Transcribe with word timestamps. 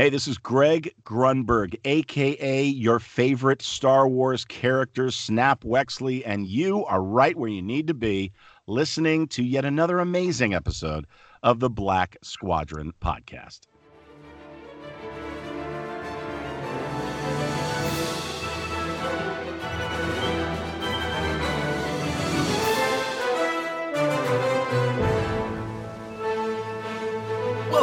Hey, 0.00 0.08
this 0.08 0.26
is 0.26 0.38
Greg 0.38 0.94
Grunberg, 1.04 1.78
aka 1.84 2.64
your 2.64 2.98
favorite 2.98 3.60
Star 3.60 4.08
Wars 4.08 4.46
character, 4.46 5.10
Snap 5.10 5.62
Wexley, 5.62 6.22
and 6.24 6.46
you 6.46 6.86
are 6.86 7.02
right 7.02 7.36
where 7.36 7.50
you 7.50 7.60
need 7.60 7.86
to 7.88 7.92
be, 7.92 8.32
listening 8.66 9.28
to 9.28 9.42
yet 9.42 9.66
another 9.66 9.98
amazing 9.98 10.54
episode 10.54 11.06
of 11.42 11.60
the 11.60 11.68
Black 11.68 12.16
Squadron 12.22 12.94
podcast. 13.02 13.66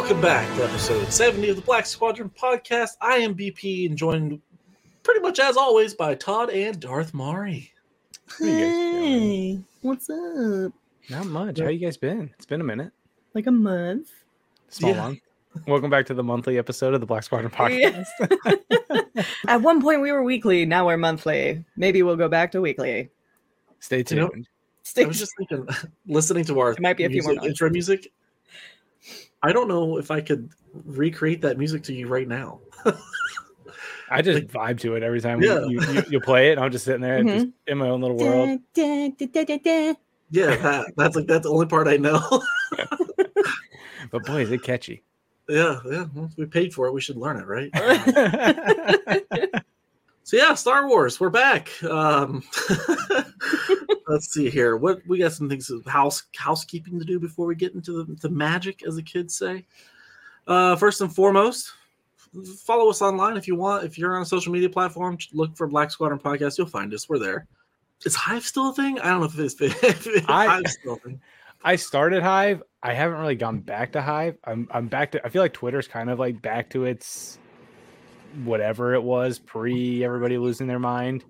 Welcome 0.08 0.22
back 0.22 0.56
to 0.56 0.64
episode 0.64 1.12
70 1.12 1.50
of 1.50 1.56
the 1.58 1.62
Black 1.64 1.86
Squadron 1.86 2.30
podcast. 2.30 2.92
I 3.02 3.18
am 3.18 3.36
BP 3.36 3.88
and 3.90 3.98
joined 3.98 4.42
pretty 5.04 5.20
much 5.20 5.38
as 5.38 5.58
always 5.58 5.94
by 5.96 6.16
Todd 6.16 6.50
and 6.50 6.80
Darth 6.80 7.14
Mari. 7.14 7.74
Hey, 8.40 9.60
what's 9.82 10.10
up? 10.10 10.72
Not 11.10 11.26
much. 11.26 11.60
How 11.60 11.68
you 11.68 11.80
guys 11.80 11.98
been? 11.98 12.30
It's 12.36 12.46
been 12.46 12.62
a 12.62 12.64
minute. 12.64 12.94
Like 13.34 13.48
a 13.48 13.52
month. 13.52 14.12
Small 14.70 14.92
Yeah. 14.92 14.98
month. 15.02 15.20
Welcome 15.68 15.90
back 15.90 16.06
to 16.06 16.14
the 16.14 16.24
monthly 16.24 16.58
episode 16.58 16.94
of 16.94 17.02
the 17.02 17.08
Black 17.08 17.24
Squadron 17.24 17.52
podcast. 17.52 18.06
At 19.48 19.62
one 19.62 19.82
point 19.82 20.02
we 20.02 20.14
were 20.14 20.24
weekly, 20.24 20.66
now 20.66 20.88
we're 20.88 20.96
monthly. 20.96 21.66
Maybe 21.76 22.02
we'll 22.02 22.16
go 22.16 22.30
back 22.30 22.54
to 22.54 22.62
weekly. 22.62 23.10
Stay 23.82 24.06
You 24.10 24.16
know- 24.16 24.30
tuned. 24.30 24.48
Stay 24.84 25.04
I 25.04 25.08
was 25.08 25.20
just 25.20 25.34
thinking, 25.38 25.68
listening 26.08 26.46
to 26.46 26.58
our 26.62 26.72
It 26.72 26.80
might 26.80 26.96
be 26.96 27.04
a 27.04 27.10
few 27.10 27.22
more 27.24 27.32
music, 27.34 27.42
months. 27.42 27.48
intro 27.50 27.70
music. 27.70 28.12
I 29.44 29.52
don't 29.52 29.68
know 29.68 29.98
if 29.98 30.12
I 30.12 30.22
could 30.22 30.50
recreate 30.86 31.42
that 31.42 31.58
music 31.58 31.84
to 31.84 31.94
you 31.94 32.08
right 32.08 32.28
now. 32.28 32.60
I 34.10 34.22
just 34.22 34.48
vibe 34.48 34.80
to 34.82 34.96
it 34.96 35.04
every 35.04 35.20
time 35.20 35.42
Yeah. 35.42 35.66
you, 35.66 35.82
you, 35.82 36.04
you 36.10 36.20
play 36.22 36.50
it. 36.50 36.54
And 36.54 36.62
I'm 36.62 36.72
just 36.72 36.86
sitting 36.86 37.02
there 37.02 37.20
mm-hmm. 37.20 37.28
just 37.28 37.48
in 37.68 37.78
my 37.78 37.90
own 37.90 38.02
little 38.02 38.18
world. 38.18 38.60
Da, 38.74 39.10
da, 39.10 39.26
da, 39.28 39.44
da, 39.44 39.58
da. 39.58 39.94
Yeah, 40.32 40.56
that, 40.58 40.94
that's 40.98 41.16
like 41.16 41.28
that's 41.28 41.44
the 41.44 41.52
only 41.52 41.68
part 41.68 41.88
I 41.88 41.98
know. 41.98 42.22
But 44.12 44.26
boy, 44.26 44.42
is 44.42 44.52
it 44.52 44.64
catchy. 44.64 45.04
yeah, 45.50 45.80
yeah. 45.86 46.06
well, 46.14 46.30
we 46.38 46.46
paid 46.46 46.74
for 46.74 46.88
it. 46.88 46.94
We 46.94 47.02
should 47.02 47.18
learn 47.18 47.38
it, 47.38 47.46
right? 47.46 47.70
So 50.28 50.36
yeah, 50.36 50.56
Star 50.56 50.90
Wars, 50.90 51.22
we're 51.22 51.30
back. 51.30 51.72
Um, 51.86 52.44
let's 54.10 54.30
see 54.34 54.50
here. 54.50 54.76
What 54.76 55.00
we 55.08 55.20
got 55.20 55.32
some 55.32 55.48
things 55.48 55.72
house 55.88 56.24
housekeeping 56.36 57.00
to 57.00 57.06
do 57.06 57.18
before 57.18 57.46
we 57.46 57.56
get 57.56 57.76
into 57.76 58.04
the 58.04 58.14
to 58.18 58.28
magic, 58.28 58.86
as 58.86 58.98
the 58.98 59.04
kids 59.04 59.38
say. 59.38 59.66
Uh, 60.46 60.76
first 60.76 61.00
and 61.00 61.16
foremost, 61.16 61.72
follow 62.60 62.90
us 62.90 63.02
online 63.02 63.38
if 63.38 63.48
you 63.48 63.56
want. 63.56 63.86
If 63.86 63.98
you're 63.98 64.18
on 64.18 64.22
a 64.22 64.26
social 64.26 64.52
media 64.52 64.70
platform, 64.70 65.18
look 65.32 65.56
for 65.56 65.66
Black 65.66 65.92
Squadron 65.92 66.20
Podcast. 66.20 66.58
You'll 66.58 66.68
find 66.68 66.94
us. 66.94 67.08
We're 67.08 67.20
there. 67.20 67.48
Is 68.04 68.14
Hive 68.14 68.44
still 68.44 68.72
a 68.72 68.74
thing? 68.74 69.00
I 69.00 69.08
don't 69.08 69.22
know 69.22 69.28
if 69.28 69.40
it's 69.40 69.56
if 69.62 70.30
I- 70.30 70.46
Hive's 70.46 70.74
still 70.74 70.96
a 70.96 70.98
thing. 70.98 71.22
I 71.64 71.78
started 71.78 72.22
Hive. 72.22 72.62
I 72.84 72.94
haven't 72.94 73.22
really 73.22 73.36
gone 73.36 73.62
back 73.62 73.94
to 73.94 74.02
Hive. 74.02 74.36
I'm 74.44 74.68
I'm 74.72 74.88
back 74.88 75.14
to 75.14 75.26
I 75.26 75.30
feel 75.30 75.42
like 75.42 75.54
Twitter's 75.54 75.88
kind 75.88 76.10
of 76.10 76.20
like 76.20 76.42
back 76.42 76.70
to 76.72 76.84
its 76.84 77.40
whatever 78.44 78.94
it 78.94 79.04
was 79.04 79.40
pre 79.40 80.04
everybody 80.04 80.38
losing 80.38 80.68
their 80.68 80.80
mind. 80.80 81.24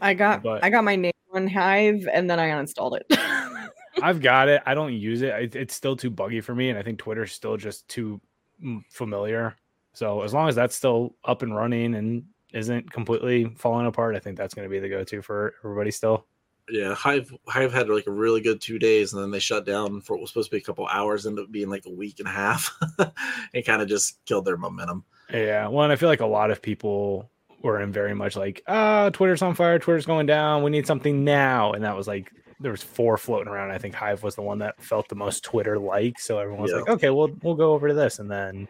I 0.00 0.14
got 0.14 0.42
But- 0.42 0.64
I 0.64 0.70
got 0.70 0.84
my 0.84 0.96
name 0.96 1.12
on 1.32 1.46
Hive 1.46 2.08
and 2.12 2.28
then 2.28 2.38
I 2.38 2.48
uninstalled 2.48 3.00
it. 3.00 3.18
I've 4.02 4.20
got 4.20 4.48
it. 4.48 4.62
I 4.66 4.74
don't 4.74 4.94
use 4.94 5.22
it. 5.22 5.28
it. 5.34 5.56
It's 5.56 5.74
still 5.74 5.96
too 5.96 6.10
buggy 6.10 6.40
for 6.40 6.54
me, 6.54 6.70
and 6.70 6.78
I 6.78 6.82
think 6.82 6.98
Twitter's 6.98 7.32
still 7.32 7.56
just 7.56 7.86
too 7.88 8.20
mm, 8.62 8.82
familiar. 8.90 9.54
So 9.92 10.22
as 10.22 10.32
long 10.32 10.48
as 10.48 10.54
that's 10.54 10.74
still 10.74 11.14
up 11.24 11.42
and 11.42 11.54
running 11.54 11.94
and 11.94 12.24
isn't 12.52 12.90
completely 12.90 13.52
falling 13.56 13.86
apart, 13.86 14.16
I 14.16 14.18
think 14.18 14.38
that's 14.38 14.54
going 14.54 14.66
to 14.66 14.70
be 14.70 14.78
the 14.78 14.88
go-to 14.88 15.22
for 15.22 15.54
everybody 15.62 15.90
still. 15.90 16.26
Yeah, 16.70 16.94
Hive 16.94 17.32
Hive 17.48 17.72
had 17.72 17.88
like 17.88 18.06
a 18.06 18.12
really 18.12 18.40
good 18.40 18.60
two 18.60 18.78
days, 18.78 19.12
and 19.12 19.22
then 19.22 19.30
they 19.30 19.40
shut 19.40 19.66
down 19.66 20.00
for 20.00 20.14
what 20.14 20.22
was 20.22 20.30
supposed 20.30 20.50
to 20.50 20.56
be 20.56 20.62
a 20.62 20.64
couple 20.64 20.86
hours, 20.86 21.26
ended 21.26 21.44
up 21.44 21.52
being 21.52 21.68
like 21.68 21.86
a 21.86 21.90
week 21.90 22.18
and 22.18 22.28
a 22.28 22.32
half. 22.32 22.74
it 23.52 23.66
kind 23.66 23.82
of 23.82 23.88
just 23.88 24.24
killed 24.24 24.44
their 24.44 24.56
momentum. 24.56 25.04
Yeah. 25.30 25.68
Well, 25.68 25.84
and 25.84 25.92
I 25.92 25.96
feel 25.96 26.08
like 26.08 26.20
a 26.20 26.26
lot 26.26 26.50
of 26.50 26.62
people 26.62 27.30
were 27.62 27.80
in 27.80 27.92
very 27.92 28.14
much 28.14 28.36
like, 28.36 28.62
ah, 28.66 29.10
Twitter's 29.10 29.42
on 29.42 29.54
fire. 29.54 29.78
Twitter's 29.78 30.06
going 30.06 30.26
down. 30.26 30.62
We 30.62 30.70
need 30.70 30.86
something 30.86 31.24
now. 31.24 31.72
And 31.72 31.84
that 31.84 31.96
was 31.96 32.06
like 32.08 32.30
there 32.60 32.70
was 32.72 32.82
four 32.82 33.16
floating 33.16 33.48
around. 33.52 33.70
I 33.70 33.78
think 33.78 33.94
Hive 33.94 34.22
was 34.22 34.34
the 34.34 34.42
one 34.42 34.58
that 34.58 34.82
felt 34.82 35.08
the 35.08 35.14
most 35.14 35.42
Twitter-like. 35.44 36.18
So 36.20 36.38
everyone 36.38 36.62
was 36.62 36.70
Yeah. 36.70 36.78
like, 36.78 36.88
okay, 36.90 37.10
we'll 37.10 37.30
we'll 37.42 37.54
go 37.54 37.72
over 37.72 37.88
to 37.88 37.94
this, 37.94 38.18
and 38.18 38.30
then 38.30 38.68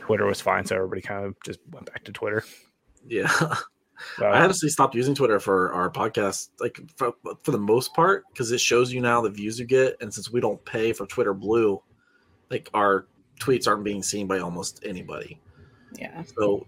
Twitter 0.00 0.26
was 0.26 0.40
fine. 0.40 0.64
So 0.64 0.76
everybody 0.76 1.00
kind 1.00 1.24
of 1.24 1.34
just 1.44 1.60
went 1.70 1.86
back 1.86 2.04
to 2.04 2.12
Twitter. 2.12 2.44
Yeah. 3.06 3.30
So, 4.18 4.26
I 4.26 4.42
honestly 4.42 4.68
stopped 4.68 4.96
using 4.96 5.14
Twitter 5.14 5.38
for 5.38 5.72
our 5.72 5.88
podcast, 5.88 6.48
like 6.58 6.80
for, 6.96 7.14
for 7.44 7.52
the 7.52 7.58
most 7.58 7.94
part, 7.94 8.24
because 8.32 8.50
it 8.50 8.60
shows 8.60 8.92
you 8.92 9.00
now 9.00 9.20
the 9.22 9.30
views 9.30 9.56
you 9.58 9.64
get, 9.66 9.96
and 10.00 10.12
since 10.12 10.32
we 10.32 10.40
don't 10.40 10.62
pay 10.64 10.92
for 10.92 11.06
Twitter 11.06 11.32
Blue, 11.32 11.80
like 12.50 12.68
our 12.74 13.06
tweets 13.40 13.68
aren't 13.68 13.84
being 13.84 14.02
seen 14.02 14.26
by 14.26 14.40
almost 14.40 14.82
anybody. 14.84 15.40
Yeah. 15.98 16.22
So, 16.36 16.66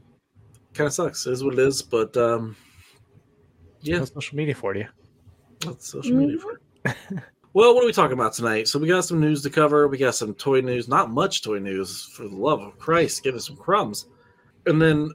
kind 0.75 0.87
of 0.87 0.95
sucks. 0.95 1.27
It 1.27 1.33
is 1.33 1.45
what 1.45 1.55
it 1.55 1.61
is. 1.61 1.83
But 1.83 2.17
um, 2.17 2.57
yeah, 3.81 4.01
what's 4.01 4.13
social 4.13 4.37
media 4.37 4.55
for 4.55 4.75
you? 4.75 4.87
that's 5.61 5.89
social 5.89 6.15
media 6.15 6.39
for 6.39 6.61
it. 6.85 6.97
Well, 7.57 7.75
what 7.75 7.85
are 7.85 7.87
we 7.87 7.93
talking 7.95 8.13
about 8.13 8.35
tonight? 8.35 8.69
So 8.69 8.79
we 8.79 8.87
got 8.87 9.07
some 9.07 9.19
news 9.19 9.41
to 9.45 9.49
cover. 9.49 9.89
We 9.89 9.97
got 9.97 10.15
some 10.15 10.35
toy 10.35 10.61
news. 10.61 10.89
Not 10.89 11.11
much 11.11 11.41
toy 11.41 11.59
news, 11.59 12.05
for 12.05 12.25
the 12.25 12.37
love 12.37 12.61
of 12.61 12.79
Christ. 12.79 13.23
Give 13.23 13.35
us 13.35 13.47
some 13.47 13.57
crumbs. 13.57 14.05
And 14.67 14.81
then, 14.83 15.11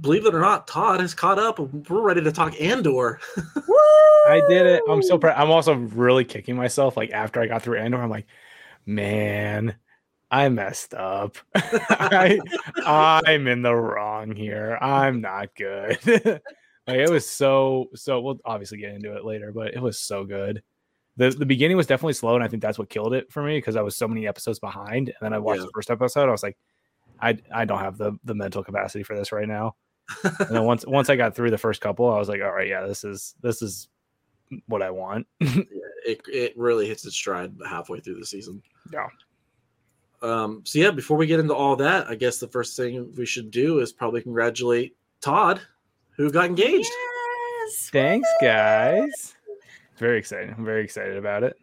believe 0.00 0.24
it 0.24 0.34
or 0.34 0.40
not, 0.40 0.66
Todd 0.66 1.00
has 1.00 1.12
caught 1.12 1.38
up. 1.38 1.58
We're 1.58 2.00
ready 2.00 2.22
to 2.22 2.32
talk 2.32 2.58
Andor. 2.58 3.20
I 4.26 4.40
did 4.48 4.64
it. 4.64 4.84
I'm 4.88 5.02
so 5.02 5.18
proud. 5.18 5.36
I'm 5.36 5.50
also 5.50 5.74
really 5.74 6.24
kicking 6.24 6.56
myself. 6.56 6.96
Like 6.96 7.10
after 7.10 7.42
I 7.42 7.46
got 7.46 7.60
through 7.60 7.78
Andor, 7.78 8.00
I'm 8.00 8.08
like, 8.08 8.26
man, 8.86 9.76
I 10.30 10.48
messed 10.48 10.92
up. 10.94 11.36
I, 11.54 12.38
I'm 12.84 13.46
in 13.46 13.62
the 13.62 13.74
wrong 13.74 14.34
here. 14.34 14.76
I'm 14.80 15.20
not 15.20 15.54
good. 15.54 15.98
like 16.86 16.98
it 16.98 17.10
was 17.10 17.28
so 17.28 17.90
so. 17.94 18.20
We'll 18.20 18.40
obviously 18.44 18.78
get 18.78 18.94
into 18.94 19.14
it 19.16 19.24
later, 19.24 19.52
but 19.52 19.74
it 19.74 19.80
was 19.80 19.98
so 19.98 20.24
good. 20.24 20.62
the 21.16 21.30
The 21.30 21.46
beginning 21.46 21.76
was 21.76 21.86
definitely 21.86 22.14
slow, 22.14 22.34
and 22.34 22.42
I 22.42 22.48
think 22.48 22.62
that's 22.62 22.78
what 22.78 22.88
killed 22.90 23.14
it 23.14 23.30
for 23.32 23.42
me 23.42 23.58
because 23.58 23.76
I 23.76 23.82
was 23.82 23.96
so 23.96 24.08
many 24.08 24.26
episodes 24.26 24.58
behind. 24.58 25.08
And 25.08 25.16
then 25.20 25.32
I 25.32 25.38
watched 25.38 25.60
Yeah. 25.60 25.66
the 25.66 25.72
first 25.74 25.90
episode. 25.90 26.28
I 26.28 26.32
was 26.32 26.42
like, 26.42 26.56
I 27.20 27.38
I 27.54 27.64
don't 27.64 27.78
have 27.80 27.96
the 27.96 28.12
the 28.24 28.34
mental 28.34 28.64
capacity 28.64 29.04
for 29.04 29.16
this 29.16 29.30
right 29.32 29.48
now. 29.48 29.76
and 30.24 30.48
then 30.50 30.64
once 30.64 30.84
once 30.86 31.08
I 31.08 31.16
got 31.16 31.34
through 31.36 31.50
the 31.50 31.58
first 31.58 31.80
couple, 31.80 32.10
I 32.12 32.18
was 32.18 32.28
like, 32.28 32.42
all 32.42 32.52
right, 32.52 32.68
yeah, 32.68 32.84
this 32.86 33.04
is 33.04 33.34
this 33.42 33.62
is 33.62 33.88
what 34.66 34.82
I 34.82 34.90
want. 34.90 35.26
it, 35.40 36.20
it 36.28 36.56
really 36.56 36.86
hits 36.86 37.04
its 37.04 37.16
stride 37.16 37.52
halfway 37.68 38.00
through 38.00 38.14
the 38.20 38.26
season. 38.26 38.62
Yeah. 38.92 39.06
Um, 40.26 40.62
so 40.64 40.78
yeah, 40.78 40.90
before 40.90 41.16
we 41.16 41.26
get 41.26 41.40
into 41.40 41.54
all 41.54 41.76
that, 41.76 42.08
I 42.08 42.14
guess 42.14 42.38
the 42.38 42.48
first 42.48 42.76
thing 42.76 43.12
we 43.16 43.26
should 43.26 43.50
do 43.50 43.78
is 43.78 43.92
probably 43.92 44.22
congratulate 44.22 44.96
Todd, 45.20 45.60
who 46.16 46.30
got 46.30 46.46
engaged. 46.46 46.90
Yes. 46.90 47.90
Thanks, 47.92 48.28
guys. 48.40 49.34
Very 49.98 50.18
exciting. 50.18 50.54
I'm 50.56 50.64
very 50.64 50.84
excited 50.84 51.16
about 51.16 51.42
it. 51.42 51.56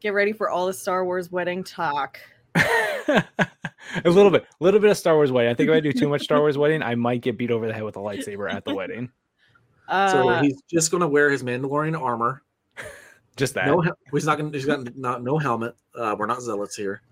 Get 0.00 0.14
ready 0.14 0.32
for 0.32 0.48
all 0.48 0.66
the 0.66 0.72
Star 0.72 1.04
Wars 1.04 1.32
wedding 1.32 1.64
talk. 1.64 2.20
a 2.54 3.24
little 4.04 4.30
bit, 4.30 4.44
a 4.60 4.64
little 4.64 4.80
bit 4.80 4.90
of 4.90 4.96
Star 4.96 5.14
Wars 5.14 5.32
wedding. 5.32 5.50
I 5.50 5.54
think 5.54 5.68
if 5.68 5.74
I 5.74 5.80
do 5.80 5.92
too 5.92 6.08
much 6.08 6.22
Star 6.22 6.40
Wars 6.40 6.56
wedding, 6.56 6.82
I 6.82 6.94
might 6.94 7.22
get 7.22 7.36
beat 7.36 7.50
over 7.50 7.66
the 7.66 7.72
head 7.72 7.82
with 7.82 7.96
a 7.96 8.00
lightsaber 8.00 8.52
at 8.52 8.64
the 8.64 8.74
wedding. 8.76 9.10
Uh, 9.88 10.10
so 10.10 10.42
he's 10.42 10.60
just 10.70 10.90
going 10.90 11.00
to 11.00 11.08
wear 11.08 11.30
his 11.30 11.42
Mandalorian 11.42 12.00
armor. 12.00 12.42
Just 13.36 13.54
that. 13.54 13.66
No, 13.66 13.84
he's 14.12 14.24
not 14.24 14.38
going. 14.38 14.52
He's 14.52 14.64
got 14.64 14.96
not 14.96 15.22
no 15.22 15.38
helmet. 15.38 15.76
Uh, 15.94 16.16
we're 16.18 16.26
not 16.26 16.40
zealots 16.40 16.74
here. 16.74 17.02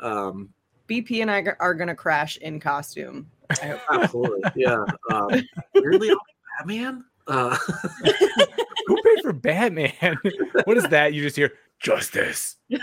Um, 0.00 0.50
BP 0.88 1.22
and 1.22 1.30
I 1.30 1.44
are 1.60 1.74
gonna 1.74 1.94
crash 1.94 2.36
in 2.38 2.58
costume. 2.60 3.30
I 3.50 3.66
hope. 3.66 3.80
absolutely, 3.90 4.50
yeah. 4.56 4.84
Um, 5.10 5.30
weirdly, 5.74 6.10
I'll 6.10 6.18
Batman. 6.58 7.04
Uh, 7.26 7.56
Who 8.86 9.02
paid 9.02 9.22
for 9.22 9.32
Batman? 9.32 10.18
what 10.64 10.76
is 10.76 10.84
that? 10.88 11.14
You 11.14 11.22
just 11.22 11.36
hear 11.36 11.52
justice. 11.78 12.56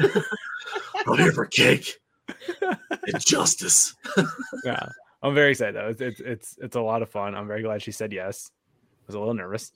I'm 1.08 1.18
here 1.18 1.32
for 1.32 1.46
cake 1.46 2.00
and 3.08 3.20
justice. 3.20 3.96
Yeah, 4.64 4.88
I'm 5.22 5.34
very 5.34 5.52
excited 5.52 5.76
though. 5.76 5.90
It's, 5.90 6.02
it's 6.02 6.20
it's 6.20 6.58
it's 6.62 6.76
a 6.76 6.82
lot 6.82 7.02
of 7.02 7.10
fun. 7.10 7.36
I'm 7.36 7.48
very 7.48 7.62
glad 7.62 7.82
she 7.82 7.92
said 7.92 8.12
yes. 8.14 8.52
I 8.52 9.04
was 9.08 9.16
a 9.16 9.20
little 9.20 9.34
nervous. 9.34 9.72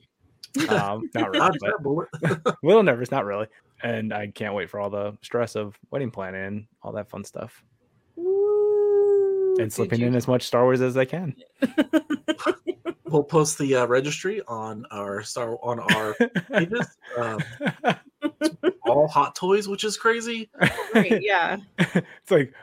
Um, 0.68 1.10
not 1.14 1.32
really, 1.32 1.40
Dodge 1.40 1.58
but 1.62 2.50
a 2.50 2.58
little 2.64 2.84
nervous, 2.84 3.12
not 3.12 3.26
really. 3.26 3.48
And 3.84 4.14
I 4.14 4.28
can't 4.28 4.54
wait 4.54 4.70
for 4.70 4.80
all 4.80 4.90
the 4.90 5.18
stress 5.22 5.56
of 5.56 5.78
wedding 5.90 6.12
planning 6.12 6.44
and 6.46 6.66
all 6.84 6.92
that 6.94 7.10
fun 7.10 7.24
stuff. 7.24 7.64
Woo. 8.16 9.56
And 9.60 9.72
slipping 9.72 10.00
you- 10.02 10.08
in 10.08 10.16
as 10.16 10.28
much 10.28 10.44
Star 10.44 10.64
Wars 10.64 10.82
as 10.82 10.98
I 10.98 11.06
can. 11.06 11.36
We'll 13.12 13.24
post 13.24 13.58
the 13.58 13.76
uh, 13.76 13.88
registry 13.88 14.42
on 14.48 14.86
our 14.90 15.22
star 15.22 15.58
on 15.62 15.82
our 15.82 16.14
pages. 16.50 16.88
Um, 17.18 17.40
all 18.88 19.10
hot 19.10 19.36
toys, 19.36 19.68
which 19.68 19.84
is 19.84 19.98
crazy. 19.98 20.50
Right, 20.96 21.22
yeah. 21.22 21.58
it's 21.78 22.32
like 22.32 22.54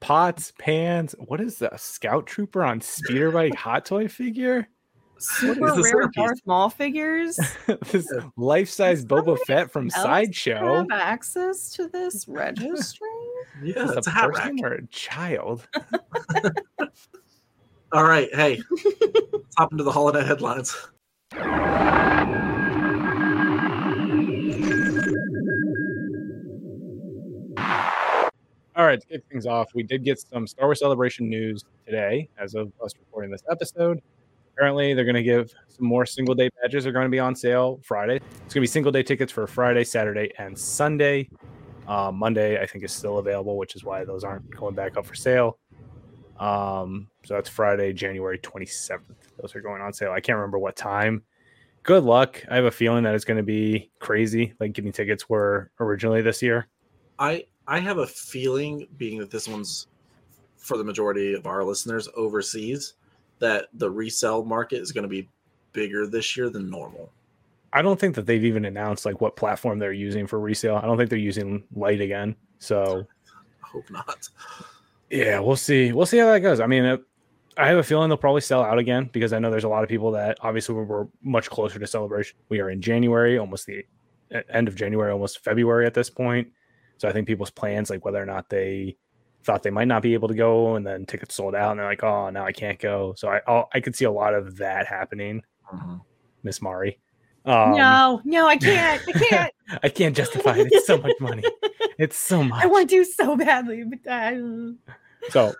pots, 0.00 0.52
pans. 0.58 1.14
What 1.18 1.40
is 1.40 1.56
the 1.56 1.70
scout 1.78 2.26
trooper 2.26 2.62
on 2.62 2.82
speeder 2.82 3.30
bike 3.30 3.54
hot 3.54 3.86
toy 3.86 4.08
figure? 4.08 4.68
Super 5.18 5.74
the 5.74 5.82
rare 5.82 5.84
centerpiece? 5.84 6.14
Darth 6.16 6.40
Maul 6.46 6.70
figures. 6.70 7.38
this 7.90 8.10
life-size 8.36 9.04
Boba 9.04 9.38
Fett 9.46 9.70
from 9.70 9.90
Sideshow. 9.90 10.76
Have 10.76 10.86
access 10.92 11.70
to 11.72 11.88
this 11.88 12.26
registry? 12.28 13.08
Yeah, 13.62 13.84
Is 13.84 13.90
it's 13.90 13.94
this 13.96 14.06
a 14.06 14.10
a 14.10 14.12
hat 14.12 14.28
rack. 14.30 14.42
person 14.42 14.64
or 14.64 14.72
a 14.74 14.86
child? 14.88 15.66
All 17.92 18.04
right, 18.04 18.28
hey, 18.34 18.60
let's 19.32 19.54
hop 19.56 19.72
into 19.72 19.84
the 19.84 19.92
holiday 19.92 20.24
headlines. 20.24 20.76
All 28.76 28.86
right, 28.86 29.00
to 29.00 29.06
kick 29.08 29.22
things 29.30 29.44
off, 29.46 29.70
we 29.74 29.82
did 29.82 30.04
get 30.04 30.20
some 30.20 30.46
Star 30.46 30.66
Wars 30.68 30.78
Celebration 30.78 31.28
news 31.28 31.64
today, 31.84 32.28
as 32.38 32.54
of 32.54 32.70
us 32.82 32.92
recording 33.00 33.30
this 33.32 33.42
episode. 33.50 34.00
Apparently, 34.58 34.92
they're 34.92 35.04
going 35.04 35.14
to 35.14 35.22
give 35.22 35.54
some 35.68 35.86
more 35.86 36.04
single 36.04 36.34
day 36.34 36.50
badges 36.60 36.84
are 36.84 36.90
going 36.90 37.04
to 37.04 37.10
be 37.10 37.20
on 37.20 37.36
sale 37.36 37.78
Friday. 37.84 38.16
It's 38.16 38.26
going 38.26 38.48
to 38.54 38.60
be 38.62 38.66
single 38.66 38.90
day 38.90 39.04
tickets 39.04 39.30
for 39.30 39.46
Friday, 39.46 39.84
Saturday, 39.84 40.32
and 40.36 40.58
Sunday. 40.58 41.30
Uh, 41.86 42.10
Monday, 42.12 42.60
I 42.60 42.66
think, 42.66 42.82
is 42.82 42.92
still 42.92 43.18
available, 43.18 43.56
which 43.56 43.76
is 43.76 43.84
why 43.84 44.04
those 44.04 44.24
aren't 44.24 44.50
going 44.50 44.74
back 44.74 44.96
up 44.96 45.06
for 45.06 45.14
sale. 45.14 45.58
Um, 46.40 47.06
so 47.24 47.34
that's 47.34 47.48
Friday, 47.48 47.92
January 47.92 48.36
27th. 48.40 49.00
Those 49.40 49.54
are 49.54 49.60
going 49.60 49.80
on 49.80 49.92
sale. 49.92 50.10
I 50.10 50.18
can't 50.18 50.34
remember 50.34 50.58
what 50.58 50.74
time. 50.74 51.22
Good 51.84 52.02
luck. 52.02 52.44
I 52.50 52.56
have 52.56 52.64
a 52.64 52.70
feeling 52.72 53.04
that 53.04 53.14
it's 53.14 53.24
going 53.24 53.36
to 53.36 53.44
be 53.44 53.92
crazy, 54.00 54.54
like 54.58 54.72
getting 54.72 54.90
tickets 54.90 55.28
were 55.28 55.70
originally 55.78 56.20
this 56.20 56.42
year. 56.42 56.66
I 57.20 57.44
I 57.68 57.78
have 57.78 57.98
a 57.98 58.06
feeling, 58.08 58.88
being 58.96 59.20
that 59.20 59.30
this 59.30 59.46
one's 59.46 59.86
for 60.56 60.76
the 60.76 60.84
majority 60.84 61.34
of 61.34 61.46
our 61.46 61.62
listeners 61.62 62.08
overseas, 62.16 62.94
that 63.40 63.66
the 63.74 63.90
resale 63.90 64.44
market 64.44 64.80
is 64.80 64.92
going 64.92 65.02
to 65.02 65.08
be 65.08 65.28
bigger 65.72 66.06
this 66.06 66.36
year 66.36 66.50
than 66.50 66.70
normal. 66.70 67.10
I 67.72 67.82
don't 67.82 68.00
think 68.00 68.14
that 68.14 68.26
they've 68.26 68.44
even 68.44 68.64
announced 68.64 69.04
like 69.04 69.20
what 69.20 69.36
platform 69.36 69.78
they're 69.78 69.92
using 69.92 70.26
for 70.26 70.40
resale. 70.40 70.76
I 70.76 70.86
don't 70.86 70.96
think 70.96 71.10
they're 71.10 71.18
using 71.18 71.64
Lyte 71.74 72.00
again. 72.00 72.34
So 72.58 73.06
I 73.64 73.66
hope 73.66 73.90
not. 73.90 74.28
yeah, 75.10 75.38
we'll 75.40 75.56
see. 75.56 75.92
We'll 75.92 76.06
see 76.06 76.18
how 76.18 76.32
that 76.32 76.40
goes. 76.40 76.60
I 76.60 76.66
mean, 76.66 76.84
it, 76.84 77.02
I 77.58 77.66
have 77.68 77.78
a 77.78 77.82
feeling 77.82 78.08
they'll 78.08 78.16
probably 78.16 78.40
sell 78.40 78.62
out 78.62 78.78
again 78.78 79.10
because 79.12 79.32
I 79.32 79.38
know 79.38 79.50
there's 79.50 79.64
a 79.64 79.68
lot 79.68 79.82
of 79.82 79.88
people 79.88 80.12
that 80.12 80.38
obviously 80.40 80.76
we're, 80.76 81.06
much 81.22 81.50
closer 81.50 81.78
to 81.78 81.86
celebration. 81.86 82.38
We 82.48 82.60
are 82.60 82.70
in 82.70 82.80
January, 82.80 83.36
almost 83.36 83.66
the 83.66 83.84
end 84.48 84.68
of 84.68 84.76
January, 84.76 85.10
almost 85.10 85.42
February 85.44 85.84
at 85.84 85.94
this 85.94 86.08
point. 86.08 86.48
So 86.98 87.08
I 87.08 87.12
think 87.12 87.26
people's 87.26 87.50
plans, 87.50 87.90
like 87.90 88.04
whether 88.04 88.22
or 88.22 88.26
not 88.26 88.48
they 88.48 88.96
thought 89.48 89.62
they 89.62 89.70
might 89.70 89.88
not 89.88 90.02
be 90.02 90.12
able 90.12 90.28
to 90.28 90.34
go, 90.34 90.76
and 90.76 90.86
then 90.86 91.06
tickets 91.06 91.34
sold 91.34 91.54
out, 91.54 91.70
and 91.70 91.80
they're 91.80 91.86
like, 91.86 92.04
"Oh, 92.04 92.28
now 92.28 92.44
I 92.44 92.52
can't 92.52 92.78
go." 92.78 93.14
So 93.16 93.28
I 93.28 93.40
I'll, 93.48 93.68
I 93.72 93.80
could 93.80 93.96
see 93.96 94.04
a 94.04 94.10
lot 94.10 94.34
of 94.34 94.58
that 94.58 94.86
happening, 94.86 95.42
Miss 96.42 96.60
Mari. 96.60 96.98
Um, 97.46 97.72
no, 97.72 98.20
no, 98.24 98.46
I 98.46 98.58
can't. 98.58 99.02
I 99.08 99.12
can't. 99.12 99.54
I 99.82 99.88
can't 99.88 100.14
justify 100.14 100.56
it. 100.58 100.68
It's 100.70 100.86
so 100.86 100.98
much 100.98 101.14
money. 101.18 101.42
It's 101.98 102.16
so 102.16 102.44
much. 102.44 102.62
I 102.62 102.68
want 102.68 102.90
to 102.90 103.02
so 103.02 103.34
badly, 103.34 103.82
but 103.82 103.98
I, 104.08 104.38
So 105.30 105.52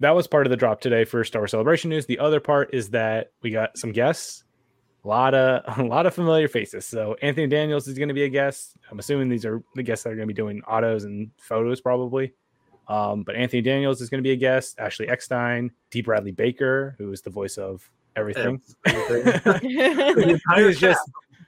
that 0.00 0.10
was 0.10 0.26
part 0.26 0.46
of 0.46 0.50
the 0.50 0.56
drop 0.56 0.82
today 0.82 1.06
for 1.06 1.24
Star 1.24 1.40
Wars 1.40 1.52
Celebration 1.52 1.88
news. 1.88 2.04
The 2.04 2.18
other 2.18 2.40
part 2.40 2.74
is 2.74 2.90
that 2.90 3.32
we 3.40 3.50
got 3.50 3.78
some 3.78 3.92
guests, 3.92 4.44
a 5.02 5.08
lot 5.08 5.32
of 5.34 5.62
a 5.78 5.84
lot 5.84 6.04
of 6.04 6.14
familiar 6.14 6.46
faces. 6.46 6.84
So 6.84 7.16
Anthony 7.22 7.46
Daniels 7.46 7.88
is 7.88 7.96
going 7.96 8.08
to 8.08 8.14
be 8.14 8.24
a 8.24 8.28
guest. 8.28 8.76
I'm 8.90 8.98
assuming 8.98 9.30
these 9.30 9.46
are 9.46 9.62
the 9.76 9.82
guests 9.82 10.04
that 10.04 10.10
are 10.10 10.16
going 10.16 10.28
to 10.28 10.34
be 10.34 10.36
doing 10.36 10.60
autos 10.68 11.04
and 11.04 11.30
photos 11.40 11.80
probably. 11.80 12.34
Um, 12.88 13.22
but 13.22 13.36
Anthony 13.36 13.60
Daniels 13.62 14.00
is 14.00 14.08
going 14.08 14.18
to 14.22 14.26
be 14.26 14.32
a 14.32 14.36
guest. 14.36 14.78
Ashley 14.78 15.08
Eckstein, 15.08 15.70
D. 15.90 16.00
Bradley 16.00 16.32
Baker, 16.32 16.94
who 16.98 17.12
is 17.12 17.20
the 17.20 17.30
voice 17.30 17.58
of 17.58 17.88
everything. 18.16 18.60
The 18.84 20.40
entire 20.48 20.68
He's 20.68 20.80
just 20.80 21.00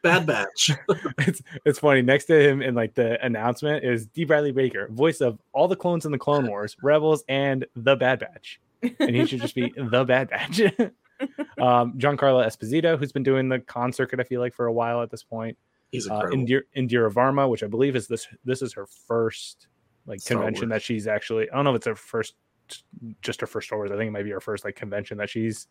Bad 0.03 0.27
Batch. 0.27 0.71
it's 1.19 1.43
it's 1.65 1.79
funny. 1.79 2.03
Next 2.03 2.27
to 2.27 2.39
him 2.41 2.63
in 2.63 2.75
like 2.75 2.95
the 2.95 3.23
announcement 3.25 3.85
is 3.85 4.07
D. 4.07 4.25
Bradley 4.25 4.53
Baker, 4.53 4.89
voice 4.91 5.21
of 5.21 5.39
all 5.53 5.69
the 5.69 5.77
clones 5.77 6.05
in 6.07 6.13
the 6.13 6.19
Clone 6.19 6.47
Wars, 6.47 6.77
Rebels, 6.83 7.25
and 7.29 7.67
the 7.77 7.97
Bad 7.97 8.21
Batch, 8.21 8.61
and 8.83 9.15
he 9.17 9.27
should 9.27 9.41
just 9.41 9.55
be 9.55 9.73
the 9.77 10.05
Bad 10.05 10.31
Batch. 10.31 10.61
um, 11.59 11.95
Giancarlo 11.99 12.45
Esposito, 12.47 12.99
who's 12.99 13.13
been 13.13 13.23
doing 13.23 13.49
the 13.49 13.61
con 13.61 13.93
circuit, 13.93 14.21
I 14.21 14.25
feel 14.25 14.41
like 14.41 14.55
for 14.55 14.67
a 14.67 14.73
while 14.73 15.03
at 15.03 15.11
this 15.11 15.23
point. 15.23 15.57
He's 15.93 16.09
Uh, 16.09 16.15
incredible. 16.15 16.45
Indira, 16.47 16.61
Indira 16.77 17.13
Varma, 17.13 17.51
which 17.51 17.63
I 17.63 17.67
believe 17.67 17.97
is 17.97 18.07
this 18.07 18.27
this 18.45 18.63
is 18.63 18.73
her 18.75 18.87
first 18.87 19.67
like 20.07 20.21
Star 20.21 20.39
convention 20.39 20.69
Wars. 20.69 20.81
that 20.81 20.83
she's 20.85 21.07
actually. 21.07 21.51
I 21.51 21.57
don't 21.57 21.65
know 21.65 21.71
if 21.71 21.77
it's 21.77 21.87
her 21.87 21.97
first, 21.97 22.35
just 23.23 23.41
her 23.41 23.47
first 23.47 23.69
Star 23.69 23.79
Wars. 23.79 23.91
I 23.91 23.97
think 23.97 24.09
it 24.09 24.13
might 24.13 24.25
be 24.25 24.31
her 24.31 24.41
first 24.41 24.65
like 24.65 24.77
convention 24.77 25.19
that 25.19 25.31
she's 25.31 25.69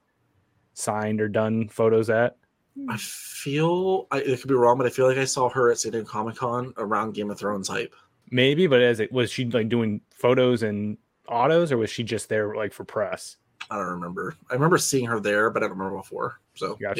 signed 0.73 1.21
or 1.21 1.27
done 1.27 1.67
photos 1.69 2.09
at. 2.09 2.37
I 2.87 2.97
feel 2.97 4.07
I 4.11 4.19
it 4.19 4.39
could 4.39 4.47
be 4.47 4.53
wrong, 4.53 4.77
but 4.77 4.87
I 4.87 4.89
feel 4.89 5.07
like 5.07 5.17
I 5.17 5.25
saw 5.25 5.49
her 5.49 5.71
at 5.71 5.79
San 5.79 5.91
Diego 5.91 6.07
Comic 6.07 6.35
Con 6.35 6.73
around 6.77 7.13
Game 7.13 7.29
of 7.29 7.37
Thrones 7.37 7.67
hype. 7.67 7.95
Maybe, 8.31 8.67
but 8.67 8.81
as 8.81 8.99
it 8.99 9.11
was 9.11 9.31
she 9.31 9.45
like 9.45 9.69
doing 9.69 10.01
photos 10.11 10.63
and 10.63 10.97
autos, 11.27 11.71
or 11.71 11.77
was 11.77 11.89
she 11.89 12.03
just 12.03 12.29
there 12.29 12.55
like 12.55 12.71
for 12.73 12.83
press? 12.83 13.37
I 13.69 13.75
don't 13.77 13.87
remember. 13.87 14.35
I 14.49 14.53
remember 14.53 14.77
seeing 14.77 15.05
her 15.07 15.19
there, 15.19 15.49
but 15.49 15.63
I 15.63 15.67
don't 15.67 15.77
remember 15.77 15.97
before. 15.97 16.39
So 16.55 16.75
Gotcha. 16.75 16.99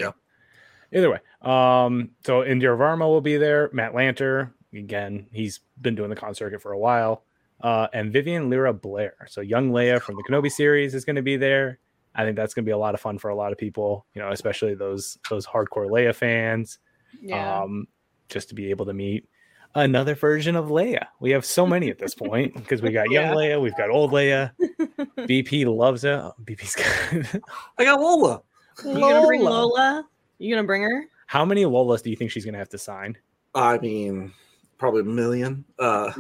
yeah, 0.92 0.98
Either 0.98 1.12
way, 1.12 1.20
um, 1.42 2.10
so 2.26 2.42
Indira 2.42 2.78
Varma 2.78 3.08
will 3.08 3.22
be 3.22 3.38
there. 3.38 3.70
Matt 3.72 3.94
Lanter, 3.94 4.52
again, 4.74 5.28
he's 5.32 5.60
been 5.82 5.96
doing 5.96 6.10
the 6.10 6.16
con 6.16 6.34
circuit 6.36 6.62
for 6.62 6.72
a 6.72 6.78
while. 6.80 7.24
Uh, 7.62 7.88
and 7.94 8.14
Vivian 8.14 8.50
Lyra 8.50 8.74
Blair, 8.74 9.14
so 9.28 9.42
young 9.42 9.72
Leia 9.72 10.02
from 10.02 10.16
the 10.16 10.24
Kenobi 10.24 10.50
series, 10.52 10.96
is 10.96 11.04
going 11.04 11.18
to 11.18 11.22
be 11.22 11.36
there. 11.38 11.80
I 12.16 12.24
think 12.24 12.36
that's 12.36 12.54
going 12.54 12.64
to 12.64 12.68
be 12.68 12.72
a 12.74 12.78
lot 12.78 12.94
of 12.96 13.02
fun 13.02 13.18
for 13.18 13.30
a 13.30 13.36
lot 13.36 13.52
of 13.52 13.58
people, 13.58 14.06
you 14.14 14.22
know, 14.22 14.32
especially 14.32 14.76
those 14.76 15.18
those 15.30 15.46
hardcore 15.46 15.90
Leia 15.90 16.16
fans. 16.16 16.80
yeah. 17.22 17.62
Um, 17.62 17.88
just 18.30 18.50
to 18.50 18.56
be 18.56 18.70
able 18.70 18.86
to 18.86 18.94
meet 18.94 19.28
another 19.76 20.16
version 20.16 20.56
of 20.56 20.68
Leia. 20.68 21.06
We 21.20 21.32
have 21.32 21.44
so 21.46 21.66
many 21.66 21.90
at 21.90 21.98
this 22.00 22.16
point 22.16 22.54
because 22.56 22.82
we 22.82 22.92
got 22.92 23.10
young 23.12 23.26
Yeah. 23.26 23.34
Leia, 23.34 23.62
we've 23.62 23.76
got 23.76 23.90
old 23.90 24.12
Leia. 24.12 24.52
BP 25.18 25.66
loves 25.66 26.04
it. 26.04 26.12
Oh, 26.12 26.34
BP's 26.44 26.76
got 26.76 27.42
I 27.78 27.84
got 27.86 28.00
Lola. 28.00 28.42
you 28.86 28.94
gonna 29.00 29.26
bring 29.28 29.42
Lola. 29.42 29.66
Lola? 29.66 30.08
You 30.38 30.56
gonna 30.56 30.66
bring 30.66 30.84
her? 30.84 31.06
How 31.28 31.44
many 31.46 31.64
Lolas 31.66 32.02
do 32.02 32.10
you 32.10 32.16
think 32.16 32.32
she's 32.32 32.44
going 32.46 32.54
to 32.54 32.60
have 32.60 32.70
to 32.70 32.78
sign? 32.80 33.16
I 33.54 33.78
mean, 33.78 34.32
probably 34.80 35.02
a 35.02 35.06
million. 35.06 35.66
Uh, 35.78 36.12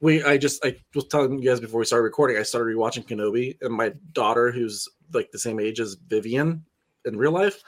we 0.00 0.22
I 0.22 0.38
just 0.38 0.64
I 0.64 0.76
was 0.94 1.06
telling 1.08 1.38
you 1.38 1.48
guys 1.48 1.60
before 1.60 1.80
we 1.80 1.86
started 1.86 2.04
recording. 2.04 2.38
I 2.38 2.42
started 2.42 2.74
rewatching 2.74 3.06
Kenobi, 3.06 3.58
and 3.60 3.74
my 3.74 3.92
daughter, 4.12 4.50
who's 4.50 4.88
like 5.12 5.30
the 5.30 5.38
same 5.38 5.60
age 5.60 5.80
as 5.80 5.96
Vivian 6.06 6.64
in 7.04 7.16
real 7.16 7.32
life, 7.32 7.62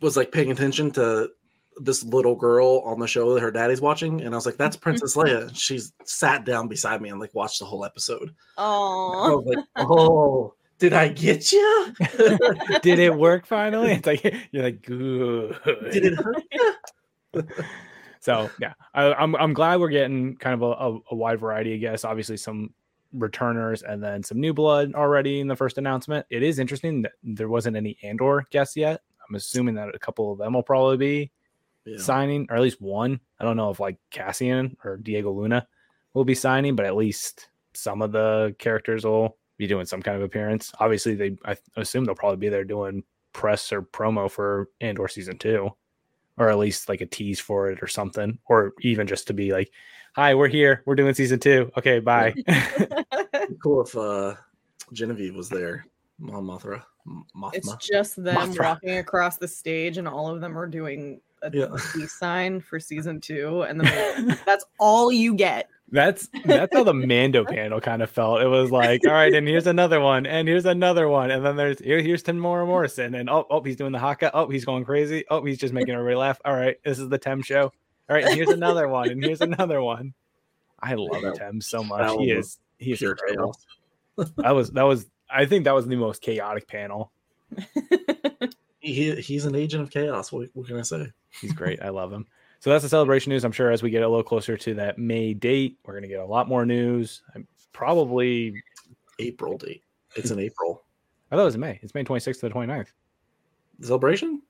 was 0.00 0.16
like 0.16 0.32
paying 0.32 0.50
attention 0.50 0.90
to 0.92 1.30
this 1.76 2.04
little 2.04 2.36
girl 2.36 2.82
on 2.84 3.00
the 3.00 3.06
show 3.06 3.34
that 3.34 3.40
her 3.40 3.50
daddy's 3.50 3.80
watching, 3.80 4.22
and 4.22 4.34
I 4.34 4.36
was 4.36 4.46
like, 4.46 4.56
"That's 4.56 4.76
Princess 4.84 5.16
Leia." 5.16 5.50
She's 5.54 5.92
sat 6.04 6.44
down 6.44 6.68
beside 6.68 7.02
me 7.02 7.10
and 7.10 7.20
like 7.20 7.34
watched 7.34 7.58
the 7.58 7.66
whole 7.66 7.84
episode. 7.84 8.34
Oh, 8.56 9.42
like, 9.46 9.64
"Oh, 9.76 10.54
did 10.78 10.92
I 10.92 11.08
get 11.08 11.52
you? 11.52 11.94
Did 12.82 12.98
it 12.98 13.14
work 13.14 13.46
finally? 13.46 13.92
It's 13.92 14.06
like 14.06 14.34
you're 14.50 14.64
like 14.64 14.82
good. 14.82 15.58
Did 15.92 16.04
it 16.06 16.14
hurt 16.14 16.42
you?" 16.52 17.44
So 18.24 18.50
yeah, 18.58 18.72
I, 18.94 19.12
I'm 19.12 19.36
I'm 19.36 19.52
glad 19.52 19.80
we're 19.80 19.90
getting 19.90 20.36
kind 20.36 20.54
of 20.54 20.62
a, 20.62 20.66
a, 20.66 20.98
a 21.12 21.14
wide 21.14 21.40
variety. 21.40 21.74
I 21.74 21.76
guess 21.76 22.04
obviously 22.04 22.38
some 22.38 22.72
returners 23.12 23.82
and 23.82 24.02
then 24.02 24.22
some 24.22 24.40
new 24.40 24.54
blood 24.54 24.94
already 24.94 25.40
in 25.40 25.46
the 25.46 25.54
first 25.54 25.76
announcement. 25.78 26.24
It 26.30 26.42
is 26.42 26.58
interesting 26.58 27.02
that 27.02 27.12
there 27.22 27.48
wasn't 27.48 27.76
any 27.76 27.98
Andor 28.02 28.44
guests 28.50 28.76
yet. 28.76 29.02
I'm 29.28 29.34
assuming 29.34 29.74
that 29.74 29.94
a 29.94 29.98
couple 29.98 30.32
of 30.32 30.38
them 30.38 30.54
will 30.54 30.62
probably 30.62 30.96
be 30.96 31.30
Yeah. 31.84 31.98
signing, 31.98 32.46
or 32.48 32.56
at 32.56 32.62
least 32.62 32.80
one. 32.80 33.20
I 33.38 33.44
don't 33.44 33.56
know 33.58 33.70
if 33.70 33.78
like 33.78 33.98
Cassian 34.10 34.76
or 34.84 34.96
Diego 34.96 35.30
Luna 35.30 35.66
will 36.14 36.24
be 36.24 36.34
signing, 36.34 36.74
but 36.76 36.86
at 36.86 36.96
least 36.96 37.48
some 37.74 38.00
of 38.02 38.10
the 38.12 38.54
characters 38.58 39.04
will 39.04 39.36
be 39.58 39.66
doing 39.66 39.84
some 39.86 40.00
kind 40.02 40.16
of 40.16 40.22
appearance. 40.22 40.72
Obviously, 40.80 41.14
they 41.14 41.36
I 41.44 41.56
assume 41.76 42.04
they'll 42.06 42.14
probably 42.14 42.38
be 42.38 42.48
there 42.48 42.64
doing 42.64 43.04
press 43.34 43.70
or 43.70 43.82
promo 43.82 44.30
for 44.30 44.70
Andor 44.80 45.08
season 45.08 45.36
two, 45.38 45.70
or 46.38 46.48
at 46.50 46.58
least 46.58 46.88
like 46.88 47.00
a 47.00 47.06
tease 47.06 47.40
for 47.40 47.70
it 47.70 47.82
or 47.82 47.86
something, 47.86 48.38
or 48.46 48.72
even 48.82 49.06
just 49.06 49.26
to 49.28 49.32
be 49.34 49.52
like, 49.52 49.70
"Hi, 50.16 50.34
we're 50.34 50.48
here. 50.48 50.82
We're 50.86 50.94
doing 50.96 51.14
season 51.14 51.38
two. 51.38 51.70
Okay, 51.76 52.00
bye." 52.00 52.34
cool 53.62 53.82
if 53.82 53.96
uh, 53.96 54.34
Genevieve 54.92 55.34
was 55.34 55.48
there. 55.48 55.86
Mon 56.18 56.44
Mothma. 56.44 56.82
M- 57.06 57.24
it's 57.52 57.74
just 57.76 58.22
them 58.22 58.36
Mothra. 58.52 58.64
walking 58.64 58.98
across 58.98 59.36
the 59.36 59.48
stage, 59.48 59.98
and 59.98 60.08
all 60.08 60.28
of 60.28 60.40
them 60.40 60.56
are 60.56 60.66
doing 60.66 61.20
a 61.42 61.50
Yeah. 61.52 61.66
peace 61.92 62.12
sign 62.14 62.60
for 62.60 62.80
season 62.80 63.20
two, 63.20 63.62
and 63.62 63.80
then 63.80 64.38
that's 64.46 64.64
all 64.80 65.12
you 65.12 65.34
get. 65.34 65.68
That's 65.94 66.28
that's 66.44 66.74
how 66.74 66.82
the 66.82 66.92
Mando 67.06 67.44
panel 67.44 67.80
kind 67.80 68.02
of 68.02 68.10
felt. 68.10 68.42
It 68.42 68.48
was 68.48 68.72
like, 68.72 69.02
all 69.06 69.12
right, 69.12 69.32
and 69.32 69.46
here's 69.46 69.68
another 69.68 70.00
one, 70.00 70.26
and 70.26 70.48
here's 70.48 70.66
another 70.66 71.08
one, 71.08 71.30
and 71.30 71.46
then 71.46 71.54
there's 71.54 71.78
here, 71.78 72.00
here's 72.00 72.24
Temuera 72.24 72.66
Morrison, 72.66 73.14
and 73.14 73.30
oh, 73.30 73.46
oh, 73.48 73.62
he's 73.62 73.76
doing 73.76 73.92
the 73.92 74.00
haka. 74.00 74.32
Oh, 74.34 74.48
he's 74.48 74.64
going 74.64 74.84
crazy. 74.84 75.24
Oh, 75.30 75.44
he's 75.44 75.56
just 75.58 75.72
making 75.72 75.94
everybody 75.94 76.16
laugh. 76.16 76.40
All 76.44 76.52
right, 76.52 76.76
this 76.84 76.98
is 76.98 77.08
the 77.08 77.18
Tem 77.18 77.42
show. 77.42 77.72
All 78.10 78.16
right, 78.16 78.24
and 78.24 78.34
here's 78.34 78.48
another 78.48 78.88
one, 78.88 79.08
and 79.08 79.22
here's 79.22 79.40
another 79.40 79.80
one. 79.80 80.14
I 80.80 80.94
love 80.94 81.22
That- 81.22 81.36
Tem 81.36 81.60
so 81.60 81.84
much. 81.84 82.10
He 82.18 82.32
is 82.32 82.58
he 82.78 82.90
is 82.90 83.00
incredible. 83.00 83.54
chaos. 84.16 84.32
That 84.38 84.50
was 84.50 84.70
that 84.72 84.82
was 84.82 85.06
I 85.30 85.46
think 85.46 85.62
that 85.64 85.74
was 85.76 85.86
the 85.86 85.94
most 85.96 86.20
chaotic 86.22 86.66
panel. 86.66 87.12
He, 88.80 89.14
he's 89.14 89.46
an 89.46 89.54
agent 89.54 89.82
of 89.84 89.90
chaos. 89.90 90.30
What, 90.30 90.48
what 90.52 90.66
can 90.66 90.78
I 90.78 90.82
say? 90.82 91.06
He's 91.40 91.52
great. 91.52 91.80
I 91.82 91.88
love 91.88 92.12
him. 92.12 92.26
So 92.64 92.70
that's 92.70 92.82
the 92.82 92.88
celebration 92.88 93.28
news. 93.28 93.44
I'm 93.44 93.52
sure 93.52 93.70
as 93.70 93.82
we 93.82 93.90
get 93.90 94.02
a 94.02 94.08
little 94.08 94.22
closer 94.22 94.56
to 94.56 94.74
that 94.76 94.96
May 94.96 95.34
date, 95.34 95.76
we're 95.84 95.92
gonna 95.92 96.08
get 96.08 96.20
a 96.20 96.24
lot 96.24 96.48
more 96.48 96.64
news. 96.64 97.20
I'm 97.34 97.46
probably 97.74 98.54
April 99.18 99.58
date. 99.58 99.82
It's 100.16 100.30
in 100.30 100.38
April. 100.38 100.82
I 101.30 101.36
thought 101.36 101.42
it 101.42 101.44
was 101.44 101.58
May. 101.58 101.78
It's 101.82 101.92
May 101.94 102.04
26th 102.04 102.40
to 102.40 102.48
the 102.48 102.54
29th. 102.54 102.86
Celebration? 103.82 104.40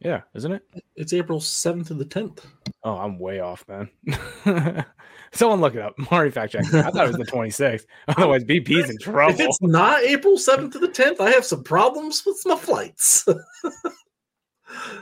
Yeah, 0.00 0.20
isn't 0.34 0.52
it? 0.52 0.62
It's 0.96 1.14
April 1.14 1.40
7th 1.40 1.86
to 1.86 1.94
the 1.94 2.04
10th. 2.04 2.40
Oh, 2.82 2.98
I'm 2.98 3.18
way 3.18 3.40
off, 3.40 3.64
man. 3.66 3.88
Someone 5.32 5.62
look 5.62 5.74
it 5.74 5.80
up. 5.80 5.94
Mari 6.10 6.30
fact 6.30 6.52
check. 6.52 6.66
I 6.66 6.90
thought 6.90 7.06
it 7.06 7.16
was 7.16 7.26
the 7.26 7.32
26th. 7.32 7.86
Otherwise, 8.08 8.44
BP's 8.44 8.90
in 8.90 8.98
trouble. 8.98 9.32
If 9.32 9.40
it's 9.40 9.62
not 9.62 10.02
April 10.02 10.36
7th 10.36 10.72
to 10.72 10.78
the 10.78 10.88
10th, 10.88 11.18
I 11.18 11.30
have 11.30 11.46
some 11.46 11.64
problems 11.64 12.24
with 12.26 12.42
my 12.44 12.56
flights. 12.56 13.26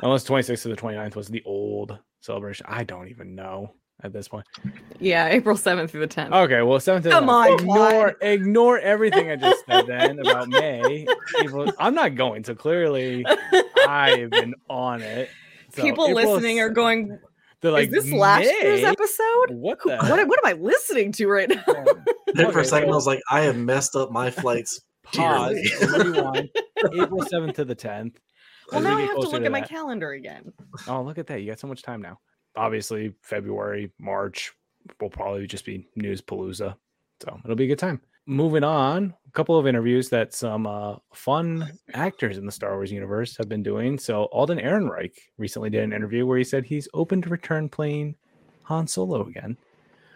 Unless 0.00 0.28
26th 0.28 0.62
to 0.62 0.68
the 0.68 0.76
29th 0.76 1.16
was 1.16 1.26
the 1.26 1.42
old 1.44 1.98
celebration. 2.22 2.64
I 2.68 2.84
don't 2.84 3.08
even 3.08 3.34
know 3.34 3.74
at 4.02 4.12
this 4.12 4.26
point. 4.28 4.46
yeah, 4.98 5.28
April 5.28 5.56
7th 5.56 5.90
through 5.90 6.00
the 6.00 6.08
10th. 6.08 6.32
Okay, 6.44 6.62
well, 6.62 6.78
7th. 6.78 6.96
to 6.96 7.00
the 7.02 7.10
Come 7.10 7.26
9th. 7.26 7.30
on, 7.30 7.60
Ignore, 7.60 8.16
ignore 8.22 8.78
everything 8.80 9.30
I 9.30 9.36
just 9.36 9.64
said 9.66 9.86
then 9.86 10.18
about 10.24 10.48
May. 10.48 11.06
April- 11.40 11.72
I'm 11.78 11.94
not 11.94 12.14
going. 12.16 12.42
So 12.44 12.54
clearly, 12.54 13.24
I've 13.86 14.30
been 14.30 14.54
on 14.68 15.02
it. 15.02 15.28
So 15.74 15.82
People 15.82 16.08
April 16.08 16.32
listening 16.34 16.58
are 16.60 16.68
going, 16.70 17.16
They're 17.60 17.70
like, 17.70 17.90
is 17.92 18.04
this 18.04 18.12
last 18.12 18.42
year's 18.44 18.82
episode? 18.82 19.50
What 19.50 19.78
Who- 19.82 19.90
the? 19.90 19.96
What, 19.98 20.26
what 20.28 20.38
am 20.44 20.46
I 20.46 20.60
listening 20.60 21.12
to 21.12 21.26
right 21.28 21.48
now? 21.48 21.62
Then 22.34 22.50
for 22.50 22.60
a 22.60 22.64
second, 22.64 22.88
I 22.88 22.94
was 22.94 23.06
like, 23.06 23.20
I 23.30 23.40
have 23.42 23.56
messed 23.58 23.94
up 23.94 24.10
my 24.10 24.30
flights. 24.30 24.80
Pause. 25.12 25.54
rewind. 25.98 26.48
April 26.94 27.20
7th 27.20 27.54
to 27.56 27.64
the 27.66 27.76
10th. 27.76 28.14
Well, 28.72 28.80
now 28.82 28.96
I 28.96 29.02
have 29.02 29.20
to 29.20 29.28
look 29.28 29.44
at 29.44 29.52
my 29.52 29.60
calendar 29.60 30.12
again. 30.12 30.52
Oh, 30.88 31.02
look 31.02 31.18
at 31.18 31.26
that. 31.28 31.40
You 31.40 31.50
got 31.50 31.58
so 31.58 31.66
much 31.66 31.82
time 31.82 32.02
now. 32.02 32.18
Obviously, 32.56 33.14
February, 33.22 33.92
March 33.98 34.52
will 35.00 35.10
probably 35.10 35.46
just 35.46 35.64
be 35.64 35.88
news 35.96 36.20
palooza. 36.20 36.74
So 37.22 37.40
it'll 37.44 37.56
be 37.56 37.64
a 37.64 37.68
good 37.68 37.78
time. 37.78 38.00
Moving 38.26 38.62
on, 38.62 39.14
a 39.26 39.30
couple 39.32 39.58
of 39.58 39.66
interviews 39.66 40.08
that 40.10 40.32
some 40.32 40.66
uh, 40.66 40.96
fun 41.12 41.72
actors 41.94 42.38
in 42.38 42.46
the 42.46 42.52
Star 42.52 42.72
Wars 42.74 42.92
universe 42.92 43.36
have 43.36 43.48
been 43.48 43.62
doing. 43.62 43.98
So 43.98 44.24
Alden 44.24 44.58
Ehrenreich 44.58 45.14
recently 45.38 45.70
did 45.70 45.82
an 45.82 45.92
interview 45.92 46.24
where 46.24 46.38
he 46.38 46.44
said 46.44 46.64
he's 46.64 46.88
open 46.94 47.20
to 47.22 47.28
return 47.28 47.68
playing 47.68 48.14
Han 48.64 48.86
Solo 48.86 49.26
again. 49.26 49.56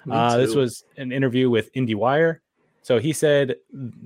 Uh, 0.09 0.37
this 0.37 0.55
was 0.55 0.85
an 0.97 1.11
interview 1.11 1.51
with 1.51 1.73
IndieWire. 1.73 2.39
So 2.83 3.01
he 3.01 3.13
said 3.13 3.57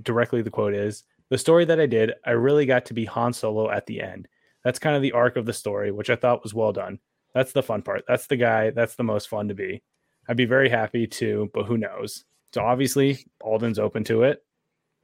directly, 0.02 0.40
the 0.40 0.50
quote 0.50 0.72
is 0.72 1.04
The 1.28 1.36
story 1.36 1.66
that 1.66 1.78
I 1.78 1.84
did, 1.84 2.14
I 2.24 2.30
really 2.30 2.64
got 2.64 2.86
to 2.86 2.94
be 2.94 3.04
Han 3.04 3.34
Solo 3.34 3.70
at 3.70 3.84
the 3.84 4.00
end. 4.00 4.28
That's 4.64 4.78
kind 4.78 4.96
of 4.96 5.02
the 5.02 5.12
arc 5.12 5.36
of 5.36 5.46
the 5.46 5.52
story, 5.52 5.90
which 5.90 6.10
I 6.10 6.16
thought 6.16 6.42
was 6.42 6.54
well 6.54 6.72
done. 6.72 6.98
That's 7.34 7.52
the 7.52 7.62
fun 7.62 7.82
part. 7.82 8.04
That's 8.08 8.26
the 8.26 8.36
guy. 8.36 8.70
That's 8.70 8.96
the 8.96 9.04
most 9.04 9.28
fun 9.28 9.48
to 9.48 9.54
be. 9.54 9.82
I'd 10.28 10.36
be 10.36 10.44
very 10.44 10.68
happy 10.68 11.06
to, 11.06 11.50
but 11.54 11.64
who 11.64 11.78
knows? 11.78 12.24
So 12.52 12.62
obviously, 12.62 13.26
Alden's 13.40 13.78
open 13.78 14.04
to 14.04 14.24
it. 14.24 14.44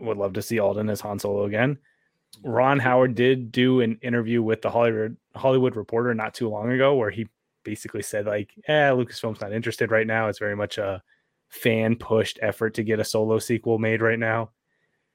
Would 0.00 0.18
love 0.18 0.34
to 0.34 0.42
see 0.42 0.58
Alden 0.58 0.90
as 0.90 1.00
Han 1.00 1.18
Solo 1.18 1.44
again. 1.44 1.78
Ron 2.42 2.78
Howard 2.78 3.14
did 3.14 3.50
do 3.50 3.80
an 3.80 3.98
interview 4.02 4.42
with 4.42 4.60
the 4.60 4.70
Hollywood 4.70 5.16
Hollywood 5.34 5.76
Reporter 5.76 6.14
not 6.14 6.34
too 6.34 6.48
long 6.48 6.70
ago, 6.70 6.94
where 6.96 7.10
he 7.10 7.28
basically 7.62 8.02
said 8.02 8.26
like, 8.26 8.52
"Eh, 8.68 8.90
Lucasfilm's 8.90 9.40
not 9.40 9.52
interested 9.52 9.90
right 9.90 10.06
now. 10.06 10.28
It's 10.28 10.38
very 10.38 10.56
much 10.56 10.76
a 10.76 11.02
fan 11.48 11.96
pushed 11.96 12.38
effort 12.42 12.74
to 12.74 12.82
get 12.82 13.00
a 13.00 13.04
solo 13.04 13.38
sequel 13.38 13.78
made 13.78 14.02
right 14.02 14.18
now." 14.18 14.50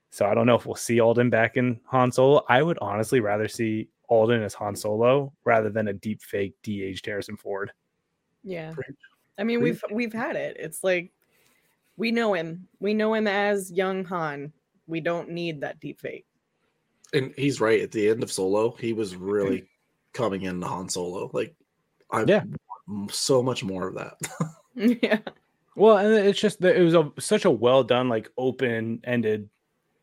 So 0.09 0.25
I 0.25 0.33
don't 0.33 0.47
know 0.47 0.55
if 0.55 0.65
we'll 0.65 0.75
see 0.75 0.99
Alden 0.99 1.29
back 1.29 1.57
in 1.57 1.79
Han 1.85 2.11
Solo. 2.11 2.43
I 2.49 2.63
would 2.63 2.79
honestly 2.81 3.19
rather 3.19 3.47
see 3.47 3.89
Alden 4.11 4.43
as 4.43 4.53
Han 4.55 4.75
Solo 4.75 5.31
rather 5.45 5.69
than 5.69 5.87
a 5.87 5.93
deep 5.93 6.21
fake 6.21 6.53
de-aged 6.63 7.05
Harrison 7.05 7.37
Ford. 7.37 7.71
Yeah. 8.43 8.71
Preach. 8.73 8.97
I 9.37 9.43
mean, 9.45 9.61
Preach. 9.61 9.81
we've 9.89 9.95
we've 9.95 10.13
had 10.13 10.35
it. 10.35 10.57
It's 10.59 10.83
like 10.83 11.11
we 11.95 12.11
know 12.11 12.33
him. 12.33 12.67
We 12.79 12.93
know 12.93 13.13
him 13.13 13.25
as 13.25 13.71
young 13.71 14.03
Han. 14.05 14.51
We 14.85 14.99
don't 14.99 15.29
need 15.29 15.61
that 15.61 15.79
deep 15.79 16.01
fake. 16.01 16.25
and 17.13 17.33
he's 17.37 17.61
right. 17.61 17.81
At 17.81 17.91
the 17.91 18.09
end 18.09 18.21
of 18.23 18.31
Solo, 18.31 18.71
he 18.79 18.91
was 18.93 19.15
really 19.15 19.65
coming 20.13 20.41
into 20.41 20.67
Han 20.67 20.89
Solo. 20.89 21.29
Like, 21.33 21.55
I 22.11 22.23
Yeah. 22.27 22.43
want 22.87 23.13
so 23.13 23.41
much 23.41 23.63
more 23.63 23.87
of 23.87 23.95
that. 23.95 24.17
yeah. 25.03 25.19
Well, 25.77 25.97
and 25.97 26.13
it's 26.27 26.39
just 26.41 26.59
that 26.61 26.75
it 26.75 26.83
was 26.83 26.95
a, 26.95 27.09
such 27.19 27.45
a 27.45 27.51
well 27.51 27.83
done, 27.83 28.09
like 28.09 28.29
open 28.37 28.99
ended 29.05 29.49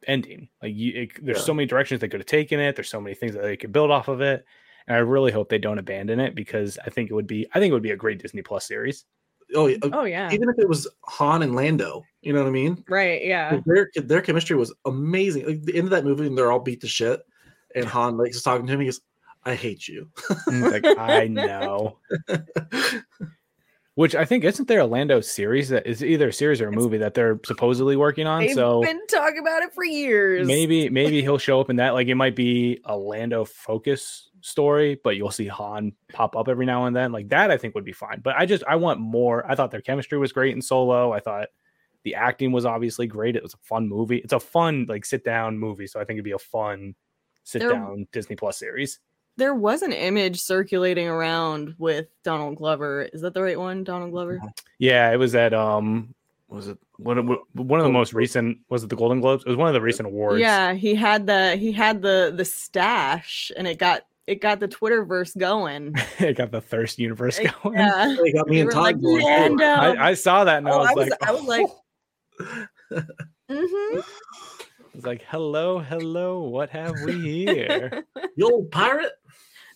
ending. 0.07 0.49
Like 0.62 0.75
you, 0.75 1.02
it, 1.02 1.25
there's 1.25 1.38
Yeah. 1.38 1.45
so 1.45 1.55
many 1.55 1.67
directions 1.67 2.00
they 2.00 2.09
could 2.09 2.21
have 2.21 2.26
taken 2.26 2.61
it. 2.61 2.76
There's 2.76 2.88
so 2.90 3.00
many 3.00 3.14
things 3.14 3.35
that 3.35 3.43
they 3.43 3.57
could 3.57 3.73
build 3.73 3.90
off 3.90 4.09
of 4.09 4.21
it, 4.21 4.45
and 4.87 4.97
I 4.97 5.00
really 5.00 5.33
hope 5.33 5.49
they 5.49 5.59
don't 5.59 5.78
abandon 5.78 6.21
it 6.21 6.35
because 6.35 6.78
I 6.85 6.90
think 6.90 7.11
it 7.11 7.14
would 7.14 7.26
be, 7.26 7.47
I 7.55 7.59
think 7.61 7.71
it 7.71 7.75
would 7.75 7.83
be 7.83 7.90
a 7.93 7.97
great 7.97 8.21
Disney 8.21 8.43
Plus 8.43 8.67
series. 8.67 9.05
oh, 9.55 9.67
yeah, 9.67 9.76
uh, 9.83 9.90
Oh 9.93 10.05
yeah. 10.05 10.31
even 10.33 10.49
if 10.49 10.59
it 10.59 10.69
was 10.69 10.87
Han 11.05 11.43
and 11.43 11.55
Lando, 11.55 12.05
you 12.23 12.33
know 12.33 12.40
what 12.43 12.49
I 12.49 12.52
mean? 12.52 12.85
Right. 12.88 13.25
Yeah. 13.25 13.61
Their 13.67 13.90
their 13.97 14.21
chemistry 14.23 14.57
was 14.57 14.75
amazing. 14.85 15.47
Like 15.47 15.62
the 15.62 15.75
end 15.76 15.87
of 15.87 15.90
that 15.90 16.05
movie, 16.05 16.26
and 16.26 16.37
they're 16.37 16.52
all 16.52 16.61
beat 16.61 16.81
to 16.83 16.88
shit, 16.88 17.21
and 17.75 17.85
Han 17.95 18.17
like 18.19 18.31
is 18.31 18.43
talking 18.43 18.67
to 18.67 18.73
him. 18.73 18.81
He 18.81 18.87
goes, 18.87 19.00
"I 19.45 19.55
hate 19.55 19.88
you." 19.88 20.11
Like 20.50 20.85
I 20.85 21.26
know, 21.28 21.99
which 23.99 24.14
I 24.14 24.25
think 24.25 24.45
isn't 24.45 24.69
there 24.69 24.78
a 24.78 24.87
Lando 24.87 25.21
series 25.21 25.71
that 25.71 25.85
is 25.85 26.05
either 26.05 26.28
a 26.28 26.33
series 26.33 26.61
or 26.61 26.69
a 26.69 26.73
movie 26.73 26.99
that 26.99 27.14
they're 27.14 27.40
supposedly 27.45 27.97
working 27.97 28.28
on. 28.28 28.43
They've 28.43 28.55
so 28.55 28.81
been 28.81 29.05
talking 29.09 29.40
about 29.40 29.64
it 29.64 29.75
for 29.75 29.85
years. 29.85 30.47
maybe 30.47 30.88
maybe 30.88 31.21
he'll 31.21 31.37
show 31.37 31.61
up 31.61 31.69
in 31.69 31.75
that. 31.76 31.95
Like 31.95 32.07
it 32.07 32.14
might 32.14 32.37
be 32.37 32.81
a 32.85 32.97
Lando 32.97 33.45
focus 33.45 34.31
story, 34.40 35.00
but 35.02 35.17
you'll 35.17 35.33
see 35.33 35.49
Han 35.49 35.95
pop 36.12 36.37
up 36.37 36.47
every 36.47 36.64
now 36.64 36.87
and 36.87 36.95
then. 36.95 37.11
Like 37.11 37.31
that, 37.31 37.50
I 37.50 37.57
think 37.57 37.75
would 37.75 37.85
be 37.85 37.90
fine. 37.90 38.21
But 38.23 38.37
I 38.37 38.47
just 38.47 38.62
I 38.69 38.76
want 38.76 39.00
more. 39.00 39.45
I 39.50 39.57
thought 39.57 39.73
their 39.73 39.81
chemistry 39.81 40.17
was 40.17 40.31
great 40.31 40.55
in 40.55 40.62
Solo. 40.62 41.12
I 41.12 41.19
thought 41.19 41.49
the 42.05 42.14
acting 42.14 42.52
was 42.52 42.64
obviously 42.64 43.09
great. 43.09 43.35
It 43.35 43.43
was 43.43 43.55
a 43.55 43.64
fun 43.64 43.88
movie. 43.88 44.19
It's 44.19 44.33
a 44.33 44.38
fun 44.38 44.87
like 44.88 45.05
sit 45.07 45.25
down 45.25 45.59
movie. 45.59 45.88
So 45.88 45.99
I 45.99 46.05
think 46.05 46.19
it'd 46.19 46.25
be 46.25 46.31
a 46.31 46.38
fun 46.38 46.95
sit 47.43 47.62
down 47.62 48.07
Disney 48.12 48.37
Plus 48.37 48.61
series. 48.61 49.00
There 49.38 49.54
was 49.54 49.83
an 49.83 49.92
image 49.92 50.40
circulating 50.40 51.09
around 51.09 51.75
with 51.78 52.07
Donald 52.25 52.57
Glover. 52.57 53.02
Is 53.12 53.21
that 53.23 53.33
the 53.35 53.42
right 53.42 53.59
one? 53.59 53.85
Donald 53.85 54.11
Glover? 54.11 54.40
Yeah, 54.78 55.11
it 55.12 55.16
was 55.16 55.35
at 55.35 55.54
um 55.54 56.14
was 56.49 56.68
it 56.68 56.78
one 56.97 57.18
of 57.18 57.26
one 57.54 57.78
of 57.80 57.85
the 57.85 57.92
most 57.92 58.12
recent 58.12 58.59
was 58.68 58.83
it 58.85 58.90
the 58.90 58.97
Golden 58.97 59.21
Globes? 59.21 59.45
It 59.45 59.49
was 59.49 59.57
one 59.57 59.68
of 59.68 59.75
the 59.75 59.80
recent 59.80 60.07
awards. 60.07 60.40
Yeah, 60.40 60.75
he 60.75 60.95
had 60.95 61.26
the 61.26 61.57
he 61.57 61.73
had 61.73 62.02
the 62.02 62.33
the 62.37 62.45
stash 62.45 63.50
and 63.57 63.66
it 63.66 63.78
got 63.78 64.02
it 64.26 64.40
got 64.42 64.61
the 64.61 64.68
Twitterverse 64.68 65.37
going. 65.38 65.95
it 66.18 66.37
got 66.37 66.50
the 66.50 66.61
thirst 66.61 66.99
universe 66.99 67.38
going. 67.38 67.78
Yeah. 67.78 68.14
They 68.23 68.33
got 68.33 68.47
me 68.49 68.57
We 68.57 68.61
and 68.61 68.66
were 68.66 68.73
Todd 68.73 68.83
like, 68.83 69.00
going. 69.00 69.25
Lando. 69.25 69.64
I, 69.64 70.09
I 70.11 70.14
saw 70.14 70.45
that 70.45 70.59
and 70.59 70.68
Oh, 70.68 70.73
I 70.73 70.78
was 70.78 70.88
I 70.90 70.95
was- 70.95 71.09
like, 71.09 71.28
I 71.28 71.33
was 71.33 71.45
like- 71.45 71.66
oh. 72.40 73.07
hmm 73.49 74.00
I 74.00 75.00
was 75.00 75.07
like, 75.07 75.23
hello, 75.28 75.78
hello, 75.78 76.40
what 76.40 76.71
have 76.71 76.95
we 77.04 77.45
here? 77.47 78.04
You 78.37 78.50
old 78.52 78.71
pirate. 78.71 79.12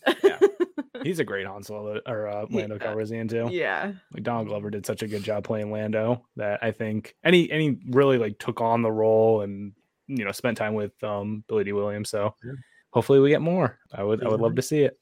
He's 1.03 1.19
a 1.19 1.25
great 1.25 1.47
Han 1.47 1.63
Solo 1.65 2.01
or 2.07 2.29
uh, 2.29 2.47
Lando 2.51 2.77
Yeah. 2.81 2.87
Calrissian 2.95 3.29
too. 3.29 3.49
Yeah. 3.51 3.93
Like 4.13 4.23
Donald 4.23 4.47
Glover 4.49 4.71
did 4.71 4.87
such 4.87 5.03
a 5.03 5.09
good 5.09 5.23
job 5.25 5.43
playing 5.45 5.73
Lando 5.73 6.25
that 6.37 6.61
I 6.63 6.71
think 6.71 7.17
any 7.25 7.49
he 7.49 7.79
really 7.91 8.19
like 8.19 8.39
took 8.39 8.61
on 8.61 8.83
the 8.83 8.93
role 8.93 9.41
and 9.41 9.73
you 10.07 10.25
know 10.25 10.31
spent 10.33 10.57
time 10.59 10.75
with 10.75 10.93
um 11.03 11.43
Billy 11.49 11.65
Dee 11.65 11.73
Williams. 11.73 12.09
So 12.11 12.35
Yeah. 12.45 12.53
hopefully 12.91 13.19
we 13.21 13.31
get 13.31 13.41
more. 13.41 13.79
I 13.93 14.05
would 14.05 14.25
I 14.25 14.29
would 14.29 14.41
love 14.41 14.55
to 14.57 14.63
see 14.63 14.83
it. 14.83 14.99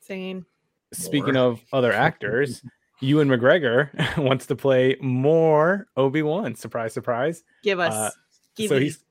Saying 0.00 0.44
Speaking 0.92 1.34
More. 1.34 1.44
of 1.52 1.60
other 1.72 1.92
actors, 2.08 2.62
Ewan 3.00 3.28
McGregor 3.28 3.90
wants 4.22 4.46
to 4.46 4.56
play 4.56 4.96
more 5.00 5.86
Obi 5.96 6.22
Wan. 6.22 6.54
Surprise, 6.56 6.92
surprise. 6.92 7.42
give 7.62 7.78
us 7.80 7.94
Uh, 7.94 8.10
give 8.56 8.68
so 8.68 8.76
it- 8.76 8.82
he's 8.82 9.04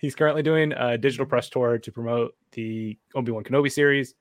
he's 0.00 0.14
currently 0.14 0.42
doing 0.42 0.72
a 0.72 0.96
digital 0.96 1.26
press 1.26 1.48
tour 1.50 1.78
to 1.78 1.90
promote 1.92 2.34
the 2.52 2.96
Obi 3.16 3.32
Wan 3.32 3.42
Kenobi 3.44 3.70
series 3.72 4.14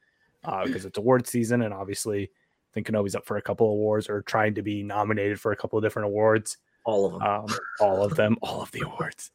because 0.43 0.85
it's 0.85 0.97
award 0.97 1.27
season, 1.27 1.61
and 1.61 1.73
obviously, 1.73 2.23
I 2.23 2.73
think 2.73 2.87
Kenobi's 2.87 3.15
up 3.15 3.25
for 3.25 3.37
a 3.37 3.41
couple 3.41 3.67
of 3.67 3.71
awards 3.73 4.09
or 4.09 4.21
trying 4.21 4.55
to 4.55 4.61
be 4.61 4.83
nominated 4.83 5.39
for 5.39 5.51
a 5.51 5.55
couple 5.55 5.77
of 5.77 5.83
different 5.83 6.07
awards. 6.07 6.57
All 6.85 7.05
of 7.05 7.13
them. 7.13 7.21
Um, 7.21 7.45
all 7.79 8.03
of 8.03 8.15
them, 8.15 8.37
all 8.41 8.61
of 8.61 8.71
the 8.71 8.81
awards. 8.85 9.31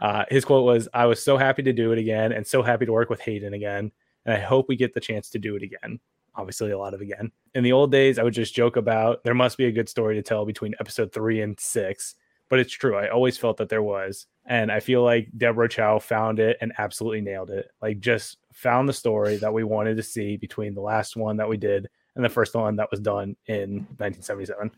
Uh, 0.00 0.24
his 0.30 0.44
quote 0.44 0.64
was, 0.64 0.88
"I 0.94 1.06
was 1.06 1.22
so 1.22 1.36
happy 1.36 1.62
to 1.62 1.72
do 1.72 1.92
it 1.92 1.98
again, 1.98 2.32
and 2.32 2.46
so 2.46 2.62
happy 2.62 2.86
to 2.86 2.92
work 2.92 3.10
with 3.10 3.20
Hayden 3.20 3.54
again, 3.54 3.92
and 4.24 4.34
I 4.34 4.40
hope 4.40 4.66
we 4.68 4.76
get 4.76 4.94
the 4.94 5.00
chance 5.00 5.30
to 5.30 5.38
do 5.38 5.54
it 5.56 5.62
again." 5.62 6.00
Obviously, 6.34 6.70
a 6.70 6.78
lot 6.78 6.94
of 6.94 7.00
again. 7.00 7.32
In 7.54 7.64
the 7.64 7.72
old 7.72 7.92
days, 7.92 8.18
I 8.18 8.22
would 8.22 8.34
just 8.34 8.54
joke 8.54 8.76
about 8.76 9.22
there 9.24 9.34
must 9.34 9.58
be 9.58 9.66
a 9.66 9.72
good 9.72 9.88
story 9.88 10.14
to 10.14 10.22
tell 10.22 10.44
between 10.46 10.74
episode 10.80 11.12
three 11.12 11.40
and 11.40 11.58
six, 11.58 12.14
but 12.48 12.58
it's 12.58 12.72
true. 12.72 12.96
I 12.96 13.08
always 13.08 13.36
felt 13.36 13.58
that 13.58 13.68
there 13.68 13.82
was, 13.82 14.26
and 14.46 14.72
I 14.72 14.80
feel 14.80 15.02
like 15.02 15.28
Deborah 15.36 15.68
Chow 15.68 15.98
found 15.98 16.38
it 16.38 16.56
and 16.60 16.72
absolutely 16.78 17.20
nailed 17.20 17.50
it. 17.50 17.70
Like, 17.82 18.00
just 18.00 18.38
found 18.52 18.88
the 18.88 18.92
story 18.92 19.36
that 19.36 19.52
we 19.52 19.64
wanted 19.64 19.96
to 19.96 20.02
see 20.02 20.36
between 20.36 20.74
the 20.74 20.80
last 20.80 21.16
one 21.16 21.36
that 21.36 21.48
we 21.48 21.56
did 21.56 21.88
and 22.16 22.24
the 22.24 22.28
first 22.28 22.54
one 22.54 22.76
that 22.76 22.90
was 22.90 23.00
done 23.00 23.36
in 23.46 23.86
1977. 23.98 24.70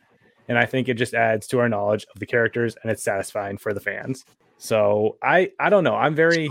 And 0.49 0.59
I 0.59 0.67
think 0.67 0.89
it 0.89 0.95
just 0.95 1.15
adds 1.15 1.47
to 1.49 1.61
our 1.61 1.69
knowledge 1.69 2.05
of 2.13 2.21
the 2.21 2.27
characters 2.27 2.77
and 2.83 2.91
it's 2.91 3.03
satisfying 3.03 3.57
for 3.57 3.73
the 3.73 3.81
fans. 3.81 4.25
So 4.59 5.17
I 5.23 5.53
I 5.59 5.71
don't 5.71 5.85
know. 5.85 5.95
I'm 5.95 6.15
very 6.15 6.49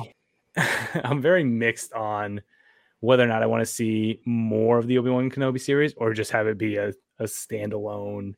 I'm 0.56 1.22
very 1.22 1.44
mixed 1.44 1.94
on 1.94 2.42
whether 3.02 3.24
or 3.24 3.28
not 3.28 3.44
I 3.44 3.48
want 3.48 3.62
to 3.62 3.72
see 3.72 4.22
more 4.26 4.78
of 4.78 4.88
the 4.88 4.98
Obi-Wan 4.98 5.30
Kenobi 5.30 5.60
series 5.60 5.94
or 5.96 6.14
just 6.14 6.32
have 6.32 6.48
it 6.48 6.58
be 6.58 6.78
a, 6.78 6.90
a 7.20 7.24
standalone, 7.24 8.34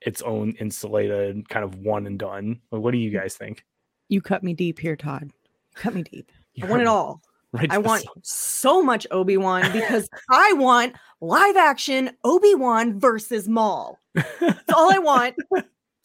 its 0.00 0.22
own 0.22 0.52
insulated 0.60 1.48
kind 1.48 1.64
of 1.64 1.76
one 1.76 2.06
and 2.06 2.18
done. 2.18 2.60
What 2.70 2.92
do 2.92 2.98
you 2.98 3.10
mm. 3.10 3.20
guys 3.20 3.34
think? 3.34 3.64
You 4.08 4.20
cut 4.20 4.42
me 4.42 4.54
deep 4.54 4.78
here, 4.78 4.96
Todd. 4.96 5.30
Cut 5.74 5.94
me 5.94 6.02
deep. 6.02 6.30
I 6.62 6.66
want 6.66 6.82
it 6.82 6.88
all. 6.88 7.22
Right 7.52 7.70
I 7.70 7.78
want 7.78 8.02
soul. 8.02 8.14
so 8.22 8.82
much 8.82 9.06
Obi 9.10 9.38
Wan 9.38 9.62
because 9.72 10.10
I 10.28 10.52
want 10.54 10.94
live 11.22 11.56
action 11.56 12.10
Obi 12.22 12.54
Wan 12.54 12.98
versus 12.98 13.48
Maul. 13.48 13.98
That's 14.14 14.72
all 14.74 14.92
I 14.92 14.98
want. 14.98 15.36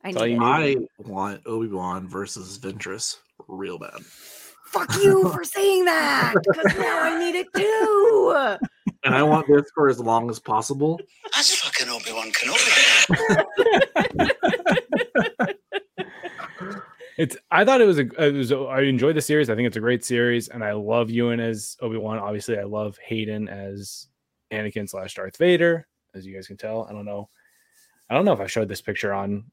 I 0.03 0.11
That's 0.11 0.17
all 0.17 0.25
need 0.27 0.33
you 0.33 0.53
it. 0.53 0.79
need. 0.79 0.87
I 1.03 1.09
want 1.09 1.41
Obi 1.45 1.67
Wan 1.67 2.07
versus 2.07 2.57
Ventress 2.57 3.17
real 3.49 3.77
bad. 3.79 3.99
Fuck 4.71 4.95
you 5.01 5.29
for 5.33 5.43
saying 5.43 5.85
that 5.85 6.33
because 6.35 6.77
now 6.77 7.01
I 7.01 7.19
need 7.19 7.35
it 7.35 7.47
too. 7.55 8.57
And 9.03 9.15
I 9.15 9.23
want 9.23 9.47
this 9.47 9.63
for 9.73 9.89
as 9.89 9.99
long 9.99 10.29
as 10.29 10.39
possible. 10.39 10.99
That's 11.33 11.55
fucking 11.55 11.89
Obi 11.89 12.13
Wan 12.13 12.31
Kenobi. 12.31 13.57
It's. 17.17 17.37
I 17.51 17.63
thought 17.65 17.81
it 17.81 17.85
was 17.85 17.99
a. 17.99 18.07
It 18.25 18.33
was. 18.33 18.51
A, 18.51 18.57
I 18.61 18.81
enjoyed 18.81 19.15
the 19.15 19.21
series. 19.21 19.49
I 19.49 19.55
think 19.55 19.67
it's 19.67 19.77
a 19.77 19.81
great 19.81 20.03
series, 20.03 20.47
and 20.47 20.63
I 20.63 20.71
love 20.71 21.11
Ewan 21.11 21.39
as 21.39 21.77
Obi 21.79 21.97
Wan. 21.97 22.17
Obviously, 22.17 22.57
I 22.57 22.63
love 22.63 22.97
Hayden 23.05 23.47
as 23.47 24.07
Anakin 24.51 24.89
slash 24.89 25.13
Darth 25.13 25.37
Vader, 25.37 25.87
as 26.15 26.25
you 26.25 26.33
guys 26.33 26.47
can 26.47 26.57
tell. 26.57 26.87
I 26.89 26.93
don't 26.93 27.05
know. 27.05 27.29
I 28.09 28.15
don't 28.15 28.25
know 28.25 28.33
if 28.33 28.39
I 28.39 28.47
showed 28.47 28.67
this 28.67 28.81
picture 28.81 29.13
on 29.13 29.45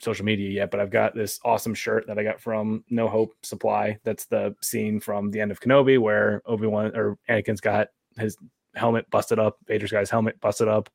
social 0.00 0.24
media 0.24 0.50
yet, 0.50 0.70
but 0.70 0.80
I've 0.80 0.90
got 0.90 1.14
this 1.14 1.40
awesome 1.44 1.74
shirt 1.74 2.06
that 2.06 2.18
I 2.18 2.22
got 2.22 2.40
from 2.40 2.84
No 2.90 3.08
Hope 3.08 3.34
Supply. 3.42 3.98
That's 4.04 4.26
the 4.26 4.54
scene 4.62 5.00
from 5.00 5.30
the 5.30 5.40
end 5.40 5.50
of 5.50 5.60
Kenobi 5.60 5.98
where 5.98 6.42
Obi 6.46 6.66
Wan 6.66 6.96
or 6.96 7.18
Anakin's 7.28 7.60
got 7.60 7.88
his 8.16 8.36
helmet 8.74 9.08
busted 9.10 9.38
up, 9.38 9.58
Vader's 9.66 9.90
got 9.90 10.00
his 10.00 10.10
helmet 10.10 10.40
busted 10.40 10.68
up, 10.68 10.88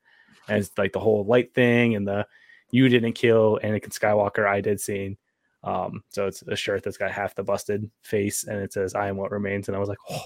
and 0.47 0.57
it's 0.57 0.71
like 0.77 0.93
the 0.93 0.99
whole 0.99 1.25
light 1.25 1.53
thing 1.53 1.95
and 1.95 2.07
the 2.07 2.25
"You 2.71 2.89
didn't 2.89 3.13
kill 3.13 3.59
Anakin 3.63 3.97
Skywalker, 3.97 4.47
I 4.47 4.61
did" 4.61 4.79
scene. 4.79 5.17
Um, 5.63 6.03
so 6.09 6.27
it's 6.27 6.41
a 6.41 6.55
shirt 6.55 6.83
that's 6.83 6.97
got 6.97 7.11
half 7.11 7.35
the 7.35 7.43
busted 7.43 7.89
face 8.01 8.43
and 8.45 8.57
it 8.59 8.73
says 8.73 8.95
"I 8.95 9.07
am 9.07 9.17
what 9.17 9.31
remains," 9.31 9.67
and 9.67 9.75
I 9.75 9.79
was 9.79 9.89
like, 9.89 9.99
oh, 10.09 10.25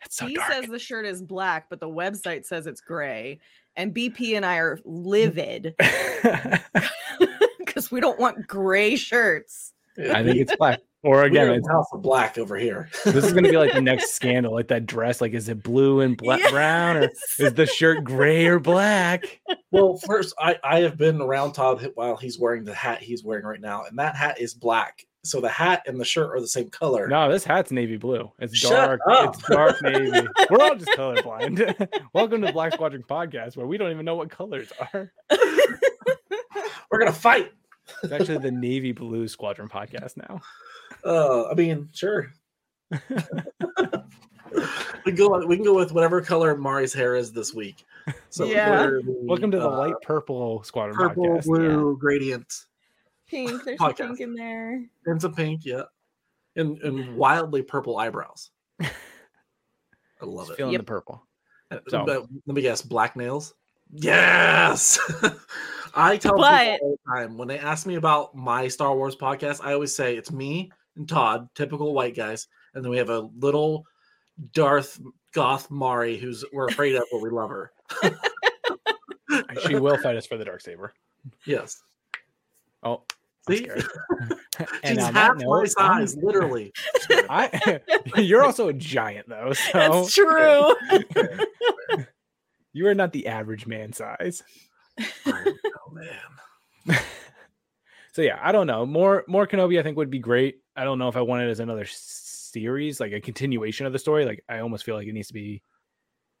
that's 0.00 0.16
so 0.16 0.26
he 0.26 0.34
dark. 0.34 0.52
says 0.52 0.66
the 0.66 0.78
shirt 0.78 1.06
is 1.06 1.22
black, 1.22 1.66
but 1.68 1.80
the 1.80 1.88
website 1.88 2.44
says 2.44 2.66
it's 2.66 2.80
gray. 2.80 3.40
And 3.76 3.94
BP 3.94 4.36
and 4.36 4.44
I 4.44 4.56
are 4.56 4.78
livid 4.84 5.74
because 7.80 7.90
we 7.90 8.00
don't 8.00 8.20
want 8.20 8.46
gray 8.46 8.94
shirts. 8.94 9.72
I 9.98 10.22
think 10.22 10.38
it's 10.38 10.54
black. 10.56 10.80
Or 11.02 11.24
again, 11.24 11.48
it's, 11.48 11.66
House 11.66 11.86
of 11.94 12.02
Black 12.02 12.36
over 12.36 12.58
here. 12.58 12.90
this 13.06 13.24
is 13.24 13.32
going 13.32 13.44
to 13.44 13.50
be 13.50 13.56
like 13.56 13.72
the 13.72 13.80
next 13.80 14.10
scandal, 14.14 14.52
like 14.52 14.68
that 14.68 14.84
dress. 14.84 15.22
Like, 15.22 15.32
is 15.32 15.48
it 15.48 15.62
blue 15.62 16.00
and 16.00 16.14
black, 16.14 16.46
brown, 16.50 16.98
or 16.98 17.08
is 17.38 17.54
the 17.54 17.64
shirt 17.64 18.04
gray 18.04 18.44
or 18.44 18.58
black? 18.58 19.40
well, 19.70 19.96
first, 19.96 20.34
I, 20.38 20.58
I 20.62 20.80
have 20.80 20.98
been 20.98 21.22
around 21.22 21.54
Todd 21.54 21.90
while 21.94 22.16
he's 22.16 22.38
wearing 22.38 22.64
the 22.64 22.74
hat 22.74 23.00
he's 23.00 23.24
wearing 23.24 23.46
right 23.46 23.62
now, 23.62 23.84
and 23.84 23.98
that 23.98 24.14
hat 24.14 24.42
is 24.42 24.52
black. 24.52 25.06
So 25.24 25.40
the 25.40 25.48
hat 25.48 25.84
and 25.86 25.98
the 25.98 26.04
shirt 26.04 26.36
are 26.36 26.40
the 26.42 26.46
same 26.46 26.68
color. 26.68 27.08
No, 27.08 27.32
this 27.32 27.44
hat's 27.44 27.72
navy 27.72 27.96
blue. 27.96 28.30
It's 28.38 28.54
Shut 28.54 28.72
dark. 28.72 29.00
up. 29.08 29.36
It's 29.36 29.48
dark 29.48 29.82
navy. 29.82 30.28
We're 30.50 30.60
all 30.60 30.74
just 30.76 30.90
colorblind. 30.90 31.88
Welcome 32.12 32.42
to 32.42 32.48
the 32.48 32.52
Black 32.52 32.74
Squadron 32.74 33.04
podcast, 33.08 33.56
where 33.56 33.66
we 33.66 33.78
don't 33.78 33.90
even 33.90 34.04
know 34.04 34.16
what 34.16 34.28
colors 34.28 34.70
are. 34.92 35.10
We're 36.90 36.98
gonna 36.98 37.12
fight. 37.12 37.52
It's 38.02 38.12
actually 38.12 38.38
the 38.38 38.50
navy 38.50 38.92
blue 38.92 39.28
squadron 39.28 39.68
podcast 39.68 40.16
now. 40.16 40.40
Uh, 41.04 41.48
I 41.48 41.54
mean, 41.54 41.88
sure. 41.92 42.32
we 42.90 42.98
can 45.06 45.14
go. 45.16 45.46
We 45.46 45.56
can 45.56 45.64
go 45.64 45.74
with 45.74 45.92
whatever 45.92 46.20
color 46.20 46.56
Mari's 46.56 46.92
hair 46.92 47.14
is 47.14 47.32
this 47.32 47.54
week. 47.54 47.84
So 48.30 48.44
Yeah. 48.44 48.86
the, 48.86 49.02
Welcome 49.22 49.50
to 49.52 49.58
the 49.58 49.68
uh, 49.68 49.78
light 49.78 49.94
purple 50.02 50.62
squadron 50.64 50.96
purple, 50.96 51.24
podcast. 51.24 51.44
blue 51.44 51.96
gradient 51.98 52.52
Pink. 53.28 53.62
There's 53.64 53.78
Podcast. 53.78 53.98
some 53.98 54.08
pink 54.08 54.20
in 54.20 54.34
there. 54.34 54.84
and 55.06 55.22
some 55.22 55.34
pink. 55.34 55.64
Yeah, 55.64 55.82
and 56.56 56.78
and 56.82 57.16
wildly 57.16 57.62
purple 57.62 57.96
eyebrows. 57.96 58.50
I 58.80 58.88
love 60.22 60.46
Just 60.48 60.52
it. 60.52 60.56
feeling 60.56 60.72
Yep. 60.72 60.80
the 60.80 60.86
purple. 60.86 61.22
Uh, 61.70 61.78
So- 61.88 62.04
but 62.04 62.26
let 62.46 62.54
me 62.56 62.62
guess, 62.62 62.82
black 62.82 63.14
nails. 63.16 63.54
Yes, 63.92 64.98
I 65.94 66.16
tell 66.16 66.36
But- 66.36 66.72
people 66.74 66.88
all 66.88 66.98
the 67.04 67.12
time 67.20 67.36
when 67.38 67.48
they 67.48 67.58
ask 67.58 67.86
me 67.86 67.96
about 67.96 68.34
my 68.34 68.68
Star 68.68 68.94
Wars 68.94 69.16
podcast, 69.16 69.60
I 69.64 69.72
always 69.72 69.94
say 69.94 70.16
it's 70.16 70.30
me 70.30 70.70
and 70.96 71.08
Todd, 71.08 71.48
typical 71.54 71.92
white 71.94 72.14
guys, 72.16 72.46
and 72.74 72.84
then 72.84 72.90
we 72.90 72.98
have 72.98 73.10
a 73.10 73.28
little 73.38 73.84
Darth 74.52 75.00
Goth 75.32 75.70
Mari 75.70 76.16
who's 76.18 76.44
we're 76.52 76.66
afraid 76.68 76.94
of, 76.96 77.04
but 77.10 77.20
we 77.20 77.30
love 77.30 77.50
her. 77.50 77.72
She 79.66 79.74
will 79.76 79.96
fight 79.98 80.16
us 80.16 80.26
for 80.26 80.36
the 80.38 80.44
dark 80.44 80.60
saber. 80.60 80.92
Yes, 81.44 81.82
Oh, 82.82 83.02
see, 83.46 83.58
scared. 83.58 83.84
she's 84.84 84.96
on 84.98 85.12
that 85.12 85.14
half 85.14 85.36
my 85.36 85.42
note, 85.42 85.68
I'm- 85.76 86.06
size, 86.06 86.16
literally. 86.16 86.72
I, 87.28 87.80
you're 88.16 88.42
also 88.44 88.68
a 88.68 88.72
giant 88.72 89.28
though, 89.28 89.52
so 89.52 89.70
That's 89.74 90.14
true. 90.14 90.74
You 92.72 92.86
are 92.86 92.94
not 92.94 93.12
the 93.12 93.26
average 93.26 93.66
man 93.66 93.92
size. 93.92 94.42
oh 95.26 95.92
man, 95.92 96.98
So 98.12 98.22
yeah, 98.22 98.38
I 98.42 98.52
don't 98.52 98.66
know. 98.66 98.84
More 98.84 99.24
more 99.28 99.46
Kenobi 99.46 99.78
I 99.78 99.82
think 99.82 99.96
would 99.96 100.10
be 100.10 100.18
great. 100.18 100.60
I 100.76 100.84
don't 100.84 100.98
know 100.98 101.08
if 101.08 101.16
I 101.16 101.20
want 101.20 101.42
it 101.42 101.50
as 101.50 101.60
another 101.60 101.86
series, 101.86 103.00
like 103.00 103.12
a 103.12 103.20
continuation 103.20 103.86
of 103.86 103.92
the 103.92 103.98
story. 103.98 104.24
Like 104.24 104.44
I 104.48 104.60
almost 104.60 104.84
feel 104.84 104.96
like 104.96 105.06
it 105.06 105.12
needs 105.12 105.28
to 105.28 105.34
be 105.34 105.62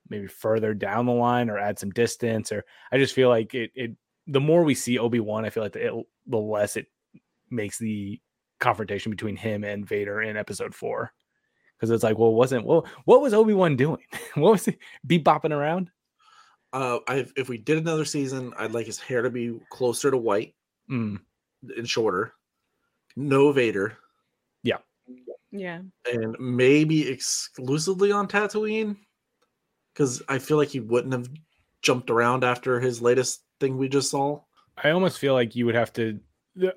maybe 0.08 0.26
further 0.26 0.74
down 0.74 1.06
the 1.06 1.12
line 1.12 1.48
or 1.48 1.58
add 1.58 1.78
some 1.78 1.90
distance 1.90 2.50
or 2.50 2.64
I 2.90 2.98
just 2.98 3.14
feel 3.14 3.28
like 3.28 3.54
it 3.54 3.70
it 3.74 3.92
the 4.26 4.40
more 4.40 4.64
we 4.64 4.74
see 4.74 4.98
Obi-Wan, 4.98 5.44
I 5.44 5.50
feel 5.50 5.62
like 5.62 5.72
the, 5.72 5.86
it, 5.86 6.06
the 6.26 6.36
less 6.36 6.76
it 6.76 6.86
makes 7.50 7.78
the 7.78 8.20
confrontation 8.58 9.10
between 9.10 9.36
him 9.36 9.64
and 9.64 9.88
Vader 9.88 10.22
in 10.22 10.36
episode 10.36 10.74
4. 10.74 11.12
Cuz 11.80 11.90
it's 11.90 12.04
like, 12.04 12.18
well, 12.18 12.34
wasn't 12.34 12.66
well, 12.66 12.86
what 13.04 13.22
was 13.22 13.32
Obi-Wan 13.32 13.76
doing? 13.76 14.02
what 14.34 14.52
was 14.52 14.64
he 14.64 14.76
be 15.06 15.20
bopping 15.20 15.52
around? 15.52 15.90
Uh, 16.72 16.98
I, 17.08 17.26
if 17.36 17.48
we 17.48 17.58
did 17.58 17.78
another 17.78 18.04
season, 18.04 18.52
I'd 18.58 18.72
like 18.72 18.86
his 18.86 18.98
hair 18.98 19.22
to 19.22 19.30
be 19.30 19.58
closer 19.70 20.10
to 20.10 20.16
white 20.16 20.54
Mm, 20.90 21.20
and 21.76 21.88
shorter. 21.88 22.32
No 23.16 23.52
Vader. 23.52 23.96
yeah. 24.62 24.78
Yeah. 25.52 25.80
And 26.12 26.36
maybe 26.38 27.08
exclusively 27.08 28.12
on 28.12 28.28
Tatooine 28.28 28.96
because 29.92 30.22
I 30.28 30.38
feel 30.38 30.56
like 30.56 30.68
he 30.68 30.80
wouldn't 30.80 31.12
have 31.12 31.28
jumped 31.82 32.10
around 32.10 32.44
after 32.44 32.78
his 32.80 33.00
latest 33.02 33.42
thing 33.58 33.76
we 33.78 33.88
just 33.88 34.10
saw. 34.10 34.40
I 34.82 34.90
almost 34.90 35.18
feel 35.18 35.34
like 35.34 35.54
you 35.56 35.66
would 35.66 35.74
have 35.74 35.92
to. 35.94 36.18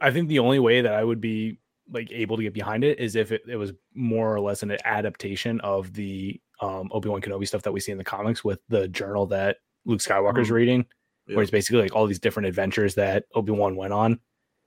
I 0.02 0.12
think 0.12 0.28
the 0.28 0.40
only 0.40 0.60
way 0.60 0.82
that 0.82 0.94
I 0.94 1.04
would 1.04 1.22
be 1.22 1.60
like 1.92 2.12
able 2.12 2.38
to 2.38 2.44
get 2.44 2.54
behind 2.54 2.84
it 2.84 3.00
is 3.00 3.16
if 3.16 3.32
it, 3.32 3.42
it 3.48 3.56
was 3.58 3.74
more 3.94 4.34
or 4.34 4.40
less 4.40 4.64
an 4.64 4.76
adaptation 4.86 5.60
of 5.62 5.94
the 5.94 6.40
um, 6.62 6.90
Obi 6.92 7.10
Wan 7.10 7.22
Kenobi 7.22 7.48
stuff 7.48 7.64
that 7.64 7.72
we 7.72 7.80
see 7.80 7.92
in 7.92 7.98
the 7.98 8.04
comics 8.04 8.44
with 8.44 8.60
the 8.70 8.88
journal 8.88 9.26
that 9.28 9.58
Luke 9.86 10.00
Skywalker's 10.00 10.50
Mhm. 10.50 10.54
reading, 10.54 10.86
Yeah. 11.28 11.36
where 11.36 11.44
it's 11.44 11.52
basically 11.52 11.82
like 11.82 11.96
all 11.96 12.06
these 12.08 12.20
different 12.20 12.48
adventures 12.48 12.96
that 12.96 13.26
Obi 13.36 13.52
Wan 13.52 13.76
went 13.76 13.94
on 13.94 14.20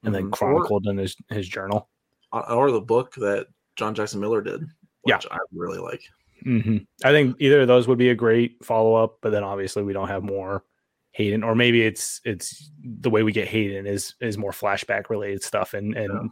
and 0.05 0.15
then 0.15 0.25
Mhm. 0.31 0.33
chronicled 0.33 0.87
in 0.87 0.97
his 0.99 1.17
his 1.31 1.49
journal. 1.49 1.89
or, 2.33 2.51
or 2.53 2.71
the 2.73 2.81
book 2.81 3.15
that 3.15 3.47
John 3.77 3.95
Jackson 3.95 4.21
Miller 4.21 4.43
did, 4.43 4.61
which 5.03 5.25
Yeah. 5.25 5.31
I 5.31 5.39
really 5.53 5.79
like. 5.79 6.03
hmm 6.43 6.79
I 7.05 7.13
think 7.13 7.37
either 7.39 7.63
of 7.63 7.69
those 7.69 7.87
would 7.89 7.99
be 7.99 8.11
a 8.11 8.15
great 8.15 8.63
follow 8.65 8.95
up, 8.95 9.19
but 9.23 9.31
then 9.31 9.43
obviously 9.45 9.83
we 9.85 9.93
don't 9.93 10.09
have 10.09 10.23
more 10.25 10.65
Hayden, 11.13 11.43
or 11.43 11.55
maybe 11.55 11.83
it's 11.83 12.21
it's 12.25 12.71
the 12.85 13.09
way 13.09 13.23
we 13.23 13.33
get 13.33 13.49
Hayden 13.49 13.87
is 13.87 14.15
is 14.21 14.37
more 14.37 14.51
flashback 14.51 15.09
related 15.09 15.43
stuff 15.43 15.73
and 15.73 15.97
and 15.97 16.13
Yeah. 16.13 16.29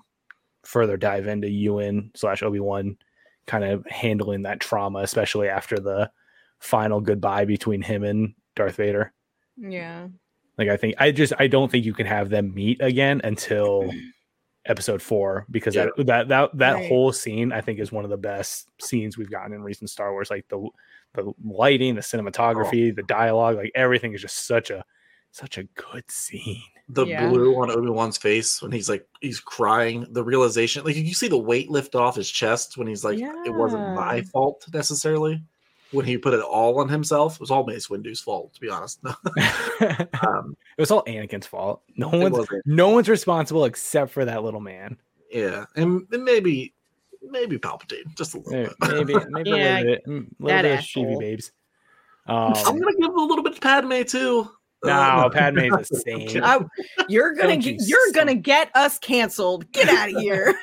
further 0.65 0.97
dive 0.99 1.27
into 1.27 1.49
Ewan 1.49 2.11
slash 2.15 2.43
Obi 2.43 2.61
Wan, 2.61 2.99
kind 3.47 3.65
of 3.65 3.87
handling 3.87 4.43
that 4.43 4.61
trauma, 4.61 4.99
especially 4.99 5.49
after 5.49 5.79
the 5.79 6.11
final 6.61 7.01
goodbye 7.01 7.45
between 7.47 7.81
him 7.83 8.03
and 8.05 8.35
Darth 8.57 8.77
Vader. 8.77 9.13
Yeah. 9.57 10.09
Like 10.59 10.69
I 10.69 10.77
think 10.77 10.95
I 10.99 11.11
just 11.11 11.33
I 11.39 11.47
don't 11.49 11.71
think 11.71 11.85
you 11.85 11.95
can 11.95 12.07
have 12.07 12.31
them 12.31 12.55
meet 12.55 12.81
again 12.81 13.21
until 13.25 13.91
episode 14.67 15.03
four 15.03 15.47
because 15.51 15.75
that 15.75 15.91
that 15.99 16.29
that 16.29 16.57
that 16.57 16.73
Right. 16.75 16.89
whole 16.89 17.13
scene 17.13 17.53
I 17.53 17.61
think 17.61 17.79
is 17.81 17.93
one 17.93 18.05
of 18.05 18.11
the 18.11 18.17
best 18.17 18.69
scenes 18.81 19.19
we've 19.19 19.31
gotten 19.31 19.53
in 19.53 19.63
recent 19.63 19.91
Star 19.91 20.13
Wars. 20.13 20.31
Like 20.31 20.47
the 20.49 20.67
the 21.15 21.33
lighting, 21.45 21.95
the 21.95 22.01
cinematography, 22.01 22.91
oh. 22.91 22.95
the 22.95 23.03
dialogue, 23.05 23.57
like 23.57 23.73
everything 23.75 24.15
is 24.15 24.23
just 24.23 24.47
such 24.47 24.71
a 24.71 24.85
such 25.33 25.59
a 25.59 25.65
good 25.65 26.09
scene. 26.11 26.63
The 26.89 27.07
Yeah. 27.07 27.29
blue 27.29 27.57
on 27.57 27.71
Obi 27.71 27.89
Wan's 27.91 28.19
face 28.19 28.63
when 28.63 28.71
he's 28.71 28.89
like 28.89 29.07
he's 29.21 29.41
crying, 29.41 30.07
the 30.11 30.23
realization, 30.23 30.85
like 30.85 30.97
you 30.97 31.15
see 31.15 31.29
the 31.29 31.39
weight 31.39 31.71
lift 31.71 31.95
off 31.95 32.15
his 32.17 32.31
chest 32.31 32.77
when 32.77 32.87
he's 32.87 33.05
like, 33.05 33.19
"It 33.19 33.51
wasn't 33.55 33.95
my 33.95 34.23
fault 34.23 34.65
necessarily." 34.73 35.43
When 35.95 36.05
he 36.05 36.19
put 36.19 36.35
it 36.35 36.41
all 36.41 36.79
on 36.81 36.89
himself. 36.89 37.35
It 37.35 37.41
was 37.41 37.51
all 37.51 37.65
Mace 37.65 37.89
Windu's 37.89 38.21
fault, 38.21 38.53
to 38.55 38.61
be 38.61 38.69
honest. 38.69 39.01
it 39.81 40.09
um, 40.25 40.57
was 40.77 40.91
all 40.91 41.05
Anakin's 41.05 41.47
fault. 41.47 41.83
No 41.97 42.09
one's 42.09 42.37
wasn't. 42.37 42.67
no 42.67 42.91
one's 42.91 43.09
responsible 43.09 43.65
except 43.65 44.11
for 44.13 44.25
that 44.25 44.43
little 44.43 44.61
man. 44.61 44.97
Yeah, 45.33 45.65
and, 45.77 46.07
and 46.13 46.25
maybe 46.25 46.75
maybe 47.23 47.59
Palpatine, 47.59 48.15
just 48.17 48.35
a 48.35 48.39
little 48.39 48.53
Maybe 48.83 49.15
bit. 49.15 49.25
maybe, 49.31 49.51
maybe 49.51 49.51
Yeah, 49.51 49.79
a 49.79 49.81
little 49.81 49.85
bit, 49.95 50.07
mm, 50.07 50.27
little 50.39 50.57
that 50.57 50.63
bit 50.63 50.73
of 50.73 50.79
asshole. 50.79 51.05
Sheevy 51.07 51.21
babes. 51.21 51.53
I'm 52.27 52.53
Um, 52.53 52.79
gonna 52.81 52.97
give 53.01 53.11
a 53.15 53.21
little 53.21 53.43
bit 53.43 53.55
of 53.55 53.61
Padme 53.61 54.03
too. 54.03 54.51
no, 54.85 54.93
Uh, 54.93 55.29
Padme's 55.31 55.73
a 55.91 55.97
saint. 55.97 56.37
I- 56.43 56.61
you're 57.09 57.35
gonna 57.35 57.57
get, 57.57 57.75
you 57.81 57.87
you're 57.87 58.13
gonna 58.13 58.35
get 58.35 58.71
us 58.75 58.99
canceled. 58.99 59.71
Get 59.73 59.89
out 59.89 60.11
of 60.15 60.21
here. 60.21 60.55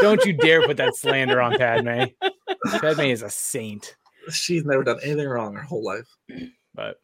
Don't 0.00 0.24
you 0.24 0.32
dare 0.32 0.62
put 0.66 0.76
that 0.78 0.94
slander 0.96 1.40
on 1.40 1.56
Padme. 1.58 2.04
Padme 2.80 3.00
is 3.02 3.22
a 3.22 3.30
saint. 3.30 3.96
She's 4.30 4.64
never 4.64 4.84
done 4.84 4.98
anything 5.02 5.28
wrong 5.28 5.54
her 5.54 5.62
whole 5.62 5.84
life. 5.84 6.08
but 6.74 7.00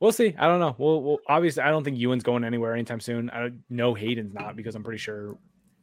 we'll 0.00 0.12
see. 0.12 0.34
I 0.38 0.46
don't 0.46 0.60
know. 0.60 0.74
We'll, 0.78 1.02
we'll 1.02 1.18
obviously 1.28 1.62
I 1.62 1.70
don't 1.70 1.84
think 1.84 1.98
Ewan's 1.98 2.22
going 2.22 2.44
anywhere 2.44 2.74
anytime 2.74 3.00
soon. 3.00 3.30
I 3.30 3.40
don't 3.40 3.62
know 3.70 3.94
Hayden's 3.94 4.34
not 4.34 4.56
because 4.56 4.74
I'm 4.74 4.84
pretty 4.84 4.98
sure 4.98 5.38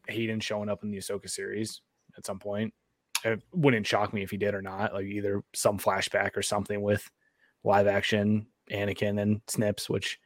Hayden's 0.08 0.44
showing 0.44 0.70
up 0.70 0.84
in 0.84 0.92
the 0.92 0.98
Ahsoka 0.98 1.30
series 1.30 1.82
at 2.18 2.26
some 2.26 2.40
point. 2.40 2.74
It 3.24 3.42
wouldn't 3.54 3.86
shock 3.86 4.14
me 4.14 4.24
if 4.24 4.32
he 4.32 4.38
did 4.38 4.56
or 4.56 4.62
not. 4.62 4.94
Like 4.94 5.06
either 5.06 5.44
some 5.54 5.78
flashback 5.78 6.36
or 6.36 6.42
something 6.42 6.82
with 6.82 7.10
live 7.64 7.88
action 7.88 8.48
Anakin 8.72 9.22
and 9.22 9.42
Snips. 9.48 9.90
Which 9.90 10.20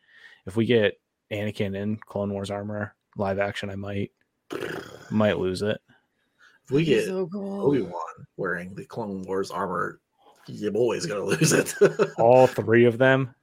if 0.45 0.55
we 0.55 0.65
get 0.65 0.99
Anakin 1.31 1.75
in 1.75 1.97
Clone 1.97 2.31
Wars 2.31 2.51
armor 2.51 2.95
live 3.17 3.39
action, 3.39 3.69
I 3.69 3.75
might 3.75 4.12
might 5.10 5.39
lose 5.39 5.62
it. 5.62 5.79
If 6.63 6.71
we 6.71 6.84
get 6.84 7.05
so 7.05 7.27
cool. 7.27 7.67
Obi 7.67 7.81
Wan 7.81 8.25
wearing 8.38 8.73
the 8.73 8.86
Clone 8.86 9.21
Wars 9.23 9.51
armor, 9.51 9.99
your 10.47 10.71
boy's 10.71 11.05
gonna 11.05 11.23
lose 11.23 11.53
it. 11.53 11.73
All 12.19 12.47
three 12.47 12.86
of 12.86 12.97
them, 12.97 13.34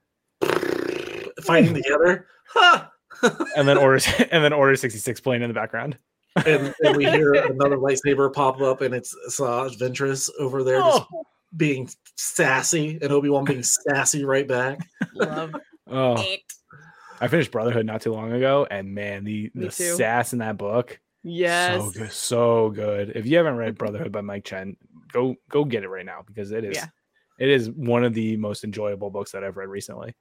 Fighting 1.43 1.75
together, 1.75 2.27
ha! 2.49 2.91
and 3.57 3.67
then 3.69 3.79
order 3.79 4.01
and 4.31 4.45
then 4.45 4.53
order 4.53 4.77
sixty 4.77 4.99
six 5.01 5.21
playing 5.21 5.43
in 5.43 5.49
the 5.49 5.55
background. 5.55 5.99
and, 6.47 6.75
and 6.83 6.97
we 6.97 7.05
hear 7.05 7.35
another 7.35 7.77
lightsaber 7.77 8.33
pop 8.33 8.61
up, 8.61 8.81
and 8.81 8.95
it's 8.95 9.15
Asajj 9.29 9.79
Ventress 9.79 10.31
over 10.39 10.63
there 10.63 10.79
just 10.81 11.05
Oh, 11.13 11.25
being 11.57 11.89
sassy, 12.17 12.99
and 13.03 13.13
Obi 13.13 13.29
Wan 13.29 13.45
being 13.45 13.63
sassy 13.63 14.25
right 14.25 14.47
back. 14.49 14.79
love 15.15 15.55
Oh, 15.91 16.15
it. 16.19 16.41
I 17.21 17.29
finished 17.29 17.51
Brotherhood 17.51 17.85
not 17.87 18.01
too 18.01 18.13
long 18.13 18.33
ago, 18.33 18.67
and 18.71 18.95
man, 18.95 19.25
the 19.25 19.51
Me 19.55 19.67
the 19.67 19.73
too. 19.73 19.95
sass 19.95 20.33
in 20.33 20.39
that 20.39 20.57
book, 20.57 20.99
Yes. 21.23 21.83
so 21.85 21.91
good, 21.91 22.13
so 22.13 22.71
good. 22.71 23.13
If 23.15 23.27
you 23.27 23.37
haven't 23.37 23.57
read 23.57 23.77
Brotherhood 23.77 24.11
by 24.13 24.23
Mike 24.23 24.45
Chen, 24.45 24.77
go 25.13 25.37
go 25.49 25.65
get 25.65 25.85
it 25.85 25.89
right 25.89 26.07
now 26.07 26.23
because 26.27 26.53
it 26.53 26.65
is 26.65 26.77
Yeah. 26.77 26.87
it 27.39 27.49
is 27.49 27.71
one 27.71 28.05
of 28.05 28.15
the 28.15 28.37
most 28.37 28.65
enjoyable 28.65 29.11
books 29.11 29.33
that 29.33 29.45
I've 29.45 29.57
read 29.57 29.69
recently. 29.69 30.15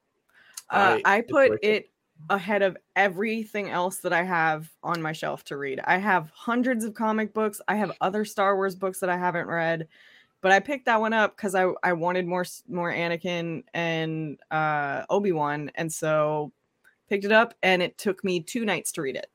Uh, 0.69 0.99
I 1.05 1.17
I 1.17 1.21
put 1.21 1.53
it. 1.53 1.59
it 1.63 1.91
ahead 2.29 2.61
of 2.61 2.77
everything 2.95 3.69
else 3.69 3.97
that 3.97 4.13
I 4.13 4.23
have 4.23 4.71
on 4.83 5.01
my 5.01 5.11
shelf 5.11 5.43
to 5.45 5.57
read. 5.57 5.79
I 5.83 5.97
have 5.97 6.29
hundreds 6.29 6.85
of 6.85 6.93
comic 6.93 7.33
books. 7.33 7.59
I 7.67 7.75
have 7.75 7.91
other 7.99 8.25
Star 8.25 8.55
Wars 8.55 8.75
books 8.75 8.99
that 8.99 9.09
I 9.09 9.17
haven't 9.17 9.47
read, 9.47 9.87
but 10.41 10.51
I 10.51 10.59
picked 10.59 10.85
that 10.85 11.01
one 11.01 11.13
up 11.13 11.35
because 11.35 11.55
I 11.55 11.71
I 11.83 11.93
wanted 11.93 12.27
more 12.27 12.45
more 12.67 12.91
Anakin 12.91 13.63
and 13.73 14.39
uh, 14.51 15.05
Obi 15.09 15.31
Wan, 15.31 15.71
and 15.75 15.91
so 15.91 16.53
picked 17.09 17.25
it 17.25 17.31
up, 17.31 17.53
and 17.63 17.81
it 17.81 17.97
took 17.97 18.23
me 18.23 18.41
two 18.41 18.65
nights 18.65 18.91
to 18.93 19.01
read 19.01 19.15
it. 19.15 19.29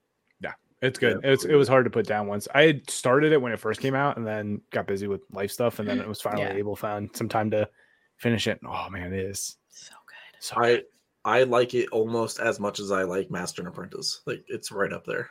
It's 0.87 0.99
good. 0.99 1.21
It's 1.25 1.45
it 1.45 1.55
was 1.55 1.69
hard 1.69 1.85
to 1.85 1.91
put 1.91 2.07
down 2.07 2.27
once. 2.27 2.47
I 2.55 2.63
had 2.63 2.89
started 2.91 3.33
it 3.33 3.41
when 3.41 3.53
it 3.53 3.59
first 3.61 3.81
came 3.81 3.95
out, 3.95 4.17
and 4.17 4.27
then 4.27 4.61
got 4.71 4.87
busy 4.87 5.07
with 5.07 5.23
life 5.33 5.51
stuff, 5.51 5.79
and 5.79 5.89
then 5.89 5.99
it 6.01 6.09
was 6.09 6.21
finally 6.21 6.43
Yeah. 6.45 6.55
able 6.55 6.77
found 6.77 7.11
some 7.15 7.29
time 7.29 7.51
to 7.51 7.69
finish 8.17 8.47
it. 8.47 8.61
Oh 8.67 8.89
man, 8.91 9.13
it 9.13 9.19
is 9.21 9.57
So 9.69 9.93
good. 10.07 10.43
so. 10.43 10.57
I 10.57 10.83
I 11.25 11.43
like 11.43 11.75
it 11.75 11.89
almost 11.91 12.39
as 12.41 12.61
much 12.61 12.79
as 12.81 12.93
I 12.93 13.03
like 13.03 13.31
Master 13.31 13.61
and 13.61 13.69
Apprentice. 13.69 14.21
Like 14.27 14.45
it's 14.49 14.71
right 14.73 14.93
up 14.93 15.05
there. 15.05 15.29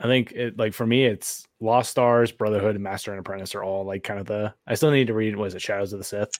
I 0.00 0.04
think 0.04 0.32
it 0.32 0.58
like 0.58 0.74
for 0.74 0.86
me, 0.86 1.06
it's 1.06 1.46
Lost 1.60 1.90
Stars, 1.92 2.32
Brotherhood, 2.32 2.74
and 2.74 2.82
Master 2.82 3.12
and 3.12 3.20
Apprentice 3.20 3.54
are 3.54 3.62
all 3.62 3.84
like 3.84 4.02
kind 4.02 4.18
of 4.18 4.26
the. 4.26 4.52
I 4.66 4.74
still 4.74 4.90
need 4.90 5.06
to 5.06 5.14
read. 5.14 5.36
Was 5.36 5.54
it 5.54 5.62
Shadows 5.62 5.92
of 5.92 6.00
the 6.00 6.04
Sith? 6.04 6.30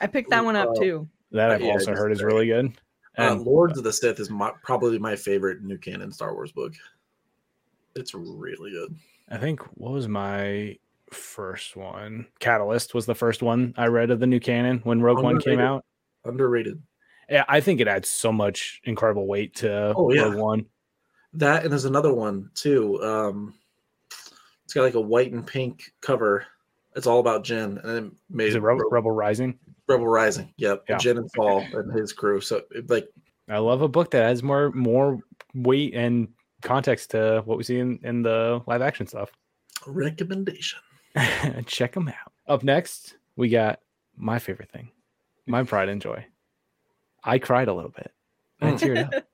I 0.00 0.06
picked 0.08 0.30
that 0.30 0.44
one 0.44 0.56
up 0.56 0.70
Uh, 0.70 0.74
too. 0.80 1.08
That 1.30 1.50
I've 1.52 1.60
Yeah, 1.62 1.72
also 1.72 1.94
heard 1.94 2.12
is 2.12 2.18
very- 2.20 2.32
really 2.32 2.46
good. 2.46 2.66
Uh, 3.18 3.32
And 3.32 3.42
Lords 3.42 3.78
of 3.78 3.84
the 3.84 3.92
Sith 3.92 4.20
is 4.20 4.28
my, 4.28 4.52
probably 4.62 4.98
my 4.98 5.16
favorite 5.16 5.62
new 5.62 5.78
canon 5.78 6.12
Star 6.12 6.34
Wars 6.34 6.52
book. 6.52 6.74
It's 7.96 8.14
really 8.14 8.70
good. 8.70 8.94
I 9.30 9.38
think 9.38 9.60
what 9.74 9.92
was 9.92 10.06
my 10.08 10.78
first 11.12 11.76
one? 11.76 12.26
Catalyst 12.38 12.94
was 12.94 13.06
the 13.06 13.14
first 13.14 13.42
one 13.42 13.74
I 13.76 13.86
read 13.86 14.10
of 14.10 14.20
the 14.20 14.26
new 14.26 14.40
canon 14.40 14.80
when 14.84 15.00
Rogue 15.00 15.22
One 15.22 15.40
came 15.40 15.58
out. 15.60 15.84
Underrated. 16.24 16.80
Yeah, 17.28 17.44
I 17.48 17.60
think 17.60 17.80
it 17.80 17.88
adds 17.88 18.08
so 18.08 18.30
much 18.32 18.80
incredible 18.84 19.26
weight 19.26 19.56
to 19.56 19.92
Oh, 19.96 20.12
yeah. 20.12 20.22
Rogue 20.24 20.36
One. 20.36 20.66
That 21.32 21.64
and 21.64 21.72
there's 21.72 21.84
another 21.84 22.14
one 22.14 22.50
too. 22.54 23.02
Um, 23.02 23.54
it's 24.64 24.72
got 24.74 24.82
like 24.82 24.94
a 24.94 25.00
white 25.00 25.32
and 25.32 25.46
pink 25.46 25.92
cover. 26.00 26.46
It's 26.94 27.06
all 27.06 27.20
about 27.20 27.44
Jyn, 27.44 27.82
and 27.82 27.84
then 27.84 28.12
made 28.30 28.48
Is 28.48 28.54
it 28.54 28.62
Rebel, 28.62 28.88
Rebel 28.90 29.10
Rising? 29.10 29.58
Rebel 29.86 30.06
Rising. 30.08 30.52
Yep, 30.56 30.84
Yeah. 30.88 30.96
Jyn 30.96 31.18
and 31.18 31.30
Saw 31.30 31.60
and 31.60 31.92
his 31.98 32.12
crew. 32.12 32.40
So 32.40 32.62
it, 32.70 32.88
like, 32.88 33.08
I 33.48 33.58
love 33.58 33.82
a 33.82 33.88
book 33.88 34.10
that 34.12 34.22
has 34.22 34.42
more 34.42 34.70
more 34.72 35.20
weight 35.54 35.94
and 35.94 36.28
context 36.66 37.10
to 37.12 37.42
what 37.46 37.56
we 37.58 37.64
see 37.64 37.78
in, 37.78 37.98
in 38.02 38.22
the 38.22 38.60
live 38.66 38.82
action 38.82 39.06
stuff. 39.06 39.30
recommendation. 39.86 40.78
Check 41.66 41.92
them 41.92 42.08
out. 42.08 42.32
Up 42.46 42.62
next, 42.62 43.16
we 43.36 43.48
got 43.48 43.80
my 44.16 44.38
favorite 44.38 44.70
thing, 44.70 44.90
my 45.46 45.62
pride 45.64 45.88
and 45.88 46.00
joy. 46.02 46.24
I 47.24 47.38
cried 47.38 47.68
a 47.68 47.74
little 47.74 47.90
bit. 47.90 48.12
I 48.60 48.70
Mm. 48.72 48.78
teared 48.78 49.14
up. 49.16 49.24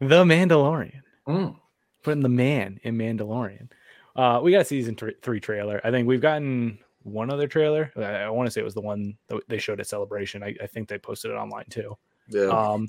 The 0.00 0.24
Mandalorian. 0.24 1.00
Mm. 1.26 1.56
Putting 2.02 2.22
the 2.22 2.28
man 2.28 2.78
in 2.82 2.96
Mandalorian. 2.96 3.70
Uh, 4.14 4.40
we 4.42 4.52
got 4.52 4.60
a 4.62 4.64
season 4.64 4.94
thr- 4.96 5.10
three 5.22 5.40
trailer. 5.40 5.80
I 5.84 5.90
think 5.90 6.06
we've 6.06 6.20
gotten 6.20 6.78
one 7.02 7.30
other 7.30 7.46
trailer. 7.48 7.90
I, 7.96 8.02
I 8.02 8.30
want 8.30 8.46
to 8.46 8.50
say 8.50 8.60
it 8.60 8.64
was 8.64 8.74
the 8.74 8.80
one 8.80 9.16
that 9.28 9.40
they 9.48 9.58
showed 9.58 9.80
at 9.80 9.86
Celebration. 9.86 10.42
I, 10.42 10.54
I 10.62 10.66
think 10.66 10.88
they 10.88 10.98
posted 10.98 11.30
it 11.30 11.34
online 11.34 11.64
too. 11.70 11.96
Yeah. 12.28 12.46
Um, 12.48 12.88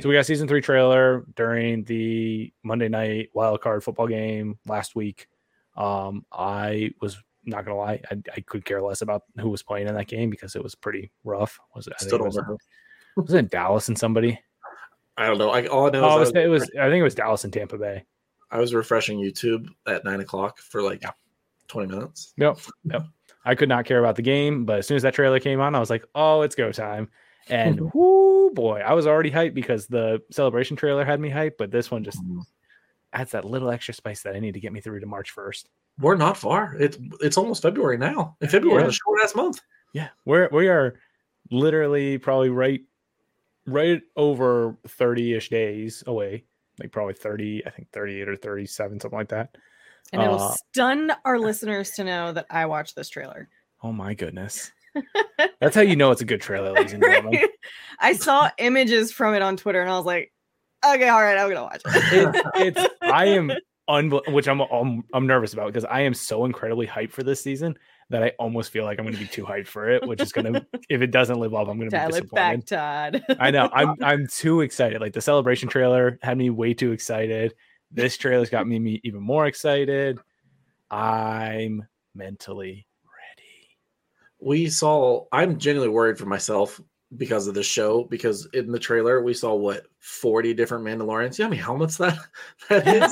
so 0.00 0.08
we 0.08 0.14
got 0.14 0.26
season 0.26 0.48
three 0.48 0.60
trailer 0.60 1.24
during 1.36 1.84
the 1.84 2.52
Monday 2.62 2.88
night 2.88 3.30
wild 3.34 3.60
card 3.60 3.84
football 3.84 4.06
game 4.06 4.58
last 4.66 4.94
week. 4.94 5.28
Um, 5.76 6.24
I 6.32 6.90
was 7.00 7.18
not 7.44 7.64
gonna 7.64 7.76
lie, 7.78 8.00
I, 8.10 8.16
I 8.36 8.40
could 8.40 8.64
care 8.64 8.82
less 8.82 9.00
about 9.02 9.22
who 9.40 9.48
was 9.48 9.62
playing 9.62 9.88
in 9.88 9.94
that 9.94 10.08
game 10.08 10.28
because 10.30 10.56
it 10.56 10.62
was 10.62 10.74
pretty 10.74 11.10
rough. 11.24 11.58
Was 11.74 11.86
it? 11.86 11.94
I 12.00 12.04
think 12.04 12.12
it 12.14 12.22
was, 12.24 12.38
was 13.16 13.32
it 13.34 13.50
Dallas 13.50 13.88
and 13.88 13.98
somebody? 13.98 14.38
I 15.16 15.26
don't 15.26 15.38
know. 15.38 15.50
I 15.50 15.66
all 15.66 15.86
I 15.86 15.90
know 15.90 16.04
Oh, 16.08 16.18
was, 16.20 16.32
I, 16.34 16.40
it 16.42 16.46
was, 16.48 16.62
was. 16.62 16.70
I 16.78 16.88
think 16.88 17.00
it 17.00 17.04
was 17.04 17.14
Dallas 17.14 17.44
and 17.44 17.52
Tampa 17.52 17.78
Bay. 17.78 18.04
I 18.50 18.58
was 18.58 18.72
refreshing 18.74 19.18
YouTube 19.18 19.68
at 19.86 20.04
nine 20.04 20.20
o'clock 20.20 20.58
for 20.58 20.82
like 20.82 21.02
Yeah. 21.02 21.10
twenty 21.66 21.94
minutes. 21.94 22.32
Yep. 22.36 22.58
Yep. 22.84 23.02
I 23.44 23.54
could 23.54 23.68
not 23.68 23.84
care 23.84 23.98
about 23.98 24.16
the 24.16 24.22
game, 24.22 24.64
but 24.64 24.78
as 24.78 24.86
soon 24.86 24.96
as 24.96 25.02
that 25.02 25.14
trailer 25.14 25.40
came 25.40 25.60
on, 25.60 25.74
I 25.74 25.80
was 25.80 25.90
like, 25.90 26.04
oh, 26.14 26.42
it's 26.42 26.54
go 26.54 26.70
time. 26.72 27.08
And 27.50 27.80
whoo 27.94 28.50
boy, 28.52 28.80
I 28.84 28.92
was 28.94 29.06
already 29.06 29.30
hyped 29.30 29.54
because 29.54 29.86
the 29.86 30.22
celebration 30.30 30.76
trailer 30.76 31.04
had 31.04 31.20
me 31.20 31.30
hyped, 31.30 31.56
but 31.58 31.70
this 31.70 31.90
one 31.90 32.04
just 32.04 32.20
adds 33.12 33.30
that 33.32 33.44
little 33.44 33.70
extra 33.70 33.94
spice 33.94 34.22
that 34.22 34.34
I 34.34 34.38
need 34.40 34.54
to 34.54 34.60
get 34.60 34.72
me 34.72 34.80
through 34.80 35.00
to 35.00 35.06
March 35.06 35.34
1st. 35.34 35.64
We're 35.98 36.16
not 36.16 36.36
far. 36.36 36.76
It's 36.78 36.96
it's 37.20 37.36
almost 37.38 37.62
February 37.62 37.98
now. 37.98 38.36
And 38.40 38.50
February 38.50 38.82
Yeah. 38.82 38.88
is 38.88 38.94
a 38.94 38.98
short 38.98 39.20
ass 39.24 39.34
month. 39.34 39.60
Yeah. 39.94 40.08
We're 40.24 40.48
we 40.52 40.68
are 40.68 41.00
literally 41.50 42.18
probably 42.18 42.50
right 42.50 42.82
right 43.66 44.02
over 44.16 44.76
30-ish 44.86 45.48
days 45.50 46.04
away. 46.06 46.44
Like 46.80 46.92
probably 46.92 47.14
30, 47.14 47.66
I 47.66 47.70
think 47.70 47.88
38 47.92 48.28
or 48.28 48.36
37, 48.36 49.00
something 49.00 49.18
like 49.18 49.28
that. 49.30 49.56
And 50.12 50.22
it'll 50.22 50.38
Uh, 50.40 50.54
stun 50.70 51.12
our 51.24 51.38
listeners 51.38 51.90
to 51.92 52.04
know 52.04 52.32
that 52.32 52.46
I 52.50 52.66
watched 52.66 52.94
this 52.94 53.08
trailer. 53.08 53.48
Oh 53.82 53.92
my 53.92 54.14
goodness. 54.14 54.70
That's 55.60 55.74
how 55.74 55.82
you 55.82 55.96
know 55.96 56.10
it's 56.10 56.20
a 56.20 56.26
good 56.26 56.40
trailer, 56.40 56.72
ladies 56.72 56.92
and 56.92 57.02
gentlemen. 57.02 57.44
I 58.00 58.12
saw 58.12 58.50
images 58.58 59.12
from 59.12 59.34
it 59.34 59.42
on 59.42 59.56
Twitter 59.56 59.80
and 59.80 59.90
I 59.90 59.96
was 59.96 60.06
like, 60.06 60.32
okay, 60.84 61.08
all 61.08 61.22
right, 61.22 61.38
I'm 61.38 61.48
gonna 61.48 61.62
watch 61.62 61.82
it. 61.84 62.44
it's 62.56 62.78
it's 62.78 62.94
I 63.02 63.26
am 63.26 63.52
unbel- 63.88 64.32
which 64.32 64.48
I'm, 64.48 64.60
I'm 64.60 65.04
I'm 65.12 65.26
nervous 65.26 65.52
about 65.52 65.66
because 65.66 65.84
I 65.84 66.00
am 66.00 66.14
so 66.14 66.44
incredibly 66.44 66.86
hyped 66.86 67.10
for 67.12 67.22
this 67.22 67.42
season 67.42 67.76
that 68.10 68.22
I 68.22 68.32
almost 68.38 68.70
feel 68.70 68.84
like 68.84 68.98
I'm 68.98 69.04
going 69.04 69.14
to 69.14 69.20
be 69.20 69.26
too 69.26 69.44
hyped 69.44 69.66
for 69.66 69.90
it, 69.90 70.06
which 70.06 70.20
is 70.20 70.32
going 70.32 70.52
to 70.52 70.66
if 70.88 71.02
it 71.02 71.10
doesn't 71.10 71.38
live 71.38 71.54
up, 71.54 71.68
I'm 71.68 71.78
going 71.78 71.90
to 71.90 71.96
be 71.96 71.96
it 71.96 72.00
back, 72.00 72.10
disappointed. 72.10 72.66
Todd. 72.66 73.24
I 73.38 73.50
know 73.50 73.68
I'm 73.74 73.94
I'm 74.02 74.26
too 74.26 74.60
excited. 74.60 75.00
Like 75.00 75.12
the 75.12 75.20
celebration 75.20 75.68
trailer 75.68 76.18
had 76.22 76.38
me 76.38 76.50
way 76.50 76.74
too 76.74 76.92
excited. 76.92 77.54
This 77.90 78.16
trailer's 78.16 78.50
got 78.50 78.66
me, 78.66 78.78
me 78.78 79.00
even 79.04 79.20
more 79.22 79.46
excited. 79.46 80.18
I'm 80.90 81.86
mentally. 82.14 82.86
We 84.40 84.68
saw 84.70 85.24
I'm 85.32 85.58
genuinely 85.58 85.92
worried 85.92 86.18
for 86.18 86.26
myself 86.26 86.80
because 87.16 87.46
of 87.46 87.54
this 87.54 87.66
show, 87.66 88.04
because 88.04 88.46
in 88.52 88.70
the 88.70 88.78
trailer 88.78 89.22
we 89.22 89.34
saw 89.34 89.54
what 89.54 89.86
40 90.00 90.54
different 90.54 90.84
Mandalorians. 90.84 91.38
You 91.38 91.44
know 91.44 91.46
how 91.46 91.50
many 91.50 91.62
helmets 91.62 91.96
that 91.96 92.18
that 92.68 92.86
is? 92.86 93.10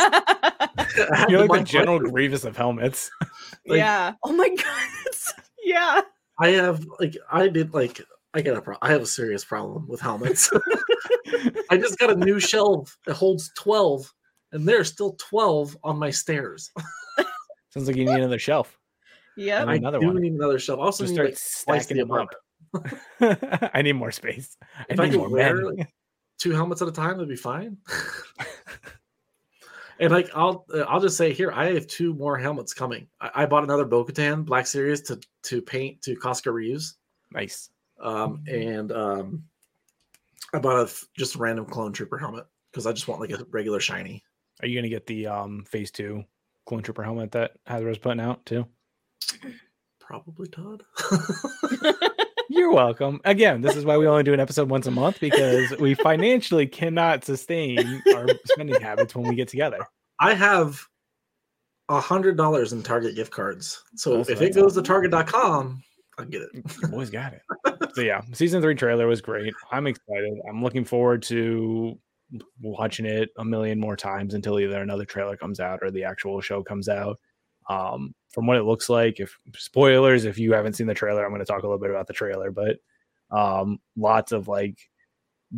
I 1.11 1.17
had 1.17 1.31
You're 1.31 1.47
to 1.47 1.53
like 1.53 1.61
the 1.63 1.67
General 1.67 1.99
blank. 2.01 2.13
Grievous 2.13 2.45
of 2.45 2.57
helmets. 2.57 3.11
Like- 3.69 3.79
yeah. 3.79 4.13
Oh 4.23 4.33
my 4.33 4.49
god. 4.49 4.89
yeah. 5.65 6.01
I 6.39 6.49
have 6.51 6.85
like 7.01 7.17
I 7.33 7.49
did 7.49 7.75
like 7.75 8.01
I 8.35 8.43
got 8.43 8.57
a 8.57 8.61
pro- 8.63 8.77
I 8.83 8.91
have 8.93 9.03
a 9.03 9.07
serious 9.07 9.45
problem 9.45 9.89
with 9.89 10.01
helmets. 10.01 10.51
I 11.71 11.77
just 11.79 11.99
got 11.99 12.11
a 12.11 12.17
new 12.17 12.39
shelf 12.39 12.97
that 13.07 13.15
holds 13.15 13.51
12, 13.57 14.13
and 14.53 14.69
there's 14.69 14.89
still 14.93 15.17
12 15.19 15.77
on 15.83 15.99
my 15.99 16.11
stairs. 16.11 16.71
Sounds 17.71 17.89
like 17.89 17.97
you 17.97 18.05
need 18.05 18.15
another 18.15 18.39
shelf. 18.39 18.76
Yep. 19.37 19.69
I- 19.69 19.73
I 19.73 19.75
another 19.77 19.99
do 20.01 20.07
one. 20.07 20.17
need 20.21 20.33
another 20.33 20.59
shelf. 20.59 20.81
Also 20.81 21.05
Just 21.05 21.17
need 21.17 21.37
start 21.37 21.77
like 21.77 21.83
stacking 21.83 21.99
them 21.99 22.11
up. 22.13 22.29
apartment. 22.75 23.71
I 23.75 23.83
need 23.83 23.93
more 23.95 24.13
space. 24.13 24.57
I 24.79 24.85
If 24.91 25.01
I 25.01 25.05
need 25.05 25.11
could 25.13 25.19
more 25.19 25.31
wear 25.31 25.55
men. 25.57 25.77
like, 25.77 25.89
two 26.39 26.53
helmets 26.53 26.83
at 26.83 26.89
a 26.89 26.93
time, 26.93 27.13
that'd 27.13 27.29
be 27.29 27.37
fine. 27.37 27.77
and 29.99 30.13
like 30.13 30.31
I'll 30.35 30.67
uh, 30.75 30.81
I'll 30.81 31.01
just 31.01 31.17
say 31.17 31.33
here, 31.33 31.53
I 31.53 31.73
have 31.75 31.87
two 31.87 32.15
more 32.15 32.37
helmets 32.39 32.75
coming. 32.75 33.07
I, 33.21 33.31
I 33.35 33.47
bought 33.47 33.65
another 33.65 33.85
Bo-Katan 33.85 34.45
Black 34.45 34.67
Series 34.67 35.01
to 35.03 35.19
to 35.45 35.63
paint 35.63 36.03
to 36.03 36.15
Costco 36.17 36.53
reuse. 36.53 36.95
Nice. 37.33 37.71
Um, 38.01 38.43
and 38.47 38.93
um, 38.93 39.43
I 40.53 40.59
bought 40.59 40.81
a 40.81 40.83
f- 40.83 41.05
just 41.17 41.37
a 41.37 41.39
random 41.39 41.65
clone 41.65 41.93
trooper 41.93 42.19
helmet 42.19 42.45
because 42.71 42.87
I 42.87 42.93
just 42.93 43.09
want 43.09 43.21
like 43.23 43.31
a 43.31 43.45
regular 43.51 43.81
shiny. 43.81 44.23
Are 44.63 44.69
you 44.69 44.79
gonna 44.79 44.89
get 44.91 45.07
the 45.07 45.27
um 45.27 45.65
phase 45.67 45.91
two 45.91 46.25
clone 46.67 46.83
trooper 46.83 47.03
helmet 47.03 47.33
that 47.33 47.53
Hasbro's 47.67 47.99
putting 47.99 48.21
out 48.21 48.45
too? 48.45 48.67
Probably 50.01 50.49
Todd. 50.49 50.83
You're 52.49 52.73
welcome. 52.73 53.21
Again, 53.25 53.61
this 53.61 53.75
is 53.75 53.85
why 53.85 53.97
we 53.97 54.07
only 54.07 54.23
do 54.23 54.33
an 54.33 54.41
episode 54.41 54.71
once 54.71 54.87
a 54.87 54.91
month 54.91 55.19
because 55.19 55.77
we 55.79 55.95
financially 55.95 56.67
cannot 56.67 57.25
sustain 57.25 58.03
our 58.15 58.27
spending 58.45 58.81
habits 58.81 59.15
when 59.15 59.29
we 59.29 59.35
get 59.35 59.49
together. 59.49 59.79
I 60.21 60.35
have 60.35 60.81
a 61.89 62.01
hundred 62.01 62.37
dollars 62.37 62.73
in 62.73 62.83
Target 62.83 63.15
gift 63.17 63.33
cards. 63.33 63.83
So 63.97 64.19
That's 64.19 64.31
if 64.31 64.43
it 64.43 64.55
goes 64.55 64.75
to 64.75 64.83
Target.com, 64.83 65.83
I'll 66.19 66.25
get 66.25 66.43
it. 66.43 66.51
You 66.55 66.89
boys 66.89 67.11
got 67.11 67.33
it. 67.35 67.43
So 67.95 68.03
yeah, 68.03 68.21
season 68.33 68.61
three 68.61 68.75
trailer 68.75 69.07
was 69.07 69.23
great. 69.23 69.55
I'm 69.73 69.87
excited. 69.87 70.35
I'm 70.51 70.63
looking 70.63 70.85
forward 70.85 71.23
to 71.25 71.99
watching 72.61 73.07
it 73.07 73.31
a 73.39 73.45
million 73.45 73.81
more 73.81 73.97
times 73.97 74.35
until 74.35 74.61
either 74.61 74.83
another 74.83 75.07
trailer 75.07 75.35
comes 75.35 75.61
out 75.61 75.79
or 75.81 75.91
the 75.91 76.05
actual 76.05 76.43
show 76.43 76.63
comes 76.63 76.91
out. 76.91 77.19
Um, 77.69 78.15
from 78.31 78.47
what 78.47 78.59
it 78.59 78.65
looks 78.65 78.89
like, 78.89 79.19
if 79.19 79.37
spoilers, 79.57 80.25
if 80.25 80.39
you 80.39 80.53
haven't 80.53 80.75
seen 80.75 80.87
the 80.87 80.95
trailer, 80.95 81.25
I'm 81.25 81.31
going 81.31 81.41
to 81.41 81.47
talk 81.47 81.63
a 81.63 81.67
little 81.67 81.81
bit 81.81 81.91
about 81.91 82.07
the 82.07 82.13
trailer, 82.13 82.51
but 82.51 82.77
um, 83.31 83.79
lots 83.97 84.33
of 84.33 84.47
like 84.47 84.79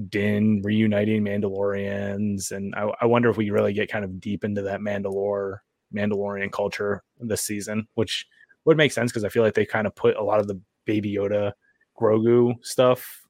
Din 0.08 0.62
reuniting 0.62 1.24
Mandalorians, 1.24 2.52
and 2.52 2.74
I, 2.74 2.90
I 3.00 3.06
wonder 3.06 3.30
if 3.30 3.36
we 3.36 3.50
really 3.50 3.72
get 3.72 3.90
kind 3.90 4.04
of 4.04 4.20
deep 4.20 4.44
into 4.44 4.62
that 4.62 4.80
Mandalore 4.80 5.58
Mandalorian 5.94 6.52
culture 6.52 7.02
this 7.18 7.42
season, 7.42 7.88
which 7.94 8.26
would 8.64 8.76
make 8.76 8.92
sense 8.92 9.10
because 9.10 9.24
I 9.24 9.30
feel 9.30 9.42
like 9.42 9.54
they 9.54 9.64
kind 9.64 9.86
of 9.86 9.94
put 9.96 10.16
a 10.16 10.22
lot 10.22 10.40
of 10.40 10.46
the 10.46 10.60
Baby 10.84 11.14
Yoda, 11.14 11.52
Grogu 11.98 12.54
stuff. 12.62 13.22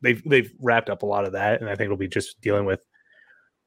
They've 0.00 0.22
they've 0.24 0.52
wrapped 0.60 0.90
up 0.90 1.02
a 1.02 1.06
lot 1.06 1.24
of 1.24 1.32
that, 1.32 1.60
and 1.60 1.68
I 1.68 1.74
think 1.74 1.86
it'll 1.86 1.96
be 1.96 2.08
just 2.08 2.40
dealing 2.40 2.64
with 2.64 2.84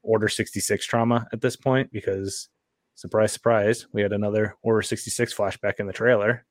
Order 0.02 0.28
sixty 0.28 0.60
six 0.60 0.86
trauma 0.86 1.26
at 1.32 1.40
this 1.40 1.56
point 1.56 1.92
because 1.92 2.48
surprise, 3.00 3.32
surprise, 3.32 3.86
we 3.92 4.02
had 4.02 4.12
another 4.12 4.56
Order 4.62 4.82
sixty 4.82 5.10
six 5.10 5.34
flashback 5.34 5.80
in 5.80 5.86
the 5.86 5.92
trailer, 5.92 6.44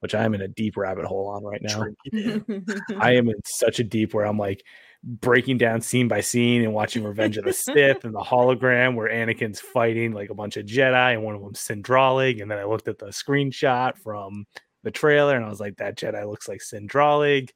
which 0.00 0.14
I'm 0.14 0.34
in 0.34 0.42
a 0.42 0.48
deep 0.48 0.76
rabbit 0.76 1.06
hole 1.06 1.28
on 1.28 1.42
right 1.42 1.62
now. 1.62 1.86
I 3.00 3.12
am 3.12 3.28
in 3.28 3.40
such 3.44 3.80
a 3.80 3.84
deep 3.84 4.12
where 4.12 4.26
I'm 4.26 4.38
like 4.38 4.62
breaking 5.02 5.56
down 5.56 5.80
scene 5.80 6.08
by 6.08 6.20
scene 6.20 6.62
and 6.62 6.74
watching 6.74 7.04
Revenge 7.04 7.38
of 7.38 7.44
the 7.44 7.52
Sith 7.54 8.04
and 8.04 8.14
the 8.14 8.20
hologram 8.20 8.94
where 8.94 9.08
Anakin's 9.08 9.60
fighting 9.60 10.12
like 10.12 10.30
a 10.30 10.34
bunch 10.34 10.56
of 10.56 10.66
Jedi 10.66 11.14
and 11.14 11.22
one 11.22 11.34
of 11.34 11.40
them 11.40 11.54
Cin 11.54 11.82
Drallig. 11.82 12.42
And 12.42 12.50
then 12.50 12.58
I 12.58 12.64
looked 12.64 12.88
at 12.88 12.98
the 12.98 13.06
screenshot 13.06 13.96
from 13.96 14.46
the 14.82 14.90
trailer 14.90 15.36
and 15.36 15.44
I 15.44 15.48
was 15.48 15.60
like, 15.60 15.76
that 15.78 15.96
Jedi 15.96 16.28
looks 16.28 16.48
like 16.48 16.60
Cin 16.60 16.86
Drallig. 16.86 17.50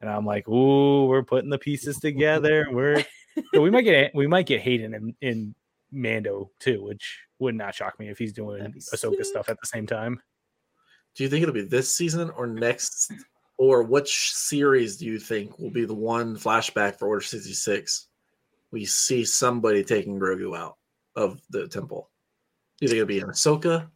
And 0.00 0.10
I'm 0.10 0.24
like, 0.26 0.48
ooh, 0.48 1.06
we're 1.06 1.22
putting 1.22 1.50
the 1.50 1.58
pieces 1.58 1.98
together. 1.98 2.66
We're 2.70 3.04
so 3.54 3.60
we 3.60 3.70
might 3.70 3.82
get 3.82 4.14
we 4.14 4.26
might 4.26 4.46
get 4.46 4.60
Hayden 4.60 4.94
in, 4.94 5.14
in 5.20 5.54
Mando 5.92 6.50
too, 6.60 6.82
which 6.84 7.18
would 7.38 7.54
not 7.54 7.74
shock 7.74 7.98
me 7.98 8.08
if 8.08 8.18
he's 8.18 8.32
doing 8.32 8.58
That'd 8.58 8.76
Ahsoka 8.76 9.16
sick. 9.16 9.24
stuff 9.24 9.48
at 9.48 9.60
the 9.60 9.66
same 9.66 9.86
time. 9.86 10.20
Do 11.16 11.24
you 11.24 11.28
think 11.30 11.42
it'll 11.42 11.54
be 11.54 11.62
this 11.62 11.94
season 11.94 12.30
or 12.30 12.46
next? 12.46 13.12
Or 13.58 13.82
which 13.82 14.32
series 14.32 14.96
do 14.96 15.04
you 15.06 15.18
think 15.18 15.58
will 15.58 15.70
be 15.70 15.84
the 15.84 15.94
one 15.94 16.36
flashback 16.36 16.98
for 16.98 17.08
Order 17.08 17.20
66? 17.20 18.06
We 18.70 18.84
see 18.86 19.24
somebody 19.24 19.84
taking 19.84 20.18
Grogu 20.18 20.56
out 20.56 20.76
of 21.16 21.40
the 21.50 21.68
temple. 21.68 22.08
Do 22.78 22.84
you 22.84 22.88
think 22.88 22.96
it'll 23.00 23.08
be 23.08 23.18
in 23.18 23.26
Ahsoka? 23.26 23.88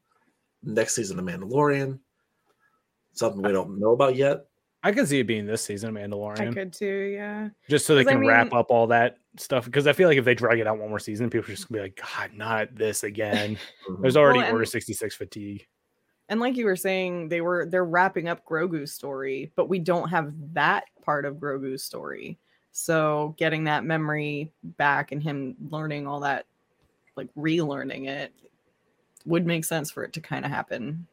Next 0.63 0.95
season 0.95 1.19
of 1.19 1.25
Mandalorian? 1.25 1.99
Something 3.13 3.43
we 3.43 3.53
don't 3.53 3.79
know 3.79 3.93
about 3.93 4.17
yet. 4.17 4.47
I 4.83 4.93
could 4.93 5.09
see 5.09 5.21
it 5.21 5.27
being 5.27 5.47
this 5.47 5.63
season, 5.63 5.97
I 5.97 6.01
Mandalorian. 6.03 6.51
I 6.51 6.53
could 6.53 6.73
too, 6.73 7.13
yeah. 7.15 7.49
just 7.71 7.87
so 7.87 7.95
they 7.95 8.05
'Cause 8.05 8.11
I 8.13 8.17
can 8.17 8.27
wrap 8.27 8.53
up 8.53 8.71
all 8.71 8.89
that 8.89 9.17
stuff 9.37 9.65
because 9.65 9.87
I 9.87 9.93
feel 9.93 10.09
like 10.09 10.19
if 10.19 10.25
they 10.25 10.35
drag 10.35 10.59
it 10.59 10.67
out 10.67 10.79
one 10.79 10.89
more 10.89 10.99
season, 10.99 11.31
people 11.31 11.45
are 11.51 11.55
just 11.55 11.69
gonna 11.69 11.79
be 11.79 11.83
like, 11.89 12.01
God, 12.01 12.33
not 12.35 12.75
this 12.75 13.05
again. 13.05 13.59
There's 14.01 14.15
mm-hmm. 14.15 14.23
already 14.23 14.39
Well, 14.39 14.49
and- 14.49 14.55
Order 14.55 14.67
66 14.67 15.15
fatigue. 15.15 15.67
And 16.29 16.41
like 16.41 16.57
you 16.57 16.65
were 16.65 16.77
saying, 16.77 17.29
they 17.29 17.43
were 17.43 17.67
they're 17.67 17.85
wrapping 17.85 18.29
up 18.29 18.47
Grogu's 18.47 18.93
story, 18.93 19.53
but 19.57 19.69
we 19.69 19.79
don't 19.79 20.09
have 20.09 20.33
that 20.55 20.85
part 21.03 21.27
of 21.27 21.37
Grogu's 21.37 21.85
story. 21.85 22.39
So 22.73 23.35
getting 23.39 23.65
that 23.65 23.85
memory 23.85 24.51
back 24.63 25.13
and 25.13 25.23
him 25.23 25.55
learning 25.71 26.07
all 26.07 26.21
that, 26.21 26.47
like 27.15 27.29
relearning 27.37 28.09
it, 28.09 28.33
would 29.27 29.47
make 29.47 29.65
sense 29.65 29.91
for 29.91 30.03
it 30.03 30.13
to 30.15 30.21
kind 30.21 30.45
of 30.45 30.51
happen 30.51 31.07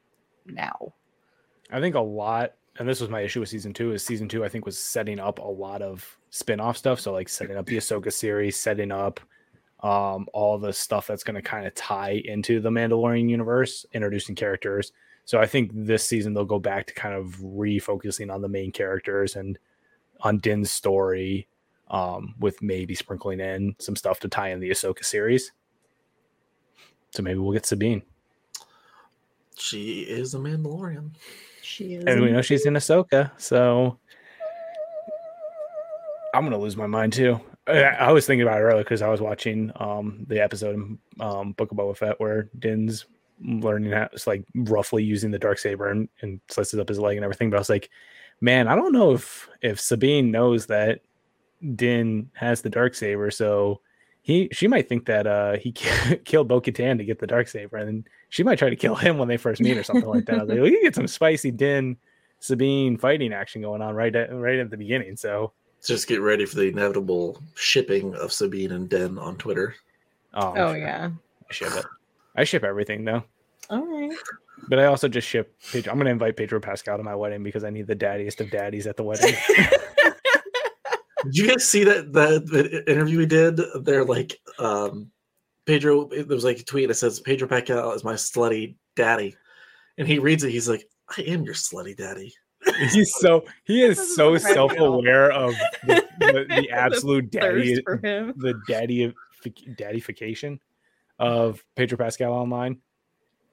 now. 0.45 0.93
I 1.69 1.79
think 1.79 1.95
a 1.95 1.99
lot, 1.99 2.53
and 2.79 2.87
this 2.87 3.01
was 3.01 3.09
my 3.09 3.21
issue 3.21 3.39
with 3.39 3.49
season 3.49 3.73
two, 3.73 3.93
is 3.93 4.03
season 4.03 4.27
two, 4.27 4.43
I 4.45 4.49
think, 4.49 4.65
was 4.65 4.79
setting 4.79 5.19
up 5.19 5.39
a 5.39 5.43
lot 5.43 5.81
of 5.81 6.17
spin-off 6.29 6.77
stuff. 6.77 6.99
So 6.99 7.11
like 7.11 7.29
setting 7.29 7.57
up 7.57 7.65
the 7.65 7.77
Ahsoka 7.77 8.11
series, 8.11 8.57
setting 8.57 8.91
up 8.91 9.19
um 9.83 10.27
all 10.31 10.59
the 10.59 10.71
stuff 10.71 11.07
that's 11.07 11.23
going 11.23 11.35
to 11.35 11.41
kind 11.41 11.65
of 11.65 11.73
tie 11.73 12.21
into 12.25 12.59
the 12.59 12.69
Mandalorian 12.69 13.29
universe, 13.29 13.85
introducing 13.93 14.35
characters. 14.35 14.91
So 15.25 15.39
I 15.39 15.47
think 15.47 15.71
this 15.73 16.03
season 16.03 16.33
they'll 16.33 16.45
go 16.45 16.59
back 16.59 16.87
to 16.87 16.93
kind 16.93 17.15
of 17.15 17.37
refocusing 17.37 18.33
on 18.33 18.41
the 18.41 18.47
main 18.47 18.71
characters 18.71 19.35
and 19.35 19.57
on 20.21 20.37
Din's 20.37 20.71
story, 20.71 21.47
um, 21.89 22.35
with 22.39 22.61
maybe 22.61 22.95
sprinkling 22.95 23.39
in 23.39 23.75
some 23.79 23.95
stuff 23.95 24.19
to 24.19 24.29
tie 24.29 24.51
in 24.51 24.59
the 24.59 24.69
Ahsoka 24.69 25.03
series. 25.03 25.51
So 27.11 27.23
maybe 27.23 27.39
we'll 27.39 27.53
get 27.53 27.65
Sabine. 27.65 28.03
She 29.57 30.01
is 30.01 30.33
a 30.33 30.37
Mandalorian. 30.37 31.11
She 31.71 31.93
is. 31.95 32.03
and 32.05 32.21
we 32.21 32.31
know 32.31 32.41
she's 32.41 32.65
in 32.65 32.73
Ahsoka, 32.73 33.31
so 33.37 33.97
I'm 36.33 36.43
gonna 36.43 36.57
lose 36.57 36.75
my 36.75 36.87
mind 36.87 37.13
too. 37.13 37.39
I, 37.67 37.83
I 37.83 38.11
was 38.11 38.25
thinking 38.25 38.45
about 38.45 38.59
it 38.59 38.63
earlier 38.63 38.83
because 38.83 39.01
I 39.01 39.07
was 39.07 39.21
watching 39.21 39.71
um 39.75 40.25
the 40.27 40.41
episode 40.41 40.97
um 41.19 41.53
Book 41.53 41.71
of 41.71 41.77
Boba 41.77 41.95
Fett 41.95 42.19
where 42.19 42.49
Din's 42.59 43.05
learning 43.39 43.91
how 43.91 44.09
it's 44.11 44.27
like 44.27 44.43
roughly 44.53 45.03
using 45.03 45.31
the 45.31 45.39
dark 45.39 45.57
saber 45.57 45.89
and, 45.89 46.09
and 46.21 46.39
slices 46.49 46.79
up 46.79 46.89
his 46.89 46.99
leg 46.99 47.17
and 47.17 47.23
everything. 47.23 47.49
But 47.49 47.57
I 47.57 47.59
was 47.61 47.69
like, 47.69 47.89
man, 48.41 48.67
I 48.67 48.75
don't 48.75 48.93
know 48.93 49.13
if 49.13 49.49
if 49.61 49.79
Sabine 49.79 50.29
knows 50.29 50.65
that 50.67 50.99
Din 51.75 52.29
has 52.33 52.61
the 52.61 52.69
dark 52.69 52.95
saber, 52.95 53.31
so 53.31 53.81
he 54.21 54.49
she 54.51 54.67
might 54.67 54.87
think 54.87 55.05
that 55.05 55.25
uh 55.27 55.57
he 55.57 55.71
killed 56.25 56.47
Bo 56.47 56.61
Katan 56.61 56.97
to 56.97 57.05
get 57.05 57.19
the 57.19 57.27
dark 57.27 57.47
saber, 57.47 57.77
and 57.77 58.07
she 58.29 58.43
might 58.43 58.59
try 58.59 58.69
to 58.69 58.75
kill 58.75 58.95
him 58.95 59.17
when 59.17 59.27
they 59.27 59.37
first 59.37 59.61
meet 59.61 59.77
or 59.77 59.83
something 59.83 60.07
like 60.09 60.25
that. 60.25 60.35
I 60.39 60.43
was 60.43 60.49
like, 60.49 60.59
we 60.61 60.71
can 60.71 60.81
get 60.83 60.95
some 60.95 61.07
spicy 61.07 61.51
Din 61.51 61.97
Sabine 62.39 62.97
fighting 62.97 63.33
action 63.33 63.61
going 63.61 63.81
on 63.81 63.95
right 63.95 64.15
at 64.15 64.33
right 64.33 64.59
at 64.59 64.69
the 64.69 64.77
beginning. 64.77 65.15
So 65.17 65.53
Just 65.85 66.07
get 66.07 66.21
ready 66.21 66.45
for 66.45 66.55
the 66.55 66.67
inevitable 66.67 67.41
shipping 67.55 68.15
of 68.15 68.31
Sabine 68.31 68.71
and 68.71 68.89
Din 68.89 69.17
on 69.17 69.37
Twitter. 69.37 69.75
um, 70.33 70.53
Oh 70.55 70.73
yeah. 70.73 71.09
I 71.49 71.53
ship 71.53 71.73
it. 71.75 71.85
I 72.35 72.43
ship 72.43 72.63
everything 72.63 73.03
though. 73.05 73.23
All 73.69 73.85
right. 73.85 74.15
But 74.67 74.77
I 74.79 74.85
also 74.85 75.07
just 75.07 75.27
ship 75.27 75.55
Pedro. 75.71 75.91
I'm 75.91 75.97
gonna 75.97 76.11
invite 76.11 76.37
Pedro 76.37 76.59
Pascal 76.59 76.97
to 76.97 77.03
my 77.03 77.15
wedding 77.15 77.41
because 77.41 77.63
I 77.63 77.69
need 77.71 77.87
the 77.87 77.95
daddiest 77.95 78.39
of 78.41 78.51
daddies 78.51 78.85
at 78.85 78.95
the 78.97 79.03
wedding. 79.03 79.35
Did 81.25 81.37
you 81.37 81.47
guys 81.47 81.67
see 81.67 81.83
that 81.83 82.13
the, 82.13 82.41
the 82.45 82.91
interview 82.91 83.19
we 83.19 83.25
did? 83.25 83.59
They're 83.83 84.05
like, 84.05 84.39
um, 84.59 85.11
Pedro. 85.65 86.05
There 86.05 86.25
was 86.25 86.43
like 86.43 86.59
a 86.59 86.63
tweet 86.63 86.87
that 86.87 86.95
says 86.95 87.19
Pedro 87.19 87.47
Pascal 87.47 87.91
is 87.93 88.03
my 88.03 88.13
slutty 88.13 88.75
daddy, 88.95 89.35
and 89.97 90.07
he 90.07 90.19
reads 90.19 90.43
it. 90.43 90.51
He's 90.51 90.69
like, 90.69 90.87
I 91.17 91.21
am 91.21 91.43
your 91.43 91.53
slutty 91.53 91.95
daddy. 91.95 92.33
He's 92.91 93.15
so 93.15 93.43
he 93.63 93.81
is 93.81 94.15
so 94.15 94.37
self-aware 94.37 95.31
of 95.31 95.55
the, 95.83 96.05
the, 96.19 96.45
the 96.61 96.69
absolute 96.71 97.31
daddy 97.31 97.75
Thirst 97.75 97.81
for 97.83 97.97
him. 97.97 98.33
the 98.37 98.53
daddy 98.67 99.03
of 99.03 99.15
daddyfication 99.43 100.59
of 101.17 101.63
Pedro 101.75 101.97
Pascal 101.97 102.33
online. 102.33 102.77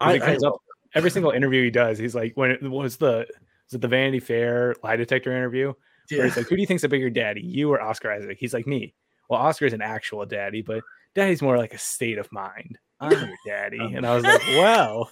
I, 0.01 0.19
I 0.19 0.37
up 0.37 0.61
every 0.95 1.11
single 1.11 1.31
interview 1.31 1.65
he 1.65 1.71
does. 1.71 1.99
He's 1.99 2.15
like, 2.15 2.37
when 2.37 2.51
it 2.51 2.63
was 2.63 2.97
the 2.97 3.27
was 3.67 3.75
it 3.75 3.81
the 3.81 3.89
Vanity 3.89 4.21
Fair 4.21 4.75
lie 4.83 4.97
detector 4.97 5.33
interview? 5.35 5.73
Where 6.11 6.25
he's 6.25 6.37
like, 6.37 6.49
who 6.49 6.57
do 6.57 6.61
you 6.61 6.67
think's 6.67 6.85
a 6.85 6.89
bigger 6.89 7.11
daddy, 7.11 7.41
you 7.41 7.71
or 7.71 7.81
Oscar 7.81 8.13
Isaac? 8.13 8.39
He's 8.39 8.55
like, 8.55 8.67
me. 8.67 8.95
Well, 9.29 9.41
Oscar's 9.41 9.73
an 9.73 9.83
actual 9.83 10.25
daddy, 10.25 10.63
but 10.63 10.83
daddy's 11.15 11.43
more 11.43 11.59
like 11.59 11.75
a 11.75 11.79
state 11.79 12.19
of 12.19 12.31
mind. 12.33 12.79
I'm 13.01 13.13
ah. 13.13 13.27
your 13.27 13.37
daddy. 13.47 13.79
Oh. 13.81 13.87
And 13.95 14.07
I 14.07 14.15
was 14.15 14.25
like, 14.25 14.41
well, 14.49 15.11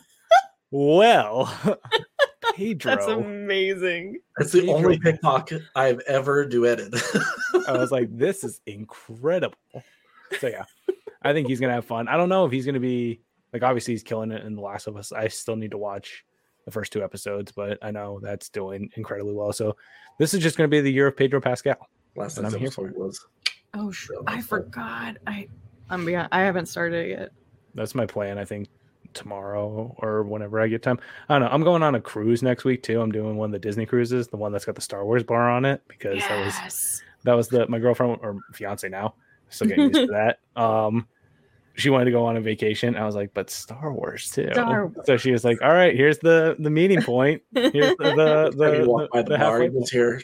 well, 0.70 1.54
Pedro. 2.54 2.94
That's 2.94 3.06
amazing. 3.06 4.18
It's 4.38 4.52
the 4.52 4.60
Pedro 4.60 4.74
only 4.74 4.98
Pascal. 4.98 5.42
TikTok 5.42 5.68
I've 5.74 6.00
ever 6.00 6.46
duetted. 6.46 6.94
I 7.68 7.72
was 7.72 7.92
like, 7.92 8.08
this 8.10 8.44
is 8.44 8.60
incredible. 8.66 9.56
So 10.40 10.48
yeah, 10.48 10.64
I 11.22 11.32
think 11.32 11.48
he's 11.48 11.60
gonna 11.60 11.74
have 11.74 11.84
fun. 11.84 12.08
I 12.08 12.16
don't 12.16 12.28
know 12.28 12.44
if 12.46 12.52
he's 12.52 12.66
gonna 12.66 12.80
be 12.80 13.20
like 13.52 13.62
obviously 13.62 13.94
he's 13.94 14.02
killing 14.02 14.32
it 14.32 14.44
in 14.44 14.54
The 14.54 14.62
Last 14.62 14.86
of 14.86 14.96
Us. 14.96 15.12
I 15.12 15.28
still 15.28 15.56
need 15.56 15.70
to 15.70 15.78
watch 15.78 16.24
the 16.66 16.70
first 16.72 16.92
two 16.92 17.02
episodes, 17.02 17.52
but 17.52 17.78
I 17.80 17.90
know 17.90 18.20
that's 18.20 18.50
doing 18.50 18.90
incredibly 18.96 19.32
well. 19.32 19.52
So 19.52 19.76
this 20.18 20.34
is 20.34 20.42
just 20.42 20.58
gonna 20.58 20.68
be 20.68 20.82
the 20.82 20.92
year 20.92 21.06
of 21.06 21.16
Pedro 21.16 21.40
Pascal. 21.40 21.88
Last 22.14 22.34
time 22.34 22.44
I'm 22.44 22.54
here 22.54 22.70
for 22.70 22.92
was. 22.94 23.24
Oh, 23.72 23.90
sh- 23.90 24.10
I 24.26 24.42
forgot. 24.42 25.16
I 25.26 25.48
I'm 25.88 26.04
behind. 26.04 26.28
I 26.32 26.40
haven't 26.40 26.66
started 26.66 27.06
it 27.06 27.08
yet. 27.10 27.30
That's 27.74 27.94
my 27.94 28.04
plan. 28.04 28.36
I 28.36 28.44
think 28.44 28.68
tomorrow 29.14 29.94
or 29.98 30.24
whenever 30.24 30.60
I 30.60 30.66
get 30.66 30.82
time. 30.82 30.98
I 31.28 31.34
don't 31.34 31.48
know. 31.48 31.54
I'm 31.54 31.62
going 31.62 31.82
on 31.82 31.94
a 31.94 32.00
cruise 32.00 32.42
next 32.42 32.64
week 32.64 32.82
too. 32.82 33.00
I'm 33.00 33.12
doing 33.12 33.36
one 33.36 33.48
of 33.48 33.52
the 33.52 33.58
Disney 33.58 33.86
cruises, 33.86 34.28
the 34.28 34.36
one 34.36 34.52
that's 34.52 34.64
got 34.64 34.74
the 34.74 34.80
Star 34.80 35.04
Wars 35.04 35.22
bar 35.22 35.48
on 35.50 35.64
it, 35.64 35.82
because 35.88 36.20
that 36.20 36.44
was 36.44 37.02
that 37.24 37.34
was 37.34 37.48
the 37.48 37.66
my 37.68 37.78
girlfriend 37.78 38.18
or 38.22 38.38
fiance 38.52 38.88
now 38.88 39.14
still 39.48 39.68
getting 39.68 39.84
used 39.88 40.00
to 40.00 40.06
that 40.06 40.38
um 40.60 41.06
she 41.76 41.90
wanted 41.90 42.06
to 42.06 42.10
go 42.10 42.24
on 42.24 42.36
a 42.36 42.40
vacation. 42.40 42.96
I 42.96 43.04
was 43.04 43.14
like 43.14 43.32
but 43.34 43.50
star 43.50 43.92
wars 43.92 44.30
too. 44.30 44.48
Star 44.52 44.90
so 45.04 45.16
she 45.16 45.30
was 45.30 45.44
like 45.44 45.60
all 45.62 45.72
right 45.72 45.94
here's 45.94 46.18
the 46.18 46.56
the 46.58 46.70
meeting 46.70 47.02
point. 47.02 47.42
Here's 47.54 47.96
the 47.96 48.52
the, 48.56 48.56
When 48.56 48.82
you 48.82 48.88
walk 48.88 49.10
by 49.12 49.22
the, 49.22 49.28
the, 49.28 49.34
the 49.34 49.38
bar, 49.38 49.62
you 49.62 49.70
just 49.80 49.92
hear. 49.92 50.20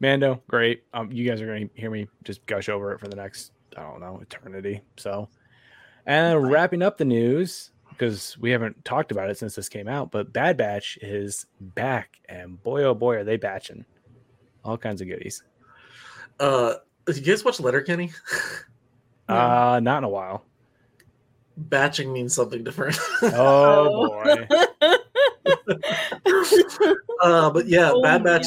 mando 0.00 0.42
great. 0.48 0.84
Um 0.92 1.10
you 1.10 1.28
guys 1.28 1.40
are 1.40 1.46
gonna 1.46 1.68
hear 1.74 1.90
me 1.90 2.06
just 2.24 2.44
gush 2.46 2.68
over 2.68 2.92
it 2.92 3.00
for 3.00 3.08
the 3.08 3.16
next 3.16 3.52
i 3.76 3.82
don't 3.82 4.00
know 4.00 4.20
eternity 4.20 4.82
so. 4.96 5.28
And 6.06 6.50
wrapping 6.50 6.82
up 6.82 6.98
the 6.98 7.06
news 7.06 7.70
because 7.96 8.36
we 8.38 8.50
haven't 8.50 8.84
talked 8.84 9.10
about 9.12 9.30
it 9.30 9.38
since 9.38 9.54
this 9.54 9.68
came 9.68 9.88
out 9.88 10.10
but 10.10 10.32
bad 10.32 10.56
batch 10.56 10.98
is 11.02 11.46
back 11.60 12.20
and 12.28 12.62
boy 12.62 12.82
oh 12.84 12.94
boy 12.94 13.16
are 13.16 13.24
they 13.24 13.36
batching 13.36 13.84
all 14.64 14.76
kinds 14.76 15.00
of 15.00 15.08
goodies 15.08 15.42
Uh, 16.40 16.74
did 17.06 17.16
you 17.18 17.22
guys 17.22 17.44
watch 17.44 17.60
Letterkenny? 17.60 18.10
No. 19.28 19.34
uh 19.34 19.80
not 19.80 19.98
in 19.98 20.04
a 20.04 20.08
while 20.08 20.44
Batching 21.56 22.12
means 22.12 22.34
something 22.34 22.64
different. 22.64 22.98
oh 23.22 24.08
boy 24.08 24.48
uh, 27.22 27.50
but 27.50 27.66
yeah, 27.66 27.92
Oh, 27.92 28.02
Bad 28.02 28.24
man. 28.24 28.40
Batch 28.40 28.46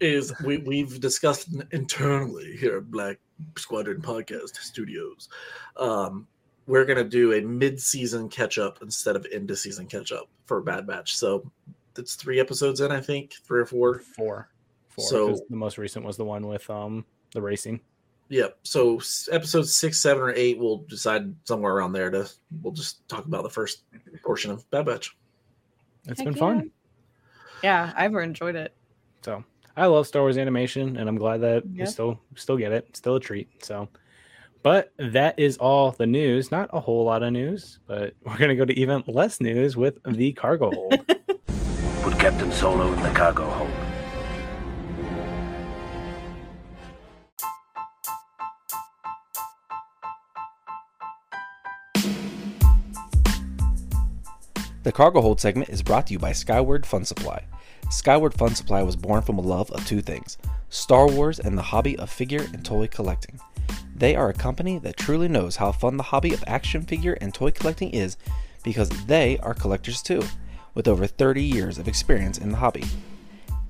is 0.00 0.32
we 0.44 0.56
we've 0.58 0.98
discussed 1.00 1.48
internally 1.70 2.56
here 2.56 2.78
at 2.78 2.90
Black 2.90 3.18
Squadron 3.56 4.02
Podcast 4.02 4.56
Studios. 4.56 5.28
Um, 5.76 6.26
we're 6.66 6.84
gonna 6.84 7.04
do 7.04 7.32
a 7.34 7.40
mid-season 7.40 8.28
catch-up 8.28 8.78
instead 8.82 9.16
of 9.16 9.26
end-of-season 9.32 9.86
catch-up 9.86 10.28
for 10.46 10.60
Bad 10.60 10.86
Batch. 10.86 11.16
So 11.16 11.50
it's 11.98 12.14
three 12.14 12.40
episodes 12.40 12.80
in, 12.80 12.90
I 12.92 13.00
think, 13.00 13.34
three 13.44 13.60
or 13.60 13.66
four. 13.66 14.00
four 14.16 14.48
four 14.88 15.04
So- 15.08 15.40
the 15.48 15.56
most 15.56 15.78
recent 15.78 16.04
was 16.04 16.16
the 16.16 16.24
one 16.24 16.46
with 16.46 16.68
um 16.70 17.04
the 17.32 17.40
racing 17.42 17.80
Yep. 18.28 18.58
So 18.62 18.96
s- 18.98 19.28
episodes 19.30 19.72
six, 19.74 19.98
seven, 19.98 20.22
or 20.22 20.32
eight, 20.34 20.58
we'll 20.58 20.78
decide 20.88 21.34
somewhere 21.44 21.74
around 21.74 21.92
there 21.92 22.10
to. 22.10 22.26
We'll 22.62 22.72
just 22.72 23.06
talk 23.08 23.26
about 23.26 23.42
the 23.42 23.50
first 23.50 23.82
portion 24.24 24.50
of 24.50 24.68
Bad 24.70 24.86
Batch. 24.86 25.14
It's 26.06 26.18
Heck 26.20 26.24
been 26.26 26.34
yeah. 26.34 26.38
fun 26.40 26.70
Yeah, 27.62 27.92
I've 27.94 28.14
enjoyed 28.14 28.54
it. 28.56 28.74
So 29.22 29.44
I 29.76 29.86
love 29.86 30.06
Star 30.06 30.22
Wars 30.22 30.38
animation, 30.38 30.96
and 30.96 31.08
I'm 31.10 31.16
glad 31.16 31.42
that 31.42 31.64
Yeah. 31.72 31.84
we 31.84 31.90
still 31.90 32.20
still 32.36 32.56
get 32.56 32.72
it. 32.72 32.96
Still 32.96 33.16
a 33.16 33.20
treat. 33.20 33.48
So, 33.64 33.88
but 34.62 34.92
that 34.98 35.38
is 35.38 35.56
all 35.56 35.90
the 35.92 36.06
news. 36.06 36.50
Not 36.50 36.70
a 36.72 36.80
whole 36.80 37.04
lot 37.04 37.22
of 37.22 37.32
news, 37.32 37.80
but 37.86 38.14
we're 38.24 38.38
gonna 38.38 38.56
go 38.56 38.64
to 38.64 38.78
even 38.78 39.02
less 39.06 39.40
news 39.40 39.76
with 39.76 39.98
the 40.04 40.32
cargo 40.32 40.70
hold. 40.70 41.06
Put 42.02 42.18
Captain 42.18 42.50
Solo 42.52 42.92
in 42.92 43.02
the 43.02 43.10
cargo 43.10 43.48
hold. 43.48 43.70
The 54.84 54.90
Cargo 54.90 55.20
Hold 55.20 55.40
segment 55.40 55.68
is 55.68 55.80
brought 55.80 56.08
to 56.08 56.12
you 56.12 56.18
by 56.18 56.32
Skyward 56.32 56.84
Fun 56.84 57.04
Supply. 57.04 57.44
Skyward 57.88 58.34
Fun 58.34 58.56
Supply 58.56 58.82
was 58.82 58.96
born 58.96 59.22
from 59.22 59.38
a 59.38 59.40
love 59.40 59.70
of 59.70 59.86
two 59.86 60.00
things 60.00 60.38
Star 60.70 61.06
Wars 61.06 61.38
and 61.38 61.56
the 61.56 61.62
hobby 61.62 61.96
of 61.98 62.10
figure 62.10 62.44
and 62.52 62.64
toy 62.64 62.88
collecting. 62.88 63.38
They 64.02 64.14
are 64.16 64.30
a 64.30 64.34
company 64.34 64.78
that 64.78 64.96
truly 64.96 65.28
knows 65.28 65.54
how 65.54 65.70
fun 65.70 65.96
the 65.96 66.02
hobby 66.02 66.34
of 66.34 66.42
action 66.48 66.82
figure 66.82 67.16
and 67.20 67.32
toy 67.32 67.52
collecting 67.52 67.90
is 67.90 68.16
because 68.64 68.88
they 69.06 69.38
are 69.38 69.54
collectors 69.54 70.02
too, 70.02 70.24
with 70.74 70.88
over 70.88 71.06
30 71.06 71.40
years 71.40 71.78
of 71.78 71.86
experience 71.86 72.36
in 72.36 72.50
the 72.50 72.56
hobby. 72.56 72.82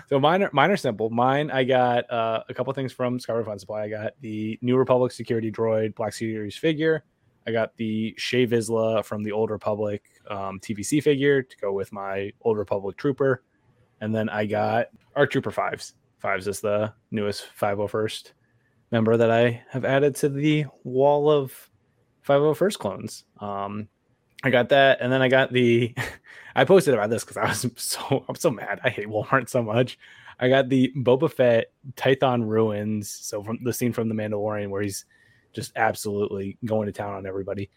so 0.09 0.19
mine 0.19 0.43
are 0.43 0.49
mine 0.51 0.71
are 0.71 0.77
simple. 0.77 1.09
Mine 1.09 1.49
I 1.51 1.63
got 1.63 2.09
uh, 2.11 2.43
a 2.49 2.53
couple 2.53 2.73
things 2.73 2.91
from 2.91 3.17
Skyward 3.17 3.45
Fun 3.45 3.59
Supply. 3.59 3.83
I 3.83 3.89
got 3.89 4.13
the 4.19 4.59
New 4.61 4.75
Republic 4.75 5.13
Security 5.13 5.51
Droid 5.51 5.95
Black 5.95 6.11
Series 6.11 6.57
figure. 6.57 7.05
I 7.45 7.51
got 7.51 7.77
the 7.77 8.13
Shae 8.19 8.45
Vizla 8.45 9.05
from 9.05 9.23
the 9.23 9.31
Old 9.31 9.51
Republic 9.51 10.03
um, 10.29 10.59
TVC 10.59 11.01
figure 11.01 11.41
to 11.41 11.57
go 11.57 11.71
with 11.71 11.93
my 11.93 12.33
Old 12.41 12.57
Republic 12.57 12.97
Trooper, 12.97 13.41
and 14.01 14.13
then 14.13 14.27
I 14.27 14.45
got 14.45 14.87
Arc 15.15 15.31
Trooper 15.31 15.51
Fives. 15.51 15.93
Fives 16.19 16.47
is 16.47 16.59
the 16.59 16.93
newest 17.11 17.45
501st 17.57 18.31
member 18.91 19.17
that 19.17 19.31
I 19.31 19.63
have 19.69 19.85
added 19.85 20.15
to 20.17 20.29
the 20.29 20.65
wall 20.83 21.29
of 21.29 21.69
501st 22.27 22.77
clones. 22.77 23.23
Um, 23.39 23.87
I 24.43 24.49
got 24.49 24.69
that, 24.69 24.99
and 25.01 25.11
then 25.11 25.21
I 25.21 25.29
got 25.29 25.51
the. 25.51 25.93
I 26.55 26.65
posted 26.65 26.95
about 26.95 27.11
this 27.11 27.23
because 27.23 27.37
I 27.37 27.47
was 27.47 27.67
so 27.75 28.25
I'm 28.27 28.35
so 28.35 28.49
mad. 28.49 28.79
I 28.83 28.89
hate 28.89 29.07
Walmart 29.07 29.49
so 29.49 29.61
much. 29.61 29.99
I 30.39 30.49
got 30.49 30.69
the 30.69 30.91
Boba 30.97 31.31
Fett 31.31 31.71
Tython 31.95 32.47
ruins. 32.47 33.09
So 33.09 33.43
from 33.43 33.59
the 33.63 33.73
scene 33.73 33.93
from 33.93 34.09
the 34.09 34.15
Mandalorian 34.15 34.69
where 34.69 34.81
he's 34.81 35.05
just 35.53 35.71
absolutely 35.75 36.57
going 36.65 36.85
to 36.85 36.91
town 36.91 37.13
on 37.13 37.25
everybody. 37.25 37.69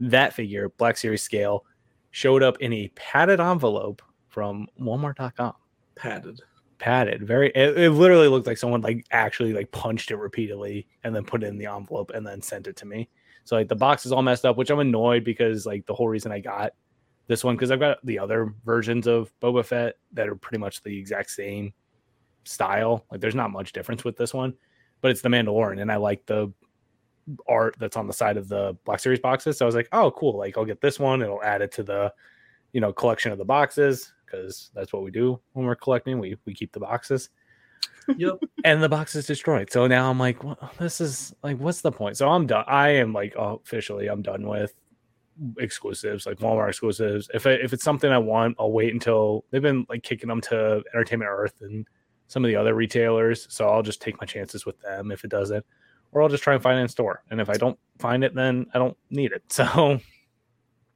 That 0.00 0.32
figure, 0.32 0.70
Black 0.70 0.96
Series 0.96 1.22
scale, 1.22 1.64
showed 2.10 2.42
up 2.42 2.58
in 2.60 2.72
a 2.72 2.88
padded 2.94 3.40
envelope 3.40 4.02
from 4.28 4.66
Walmart.com. 4.80 5.54
padded. 5.94 6.40
Padded, 6.78 7.26
very. 7.26 7.50
It, 7.54 7.78
it 7.78 7.90
literally 7.90 8.28
looked 8.28 8.46
like 8.46 8.58
someone 8.58 8.82
like 8.82 9.06
actually 9.10 9.54
like 9.54 9.70
punched 9.72 10.10
it 10.10 10.16
repeatedly 10.16 10.86
and 11.04 11.14
then 11.14 11.24
put 11.24 11.42
it 11.42 11.46
in 11.46 11.56
the 11.56 11.66
envelope 11.66 12.10
and 12.14 12.26
then 12.26 12.42
sent 12.42 12.66
it 12.66 12.76
to 12.76 12.86
me. 12.86 13.08
So 13.44 13.56
like 13.56 13.68
the 13.68 13.76
box 13.76 14.04
is 14.04 14.12
all 14.12 14.22
messed 14.22 14.44
up, 14.44 14.56
which 14.56 14.70
I'm 14.70 14.80
annoyed 14.80 15.24
because 15.24 15.64
like 15.64 15.86
the 15.86 15.94
whole 15.94 16.08
reason 16.08 16.32
I 16.32 16.40
got 16.40 16.72
this 17.28 17.42
one 17.42 17.54
because 17.54 17.70
I've 17.70 17.80
got 17.80 18.04
the 18.04 18.18
other 18.18 18.54
versions 18.64 19.06
of 19.06 19.32
Boba 19.40 19.64
Fett 19.64 19.94
that 20.12 20.28
are 20.28 20.36
pretty 20.36 20.58
much 20.58 20.82
the 20.82 20.98
exact 20.98 21.30
same 21.30 21.72
style. 22.44 23.06
Like 23.10 23.20
there's 23.20 23.34
not 23.34 23.50
much 23.50 23.72
difference 23.72 24.04
with 24.04 24.16
this 24.16 24.34
one, 24.34 24.54
but 25.00 25.10
it's 25.10 25.22
the 25.22 25.28
Mandalorian, 25.28 25.80
and 25.80 25.90
I 25.90 25.96
like 25.96 26.26
the 26.26 26.52
art 27.48 27.74
that's 27.78 27.96
on 27.96 28.06
the 28.06 28.12
side 28.12 28.36
of 28.36 28.48
the 28.48 28.76
Black 28.84 29.00
Series 29.00 29.20
boxes. 29.20 29.58
So 29.58 29.64
I 29.64 29.66
was 29.66 29.74
like, 29.74 29.88
oh, 29.92 30.10
cool. 30.10 30.36
Like 30.36 30.56
I'll 30.56 30.64
get 30.64 30.80
this 30.80 30.98
one. 30.98 31.22
It'll 31.22 31.42
add 31.42 31.62
it 31.62 31.72
to 31.72 31.82
the, 31.82 32.12
you 32.72 32.80
know, 32.80 32.92
collection 32.92 33.32
of 33.32 33.38
the 33.38 33.44
boxes 33.44 34.12
because 34.26 34.70
that's 34.74 34.92
what 34.92 35.02
we 35.02 35.10
do 35.10 35.40
when 35.52 35.64
we're 35.66 35.76
collecting. 35.76 36.18
We 36.18 36.36
we 36.44 36.54
keep 36.54 36.72
the 36.72 36.80
boxes 36.80 37.30
Yep. 38.16 38.34
and 38.64 38.82
the 38.82 38.88
box 38.88 39.14
is 39.14 39.26
destroyed. 39.26 39.70
So 39.72 39.86
now 39.86 40.10
I'm 40.10 40.18
like, 40.18 40.42
what, 40.44 40.58
this 40.78 41.00
is 41.00 41.34
like, 41.42 41.58
what's 41.58 41.80
the 41.80 41.92
point? 41.92 42.16
So 42.16 42.28
I'm 42.28 42.46
done. 42.46 42.64
I 42.66 42.90
am 42.90 43.12
like 43.12 43.34
officially, 43.36 44.06
I'm 44.08 44.22
done 44.22 44.46
with 44.46 44.74
exclusives, 45.58 46.24
like 46.26 46.38
Walmart 46.38 46.68
exclusives. 46.68 47.28
If 47.34 47.46
I, 47.46 47.50
if 47.52 47.72
it's 47.72 47.84
something 47.84 48.10
I 48.10 48.18
want, 48.18 48.56
I'll 48.58 48.72
wait 48.72 48.92
until 48.92 49.44
they've 49.50 49.60
been 49.62 49.86
like 49.88 50.02
kicking 50.02 50.28
them 50.28 50.40
to 50.42 50.82
Entertainment 50.94 51.28
Earth 51.30 51.60
and 51.60 51.86
some 52.28 52.44
of 52.44 52.48
the 52.48 52.56
other 52.56 52.74
retailers. 52.74 53.46
So 53.50 53.68
I'll 53.68 53.82
just 53.82 54.00
take 54.00 54.20
my 54.20 54.26
chances 54.26 54.64
with 54.64 54.80
them 54.80 55.10
if 55.10 55.24
it 55.24 55.30
doesn't, 55.30 55.64
or 56.12 56.22
I'll 56.22 56.28
just 56.28 56.42
try 56.42 56.54
and 56.54 56.62
find 56.62 56.78
it 56.78 56.82
in 56.82 56.88
store. 56.88 57.22
And 57.30 57.40
if 57.40 57.50
I 57.50 57.54
don't 57.54 57.78
find 57.98 58.24
it, 58.24 58.34
then 58.34 58.66
I 58.72 58.78
don't 58.78 58.96
need 59.10 59.32
it. 59.32 59.42
So 59.52 60.00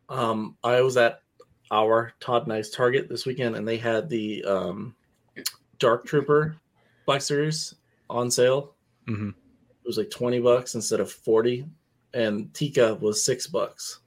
Um, 0.09 0.57
I 0.64 0.81
was 0.81 0.97
at 0.97 1.22
our 1.71 2.12
Todd 2.21 2.47
Nice 2.47 2.71
Target 2.71 3.09
this 3.09 3.27
weekend, 3.27 3.57
and 3.57 3.66
they 3.66 3.77
had 3.77 4.09
the 4.09 4.45
um, 4.45 4.95
Dark 5.79 6.05
Trooper 6.07 6.57
Black 7.07 7.23
Series 7.23 7.75
on 8.09 8.31
sale. 8.31 8.75
mhm. 9.07 9.31
It 9.31 9.87
was 9.87 9.97
like 9.99 10.11
twenty 10.11 10.41
bucks 10.41 10.75
instead 10.75 11.01
of 11.01 11.11
forty, 11.11 11.64
and 12.14 12.53
Tika 12.55 12.95
was 12.97 13.25
six 13.25 13.47
bucks, 13.47 14.01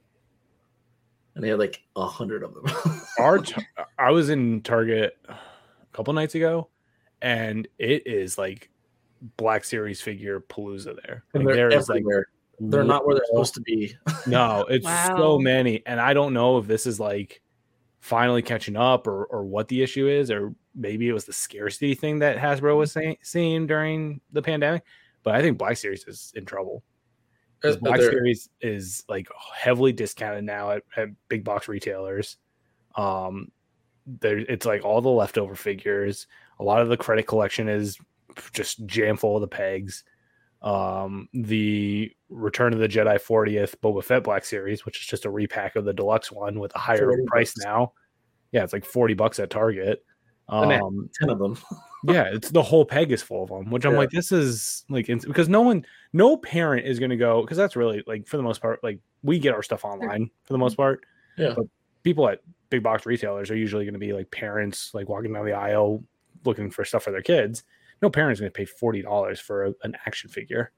and 1.34 1.42
they 1.44 1.48
had 1.48 1.58
like 1.58 1.82
a 1.96 2.06
hundred 2.06 2.42
of 2.42 2.54
them. 2.54 2.64
our 3.18 3.38
t- 3.38 3.60
I 3.98 4.10
was 4.10 4.30
in 4.30 4.62
Target 4.62 5.18
a 5.28 5.36
couple 5.92 6.14
nights 6.14 6.34
ago, 6.34 6.68
and 7.22 7.66
it 7.78 8.06
is 8.06 8.38
like 8.38 8.70
Black 9.36 9.64
Series 9.64 10.00
figure 10.00 10.40
palooza 10.40 10.96
there. 11.04 11.24
and 11.34 11.44
Like, 11.44 11.54
they're 11.56 11.70
there 11.70 11.78
is 11.78 11.88
like 11.88 12.04
they're 12.60 12.84
not 12.84 13.04
where 13.04 13.16
they're 13.16 13.24
supposed 13.26 13.54
to 13.54 13.60
be. 13.60 13.96
No, 14.26 14.64
it's 14.70 14.86
so 15.08 15.38
many, 15.38 15.82
and 15.86 16.00
I 16.00 16.14
don't 16.14 16.32
know 16.32 16.56
if 16.58 16.66
this 16.66 16.86
is 16.86 16.98
like 17.00 17.42
finally 18.04 18.42
catching 18.42 18.76
up 18.76 19.06
or 19.06 19.24
or 19.24 19.44
what 19.44 19.66
the 19.68 19.82
issue 19.82 20.06
is, 20.06 20.30
or 20.30 20.54
maybe 20.74 21.08
it 21.08 21.14
was 21.14 21.24
the 21.24 21.32
scarcity 21.32 21.94
thing 21.94 22.18
that 22.18 22.36
Hasbro 22.36 22.76
was 22.76 22.92
saying, 22.92 23.16
seeing 23.22 23.66
during 23.66 24.20
the 24.30 24.42
pandemic. 24.42 24.82
But 25.22 25.36
I 25.36 25.40
think 25.40 25.56
Black 25.56 25.78
Series 25.78 26.04
is 26.06 26.30
in 26.36 26.44
trouble. 26.44 26.82
Uh, 27.64 27.76
Black 27.76 28.00
Series 28.00 28.50
is 28.60 29.04
like 29.08 29.26
heavily 29.56 29.92
discounted 29.92 30.44
now 30.44 30.72
at, 30.72 30.82
at 30.98 31.08
big 31.28 31.44
box 31.44 31.66
retailers. 31.66 32.36
Um, 32.94 33.50
there 34.06 34.36
it's 34.36 34.66
like 34.66 34.84
all 34.84 35.00
the 35.00 35.08
leftover 35.08 35.54
figures. 35.54 36.26
A 36.60 36.62
lot 36.62 36.82
of 36.82 36.90
the 36.90 36.98
credit 36.98 37.26
collection 37.26 37.70
is 37.70 37.96
just 38.52 38.84
jam 38.84 39.16
full 39.16 39.36
of 39.36 39.40
the 39.40 39.48
pegs. 39.48 40.04
Um, 40.64 41.28
the 41.34 42.10
Return 42.30 42.72
of 42.72 42.78
the 42.78 42.88
Jedi 42.88 43.20
40th 43.20 43.76
Boba 43.82 44.02
Fett 44.02 44.24
Black 44.24 44.44
Series, 44.44 44.84
which 44.86 44.98
is 45.00 45.06
just 45.06 45.24
a 45.26 45.30
repack 45.30 45.76
of 45.76 45.84
the 45.84 45.92
deluxe 45.92 46.32
one 46.32 46.58
with 46.58 46.74
a 46.74 46.78
higher 46.78 47.12
price 47.26 47.52
bucks. 47.54 47.64
now. 47.64 47.92
Yeah, 48.52 48.64
it's 48.64 48.72
like 48.72 48.84
40 48.84 49.14
bucks 49.14 49.38
at 49.38 49.50
Target. 49.50 50.04
Um, 50.48 51.08
ten 51.18 51.30
of 51.30 51.38
them. 51.38 51.58
yeah, 52.04 52.24
it's 52.32 52.50
the 52.50 52.62
whole 52.62 52.84
peg 52.84 53.12
is 53.12 53.22
full 53.22 53.42
of 53.44 53.48
them, 53.50 53.70
which 53.70 53.84
I'm 53.86 53.92
Yeah. 53.92 53.98
like, 53.98 54.10
this 54.10 54.30
is 54.32 54.84
like 54.90 55.06
because 55.06 55.48
no 55.48 55.62
one, 55.62 55.84
no 56.12 56.36
parent 56.36 56.86
is 56.86 56.98
going 56.98 57.10
to 57.10 57.16
go 57.16 57.40
because 57.42 57.56
that's 57.56 57.76
really 57.76 58.02
like 58.06 58.26
for 58.26 58.36
the 58.36 58.42
most 58.42 58.60
part, 58.60 58.82
like 58.82 59.00
we 59.22 59.38
get 59.38 59.54
our 59.54 59.62
stuff 59.62 59.84
online 59.84 60.30
for 60.44 60.52
the 60.52 60.58
most 60.58 60.76
part. 60.76 61.00
Yeah. 61.38 61.54
But 61.56 61.66
people 62.02 62.28
at 62.28 62.40
big 62.70 62.82
box 62.82 63.06
retailers 63.06 63.50
are 63.50 63.56
usually 63.56 63.84
going 63.84 63.94
to 63.94 63.98
be 64.00 64.12
like 64.12 64.30
parents, 64.30 64.92
like 64.94 65.08
walking 65.08 65.32
down 65.32 65.46
the 65.46 65.52
aisle 65.52 66.02
looking 66.44 66.70
for 66.70 66.84
stuff 66.84 67.04
for 67.04 67.10
their 67.10 67.22
kids. 67.22 67.62
No 68.02 68.10
parent's 68.10 68.40
going 68.40 68.52
to 68.52 68.56
pay 68.56 68.64
forty 68.64 69.02
dollars 69.02 69.40
for 69.40 69.66
a, 69.66 69.74
an 69.82 69.96
action 70.06 70.30
figure. 70.30 70.72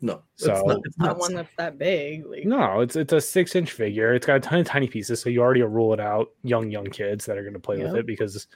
No, 0.00 0.22
So- 0.34 0.52
it's 0.52 0.64
not, 0.66 0.80
it's 0.84 0.98
Not 0.98 1.06
not 1.06 1.18
one 1.18 1.34
that's 1.34 1.54
that 1.56 1.78
big. 1.78 2.26
Like, 2.26 2.44
No, 2.44 2.80
it's 2.80 2.96
it's 2.96 3.12
a 3.12 3.20
six 3.20 3.54
inch 3.56 3.72
figure. 3.72 4.14
It's 4.14 4.26
got 4.26 4.36
a 4.36 4.40
ton 4.40 4.60
of 4.60 4.66
tiny 4.66 4.88
pieces, 4.88 5.20
so 5.20 5.30
you 5.30 5.40
already 5.40 5.62
rule 5.62 5.94
it 5.94 6.00
out 6.00 6.28
young 6.42 6.70
young 6.70 6.86
kids 6.86 7.24
that 7.26 7.38
are 7.38 7.42
going 7.42 7.54
to 7.54 7.60
play 7.60 7.78
with 7.78 7.94
it 7.96 8.06
because. 8.06 8.46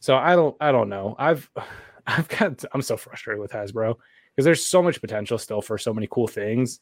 So 0.00 0.16
I 0.16 0.34
don't 0.34 0.56
I 0.60 0.72
don't 0.72 0.88
know. 0.88 1.14
I've 1.18 1.48
I've 2.06 2.28
got 2.28 2.64
I'm 2.72 2.82
so 2.82 2.96
frustrated 2.96 3.40
with 3.40 3.52
Hasbro 3.52 3.94
because 4.34 4.44
there's 4.44 4.64
so 4.64 4.82
much 4.82 5.00
potential 5.00 5.38
still 5.38 5.62
for 5.62 5.78
so 5.78 5.92
many 5.94 6.08
cool 6.10 6.26
things, 6.26 6.80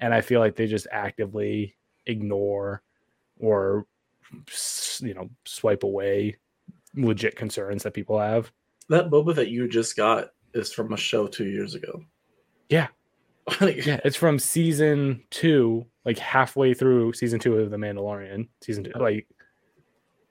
and 0.00 0.12
I 0.12 0.20
feel 0.20 0.40
like 0.40 0.56
they 0.56 0.66
just 0.66 0.86
actively 0.90 1.76
ignore 2.06 2.82
or 3.38 3.86
you 5.00 5.14
know 5.14 5.30
swipe 5.44 5.84
away 5.84 6.36
legit 6.94 7.36
concerns 7.36 7.84
that 7.84 7.94
people 7.94 8.18
have. 8.18 8.50
That 8.88 9.10
Boba 9.10 9.34
that 9.34 9.48
you 9.48 9.68
just 9.68 9.96
got 9.96 10.30
is 10.54 10.72
from 10.72 10.92
a 10.92 10.96
show 10.96 11.26
two 11.26 11.46
years 11.46 11.74
ago. 11.74 12.02
Yeah. 12.68 12.88
Yeah, 13.60 14.00
it's 14.04 14.16
from 14.16 14.40
season 14.40 15.22
two, 15.30 15.86
like 16.04 16.18
halfway 16.18 16.74
through 16.74 17.12
season 17.12 17.38
two 17.38 17.56
of 17.58 17.70
The 17.70 17.76
Mandalorian. 17.76 18.48
Season 18.60 18.82
two, 18.82 18.90
like 18.98 19.28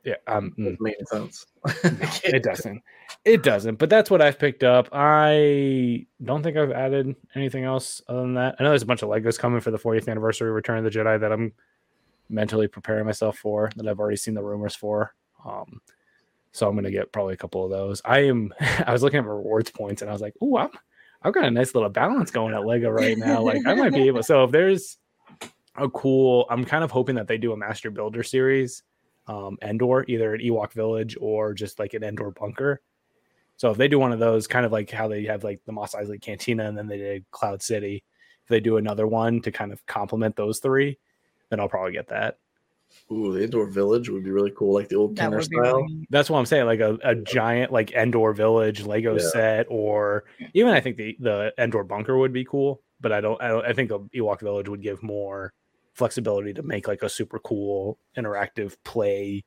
yeah, 0.05 0.15
um, 0.27 0.53
any 0.57 0.95
sense. 1.05 1.47
it 2.23 2.43
doesn't. 2.43 2.83
It 3.25 3.41
doesn't. 3.41 3.75
But 3.79 3.89
that's 3.89 4.11
what 4.11 4.21
I've 4.21 4.37
picked 4.37 4.63
up. 4.63 4.87
I 4.91 6.05
don't 6.23 6.43
think 6.43 6.57
I've 6.57 6.71
added 6.71 7.15
anything 7.33 7.63
else 7.63 8.03
other 8.07 8.21
than 8.21 8.35
that. 8.35 8.55
I 8.59 8.63
know 8.63 8.69
there's 8.69 8.83
a 8.83 8.85
bunch 8.85 9.01
of 9.01 9.09
Legos 9.09 9.39
coming 9.39 9.61
for 9.61 9.71
the 9.71 9.79
40th 9.79 10.07
anniversary 10.07 10.51
Return 10.51 10.77
of 10.77 10.83
the 10.83 10.91
Jedi 10.91 11.19
that 11.19 11.31
I'm 11.31 11.53
mentally 12.29 12.67
preparing 12.67 13.05
myself 13.05 13.39
for. 13.39 13.71
That 13.77 13.87
I've 13.87 13.99
already 13.99 14.17
seen 14.17 14.35
the 14.35 14.43
rumors 14.43 14.75
for. 14.75 15.15
Um, 15.43 15.81
so 16.55 16.69
I'm 16.69 16.75
gonna 16.75 16.89
get 16.89 17.11
probably 17.11 17.33
a 17.33 17.37
couple 17.37 17.65
of 17.65 17.71
those. 17.71 18.01
I 18.05 18.19
am. 18.19 18.53
I 18.87 18.93
was 18.93 19.03
looking 19.03 19.19
at 19.19 19.25
rewards 19.25 19.71
points 19.71 20.01
and 20.01 20.09
I 20.09 20.13
was 20.13 20.21
like, 20.21 20.35
oh, 20.41 20.57
I'm. 20.57 20.69
I've 21.21 21.33
got 21.33 21.45
a 21.45 21.51
nice 21.51 21.73
little 21.73 21.89
balance 21.89 22.29
going 22.29 22.53
at 22.53 22.65
Lego 22.65 22.89
right 22.89 23.17
now. 23.17 23.41
Like 23.41 23.65
I 23.65 23.73
might 23.73 23.93
be 23.93 24.07
able. 24.07 24.21
So 24.23 24.43
if 24.43 24.51
there's 24.51 24.97
a 25.75 25.89
cool, 25.89 26.45
I'm 26.51 26.63
kind 26.63 26.83
of 26.83 26.91
hoping 26.91 27.15
that 27.15 27.27
they 27.27 27.39
do 27.39 27.51
a 27.51 27.57
Master 27.57 27.89
Builder 27.89 28.21
series 28.21 28.83
um, 29.27 29.57
Endor, 29.61 30.05
either 30.07 30.35
an 30.35 30.41
Ewok 30.41 30.71
Village 30.73 31.17
or 31.19 31.53
just 31.53 31.79
like 31.79 31.93
an 31.93 32.03
Endor 32.03 32.31
bunker. 32.31 32.81
So 33.57 33.71
if 33.71 33.77
they 33.77 33.87
do 33.87 33.99
one 33.99 34.11
of 34.11 34.19
those, 34.19 34.47
kind 34.47 34.65
of 34.65 34.71
like 34.71 34.91
how 34.91 35.07
they 35.07 35.25
have 35.25 35.43
like 35.43 35.61
the 35.65 35.71
Mos 35.71 35.95
Eisley 35.95 36.21
Cantina 36.21 36.67
and 36.67 36.77
then 36.77 36.87
they 36.87 36.97
did 36.97 37.25
Cloud 37.31 37.61
City, 37.61 38.03
if 38.43 38.49
they 38.49 38.59
do 38.59 38.77
another 38.77 39.07
one 39.07 39.41
to 39.41 39.51
kind 39.51 39.73
of 39.73 39.85
complement 39.87 40.35
those 40.35 40.59
three, 40.59 40.99
then 41.49 41.59
I'll 41.59 41.69
probably 41.69 41.93
get 41.93 42.09
that. 42.09 42.37
Ooh, 43.11 43.33
the 43.33 43.43
Endor 43.43 43.67
village 43.67 44.09
would 44.09 44.23
be 44.23 44.31
really 44.31 44.51
cool, 44.55 44.73
like 44.73 44.89
the 44.89 44.95
old 44.95 45.15
that 45.15 45.21
Kenner 45.21 45.41
style. 45.41 45.81
really- 45.81 46.07
That's 46.09 46.29
what 46.29 46.39
I'm 46.39 46.45
saying, 46.45 46.65
like 46.65 46.79
a, 46.79 46.97
a 47.03 47.15
giant 47.15 47.71
like 47.71 47.91
Endor 47.91 48.33
Village 48.33 48.83
Lego 48.85 49.13
Yeah. 49.17 49.27
set, 49.29 49.65
or 49.69 50.23
even 50.53 50.73
I 50.73 50.81
think 50.81 50.97
the 50.97 51.15
the 51.19 51.53
Endor 51.57 51.83
bunker 51.83 52.17
would 52.17 52.33
be 52.33 52.45
cool. 52.45 52.81
But 53.01 53.11
I 53.11 53.21
don't, 53.21 53.39
I 53.41 53.49
don't, 53.49 53.65
I 53.65 53.73
think 53.73 53.91
a 53.91 53.99
Ewok 53.99 54.39
Village 54.39 54.69
would 54.69 54.81
give 54.81 55.03
more 55.03 55.53
flexibility 55.93 56.53
to 56.53 56.63
make 56.63 56.87
like 56.87 57.03
a 57.03 57.09
super 57.09 57.37
cool 57.39 57.97
interactive 58.17 58.75
play 58.83 59.43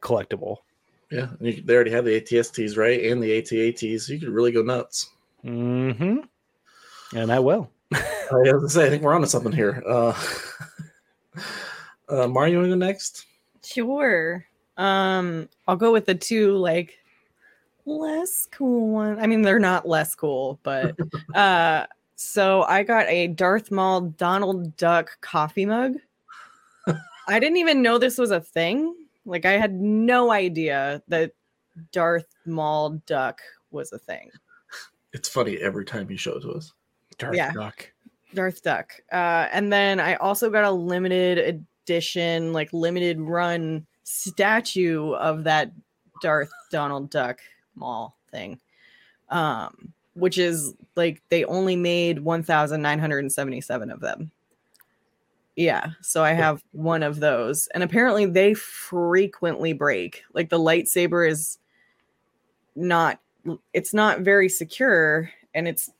collectible. 0.00 0.58
Yeah, 1.10 1.28
and 1.38 1.46
you, 1.48 1.62
they 1.62 1.74
already 1.74 1.90
have 1.90 2.04
the 2.04 2.20
ATSTs, 2.20 2.76
right? 2.78 3.04
And 3.04 3.22
the 3.22 3.30
ATATs. 3.42 4.08
You 4.08 4.18
could 4.18 4.28
really 4.30 4.52
go 4.52 4.62
nuts. 4.62 5.10
Mm-hmm. 5.44 6.18
And 7.16 7.30
I 7.32 7.38
will. 7.40 7.70
I 7.92 8.00
was 8.32 8.52
gonna 8.52 8.68
say, 8.68 8.86
I 8.86 8.90
think 8.90 9.02
we're 9.02 9.14
onto 9.14 9.26
something 9.28 9.52
here. 9.52 9.82
Uh, 9.86 10.12
uh, 12.08 12.26
Mario, 12.28 12.52
you 12.52 12.58
want 12.58 12.66
to 12.70 12.76
go 12.76 12.86
next? 12.86 13.26
Sure. 13.64 14.44
Um, 14.76 15.48
I'll 15.66 15.76
go 15.76 15.92
with 15.92 16.06
the 16.06 16.14
two 16.14 16.56
like 16.56 16.98
less 17.84 18.46
cool 18.50 18.88
one. 18.88 19.18
I 19.18 19.26
mean, 19.26 19.42
they're 19.42 19.58
not 19.58 19.88
less 19.88 20.14
cool, 20.14 20.58
but 20.62 20.96
uh 21.34 21.86
so 22.18 22.62
I 22.62 22.82
got 22.82 23.06
a 23.08 23.28
Darth 23.28 23.70
Maul 23.70 24.00
Donald 24.02 24.76
Duck 24.78 25.20
coffee 25.20 25.66
mug. 25.66 25.96
I 27.28 27.38
didn't 27.38 27.58
even 27.58 27.82
know 27.82 27.98
this 27.98 28.16
was 28.18 28.30
a 28.30 28.40
thing. 28.40 28.94
Like 29.26 29.44
I 29.44 29.52
had 29.52 29.74
no 29.74 30.30
idea 30.30 31.02
that 31.08 31.32
Darth 31.92 32.34
Maul 32.46 33.00
Duck 33.06 33.40
was 33.70 33.92
a 33.92 33.98
thing. 33.98 34.30
It's 35.12 35.28
funny 35.28 35.56
every 35.58 35.84
time 35.84 36.10
you 36.10 36.16
show 36.16 36.36
it 36.36 36.42
to 36.42 36.52
us. 36.52 36.72
Darth 37.18 37.36
Yeah. 37.36 37.52
Duck. 37.52 37.90
Darth 38.34 38.62
Duck. 38.62 38.92
Uh, 39.12 39.48
and 39.52 39.72
then 39.72 40.00
I 40.00 40.14
also 40.16 40.48
got 40.50 40.64
a 40.64 40.70
limited 40.70 41.64
edition, 41.86 42.52
like 42.52 42.72
limited 42.72 43.20
run 43.20 43.86
statue 44.02 45.12
of 45.12 45.44
that 45.44 45.70
Darth 46.20 46.50
Donald 46.72 47.10
Duck 47.10 47.38
mall 47.76 48.16
thing. 48.30 48.58
Um, 49.28 49.92
which 50.14 50.38
is 50.38 50.74
like 50.96 51.22
they 51.28 51.44
only 51.44 51.76
made 51.76 52.20
1,977 52.20 53.90
of 53.90 54.00
them. 54.00 54.30
Yeah, 55.54 55.90
so 56.02 56.22
I 56.22 56.32
have 56.32 56.62
one 56.72 57.02
of 57.02 57.20
those, 57.20 57.68
and 57.68 57.82
apparently 57.82 58.26
they 58.26 58.52
frequently 58.54 59.72
break. 59.72 60.22
Like 60.34 60.50
the 60.50 60.58
lightsaber 60.58 61.28
is 61.28 61.58
not, 62.74 63.20
it's 63.72 63.94
not 63.94 64.20
very 64.20 64.48
secure, 64.50 65.30
and 65.54 65.66
it's 65.66 65.90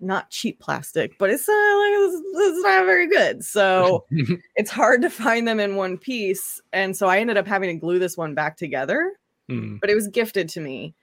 not 0.00 0.30
cheap 0.30 0.60
plastic, 0.60 1.18
but 1.18 1.30
it's, 1.30 1.48
uh, 1.48 1.52
like, 1.52 1.92
it's, 1.94 2.22
it's 2.36 2.62
not 2.64 2.84
very 2.86 3.08
good. 3.08 3.44
So 3.44 4.04
it's 4.56 4.70
hard 4.70 5.02
to 5.02 5.10
find 5.10 5.46
them 5.46 5.60
in 5.60 5.76
one 5.76 5.98
piece. 5.98 6.60
And 6.72 6.96
so 6.96 7.08
I 7.08 7.18
ended 7.18 7.36
up 7.36 7.46
having 7.46 7.74
to 7.74 7.80
glue 7.80 7.98
this 7.98 8.16
one 8.16 8.34
back 8.34 8.56
together, 8.56 9.12
Mm. 9.50 9.80
but 9.80 9.90
it 9.90 9.96
was 9.96 10.06
gifted 10.06 10.48
to 10.50 10.60
me. 10.60 10.94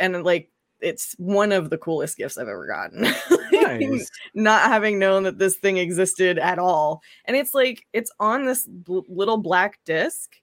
And 0.00 0.24
like, 0.24 0.50
it's 0.80 1.14
one 1.18 1.52
of 1.52 1.70
the 1.70 1.78
coolest 1.78 2.16
gifts 2.16 2.36
I've 2.38 2.48
ever 2.48 2.66
gotten. 2.66 3.06
Nice. 3.52 4.10
Not 4.34 4.62
having 4.62 4.98
known 4.98 5.22
that 5.24 5.38
this 5.38 5.56
thing 5.56 5.78
existed 5.78 6.38
at 6.38 6.58
all. 6.58 7.02
And 7.26 7.36
it's 7.36 7.54
like, 7.54 7.86
it's 7.92 8.10
on 8.20 8.44
this 8.46 8.66
bl- 8.66 9.00
little 9.08 9.38
black 9.38 9.78
disc, 9.84 10.34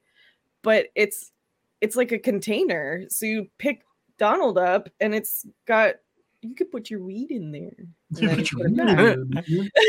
but 0.61 0.88
it's, 0.95 1.32
it's 1.82 1.95
like 1.95 2.11
a 2.11 2.20
container. 2.20 3.03
So 3.09 3.26
you 3.26 3.47
pick 3.57 3.84
Donald 4.18 4.57
up 4.57 4.89
and 4.99 5.14
it's 5.14 5.45
got, 5.68 5.95
you 6.43 6.55
could 6.55 6.71
put 6.71 6.89
your 6.89 7.01
weed 7.01 7.31
in 7.31 7.51
there. 7.51 7.73
then 8.11 8.35
Put 8.37 8.51
your 8.51 8.67
it 8.67 8.75
back. 8.77 9.15
weed 9.47 9.71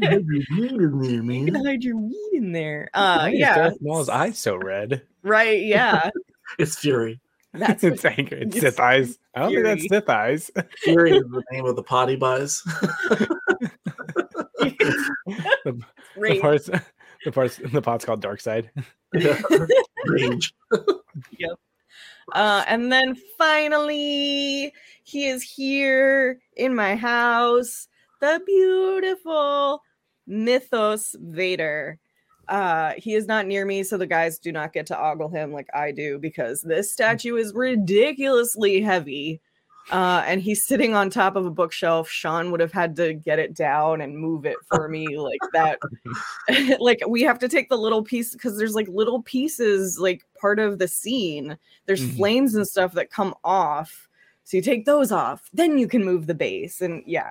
You 0.00 1.44
can 1.52 1.54
hide 1.64 1.84
your 1.84 1.96
weed 1.96 2.30
in 2.32 2.52
there. 2.52 2.88
Uh, 2.94 3.18
Why 3.18 3.28
yeah, 3.28 3.54
Darth 3.56 3.78
Maul's 3.80 4.08
eyes 4.08 4.38
so 4.38 4.56
red? 4.56 5.02
right. 5.22 5.62
Yeah, 5.62 6.10
It's 6.58 6.76
Fury. 6.78 7.20
that's 7.52 7.84
it's 7.84 8.02
what, 8.04 8.18
anger. 8.18 8.36
It's 8.36 8.56
It's 8.56 8.64
Sith 8.64 8.80
eyes. 8.80 9.18
I 9.34 9.40
don't 9.40 9.52
think 9.52 9.64
that's 9.64 9.88
Sith 9.88 10.08
eyes. 10.08 10.50
Fury 10.78 11.12
is 11.16 11.22
the 11.24 11.42
name 11.52 11.66
of 11.66 11.76
the 11.76 11.82
potty 11.82 12.16
buys. 12.16 12.62
the 14.58 15.82
right. 16.16 16.40
parts, 16.40 16.68
the 17.24 17.32
parts, 17.32 17.56
the 17.72 17.82
pot's 17.82 18.04
called 18.04 18.20
Dark 18.20 18.40
Side. 18.40 18.70
Rage. 20.06 20.52
Uh, 22.32 22.64
and 22.66 22.92
then 22.92 23.16
finally, 23.36 24.72
he 25.02 25.26
is 25.28 25.42
here 25.42 26.40
in 26.56 26.74
my 26.74 26.94
house. 26.94 27.88
The 28.20 28.40
beautiful 28.46 29.82
Mythos 30.26 31.16
Vader. 31.20 31.98
Uh, 32.48 32.92
he 32.96 33.14
is 33.14 33.26
not 33.26 33.46
near 33.46 33.64
me, 33.64 33.82
so 33.82 33.96
the 33.96 34.06
guys 34.06 34.38
do 34.38 34.52
not 34.52 34.72
get 34.72 34.86
to 34.86 35.00
ogle 35.00 35.28
him 35.28 35.52
like 35.52 35.68
I 35.74 35.92
do 35.92 36.18
because 36.18 36.62
this 36.62 36.92
statue 36.92 37.36
is 37.36 37.54
ridiculously 37.54 38.80
heavy. 38.80 39.40
Uh, 39.90 40.22
and 40.26 40.40
he's 40.40 40.64
sitting 40.64 40.94
on 40.94 41.10
top 41.10 41.34
of 41.36 41.44
a 41.44 41.50
bookshelf. 41.50 42.08
Sean 42.08 42.50
would 42.50 42.60
have 42.60 42.72
had 42.72 42.94
to 42.96 43.14
get 43.14 43.38
it 43.38 43.52
down 43.52 44.00
and 44.00 44.16
move 44.16 44.46
it 44.46 44.56
for 44.68 44.88
me 44.88 45.18
like 45.18 45.40
that. 45.52 45.78
like 46.80 47.00
we 47.08 47.22
have 47.22 47.38
to 47.40 47.48
take 47.48 47.68
the 47.68 47.76
little 47.76 48.02
piece 48.02 48.32
because 48.32 48.56
there's 48.56 48.74
like 48.76 48.86
little 48.88 49.22
pieces, 49.22 49.98
like 49.98 50.24
part 50.40 50.58
of 50.60 50.78
the 50.78 50.86
scene. 50.88 51.58
There's 51.86 52.00
Mhm. 52.02 52.16
flames 52.16 52.54
and 52.54 52.66
stuff 52.66 52.92
that 52.92 53.10
come 53.10 53.34
off. 53.42 54.08
So 54.44 54.56
you 54.56 54.62
take 54.62 54.84
those 54.86 55.10
off, 55.12 55.50
then 55.52 55.78
you 55.78 55.88
can 55.88 56.04
move 56.04 56.26
the 56.26 56.34
base. 56.34 56.80
And 56.80 57.02
yeah, 57.04 57.30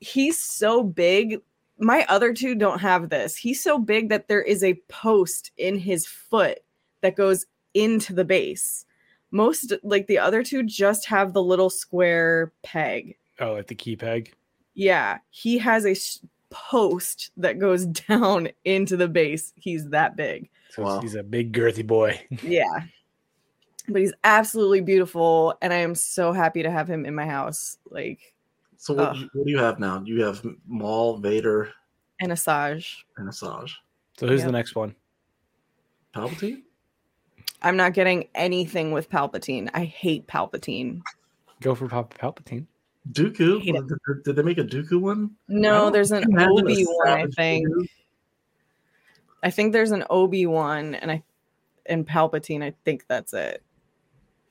he's 0.00 0.38
so 0.38 0.82
big. 0.82 1.40
My 1.78 2.06
other 2.08 2.32
two 2.32 2.54
don't 2.54 2.80
have 2.80 3.10
this. 3.10 3.36
He's 3.36 3.62
so 3.62 3.78
big 3.78 4.08
that 4.08 4.28
there 4.28 4.42
is 4.42 4.64
a 4.64 4.80
post 4.88 5.50
in 5.58 5.78
his 5.78 6.06
foot 6.06 6.60
that 7.02 7.16
goes 7.16 7.44
into 7.74 8.14
the 8.14 8.24
base. 8.24 8.85
Most 9.36 9.72
like 9.82 10.06
the 10.06 10.18
other 10.18 10.42
two 10.42 10.62
just 10.62 11.04
have 11.06 11.32
the 11.32 11.42
little 11.42 11.70
square 11.70 12.52
peg. 12.62 13.16
Oh, 13.38 13.52
like 13.52 13.66
the 13.66 13.74
key 13.74 13.94
peg. 13.96 14.34
Yeah, 14.74 15.18
he 15.30 15.58
has 15.58 15.84
a 15.84 15.90
s- 15.90 16.20
post 16.50 17.30
that 17.36 17.58
goes 17.58 17.84
down 18.08 18.48
into 18.64 18.96
the 18.96 19.08
base. 19.08 19.52
He's 19.56 19.88
that 19.90 20.16
big. 20.16 20.48
So 20.70 20.82
Wow. 20.82 21.00
he's 21.00 21.14
a 21.14 21.22
big 21.22 21.52
girthy 21.52 21.86
boy. 21.86 22.20
Yeah. 22.42 22.80
But 23.88 24.00
he's 24.00 24.12
absolutely 24.24 24.80
beautiful 24.80 25.54
and 25.62 25.72
I 25.72 25.76
am 25.76 25.94
so 25.94 26.32
happy 26.32 26.62
to 26.64 26.70
have 26.70 26.88
him 26.90 27.06
in 27.06 27.14
my 27.14 27.24
house. 27.26 27.78
Like 27.88 28.34
So 28.78 28.94
what, 28.94 29.08
Ugh. 29.10 29.28
what 29.32 29.44
do 29.46 29.50
you 29.50 29.58
have 29.58 29.78
now? 29.78 30.02
You 30.04 30.22
have 30.24 30.44
Maul, 30.66 31.18
Vader, 31.18 31.70
and 32.20 32.32
Asajj. 32.32 32.96
and 33.16 33.28
Asajj. 33.28 33.70
So 34.18 34.26
who's 34.26 34.40
Yep. 34.40 34.46
the 34.48 34.52
next 34.52 34.74
one? 34.74 34.94
Palpatine? 36.14 36.62
I'm 37.62 37.76
not 37.76 37.94
getting 37.94 38.28
anything 38.34 38.92
with 38.92 39.10
Palpatine. 39.10 39.70
I 39.74 39.84
hate 39.84 40.26
Palpatine. 40.26 41.02
Go 41.60 41.74
for 41.74 41.88
Papa 41.88 42.16
Palpatine. 42.16 42.66
Dooku? 43.12 43.62
Did, 43.62 44.24
did 44.24 44.36
they 44.36 44.42
make 44.42 44.58
a 44.58 44.64
Dooku 44.64 45.00
one? 45.00 45.30
No, 45.48 45.90
there's 45.90 46.10
an 46.10 46.24
Obi 46.38 46.84
one, 46.84 47.08
I 47.08 47.26
think. 47.26 47.68
Dooku. 47.68 47.88
I 49.42 49.50
think 49.50 49.72
there's 49.72 49.92
an 49.92 50.04
Obi 50.10 50.46
one 50.46 50.94
and 50.96 51.10
I 51.10 51.22
and 51.88 52.06
Palpatine, 52.06 52.62
I 52.62 52.74
think 52.84 53.04
that's 53.08 53.32
it. 53.32 53.62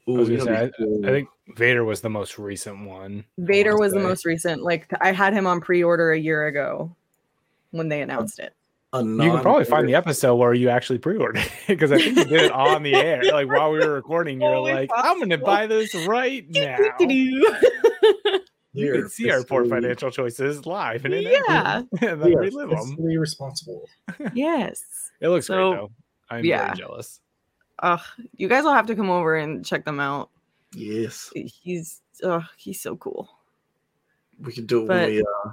I 0.07 0.11
was 0.11 0.29
gonna 0.29 0.43
say, 0.43 0.71
cool. 0.77 1.05
I 1.05 1.09
think 1.09 1.29
Vader 1.55 1.83
was 1.83 2.01
the 2.01 2.09
most 2.09 2.37
recent 2.37 2.85
one. 2.85 3.25
Vader 3.37 3.71
wanna 3.71 3.81
was 3.81 3.93
the 3.93 3.99
most 3.99 4.25
recent. 4.25 4.61
Like 4.61 4.87
I 5.01 5.11
had 5.11 5.33
him 5.33 5.47
on 5.47 5.61
pre-order 5.61 6.11
a 6.11 6.19
year 6.19 6.47
ago 6.47 6.95
when 7.71 7.89
they 7.89 8.01
announced 8.01 8.39
it. 8.39 8.53
A 8.99 9.03
You 9.03 9.31
can 9.31 9.41
probably 9.41 9.65
find 9.65 9.87
the 9.87 9.95
episode 9.95 10.35
where 10.35 10.53
you 10.53 10.69
actually 10.69 10.99
pre-ordered 10.99 11.37
it 11.37 11.51
because 11.67 11.91
I 11.91 11.97
think 11.97 12.17
you 12.17 12.25
did 12.25 12.41
it 12.43 12.51
on 12.51 12.83
the 12.83 12.95
air. 12.95 13.21
Like 13.31 13.47
while 13.47 13.71
we 13.71 13.79
were 13.79 13.93
recording, 13.93 14.41
you 14.41 14.47
were 14.47 14.69
it's 14.69 14.91
like, 14.91 14.91
"I'm 14.95 15.17
going 15.17 15.29
to 15.31 15.37
buy 15.37 15.67
this 15.67 15.93
right 16.07 16.45
now." 16.49 16.77
You 18.77 18.91
can 18.91 19.09
see 19.09 19.31
our 19.31 19.41
poor 19.43 19.63
financial 19.63 20.11
choices 20.11 20.65
live 20.65 21.05
and 21.05 21.13
in 21.13 21.23
Yeah. 21.23 21.77
and 21.77 21.87
then 22.01 22.19
we 22.21 22.35
are 22.35 22.39
relive 22.41 22.69
them. 22.71 22.97
responsible. 23.05 23.87
yes. 24.33 24.83
It 25.21 25.29
looks 25.29 25.47
So, 25.47 25.69
great 25.69 25.79
though. 25.79 25.91
I'm 26.29 26.43
yeah. 26.43 26.65
very 26.65 26.77
jealous. 26.79 27.21
Ugh, 27.79 28.01
you 28.35 28.49
guys 28.49 28.65
will 28.65 28.73
have 28.73 28.87
to 28.87 28.95
come 28.95 29.09
over 29.09 29.35
and 29.37 29.65
check 29.65 29.85
them 29.85 30.01
out. 30.01 30.29
Yes, 30.73 31.31
He's 31.33 32.01
ugh, 32.21 32.43
he's 32.57 32.81
so 32.81 32.97
cool. 32.97 33.29
we 34.41 34.51
could 34.51 34.67
do 34.67 34.83
it 34.83 34.87
But- 34.89 34.97
when 35.03 35.09
we 35.11 35.21
uh, 35.21 35.51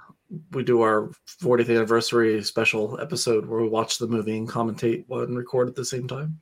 we 0.53 0.63
do 0.63 0.83
our 0.83 1.11
40th 1.27 1.69
anniversary 1.69 2.43
special 2.43 2.99
episode 3.01 3.47
where 3.47 3.61
we 3.61 3.69
watch 3.69 3.99
the 3.99 4.07
movie 4.07 4.37
and 4.37 4.49
commentate 4.49 5.05
and 5.11 5.37
record 5.37 5.69
at 5.69 5.75
the 5.75 5.85
same 5.85 6.09
time. 6.09 6.41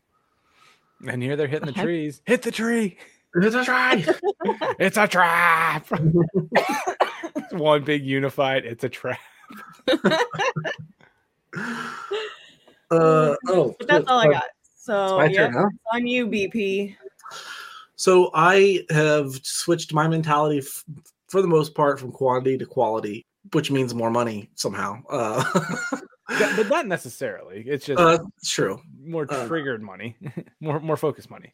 And 1.08 1.22
here 1.22 1.36
they're 1.36 1.48
hitting 1.48 1.66
the 1.66 1.72
trees. 1.72 2.22
Hit 2.26 2.42
the 2.42 2.50
tree. 2.50 2.98
It's 3.34 3.54
a 3.54 3.64
try. 3.64 4.04
It's 4.78 4.96
a 4.96 5.06
trap. 5.06 5.86
It's 5.90 7.52
One 7.52 7.84
big 7.84 8.04
unified. 8.04 8.64
It's 8.64 8.84
a 8.84 8.88
trap. 8.88 9.18
uh, 9.88 10.18
oh, 12.90 13.74
But 13.78 13.88
that's 13.88 14.08
all 14.08 14.18
I 14.18 14.26
uh, 14.26 14.32
got. 14.32 14.44
So 14.76 15.22
yeah, 15.22 15.46
turn, 15.46 15.52
huh? 15.52 15.68
on 15.92 16.06
you, 16.06 16.26
BP. 16.26 16.96
So 17.96 18.30
I 18.34 18.84
have 18.90 19.34
switched 19.42 19.92
my 19.92 20.08
mentality 20.08 20.58
f- 20.58 20.84
for 21.28 21.42
the 21.42 21.48
most 21.48 21.74
part 21.74 22.00
from 22.00 22.12
quantity 22.12 22.58
to 22.58 22.66
quality, 22.66 23.26
which 23.52 23.70
means 23.70 23.94
more 23.94 24.10
money 24.10 24.50
somehow. 24.54 25.02
Uh, 25.08 25.44
Yeah, 26.38 26.54
but 26.56 26.68
not 26.68 26.86
necessarily. 26.86 27.64
It's 27.66 27.86
just 27.86 28.00
uh, 28.00 28.18
it's 28.38 28.50
true. 28.50 28.80
more 29.02 29.26
uh, 29.28 29.46
triggered 29.46 29.82
money, 29.82 30.16
more 30.60 30.80
more 30.80 30.96
focused 30.96 31.30
money. 31.30 31.52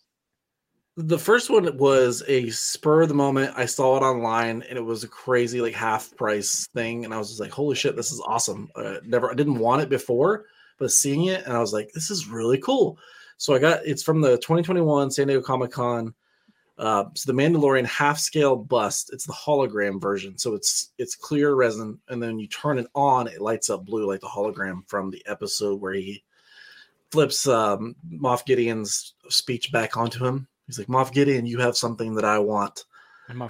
The 0.99 1.19
first 1.19 1.51
one 1.51 1.77
was 1.77 2.23
a 2.27 2.49
spur 2.51 3.03
of 3.03 3.09
the 3.09 3.15
moment. 3.15 3.53
I 3.57 3.67
saw 3.67 3.97
it 3.97 4.01
online 4.01 4.63
and 4.69 4.79
it 4.79 4.85
was 4.85 5.05
a 5.05 5.09
crazy 5.09 5.61
like 5.61 5.75
half 5.75 6.15
price 6.17 6.67
thing, 6.75 7.05
and 7.05 7.15
I 7.15 7.19
was 7.19 7.29
just 7.29 7.41
like, 7.41 7.51
"Holy 7.51 7.75
shit, 7.75 7.97
this 7.97 8.13
is 8.13 8.21
awesome!" 8.27 8.71
Uh, 8.75 8.97
never, 9.05 9.31
I 9.31 9.35
didn't 9.35 9.59
want 9.59 9.83
it 9.83 9.89
before, 9.89 10.47
but 10.79 10.93
seeing 10.93 11.27
it, 11.27 11.45
and 11.45 11.55
I 11.55 11.59
was 11.61 11.73
like, 11.73 11.91
"This 11.93 12.11
is 12.11 12.29
really 12.29 12.59
cool." 12.59 12.99
So 13.39 13.55
I 13.55 13.59
got 13.59 13.81
it's 13.85 14.03
from 14.03 14.21
the 14.21 14.37
2021 14.39 15.11
San 15.11 15.27
Diego 15.27 15.43
Comic 15.43 15.71
Con. 15.71 16.15
Uh, 16.79 17.05
so 17.15 17.33
the 17.33 17.39
Mandalorian 17.39 17.87
half 17.87 18.19
scale 18.19 18.55
bust. 18.55 19.11
It's 19.13 19.27
the 19.27 19.33
hologram 19.33 20.01
version, 20.01 20.37
so 20.37 20.55
it's 20.55 20.93
it's 20.99 21.15
clear 21.15 21.55
resin, 21.55 21.99
and 22.09 22.23
then 22.23 22.39
you 22.39 22.47
turn 22.49 22.79
it 22.79 22.87
on, 22.95 23.29
it 23.29 23.41
lights 23.41 23.71
up 23.71 23.87
blue 23.87 24.07
like 24.07 24.21
the 24.21 24.27
hologram 24.27 24.87
from 24.87 25.11
the 25.11 25.23
episode 25.27 25.81
where 25.81 25.95
he 25.95 26.23
flips 27.11 27.49
um, 27.49 27.97
Moff 28.13 28.45
Gideon's 28.45 29.15
speech 29.29 29.73
back 29.73 29.97
onto 29.97 30.25
him. 30.25 30.47
He's 30.67 30.79
like, 30.79 30.89
Moff 30.89 31.13
Gideon, 31.13 31.47
you 31.47 31.59
have 31.59 31.77
something 31.77 32.15
that 32.15 32.25
I 32.25 32.39
want. 32.39 32.85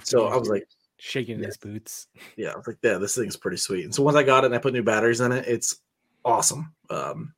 So 0.03 0.27
I 0.27 0.37
was 0.37 0.49
like, 0.49 0.67
shaking 0.97 1.39
yeah. 1.39 1.47
his 1.47 1.57
boots. 1.57 2.07
yeah, 2.35 2.49
I 2.49 2.57
was 2.57 2.67
like, 2.67 2.77
yeah, 2.81 2.97
this 2.97 3.15
thing's 3.15 3.35
pretty 3.35 3.57
sweet. 3.57 3.85
And 3.85 3.93
so 3.93 4.03
once 4.03 4.15
I 4.15 4.23
got 4.23 4.43
it 4.43 4.47
and 4.47 4.55
I 4.55 4.59
put 4.59 4.73
new 4.73 4.83
batteries 4.83 5.21
in 5.21 5.31
it, 5.31 5.47
it's 5.47 5.77
awesome. 6.23 6.73
Um, 6.89 7.33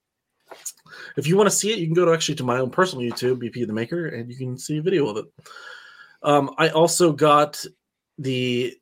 if 1.18 1.28
you 1.28 1.38
want 1.38 1.50
to 1.50 1.56
see 1.56 1.72
it, 1.72 1.80
you 1.80 1.86
can 1.86 1.94
go 1.94 2.06
to 2.06 2.14
actually 2.14 2.36
to 2.36 2.44
my 2.44 2.60
own 2.60 2.72
personal 2.72 3.06
YouTube, 3.06 3.42
BP 3.42 3.68
the 3.68 3.74
Maker, 3.74 4.08
and 4.08 4.30
you 4.30 4.38
can 4.38 4.58
see 4.58 4.78
a 4.78 4.82
video 4.82 5.08
of 5.08 5.18
it. 5.18 5.26
Um, 6.22 6.52
I 6.58 6.70
also 6.70 7.12
got 7.12 7.64
the 8.18 8.76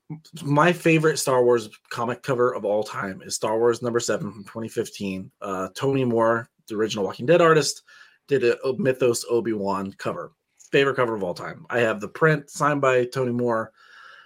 my 0.43 0.73
favorite 0.73 1.17
Star 1.17 1.43
Wars 1.43 1.69
comic 1.89 2.23
cover 2.23 2.55
of 2.55 2.65
all 2.65 2.83
time 2.83 3.21
is 3.21 3.35
Star 3.35 3.59
Wars 3.59 3.81
number 3.81 3.99
seven 3.99 4.31
from 4.31 4.43
2015. 4.43 5.31
Uh, 5.41 5.69
Tony 5.75 6.03
Moore, 6.03 6.49
the 6.67 6.75
original 6.75 7.05
Walking 7.05 7.27
Dead 7.27 7.41
artist, 7.41 7.83
did 8.27 8.43
a 8.43 8.57
Mythos 8.77 9.25
Obi 9.29 9.53
Wan 9.53 9.93
cover. 9.93 10.31
Favorite 10.71 10.95
cover 10.95 11.15
of 11.15 11.23
all 11.23 11.35
time. 11.35 11.65
I 11.69 11.79
have 11.79 12.01
the 12.01 12.07
print 12.07 12.49
signed 12.49 12.81
by 12.81 13.05
Tony 13.05 13.31
Moore. 13.31 13.71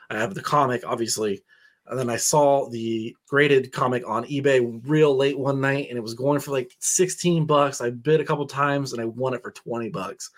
I 0.10 0.18
have 0.18 0.34
the 0.34 0.42
comic, 0.42 0.84
obviously. 0.86 1.44
And 1.88 2.00
then 2.00 2.10
I 2.10 2.16
saw 2.16 2.70
the 2.70 3.16
graded 3.28 3.72
comic 3.74 4.08
on 4.08 4.24
eBay 4.26 4.82
real 4.86 5.16
late 5.16 5.38
one 5.38 5.60
night, 5.60 5.90
and 5.90 5.98
it 5.98 6.02
was 6.02 6.14
going 6.14 6.40
for 6.40 6.52
like 6.52 6.72
16 6.80 7.46
bucks. 7.46 7.82
I 7.82 7.90
bid 7.90 8.22
a 8.22 8.26
couple 8.26 8.46
times 8.48 8.94
and 8.94 9.02
I 9.02 9.06
won 9.06 9.34
it 9.34 9.42
for 9.42 9.52
20 9.52 9.90
bucks. 9.90 10.32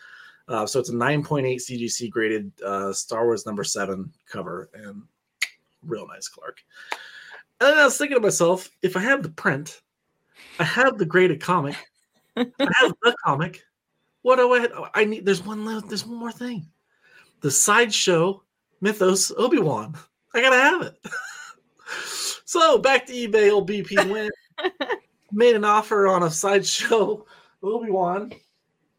Uh, 0.48 0.66
so 0.66 0.80
it's 0.80 0.90
a 0.90 0.94
9.8 0.94 1.56
CGC 1.56 2.10
graded 2.10 2.52
uh, 2.66 2.92
Star 2.92 3.26
Wars 3.26 3.46
number 3.46 3.64
seven 3.64 4.12
cover, 4.28 4.70
and 4.74 5.04
real 5.86 6.08
nice 6.08 6.28
Clark. 6.28 6.60
And 7.62 7.70
then 7.70 7.78
I 7.78 7.86
was 7.86 7.98
thinking 7.98 8.18
to 8.18 8.22
myself, 8.22 8.70
if 8.82 8.98
I 8.98 9.00
have 9.00 9.24
the 9.24 9.30
print, 9.30 9.82
I 10.60 10.64
have 10.66 10.98
the 10.98 11.06
graded 11.06 11.42
comic, 11.42 11.76
I 12.36 12.46
have 12.60 12.94
the 13.02 13.16
comic. 13.26 13.64
What 14.22 14.38
do 14.38 14.54
I? 14.54 14.90
I 14.94 15.06
need. 15.06 15.26
There's 15.26 15.46
one. 15.46 15.66
There's 15.88 16.06
one 16.06 16.18
more 16.18 16.32
thing. 16.32 16.68
The 17.42 17.52
sideshow 17.52 18.42
Mythos 18.82 19.32
Obi 19.38 19.60
Wan. 19.60 19.96
I 20.34 20.42
gotta 20.42 20.58
have 20.58 20.82
it. 20.82 20.98
so 22.46 22.78
back 22.78 23.06
to 23.06 23.14
eBay. 23.14 23.52
Old 23.52 23.70
BP 23.70 24.10
went, 24.10 24.32
made 25.32 25.56
an 25.56 25.66
offer 25.66 26.08
on 26.08 26.24
a 26.24 26.32
sideshow 26.32 27.26
Obi 27.62 27.92
Wan, 27.92 28.32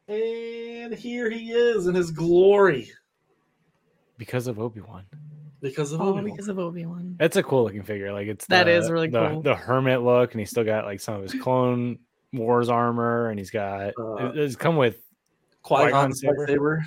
and 0.08 0.94
here 0.94 1.30
he 1.30 1.52
is 1.52 1.86
in 1.86 1.94
his 1.94 2.10
glory. 2.10 2.90
Because 4.18 4.46
of 4.46 4.58
Obi 4.58 4.80
Wan. 4.80 5.04
because 5.60 5.92
of 5.92 6.00
Oh, 6.00 6.08
Obi-Wan. 6.10 6.24
because 6.24 6.48
of 6.48 6.58
Obi 6.58 6.84
Wan. 6.86 7.16
It's 7.20 7.36
a 7.36 7.42
cool 7.42 7.64
looking 7.64 7.82
figure. 7.82 8.12
Like 8.12 8.28
it's 8.28 8.46
That 8.46 8.64
the, 8.64 8.72
is 8.72 8.90
really 8.90 9.08
the, 9.08 9.28
cool. 9.28 9.42
The 9.42 9.54
hermit 9.54 10.02
look, 10.02 10.32
and 10.32 10.38
he's 10.40 10.50
still 10.50 10.62
got 10.64 10.84
like 10.84 11.00
some 11.00 11.14
of 11.16 11.22
his 11.22 11.34
clone 11.40 11.98
wars 12.32 12.68
armor, 12.68 13.30
and 13.30 13.38
he's 13.38 13.50
got 13.50 13.94
Uh, 13.98 14.14
it- 14.28 14.38
it's 14.38 14.56
come 14.56 14.76
with 14.76 14.98
Qui-Gon 15.62 16.12
Qui-Gon 16.12 16.46
saber. 16.46 16.84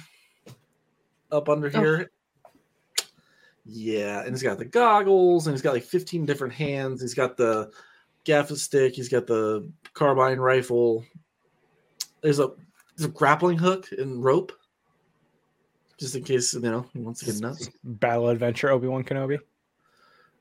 up 1.32 1.49
under 1.49 1.68
Oh. 1.74 1.80
here. 1.80 2.11
Yeah, 3.65 4.22
and 4.22 4.30
he's 4.30 4.43
got 4.43 4.57
the 4.59 4.65
goggles, 4.65 5.47
and 5.47 5.53
he's 5.53 5.61
got 5.61 5.74
like 5.74 5.84
15 5.84 6.26
different 6.26 6.53
hands. 6.53 7.01
He's 7.01 7.13
got 7.13 7.36
the 7.36 7.72
gaffi 8.26 8.55
stick. 8.55 8.93
He's 8.95 9.09
got 9.09 9.28
the 9.28 9.70
carbine 9.93 10.39
rifle. 10.39 11.03
There's 12.22 12.39
a 12.39 12.49
there's 12.49 12.66
a 13.06 13.10
grappling 13.10 13.58
hook 13.58 13.88
and 13.98 14.24
rope, 14.24 14.52
just 15.98 16.16
in 16.16 16.24
case 16.24 16.54
you 16.54 16.62
know 16.62 16.86
he 16.93 17.00
wants 17.00 17.20
to 17.22 17.26
get 17.28 17.39
nuts. 17.41 17.70
Battle 17.84 18.30
Adventure 18.30 18.70
Obi 18.70 18.88
Wan 18.88 19.04
Kenobi. 19.04 19.39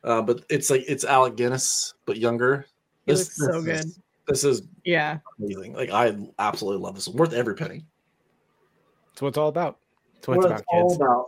Uh, 0.05 0.23
but 0.23 0.45
it's 0.49 0.71
like 0.71 0.85
it's 0.87 1.05
Alec 1.05 1.37
Guinness, 1.37 1.95
but 2.05 2.17
younger. 2.17 2.67
He 3.07 3.13
looks 3.13 3.37
so 3.37 3.59
is- 3.59 3.65
good. 3.65 3.85
This 4.29 4.43
is 4.43 4.63
Yeah. 4.85 5.19
amazing. 5.39 5.75
Like 5.75 5.91
I 5.91 6.17
absolutely 6.41 6.83
love 6.83 6.97
this 6.97 7.07
one. 7.07 7.17
Worth 7.17 7.33
every 7.33 7.55
penny. 7.55 7.85
That's 9.13 9.23
what 9.23 9.29
it's 9.29 9.39
all 9.39 9.49
about. 9.49 9.79
That's 10.15 10.27
what 10.29 10.37
it's 10.39 10.43
What 10.45 10.47
about, 10.47 10.61
it's 10.61 10.69
all 10.73 10.89
kids. 10.89 10.97
about. 11.01 11.27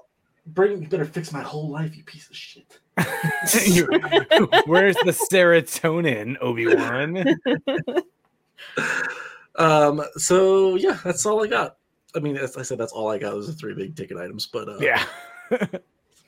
Bring, 0.48 0.82
you 0.82 0.88
better 0.88 1.04
fix 1.04 1.32
my 1.32 1.42
whole 1.42 1.68
life, 1.70 1.96
you 1.96 2.02
piece 2.02 2.28
of 2.28 2.34
shit. 2.34 2.80
Where's 4.66 4.96
the 4.96 5.12
serotonin, 5.30 6.36
Obi 6.40 6.74
Wan? 6.74 7.24
Um. 9.58 10.02
So 10.16 10.76
yeah, 10.76 10.98
that's 11.04 11.26
all 11.26 11.44
I 11.44 11.48
got. 11.48 11.76
I 12.14 12.20
mean, 12.20 12.36
as 12.36 12.56
I 12.56 12.62
said, 12.62 12.78
that's 12.78 12.92
all 12.92 13.10
I 13.10 13.18
got. 13.18 13.32
Those 13.32 13.48
are 13.50 13.52
three 13.52 13.74
big 13.74 13.94
ticket 13.96 14.16
items, 14.16 14.46
but 14.46 14.68
uh, 14.68 14.78
yeah. 14.78 15.04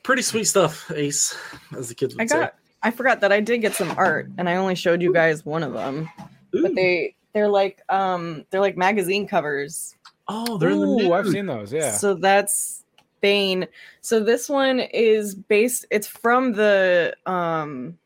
pretty 0.03 0.21
sweet 0.21 0.45
stuff. 0.45 0.91
Ace, 0.91 1.37
as 1.75 1.89
the 1.89 1.95
kids 1.95 2.15
would 2.15 2.21
I 2.21 2.25
got 2.25 2.55
I 2.83 2.91
forgot 2.91 3.21
that 3.21 3.31
I 3.31 3.39
did 3.39 3.59
get 3.59 3.73
some 3.75 3.91
art 3.97 4.29
and 4.37 4.49
I 4.49 4.55
only 4.55 4.75
showed 4.75 5.01
you 5.01 5.13
guys 5.13 5.45
one 5.45 5.63
of 5.63 5.73
them. 5.73 6.09
say. 6.53 6.61
But 6.61 6.75
they 6.75 7.15
they're 7.33 7.47
like 7.49 7.81
um 7.89 8.45
they're 8.49 8.61
like 8.61 8.77
magazine 8.77 9.27
covers. 9.27 9.95
oh, 10.27 10.57
they're 10.57 10.71
in 10.71 10.79
the 10.81 10.87
Ooh, 10.87 10.95
news. 10.97 11.11
I've 11.11 11.27
seen 11.27 11.45
those. 11.45 11.71
Yeah. 11.71 11.91
So 11.91 12.13
that's 12.15 12.83
Bane. 13.21 13.67
So 14.01 14.19
this 14.19 14.49
one 14.49 14.79
is 14.79 15.35
based 15.35 15.85
it's 15.91 16.07
from 16.07 16.53
the 16.53 17.15
um 17.25 17.97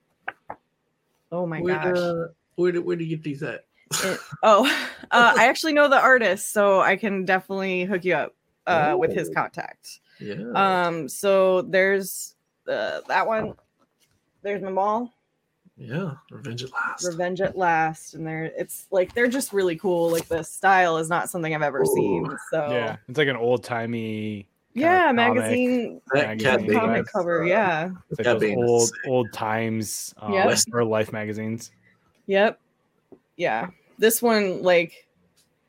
Oh 1.31 1.45
my 1.45 1.59
where, 1.59 1.75
gosh. 1.75 1.97
uh, 1.97 2.27
where, 2.55 2.71
do- 2.71 2.81
where 2.81 2.95
do 2.95 3.03
you 3.03 3.15
get 3.17 3.23
these 3.23 3.43
at? 3.43 3.65
It- 4.03 4.19
oh, 4.43 4.65
uh, 5.11 5.33
I 5.37 5.47
actually 5.47 5.73
know 5.73 5.87
the 5.87 5.99
artist, 5.99 6.51
so 6.51 6.81
I 6.81 6.95
can 6.95 7.25
definitely 7.25 7.85
hook 7.85 8.03
you 8.05 8.15
up 8.15 8.33
uh, 8.67 8.95
with 8.97 9.13
his 9.13 9.29
Oh. 9.29 9.33
contact. 9.33 9.99
Yeah. 10.19 10.35
Um, 10.55 11.07
so 11.09 11.61
there's 11.63 12.35
uh, 12.67 13.01
that 13.07 13.27
one. 13.27 13.53
There's 14.41 14.61
Mamal, 14.61 15.09
yeah. 15.77 16.13
Revenge 16.31 16.63
at 16.63 16.71
last. 16.71 17.05
Revenge 17.05 17.41
at 17.41 17.57
Last, 17.57 18.13
and 18.13 18.25
they're 18.25 18.45
it's 18.57 18.85
like 18.91 19.13
they're 19.13 19.27
just 19.27 19.51
really 19.53 19.75
cool. 19.75 20.09
Like 20.11 20.27
the 20.27 20.43
style 20.43 20.97
is 20.97 21.09
not 21.09 21.29
something 21.29 21.53
I've 21.53 21.61
ever 21.63 21.83
seen. 21.85 22.27
So 22.51 22.69
yeah. 22.71 22.95
It's 23.09 23.17
like 23.17 23.27
an 23.27 23.35
old 23.35 23.63
timey 23.63 24.47
yeah, 24.73 25.07
comic. 25.07 25.15
magazine 25.35 26.01
magazine 26.13 26.39
Cat 26.45 26.59
vibes. 26.59 26.67
Bane 26.67 26.79
comic 26.79 27.01
is, 27.01 27.09
cover. 27.09 27.43
uh, 27.43 27.47
Yeah. 27.47 27.89
It's 28.11 28.19
like 28.25 28.39
those 28.39 28.55
old 28.57 28.87
sick. 28.87 28.95
old 29.07 29.33
times 29.33 30.13
um, 30.19 30.33
Yep. 30.33 30.57
or 30.73 30.83
life 30.85 31.11
magazines. 31.11 31.71
Yep. 32.27 32.59
Yeah. 33.35 33.67
This 33.97 34.21
one, 34.21 34.61
like, 34.61 35.07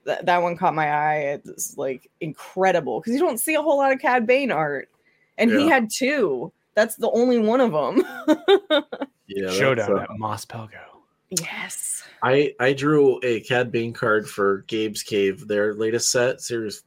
th- 0.05 0.20
that 0.22 0.43
one 0.43 0.57
caught 0.57 0.74
my 0.74 0.91
eye. 0.91 1.41
It's 1.45 1.77
like 1.77 2.11
incredible 2.20 3.01
because 3.01 3.12
you 3.14 3.20
don't 3.20 3.39
see 3.39 3.55
a 3.55 3.62
whole 3.62 3.79
lot 3.79 3.93
of 3.93 4.01
Cad 4.01 4.27
Bane 4.27 4.51
art, 4.51 4.89
and 5.39 5.51
he 5.51 5.68
had 5.68 5.91
two. 5.91 6.53
That's 6.74 6.97
the 6.97 7.11
only 7.11 7.39
one 7.39 7.61
of 7.61 7.72
them. 7.72 8.05
Yeah. 9.29 9.47
that's, 9.47 9.57
Showdown 9.57 9.99
uh, 9.99 10.03
at 10.03 10.18
Mos 10.18 10.45
Pelgo. 10.45 10.79
yes. 11.31 12.05
I 12.22 12.55
I 12.61 12.72
drew 12.72 13.18
a 13.24 13.41
Cad 13.41 13.72
Bane 13.72 13.93
card 13.93 14.29
for 14.29 14.62
Gabe's 14.68 15.03
Cave, 15.03 15.49
their 15.49 15.74
latest 15.74 16.12
set, 16.12 16.41
series 16.41 16.85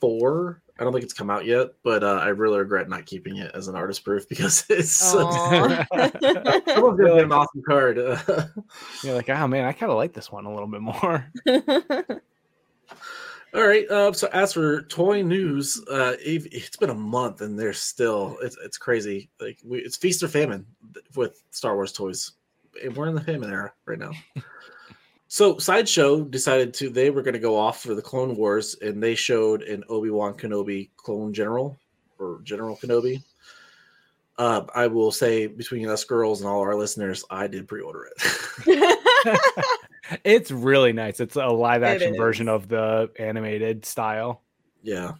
four. 0.00 0.62
I 0.80 0.84
don't 0.84 0.92
think 0.92 1.02
it's 1.04 1.12
come 1.12 1.28
out 1.30 1.44
yet, 1.44 1.70
but 1.82 2.04
uh, 2.04 2.20
I 2.22 2.28
really 2.28 2.58
regret 2.58 2.88
not 2.88 3.04
keeping 3.04 3.38
it 3.38 3.50
as 3.54 3.66
an 3.66 3.74
artist 3.74 4.04
proof 4.04 4.28
because 4.30 4.64
it's 4.68 5.00
Oh. 5.14 5.28
such, 5.30 5.86
Aw. 5.92 6.10
someone's 6.74 7.00
gonna 7.00 7.14
get 7.16 7.24
an 7.24 7.32
awesome 7.32 7.62
card. 7.66 7.96
You're 9.02 9.14
like, 9.14 9.28
oh 9.28 9.46
man, 9.48 9.64
I 9.64 9.72
kind 9.72 9.90
of 9.90 9.96
like 9.98 10.12
this 10.12 10.30
one 10.30 10.44
a 10.46 10.50
little 10.52 10.68
bit 10.68 10.80
more. 10.80 11.32
All 13.54 13.66
right. 13.66 13.88
Uh, 13.90 14.12
so 14.12 14.28
as 14.32 14.52
for 14.52 14.82
toy 14.82 15.22
news, 15.22 15.82
uh, 15.90 16.14
it- 16.20 16.52
it's 16.52 16.76
been 16.76 16.90
a 16.90 16.94
month 16.94 17.40
and 17.40 17.58
they're 17.58 17.72
still 17.72 18.36
it's 18.42 18.56
it's 18.62 18.76
crazy. 18.76 19.30
Like 19.40 19.58
we, 19.64 19.78
it's 19.78 19.96
feast 19.96 20.22
or 20.22 20.28
famine 20.28 20.66
with 21.16 21.42
Star 21.50 21.74
Wars 21.74 21.92
toys. 21.92 22.32
And 22.84 22.94
We're 22.94 23.08
in 23.08 23.14
the 23.14 23.20
famine 23.22 23.50
era 23.50 23.72
right 23.86 23.98
now. 23.98 24.12
So 25.28 25.58
Sideshow 25.58 26.24
decided 26.24 26.72
to 26.74 26.88
they 26.88 27.10
were 27.10 27.22
going 27.22 27.34
to 27.34 27.38
go 27.38 27.56
off 27.56 27.82
for 27.82 27.94
the 27.94 28.02
Clone 28.02 28.34
Wars 28.34 28.76
and 28.80 29.02
they 29.02 29.14
showed 29.14 29.62
an 29.62 29.84
Obi 29.90 30.08
Wan 30.10 30.34
Kenobi 30.34 30.88
clone 30.96 31.34
general 31.34 31.78
or 32.18 32.40
General 32.42 32.76
Kenobi. 32.76 33.22
Uh, 34.38 34.64
I 34.74 34.86
will 34.86 35.12
say 35.12 35.46
between 35.46 35.88
us 35.88 36.04
girls 36.04 36.40
and 36.40 36.48
all 36.48 36.60
our 36.60 36.76
listeners, 36.76 37.24
I 37.28 37.46
did 37.46 37.68
pre-order 37.68 38.06
it. 38.06 38.98
it's 40.24 40.50
really 40.50 40.92
nice. 40.92 41.20
It's 41.20 41.36
a 41.36 41.46
live 41.46 41.82
action 41.82 42.16
version 42.16 42.48
of 42.48 42.68
the 42.68 43.10
animated 43.18 43.84
style. 43.84 44.42
Yeah. 44.82 45.12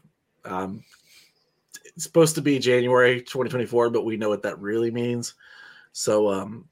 Um, 0.44 0.84
it's 1.84 2.04
supposed 2.04 2.36
to 2.36 2.42
be 2.42 2.60
January 2.60 3.20
2024, 3.20 3.90
but 3.90 4.04
we 4.04 4.16
know 4.16 4.28
what 4.28 4.42
that 4.44 4.60
really 4.60 4.92
means. 4.92 5.34
So, 5.92 6.30
um, 6.30 6.66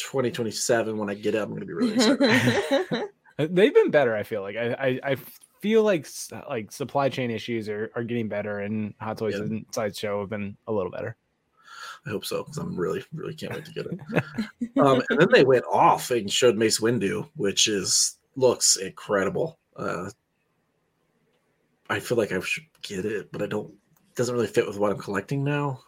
2027, 0.00 0.96
when 0.96 1.10
I 1.10 1.14
get 1.14 1.34
it, 1.34 1.38
I'm 1.42 1.48
going 1.50 1.60
to 1.60 1.66
be 1.66 1.72
really 1.72 1.94
excited. 1.94 3.04
Uh, 3.40 3.46
They've 3.48 3.72
been 3.72 3.92
better. 3.92 4.16
I 4.16 4.24
feel 4.24 4.42
like 4.42 4.56
I 4.56 4.72
I, 4.72 5.00
I 5.12 5.16
feel 5.60 5.84
like 5.84 6.08
like 6.48 6.72
supply 6.72 7.08
chain 7.08 7.30
issues 7.30 7.68
are, 7.68 7.88
are 7.94 8.02
getting 8.02 8.28
better, 8.28 8.58
and 8.58 8.94
Hot 9.00 9.16
Toys 9.18 9.34
Yeah. 9.36 9.42
and 9.44 9.64
Sideshow 9.70 10.18
have 10.20 10.28
been 10.30 10.56
a 10.66 10.72
little 10.72 10.90
better. 10.90 11.16
I 12.04 12.10
hope 12.10 12.24
so 12.24 12.42
because 12.42 12.58
I'm 12.58 12.76
really, 12.76 13.04
really 13.14 13.34
can't 13.34 13.54
wait 13.54 13.64
to 13.64 13.72
get 13.72 13.86
it. 13.86 14.24
um, 14.78 15.02
and 15.10 15.20
then 15.20 15.28
they 15.32 15.44
went 15.44 15.64
off 15.70 16.10
and 16.10 16.28
showed 16.28 16.56
Mace 16.56 16.80
Windu, 16.80 17.28
which 17.36 17.68
is 17.68 18.18
looks 18.34 18.74
incredible. 18.76 19.58
Uh, 19.76 20.10
I 21.88 22.00
feel 22.00 22.18
like 22.18 22.32
I 22.32 22.40
should 22.40 22.64
get 22.82 23.04
it, 23.04 23.30
but 23.30 23.40
I 23.42 23.46
don't. 23.46 23.72
Doesn't 24.16 24.34
really 24.34 24.48
fit 24.48 24.66
with 24.66 24.78
what 24.78 24.90
I'm 24.90 24.98
collecting 24.98 25.44
now. 25.44 25.80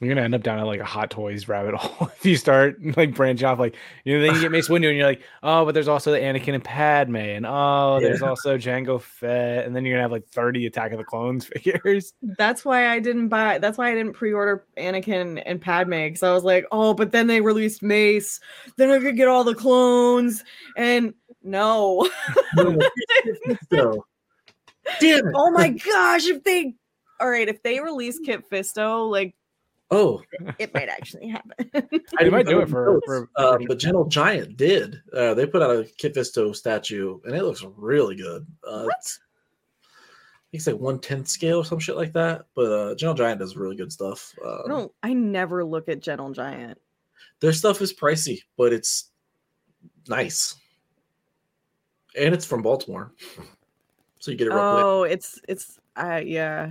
You're 0.00 0.14
gonna 0.14 0.24
end 0.24 0.34
up 0.34 0.42
down 0.42 0.58
at 0.58 0.66
like 0.66 0.80
a 0.80 0.84
Hot 0.84 1.10
Toys 1.10 1.46
rabbit 1.46 1.74
hole 1.78 2.08
if 2.08 2.24
you 2.24 2.36
start 2.36 2.78
like 2.96 3.14
branch 3.14 3.42
off. 3.42 3.58
Like 3.58 3.76
you 4.04 4.16
know, 4.16 4.24
then 4.24 4.34
you 4.34 4.40
get 4.40 4.50
Mace 4.50 4.68
Windu, 4.68 4.88
and 4.88 4.96
you're 4.96 5.06
like, 5.06 5.20
oh, 5.42 5.66
but 5.66 5.74
there's 5.74 5.88
also 5.88 6.10
the 6.10 6.18
Anakin 6.18 6.54
and 6.54 6.64
Padme, 6.64 7.16
and 7.16 7.44
oh, 7.46 7.98
there's 8.00 8.22
also 8.22 8.56
Jango 8.56 9.00
Fett, 9.00 9.66
and 9.66 9.76
then 9.76 9.84
you're 9.84 9.94
gonna 9.94 10.04
have 10.04 10.10
like 10.10 10.26
30 10.28 10.64
Attack 10.64 10.92
of 10.92 10.98
the 10.98 11.04
Clones 11.04 11.44
figures. 11.52 12.14
that's 12.38 12.64
why 12.64 12.88
I 12.88 12.98
didn't 12.98 13.28
buy. 13.28 13.58
That's 13.58 13.76
why 13.76 13.90
I 13.90 13.94
didn't 13.94 14.14
pre-order 14.14 14.64
Anakin 14.78 15.42
and 15.44 15.60
Padme 15.60 15.90
because 15.90 16.22
I 16.22 16.32
was 16.32 16.44
like, 16.44 16.64
oh, 16.72 16.94
but 16.94 17.12
then 17.12 17.26
they 17.26 17.42
released 17.42 17.82
Mace, 17.82 18.40
then 18.76 18.90
I 18.90 19.00
could 19.00 19.16
get 19.16 19.28
all 19.28 19.44
the 19.44 19.54
clones, 19.54 20.44
and 20.78 21.12
no. 21.42 22.08
so, 22.56 22.78
damn 25.00 25.28
it! 25.28 25.34
oh 25.34 25.50
my 25.50 25.68
gosh, 25.68 26.26
if 26.26 26.42
they, 26.42 26.74
all 27.20 27.28
right, 27.28 27.50
if 27.50 27.62
they 27.62 27.80
release 27.80 28.18
Kit 28.18 28.48
Fisto, 28.48 29.10
like 29.10 29.34
Oh, 29.92 30.22
it 30.58 30.72
might 30.72 30.88
actually 30.88 31.28
happen. 31.28 31.70
I 32.18 32.28
might 32.28 32.46
do 32.46 32.60
it 32.60 32.68
for- 32.68 32.84
those. 32.94 33.00
for- 33.04 33.30
uh, 33.36 33.58
but 33.66 33.78
Gentle 33.78 34.04
Giant 34.06 34.56
did. 34.56 35.02
Uh, 35.12 35.34
they 35.34 35.46
put 35.46 35.62
out 35.62 35.70
a 35.70 35.84
Kit 35.98 36.14
Fisto 36.14 36.54
statue, 36.54 37.18
and 37.24 37.34
it 37.34 37.42
looks 37.42 37.64
really 37.76 38.14
good. 38.14 38.46
Uh, 38.64 38.86
it's, 38.98 39.18
I 39.82 40.46
think 40.52 40.60
it's 40.60 40.66
like 40.68 40.78
one 40.78 41.00
tenth 41.00 41.26
scale 41.28 41.58
or 41.58 41.64
some 41.64 41.80
shit 41.80 41.96
like 41.96 42.12
that. 42.12 42.46
But 42.54 42.70
uh, 42.72 42.94
Gentle 42.94 43.14
Giant 43.16 43.40
does 43.40 43.56
really 43.56 43.74
good 43.74 43.90
stuff. 43.92 44.32
Uh, 44.44 44.62
no, 44.66 44.92
I 45.02 45.12
never 45.12 45.64
look 45.64 45.88
at 45.88 46.00
Gentle 46.00 46.30
Giant. 46.30 46.78
Their 47.40 47.52
stuff 47.52 47.80
is 47.82 47.92
pricey, 47.92 48.42
but 48.56 48.72
it's 48.72 49.10
nice, 50.08 50.54
and 52.16 52.32
it's 52.34 52.44
from 52.44 52.62
Baltimore, 52.62 53.12
so 54.20 54.30
you 54.30 54.36
get 54.36 54.46
it 54.48 54.50
real 54.50 54.72
quick. 54.72 54.84
Oh, 54.84 55.02
it's 55.04 55.40
it's 55.48 55.78
uh 55.96 56.20
yeah. 56.24 56.70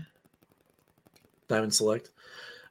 Diamond 1.47 1.73
Select. 1.73 2.11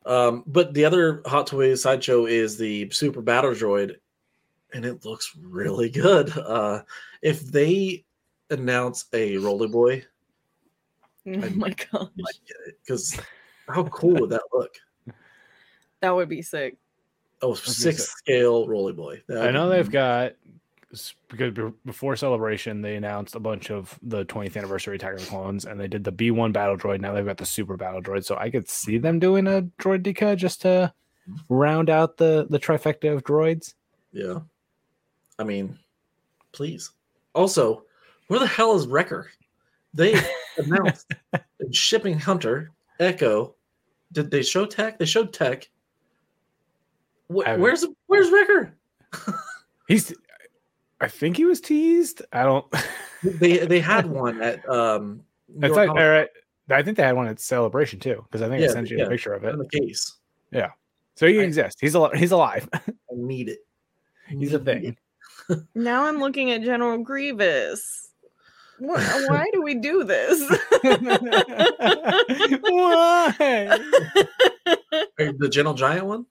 Um, 0.07 0.43
but 0.47 0.73
the 0.75 0.85
other 0.85 1.23
Hot 1.27 1.47
Toys 1.47 1.83
sideshow 1.83 2.27
is 2.27 2.57
the 2.57 2.89
Super 2.91 3.21
Battle 3.21 3.51
Droid, 3.53 3.97
and 4.73 4.85
it 4.85 5.05
looks 5.05 5.37
really 5.41 5.91
good. 5.91 6.37
Uh, 6.37 6.83
if 7.23 7.41
they 7.43 8.05
announce 8.51 9.07
a 9.13 9.37
Roller 9.39 9.69
Boy, 9.69 10.05
Oh 11.27 11.33
I- 11.33 11.49
my 11.51 11.75
god, 11.93 12.11
because 12.83 13.19
how 13.69 13.85
cool 13.85 14.15
would 14.15 14.31
that 14.31 14.43
look? 14.53 14.75
that 16.01 16.11
would 16.11 16.29
be 16.29 16.43
sick. 16.43 16.77
Oh, 17.43 17.49
gonna 17.49 17.57
six 17.59 17.99
say- 17.99 18.05
scale 18.17 18.67
Roller 18.67 18.93
Boy. 18.95 19.23
That 19.29 19.47
I 19.49 19.51
know 19.51 19.69
would 19.69 19.77
they've 19.77 19.87
be- 19.89 19.93
got 19.93 20.31
s- 20.31 20.37
because 21.29 21.73
before 21.85 22.17
celebration 22.17 22.81
they 22.81 22.97
announced 22.97 23.35
a 23.35 23.41
bunch 23.41 23.71
of 23.71 23.99
the 24.03 24.25
20th 24.25 24.57
anniversary 24.57 24.97
the 24.97 25.27
Clones, 25.29 25.65
and 25.65 25.79
they 25.79 25.89
did 25.89 26.05
the 26.05 26.13
B1 26.13 26.53
battle 26.53 26.77
droid. 26.77 27.01
Now 27.01 27.13
they've 27.13 27.27
got 27.27 27.37
the 27.37 27.47
Super 27.47 27.77
battle 27.77 28.01
droid, 28.01 28.25
so 28.25 28.37
I 28.37 28.51
could 28.51 28.69
see 28.69 28.99
them 28.99 29.19
doing 29.19 29.47
a 29.47 29.63
droideka 29.79 30.37
just 30.37 30.63
to 30.63 30.93
round 31.49 31.91
out 31.91 32.17
the 32.17 32.47
the 32.49 32.59
trifecta 32.59 33.13
of 33.13 33.23
droids. 33.23 33.75
Yeah. 34.13 34.41
I 35.39 35.45
mean, 35.45 35.79
please. 36.53 36.91
Also, 37.35 37.85
where 38.29 38.41
the 38.41 38.47
hell 38.47 38.75
is 38.75 38.87
Wrecker? 38.87 39.31
They 39.95 40.21
announced 40.57 41.13
shipping 41.71 42.19
Hunter, 42.19 42.71
Echo. 42.99 43.55
Did 44.13 44.31
they 44.31 44.43
show 44.43 44.65
Tech? 44.65 44.99
They 44.99 45.05
showed 45.05 45.33
Tech. 45.33 45.69
Wh- 47.29 47.45
where's 47.59 47.85
where's 48.07 48.31
Wrecker? 48.31 48.75
He's, 49.89 50.13
I 51.01 51.09
think 51.09 51.37
he 51.37 51.45
was 51.45 51.61
teased. 51.61 52.23
I 52.33 52.43
don't. 52.43 52.67
They 53.23 53.59
they 53.67 53.81
had 53.81 54.07
one 54.07 54.41
at 54.43 54.69
um. 54.69 55.23
New 55.49 55.67
It's 55.67 55.69
York 55.69 55.77
like, 55.77 55.89
Comic 55.89 56.03
all 56.03 56.11
right, 56.11 56.29
I 56.71 56.83
think 56.83 56.97
they 56.99 57.03
had 57.03 57.17
one 57.17 57.27
at 57.29 57.41
celebration 57.41 57.99
too, 57.99 58.23
because 58.25 58.43
I 58.43 58.49
think 58.49 58.63
I 58.63 58.67
sent 58.73 58.91
you 58.91 58.99
yeah. 58.99 59.05
a 59.05 59.09
picture 59.09 59.33
of 59.33 59.45
it. 59.45 59.51
In 59.55 59.59
the 59.59 59.69
case. 59.69 60.17
Yeah. 60.51 60.71
So 61.15 61.27
he 61.27 61.41
I- 61.41 61.45
exists. 61.45 61.81
He's 61.81 61.97
al- 61.97 62.15
he's 62.15 62.33
alive. 62.33 62.69
I 62.75 62.83
need 63.13 63.49
it. 63.49 63.61
he's 64.29 64.53
a 64.55 64.59
thing. 64.59 64.97
Now 65.75 66.05
I'm 66.05 66.19
looking 66.19 66.51
at 66.51 66.61
General 66.63 66.99
Grievous. 66.99 68.11
Why, 68.79 69.01
why 69.29 69.47
do 69.55 69.63
we 69.63 69.77
do 69.77 70.05
this? 70.05 70.39
Why? 72.61 73.35
The 75.17 75.49
Gentle 75.51 75.73
Giant 75.73 76.05
one. 76.05 76.27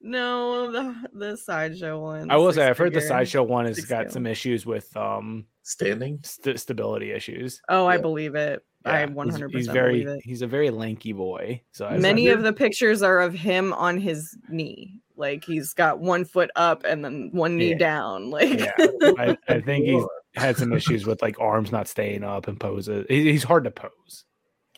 No, 0.00 0.70
the 0.70 0.94
the 1.12 1.36
sideshow 1.36 2.00
one. 2.00 2.30
I 2.30 2.36
will 2.36 2.52
say 2.52 2.66
I've 2.66 2.78
heard 2.78 2.92
the 2.94 3.00
sideshow 3.00 3.42
one 3.42 3.66
has 3.66 3.80
got 3.84 4.12
some 4.12 4.26
issues 4.26 4.64
with 4.66 4.94
um 4.96 5.46
Standing. 5.62 6.20
st- 6.22 6.60
stability 6.60 7.10
issues. 7.12 7.60
Oh, 7.68 7.86
I 7.86 7.96
believe 7.98 8.34
it. 8.34 8.62
Yeah, 8.84 8.92
I 8.92 8.98
he's- 9.00 9.10
100 9.10 9.50
He's, 9.50 9.66
percent 9.66 9.74
very 9.74 10.02
it. 10.04 10.20
he's 10.22 10.42
a 10.42 10.46
very 10.46 10.70
lanky 10.70 11.12
boy. 11.12 11.60
So 11.72 11.86
I 11.86 11.98
Many 11.98 12.28
of 12.28 12.42
the 12.44 12.52
pictures 12.52 13.02
are 13.02 13.20
of 13.20 13.34
him 13.34 13.72
on 13.72 13.98
his 13.98 14.36
knee, 14.48 15.00
like 15.16 15.44
he's 15.44 15.74
got 15.74 15.98
one 15.98 16.24
foot 16.24 16.50
up 16.54 16.84
and 16.84 17.04
then 17.04 17.30
one 17.32 17.56
knee 17.56 17.70
Yeah. 17.70 17.78
down. 17.78 18.30
Like, 18.30 18.60
yeah, 18.60 18.72
I, 18.78 19.36
I 19.48 19.60
think 19.60 19.86
he's 19.86 20.04
had 20.36 20.56
some 20.56 20.72
issues 20.72 21.04
with 21.04 21.20
like 21.20 21.40
arms 21.40 21.72
not 21.72 21.88
staying 21.88 22.22
up 22.22 22.46
and 22.46 22.60
poses. 22.60 23.06
He, 23.08 23.32
he's 23.32 23.42
hard 23.42 23.64
to 23.64 23.70
pose. 23.72 24.24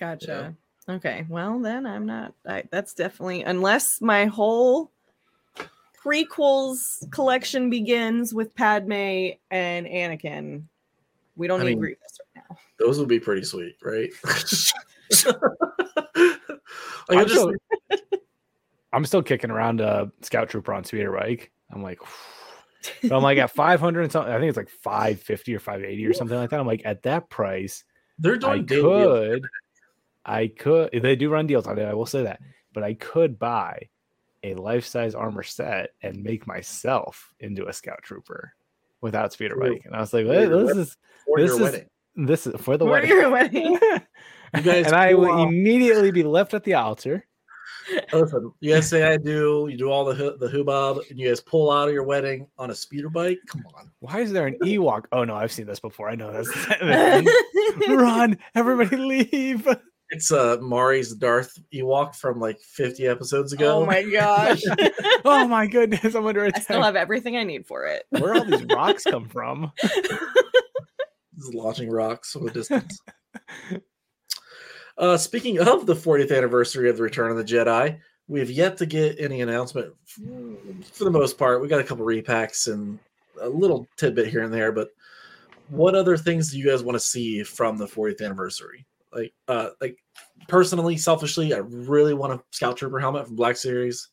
gotcha. 0.01 0.55
Okay, 0.89 1.27
well 1.29 1.59
then 1.61 1.85
I'm 1.85 2.07
not. 2.07 2.33
I, 2.47 2.62
that's 2.73 2.95
definitely 2.95 3.43
unless 3.43 4.01
my 4.01 4.25
whole 4.25 4.91
prequels 6.09 7.11
collection 7.11 7.69
begins 7.69 8.33
with 8.33 8.55
Padme 8.55 9.33
and 9.51 9.87
Anakin. 9.87 10.65
We 11.37 11.47
don't 11.47 11.61
I 11.61 11.65
need 11.65 11.71
mean, 11.71 11.81
Grievous 11.81 12.19
right 12.35 12.45
now. 12.49 12.57
Those 12.79 12.99
would 12.99 13.09
be 13.09 13.21
pretty 13.21 13.45
sweet, 13.45 13.77
right? 13.83 14.11
like, 14.25 15.37
I'm, 17.11 17.29
just, 17.29 17.33
still, 17.33 17.53
I'm 18.93 19.05
still 19.05 19.23
kicking 19.23 19.51
around 19.51 19.81
a 19.81 20.11
scout 20.23 20.49
trooper 20.49 20.73
on 20.73 20.85
speeder 20.85 21.13
bike. 21.13 21.53
I'm 21.71 21.83
like, 21.83 21.99
but 23.03 23.13
I'm 23.13 23.23
like 23.23 23.39
at 23.39 23.51
500 23.51 24.03
and 24.03 24.13
something. 24.13 24.33
I 24.33 24.39
think 24.39 24.49
it's 24.49 24.57
like 24.57 24.71
550 24.71 25.55
or 25.55 25.59
580 25.59 26.07
or 26.07 26.15
something 26.15 26.39
like 26.39 26.51
that. 26.51 26.61
I'm 26.61 26.67
like 26.67 26.83
at 26.85 27.03
that 27.03 27.29
price, 27.29 27.85
they're 28.19 28.35
I 28.35 28.39
doing 28.39 28.67
daily 28.67 28.83
deals. 28.83 29.29
could, 29.29 29.47
I 30.25 30.47
could. 30.49 30.91
They 31.03 31.17
do 31.17 31.31
run 31.31 31.47
deals 31.47 31.67
on 31.67 31.79
it. 31.79 31.85
I 31.85 31.95
will 31.95 32.07
say 32.07 32.23
that, 32.23 32.41
but 32.73 32.83
I 32.83 32.95
could 32.95 33.39
buy 33.39 33.89
a 34.43 34.55
life 34.55 34.84
size 34.86 35.14
armor 35.14 35.43
set 35.43 35.91
and 36.03 36.22
make 36.22 36.47
myself 36.47 37.32
into 37.41 37.66
a 37.66 37.72
scout 37.72 38.01
trooper 38.03 38.53
without 39.01 39.32
speeder 39.32 39.55
For 39.57 39.70
bike. 39.70 39.82
And 39.84 39.95
I 39.95 40.01
was 40.01 40.12
like, 40.12 40.26
for 40.26 40.32
"Hey, 40.32 40.47
this 40.47 40.76
is 40.76 40.97
for 41.26 41.41
this 41.41 41.53
is- 41.53 41.61
wedding. 41.61 41.86
this 42.16 42.47
is 42.47 42.61
for 42.61 42.76
the 42.76 42.84
For 42.84 42.91
wedding. 42.93 43.11
your 43.11 43.30
wedding. 43.32 43.72
You 44.55 44.62
guys 44.62 44.86
and 44.86 44.95
I 44.95 45.14
will 45.14 45.30
out- 45.32 45.49
immediately 45.49 46.11
be 46.11 46.22
left 46.22 46.55
at 46.55 46.64
the 46.64 46.74
altar. 46.74 47.24
Listen, 48.12 48.53
you 48.61 48.74
guys 48.74 48.89
say 48.89 49.03
I 49.05 49.16
do. 49.16 49.66
You 49.70 49.76
do 49.78 49.91
all 49.91 50.05
the 50.05 50.14
hu- 50.14 50.36
the 50.39 50.49
hubbub, 50.51 50.99
and 51.11 51.18
you 51.18 51.28
guys 51.28 51.41
pull 51.41 51.70
out 51.70 51.89
of 51.89 51.95
your 51.95 52.03
wedding 52.05 52.47
on 52.59 52.70
a 52.70 52.74
speeder 52.74 53.09
bike. 53.09 53.39
Come 53.47 53.62
on, 53.74 53.91
Why 54.01 54.20
is 54.20 54.30
there 54.32 54.47
an 54.47 54.59
Ewok? 54.62 55.05
Oh 55.12 55.24
no, 55.24 55.34
I've 55.34 55.53
seen 55.53 55.66
this 55.66 55.80
before. 55.80 56.09
I 56.11 56.14
know 56.14 56.30
that's 56.32 56.51
run. 57.89 58.39
Everybody 58.55 58.97
leave. 58.97 59.66
It's 60.11 60.33
uh 60.33 60.57
Mari's 60.61 61.15
Darth 61.15 61.59
Ewok 61.73 62.15
from 62.15 62.39
like 62.41 62.61
50 62.61 63.07
episodes 63.07 63.53
ago. 63.53 63.79
oh 63.83 63.87
my 63.87 64.03
gosh. 64.03 64.63
Oh 65.25 65.49
my 65.49 65.67
goodness, 65.67 66.15
I'm 66.15 66.25
under 66.27 66.45
I 66.45 66.49
attack. 66.49 66.63
still 66.63 66.83
have 66.83 66.95
everything 66.97 67.37
I 67.37 67.43
need 67.43 67.67
for 67.67 67.87
it. 67.87 68.05
Where 68.11 68.35
all 68.35 68.45
these 68.45 68.65
rocks 68.65 69.03
come 69.03 69.29
from? 69.29 69.73
Just 69.83 71.55
launching 71.55 71.91
rocks 71.91 72.33
from 72.33 72.47
a 72.49 72.51
distance. 72.53 73.01
uh, 74.97 75.17
speaking 75.17 75.59
of 75.61 75.87
the 75.87 75.95
40th 75.95 76.35
anniversary 76.37 76.89
of 76.89 76.97
the 76.97 77.03
Return 77.03 77.31
of 77.31 77.37
the 77.37 77.45
Jedi, 77.45 77.99
we 78.29 78.41
have 78.41 78.51
yet 78.51 78.77
to 78.79 78.87
get 78.87 79.19
any 79.21 79.41
announcement. 79.43 79.93
For 80.93 81.05
the 81.05 81.11
most 81.11 81.37
part, 81.37 81.61
we 81.61 81.69
got 81.69 81.81
a 81.81 81.85
couple 81.85 82.07
repacks 82.07 82.73
and 82.73 82.99
a 83.41 83.49
little 83.49 83.87
tidbit 83.97 84.29
here 84.29 84.43
and 84.43 84.53
there. 84.55 84.71
But 84.73 84.89
what 85.69 85.95
other 85.95 86.17
things 86.17 86.51
do 86.53 86.59
you 86.59 86.67
guys 86.71 86.83
want 86.83 86.97
to 86.97 87.01
see 87.01 87.43
from 87.43 87.77
the 87.77 87.87
40th 87.87 88.23
anniversary? 88.25 88.87
Like, 89.13 89.33
uh, 89.49 89.71
like 89.81 89.97
personally, 90.49 90.97
selfishly, 90.97 91.55
I 91.55 91.59
really 91.59 92.15
want 92.15 92.33
a 92.35 92.43
Scout 92.51 92.77
Trooper 92.77 92.99
helmet 92.99 93.27
from 93.27 93.37
Black 93.37 93.57
Series. 93.57 94.09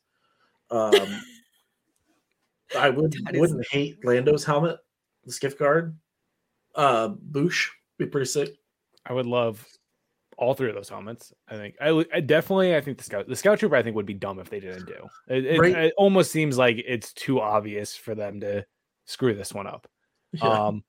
Um, 0.70 0.92
I 2.78 2.90
would 2.90 3.12
That 3.24 3.34
is- 3.34 3.40
wouldn't 3.40 3.66
hate 3.70 4.04
Lando's 4.04 4.44
helmet, 4.44 4.78
the 5.24 5.32
skiff 5.32 5.58
guard. 5.58 5.96
Uh, 6.74 7.10
Boushh 7.30 7.68
be 7.98 8.06
pretty 8.06 8.26
sick. 8.26 8.50
I 9.06 9.12
would 9.12 9.26
love 9.26 9.64
all 10.36 10.52
three 10.52 10.68
of 10.68 10.74
those 10.74 10.88
helmets. 10.88 11.32
I 11.48 11.54
think 11.56 11.76
I, 11.80 12.04
I 12.12 12.20
definitely. 12.20 12.74
I 12.76 12.80
think 12.80 12.98
the 12.98 13.04
scout, 13.04 13.26
the 13.28 13.36
scout 13.36 13.58
trooper, 13.58 13.76
I 13.76 13.82
think 13.82 13.96
would 13.96 14.04
be 14.04 14.12
dumb 14.14 14.38
if 14.38 14.50
they 14.50 14.60
didn't 14.60 14.86
do. 14.86 15.06
It, 15.28 15.46
it, 15.46 15.58
Right. 15.60 15.76
it 15.76 15.94
almost 15.96 16.30
seems 16.32 16.58
like 16.58 16.82
it's 16.86 17.12
too 17.14 17.40
obvious 17.40 17.96
for 17.96 18.14
them 18.14 18.40
to 18.40 18.66
screw 19.06 19.34
this 19.34 19.52
one 19.54 19.66
up. 19.66 19.86
Yeah. 20.32 20.48
Um, 20.48 20.84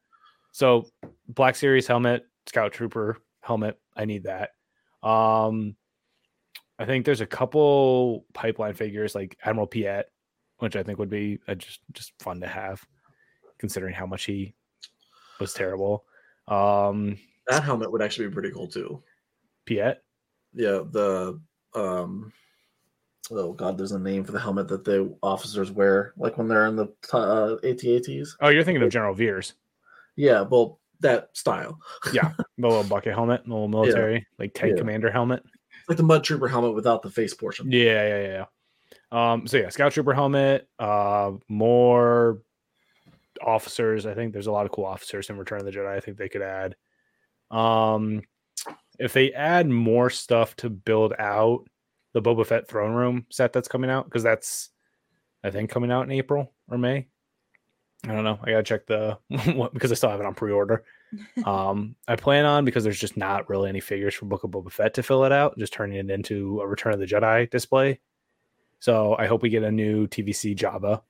so 0.52 0.88
Black 1.30 1.56
Series 1.56 1.88
helmet, 1.88 2.26
Scout 2.48 2.74
Trooper 2.74 3.18
helmet. 3.42 3.80
I 3.98 4.06
need 4.06 4.24
that. 4.24 4.52
Um, 5.04 5.76
I 6.80 6.86
think 6.86 7.06
there's 7.06 7.22
a 7.22 7.26
couple 7.26 8.26
pipeline 8.34 8.74
figures 8.74 9.16
like 9.16 9.38
Admiral 9.44 9.68
Piet, 9.68 10.12
which 10.60 10.76
I 10.76 10.84
think 10.84 11.00
would 11.00 11.10
be 11.10 11.40
uh, 11.48 11.56
just 11.56 11.80
just 11.94 12.14
fun 12.20 12.40
to 12.42 12.48
have, 12.48 12.86
considering 13.58 13.94
how 13.94 14.06
much 14.06 14.26
he 14.26 14.54
was 15.40 15.54
terrible. 15.54 16.06
Um, 16.48 17.18
that 17.48 17.64
helmet 17.64 17.92
would 17.92 18.02
actually 18.02 18.28
be 18.28 18.34
pretty 18.34 18.52
cool 18.52 18.68
too. 18.68 19.02
Piet. 19.66 20.04
Yeah, 20.54 20.84
the 20.90 21.40
um 21.74 22.32
oh 23.32 23.54
god, 23.54 23.78
there's 23.78 23.92
a 23.92 24.00
name 24.00 24.24
for 24.24 24.32
the 24.32 24.40
helmet 24.40 24.68
that 24.70 24.86
the 24.86 25.16
officers 25.24 25.72
wear, 25.72 26.14
like 26.18 26.38
when 26.38 26.48
they're 26.48 26.68
in 26.68 26.76
the 26.76 26.88
uh, 27.14 27.58
ATATs. 27.64 28.30
Oh, 28.40 28.50
you're 28.50 28.64
thinking 28.64 28.84
of 28.84 28.92
General 28.92 29.14
Veers. 29.14 29.54
Yeah, 30.16 30.42
well, 30.42 30.80
that 31.02 31.30
style, 31.34 31.80
yeah, 32.14 32.32
The 32.58 32.68
little 32.68 32.84
bucket 32.84 33.14
helmet, 33.14 33.44
the 33.46 33.50
little 33.52 33.68
military, 33.68 34.26
like 34.40 34.54
tank 34.54 34.74
Yeah. 34.74 34.80
commander 34.80 35.12
helmet. 35.12 35.44
like 35.88 35.98
the 35.98 36.04
mud 36.04 36.24
trooper 36.24 36.48
helmet 36.48 36.74
without 36.74 37.02
the 37.02 37.10
face 37.10 37.34
portion. 37.34 37.72
Yeah, 37.72 37.84
yeah, 38.08 38.22
yeah. 38.22 38.46
yeah. 39.12 39.32
Um, 39.34 39.48
so 39.48 39.58
yeah, 39.58 39.70
scout 39.70 39.92
trooper 39.94 40.14
helmet, 40.14 40.68
uh, 40.80 41.32
more 41.48 42.42
officers. 43.46 44.06
I 44.06 44.14
think 44.14 44.34
there's 44.34 44.48
a 44.48 44.52
lot 44.52 44.66
of 44.66 44.72
cool 44.72 44.86
officers 44.86 45.30
in 45.30 45.38
Return 45.38 45.60
of 45.60 45.66
the 45.66 45.72
Jedi. 45.72 45.96
I 45.96 46.00
think 46.00 46.18
they 46.18 46.30
could 46.30 46.42
add. 46.42 46.76
Um, 47.52 48.24
if 49.00 49.14
they 49.14 49.32
add 49.32 49.70
more 49.70 50.10
stuff 50.10 50.56
to 50.58 50.70
build 50.70 51.14
out 51.20 51.66
the 52.14 52.22
Boba 52.22 52.46
Fett 52.46 52.68
throne 52.68 52.94
room 52.94 53.26
set 53.30 53.54
that's 53.54 53.68
coming 53.68 53.90
out, 53.90 54.06
because 54.06 54.24
that's 54.24 54.70
I 55.44 55.52
think 55.52 55.70
coming 55.70 55.92
out 55.92 56.04
in 56.04 56.12
April 56.12 56.52
or 56.70 56.78
May. 56.78 57.08
I 58.06 58.14
don't 58.14 58.24
know. 58.24 58.40
I 58.44 58.52
gotta 58.52 58.64
check 58.64 58.86
the 58.86 59.18
what 59.54 59.74
because 59.74 59.92
I 59.92 59.96
still 59.96 60.10
have 60.10 60.20
it 60.20 60.26
on 60.26 60.34
pre-order. 60.36 60.84
Um, 61.46 61.96
I 62.10 62.18
plan 62.18 62.44
on 62.44 62.66
because 62.66 62.84
there's 62.84 63.00
just 63.00 63.16
not 63.16 63.48
really 63.50 63.70
any 63.70 63.80
figures 63.80 64.14
for 64.14 64.26
Book 64.26 64.44
of 64.44 64.52
Boba 64.52 64.70
Fett 64.70 64.94
to 64.96 65.04
fill 65.04 65.24
it 65.24 65.32
out, 65.32 65.58
just 65.58 65.72
turning 65.72 65.98
it 65.98 66.10
into 66.12 66.60
a 66.60 66.68
Return 66.68 66.92
of 66.94 67.00
the 67.00 67.06
Jedi 67.06 67.50
display. 67.50 68.02
So 68.80 69.16
I 69.18 69.26
hope 69.26 69.42
we 69.42 69.48
get 69.48 69.64
a 69.64 69.72
new 69.72 70.08
TVC 70.08 70.54
Jabba. 70.54 71.02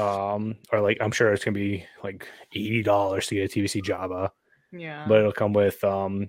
Um, 0.00 0.56
or 0.72 0.80
like 0.80 0.98
I'm 1.00 1.10
sure 1.10 1.32
it's 1.32 1.44
gonna 1.44 1.56
be 1.56 1.84
like 2.04 2.28
eighty 2.54 2.84
dollars 2.84 3.26
to 3.28 3.34
get 3.34 3.50
a 3.50 3.58
TVC 3.60 3.82
Jabba, 3.82 4.30
Yeah. 4.72 5.06
but 5.08 5.18
it'll 5.18 5.32
come 5.32 5.52
with 5.52 5.82
um 5.82 6.28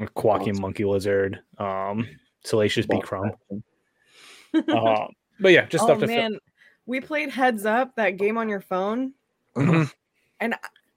a 0.00 0.06
quacking 0.08 0.60
monkey 0.60 0.84
lizard, 0.84 1.40
um, 1.58 2.06
Salacious 2.44 2.84
B. 2.86 3.00
Crumb. 3.00 3.30
Uh, 4.52 5.06
but 5.40 5.52
yeah, 5.52 5.64
just 5.66 5.84
oh 5.84 5.86
stuff 5.86 6.00
to 6.00 6.06
fill. 6.08 6.38
We 6.86 7.00
played 7.00 7.30
Heads 7.30 7.64
Up, 7.66 7.96
that 7.96 8.16
game 8.18 8.36
on 8.38 8.48
your 8.48 8.60
phone. 8.60 9.12
Mhm. 9.56 9.90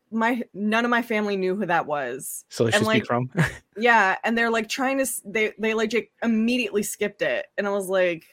My 0.09 0.41
none 0.53 0.85
of 0.85 0.89
my 0.91 1.01
family 1.01 1.35
knew 1.35 1.55
who 1.55 1.65
that 1.65 1.85
was. 1.85 2.45
So 2.49 2.65
Salacious 2.69 2.88
like- 2.88 3.03
B. 3.03 3.07
Crumb. 3.07 3.29
Yeah, 3.79 4.15
and 4.23 4.35
they're 4.38 4.49
like 4.49 4.69
trying 4.69 4.97
to 4.97 5.05
they 5.25 5.53
they 5.59 5.73
like 5.75 6.11
immediately 6.23 6.81
skipped 6.81 7.21
it, 7.21 7.45
and 7.57 7.67
I 7.67 7.69
was 7.69 7.88
like, 7.89 8.25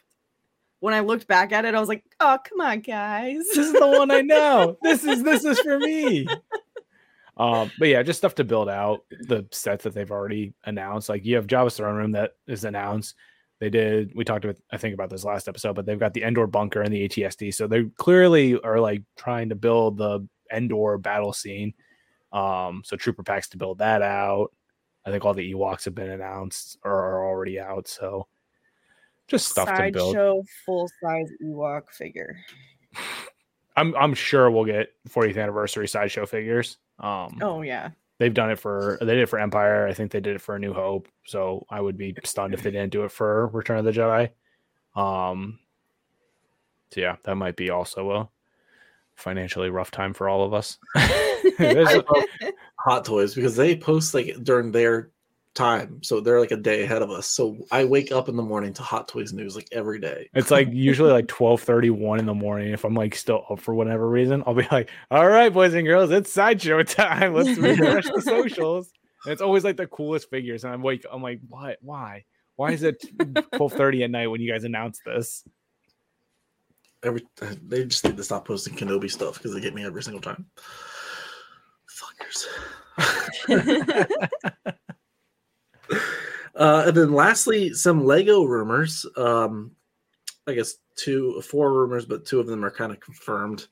when 0.80 0.94
I 0.94 1.00
looked 1.00 1.26
back 1.26 1.52
at 1.52 1.64
it, 1.66 1.74
I 1.74 1.80
was 1.80 1.88
like, 1.88 2.02
"Oh, 2.20 2.38
come 2.42 2.60
on, 2.62 2.80
guys!" 2.80 3.44
this 3.52 3.58
is 3.58 3.72
the 3.74 3.86
one 3.86 4.10
I 4.10 4.20
know. 4.22 4.78
This 4.82 5.04
is 5.04 5.22
this 5.22 5.44
is 5.44 5.60
for 5.60 5.78
me. 5.78 6.26
Um, 7.36 7.70
but 7.78 7.88
yeah, 7.88 8.02
just 8.02 8.18
stuff 8.20 8.36
to 8.36 8.44
build 8.44 8.68
out 8.70 9.04
the 9.10 9.44
sets 9.50 9.82
that 9.84 9.92
they've 9.92 10.10
already 10.10 10.54
announced. 10.64 11.08
Like 11.08 11.24
you 11.26 11.34
have 11.36 11.46
Jabba's 11.48 11.76
Throne 11.76 11.96
Room 11.96 12.12
that 12.12 12.36
is 12.46 12.64
announced. 12.64 13.16
They 13.60 13.70
did. 13.70 14.12
We 14.14 14.24
talked 14.24 14.44
about 14.44 14.56
I 14.72 14.76
think 14.76 14.94
about 14.94 15.10
this 15.10 15.24
last 15.24 15.48
episode, 15.48 15.74
but 15.74 15.86
they've 15.86 15.98
got 15.98 16.12
the 16.12 16.22
Endor 16.22 16.46
bunker 16.46 16.82
and 16.82 16.92
the 16.92 17.08
ATST. 17.08 17.54
So 17.54 17.66
they 17.66 17.84
clearly 17.96 18.60
are 18.60 18.80
like 18.80 19.02
trying 19.16 19.48
to 19.50 19.54
build 19.54 19.96
the 19.96 20.26
Endor 20.52 20.98
battle 20.98 21.32
scene. 21.32 21.72
Um, 22.32 22.82
so 22.84 22.96
trooper 22.96 23.22
packs 23.22 23.48
to 23.50 23.56
build 23.56 23.78
that 23.78 24.02
out. 24.02 24.52
I 25.06 25.10
think 25.10 25.24
all 25.24 25.34
the 25.34 25.52
Ewoks 25.52 25.84
have 25.84 25.94
been 25.94 26.10
announced 26.10 26.78
or 26.84 26.92
are 26.92 27.28
already 27.28 27.60
out. 27.60 27.86
So 27.86 28.26
just 29.28 29.48
stuff 29.48 29.68
to 29.68 29.90
build. 29.92 30.14
Sideshow 30.14 30.42
full 30.66 30.88
size 31.00 31.30
Ewok 31.42 31.90
figure. 31.90 32.36
I'm 33.76 33.94
I'm 33.96 34.14
sure 34.14 34.50
we'll 34.50 34.64
get 34.64 34.90
40th 35.08 35.36
anniversary 35.36 35.88
sideshow 35.88 36.26
figures. 36.26 36.78
Um, 37.00 37.38
Oh 37.40 37.62
yeah. 37.62 37.90
They've 38.18 38.34
done 38.34 38.50
it 38.50 38.58
for 38.58 38.98
they 39.00 39.14
did 39.14 39.22
it 39.22 39.28
for 39.28 39.38
Empire. 39.38 39.86
I 39.86 39.92
think 39.94 40.10
they 40.12 40.20
did 40.20 40.36
it 40.36 40.40
for 40.40 40.56
A 40.56 40.58
New 40.58 40.72
Hope. 40.72 41.08
So 41.26 41.66
I 41.70 41.80
would 41.80 41.96
be 41.96 42.14
stunned 42.24 42.54
if 42.54 42.62
they 42.62 42.70
didn't 42.70 42.92
do 42.92 43.04
it 43.04 43.10
for 43.12 43.48
Return 43.48 43.78
of 43.78 43.84
the 43.84 43.92
Jedi. 43.92 44.30
Um, 45.00 45.58
so 46.92 47.00
yeah, 47.00 47.16
that 47.24 47.34
might 47.36 47.56
be 47.56 47.70
also 47.70 48.10
a 48.12 48.28
financially 49.16 49.70
rough 49.70 49.90
time 49.90 50.14
for 50.14 50.28
all 50.28 50.44
of 50.44 50.54
us. 50.54 50.78
There's 51.58 51.88
I 51.88 51.92
a- 51.94 51.96
love 51.96 52.24
Hot 52.78 53.04
Toys 53.04 53.34
because 53.34 53.56
they 53.56 53.76
post 53.76 54.14
like 54.14 54.36
during 54.42 54.70
their 54.70 55.10
time, 55.54 56.02
so 56.02 56.20
they're 56.20 56.40
like 56.40 56.50
a 56.50 56.56
day 56.56 56.82
ahead 56.82 57.02
of 57.02 57.10
us. 57.10 57.26
So 57.26 57.66
I 57.70 57.84
wake 57.84 58.12
up 58.12 58.28
in 58.28 58.36
the 58.36 58.42
morning 58.42 58.72
to 58.74 58.82
Hot 58.82 59.08
Toys 59.08 59.32
news 59.32 59.54
like 59.56 59.68
every 59.72 59.98
day. 60.00 60.28
it's 60.34 60.50
like 60.50 60.68
usually 60.70 61.12
like 61.12 61.28
12 61.28 61.62
31 61.62 62.18
in 62.18 62.26
the 62.26 62.34
morning. 62.34 62.72
If 62.72 62.84
I'm 62.84 62.94
like 62.94 63.14
still 63.14 63.44
up 63.48 63.60
for 63.60 63.74
whatever 63.74 64.08
reason, 64.08 64.42
I'll 64.46 64.54
be 64.54 64.66
like, 64.70 64.90
all 65.10 65.28
right, 65.28 65.52
boys 65.52 65.74
and 65.74 65.86
girls, 65.86 66.10
it's 66.10 66.32
sideshow 66.32 66.82
time. 66.82 67.34
Let's 67.34 67.58
refresh 67.58 68.06
the 68.06 68.20
socials. 68.20 68.90
And 69.24 69.32
it's 69.32 69.42
always 69.42 69.64
like 69.64 69.76
the 69.76 69.86
coolest 69.86 70.28
figures. 70.28 70.64
And 70.64 70.72
I'm 70.72 70.82
like, 70.82 71.04
I'm 71.10 71.22
like, 71.22 71.40
what? 71.48 71.78
Why? 71.80 72.24
Why 72.56 72.72
is 72.72 72.82
it 72.82 73.04
12:30 73.18 74.04
at 74.04 74.10
night 74.10 74.26
when 74.28 74.40
you 74.40 74.50
guys 74.50 74.64
announce 74.64 75.00
this? 75.04 75.44
Every 77.02 77.22
they 77.62 77.84
just 77.84 78.04
need 78.04 78.16
to 78.16 78.24
stop 78.24 78.46
posting 78.46 78.74
Kenobi 78.74 79.10
stuff 79.10 79.34
because 79.34 79.52
they 79.54 79.60
get 79.60 79.74
me 79.74 79.84
every 79.84 80.02
single 80.02 80.22
time. 80.22 80.46
Fuckers. 81.88 82.46
Uh, 86.56 86.84
and 86.86 86.96
then 86.96 87.12
lastly, 87.12 87.72
some 87.72 88.04
Lego 88.04 88.44
rumors. 88.44 89.04
Um, 89.16 89.72
I 90.46 90.52
guess 90.54 90.74
two, 90.96 91.40
four 91.40 91.72
rumors, 91.72 92.04
but 92.04 92.24
two 92.24 92.38
of 92.38 92.46
them 92.46 92.64
are 92.64 92.70
kind 92.70 92.92
of 92.92 93.00
confirmed 93.00 93.66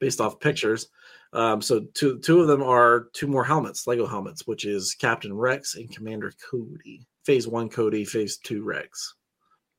based 0.00 0.20
off 0.20 0.40
pictures. 0.40 0.88
Um, 1.34 1.60
so 1.60 1.80
two, 1.94 2.18
two 2.20 2.40
of 2.40 2.48
them 2.48 2.62
are 2.62 3.08
two 3.12 3.26
more 3.26 3.44
helmets, 3.44 3.86
Lego 3.86 4.06
helmets, 4.06 4.46
which 4.46 4.64
is 4.64 4.94
Captain 4.94 5.34
Rex 5.34 5.74
and 5.74 5.94
Commander 5.94 6.32
Cody. 6.50 7.06
Phase 7.24 7.46
one 7.46 7.68
Cody, 7.68 8.04
Phase 8.04 8.38
two 8.38 8.62
Rex. 8.62 9.14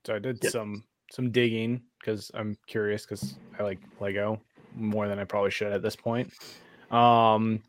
So 0.06 0.16
I 0.16 0.20
did 0.20 0.40
Yep. 0.44 0.52
some 0.52 0.84
some 1.12 1.32
digging 1.32 1.82
because 2.00 2.32
I'm 2.34 2.58
curious 2.68 3.06
because 3.06 3.36
I 3.60 3.64
like 3.64 3.80
Lego 4.00 4.42
more 4.76 5.08
than 5.08 5.20
I 5.20 5.24
probably 5.26 5.52
should 5.52 5.72
at 5.72 5.82
this 5.82 5.96
point. 5.96 6.32
Um, 6.92 7.62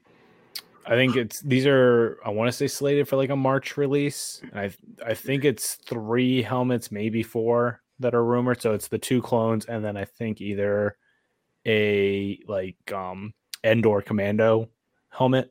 I 0.87 0.95
think 0.95 1.17
it's 1.17 1.41
these 1.41 1.67
are 1.67 2.19
I 2.25 2.31
want 2.31 2.49
to 2.49 2.53
say 2.53 2.67
slated 2.67 3.09
for 3.09 3.17
like 3.17 3.31
a 3.31 3.37
March 3.37 3.77
release, 3.77 4.41
and 4.51 4.61
I 4.61 4.71
I 5.05 5.15
think 5.15 5.45
it's 5.45 5.75
three 5.75 6.43
helmets, 6.43 6.93
maybe 6.93 7.23
four 7.23 7.83
that 8.01 8.15
are 8.15 8.25
rumored. 8.25 8.61
So 8.61 8.75
it's 8.75 8.89
the 8.89 8.99
two 8.99 9.23
clones, 9.23 9.65
and 9.67 9.85
then 9.85 9.97
I 9.97 10.05
think 10.05 10.41
either 10.41 10.97
a 11.67 12.39
like 12.47 12.93
um 12.93 13.33
Endor 13.63 14.03
Commando 14.03 14.69
helmet, 15.11 15.51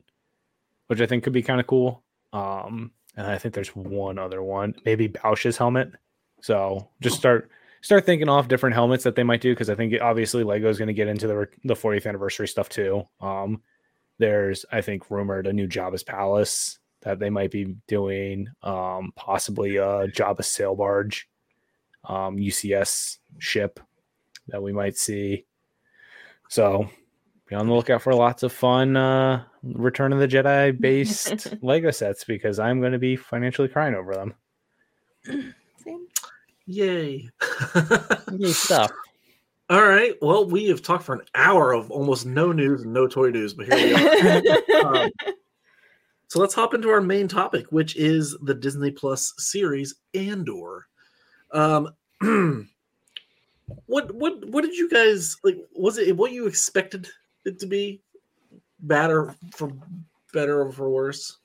which 0.88 1.02
I 1.02 1.06
think 1.06 1.24
could 1.24 1.34
be 1.34 1.42
kind 1.42 1.60
of 1.60 1.68
cool. 1.68 2.04
Um, 2.32 2.92
and 3.16 3.28
I 3.28 3.38
think 3.38 3.54
there's 3.54 3.76
one 3.76 4.18
other 4.18 4.42
one, 4.42 4.76
maybe 4.86 5.08
Boushh's 5.08 5.58
helmet. 5.58 5.92
So 6.42 6.90
just 7.02 7.16
start 7.16 7.50
start 7.82 8.06
thinking 8.06 8.30
off 8.30 8.48
different 8.48 8.76
helmets 8.76 9.04
that 9.04 9.16
they 9.16 9.24
might 9.24 9.42
do 9.42 9.54
because 9.54 9.70
I 9.70 9.76
think 9.76 9.94
obviously 10.02 10.44
Lego 10.44 10.70
is 10.70 10.78
going 10.78 10.88
to 10.88 10.94
get 10.94 11.08
into 11.08 11.28
the 11.28 11.48
the 11.64 11.76
40th 11.76 12.06
anniversary 12.06 12.48
stuff 12.48 12.70
too. 12.70 13.08
Um, 13.22 13.62
there's 14.18 14.66
I 14.72 14.82
think 14.82 15.10
rumored 15.10 15.48
a 15.48 15.54
new 15.54 15.68
Jabba's 15.68 16.04
Palace 16.04 16.80
that 17.02 17.20
they 17.20 17.30
might 17.30 17.52
be 17.52 17.76
doing, 17.88 18.48
um, 18.62 19.12
possibly 19.16 19.78
a 19.78 20.08
Jabba's 20.08 20.48
sail 20.48 20.76
barge, 20.76 21.28
um, 22.06 22.38
UCS 22.38 23.18
ship 23.40 23.80
that 24.48 24.62
we 24.62 24.72
might 24.72 24.98
see. 24.98 25.46
So 26.48 26.90
be 27.48 27.56
on 27.56 27.68
the 27.68 27.74
lookout 27.74 28.02
for 28.02 28.14
lots 28.14 28.44
of 28.44 28.54
fun 28.54 28.96
uh, 28.96 29.44
Return 29.64 30.14
of 30.14 30.20
the 30.20 30.28
Jedi 30.28 30.80
based 30.80 31.56
Lego 31.62 31.92
sets 31.92 32.24
because 32.24 32.60
I'm 32.60 32.80
going 32.80 32.94
to 32.94 33.00
be 33.00 33.16
financially 33.16 33.68
crying 33.68 33.96
over 33.96 34.14
them. 34.14 34.34
Same. 35.78 36.08
Yay. 36.66 37.30
Yay 38.38 38.52
stuff. 38.52 38.92
All 39.70 39.86
right. 39.86 40.14
Well, 40.22 40.50
we 40.50 40.68
have 40.68 40.82
talked 40.82 41.04
for 41.04 41.16
an 41.16 41.26
hour 41.36 41.74
of 41.74 41.90
almost 41.90 42.26
no 42.26 42.52
news 42.52 42.84
and 42.84 42.94
no 42.94 43.08
toy 43.08 43.30
news, 43.30 43.54
but 43.54 43.68
here 43.68 43.88
we 43.88 43.94
are. 43.96 44.60
Um, 44.84 45.10
so 46.28 46.40
let's 46.40 46.54
hop 46.54 46.74
into 46.74 46.90
our 46.90 47.00
main 47.00 47.28
topic, 47.28 47.68
which 47.70 47.96
is 47.96 48.36
the 48.42 48.54
Disney 48.54 48.92
Plus 48.92 49.34
series 49.38 49.96
Andor. 50.14 50.88
Um, 51.52 51.94
what 53.86 54.14
what 54.14 54.44
what 54.50 54.64
did 54.64 54.76
you 54.76 54.90
guys 54.90 55.38
like? 55.44 55.58
Was 55.76 55.98
it 55.98 56.18
what 56.18 56.32
you 56.32 56.48
expected 56.48 57.08
it 57.46 57.60
to 57.60 57.68
be? 57.68 58.02
Bad 58.80 59.12
or 59.12 59.36
for 59.54 59.72
better 60.34 60.62
or 60.62 60.72
for 60.72 60.90
worse? 60.90 61.38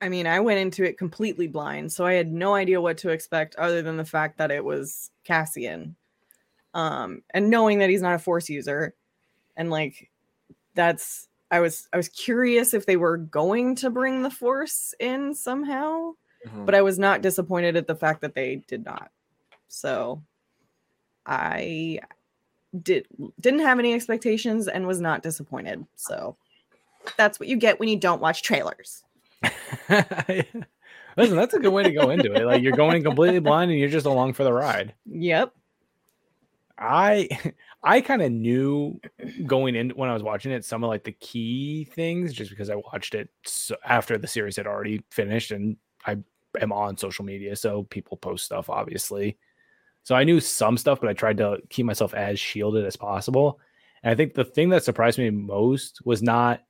I 0.00 0.08
mean, 0.08 0.26
I 0.26 0.40
went 0.40 0.60
into 0.60 0.82
it 0.82 0.98
completely 0.98 1.46
blind, 1.46 1.92
so 1.92 2.06
I 2.06 2.14
had 2.14 2.32
no 2.32 2.54
idea 2.54 2.80
what 2.80 2.96
to 2.98 3.10
expect 3.10 3.54
other 3.56 3.82
than 3.82 3.98
the 3.98 4.04
fact 4.04 4.38
that 4.38 4.50
it 4.50 4.64
was 4.64 5.10
Cassian. 5.24 5.94
Um, 6.72 7.22
and 7.30 7.50
knowing 7.50 7.80
that 7.80 7.90
he's 7.90 8.02
not 8.02 8.14
a 8.14 8.18
force 8.18 8.48
user, 8.48 8.94
and 9.56 9.70
like 9.70 10.10
that's 10.74 11.28
I 11.50 11.60
was 11.60 11.88
I 11.92 11.96
was 11.96 12.08
curious 12.08 12.74
if 12.74 12.86
they 12.86 12.96
were 12.96 13.16
going 13.16 13.74
to 13.76 13.90
bring 13.90 14.22
the 14.22 14.30
force 14.30 14.94
in 15.00 15.34
somehow, 15.34 16.12
but 16.64 16.74
I 16.74 16.82
was 16.82 16.98
not 16.98 17.22
disappointed 17.22 17.76
at 17.76 17.86
the 17.86 17.96
fact 17.96 18.20
that 18.20 18.34
they 18.34 18.62
did 18.68 18.84
not. 18.84 19.10
So 19.68 20.22
I 21.26 22.00
did 22.82 23.06
didn't 23.40 23.60
have 23.60 23.78
any 23.78 23.94
expectations 23.94 24.68
and 24.68 24.86
was 24.86 25.00
not 25.00 25.22
disappointed. 25.22 25.84
So 25.96 26.36
that's 27.16 27.40
what 27.40 27.48
you 27.48 27.56
get 27.56 27.80
when 27.80 27.88
you 27.88 27.96
don't 27.96 28.20
watch 28.20 28.42
trailers. 28.42 29.02
Listen, 29.88 31.36
that's 31.36 31.54
a 31.54 31.58
good 31.58 31.72
way 31.72 31.82
to 31.82 31.92
go 31.92 32.10
into 32.10 32.32
it. 32.32 32.44
Like 32.44 32.62
you're 32.62 32.76
going 32.76 33.02
completely 33.02 33.40
blind 33.40 33.70
and 33.70 33.80
you're 33.80 33.88
just 33.88 34.06
along 34.06 34.34
for 34.34 34.44
the 34.44 34.52
ride. 34.52 34.94
Yep. 35.06 35.52
I 36.80 37.28
I 37.82 38.00
kind 38.00 38.22
of 38.22 38.32
knew 38.32 39.00
going 39.46 39.76
in 39.76 39.90
when 39.90 40.08
I 40.08 40.14
was 40.14 40.22
watching 40.22 40.52
it 40.52 40.64
some 40.64 40.82
of 40.82 40.88
like 40.88 41.04
the 41.04 41.12
key 41.12 41.84
things 41.84 42.32
just 42.32 42.50
because 42.50 42.70
I 42.70 42.76
watched 42.76 43.14
it 43.14 43.28
so, 43.44 43.76
after 43.84 44.18
the 44.18 44.26
series 44.26 44.56
had 44.56 44.66
already 44.66 45.02
finished 45.10 45.50
and 45.50 45.76
I 46.06 46.16
am 46.60 46.72
on 46.72 46.96
social 46.96 47.24
media 47.24 47.54
so 47.56 47.84
people 47.84 48.16
post 48.16 48.44
stuff 48.44 48.70
obviously. 48.70 49.38
So 50.02 50.14
I 50.14 50.24
knew 50.24 50.40
some 50.40 50.76
stuff 50.76 51.00
but 51.00 51.10
I 51.10 51.14
tried 51.14 51.36
to 51.38 51.58
keep 51.68 51.86
myself 51.86 52.14
as 52.14 52.40
shielded 52.40 52.84
as 52.84 52.96
possible. 52.96 53.60
And 54.02 54.10
I 54.10 54.14
think 54.14 54.34
the 54.34 54.44
thing 54.44 54.70
that 54.70 54.84
surprised 54.84 55.18
me 55.18 55.30
most 55.30 56.00
was 56.04 56.22
not 56.22 56.62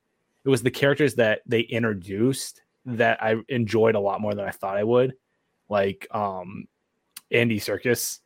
it 0.45 0.49
was 0.49 0.63
the 0.63 0.71
characters 0.71 1.15
that 1.17 1.43
they 1.47 1.61
introduced 1.61 2.63
that 2.87 3.23
I 3.23 3.37
enjoyed 3.49 3.95
a 3.95 4.01
lot 4.01 4.21
more 4.21 4.35
than 4.35 4.47
I 4.47 4.51
thought 4.51 4.77
I 4.77 4.85
would. 4.85 5.15
Like 5.69 6.07
um 6.11 6.67
Andy 7.31 7.61
Serkis 7.61 8.21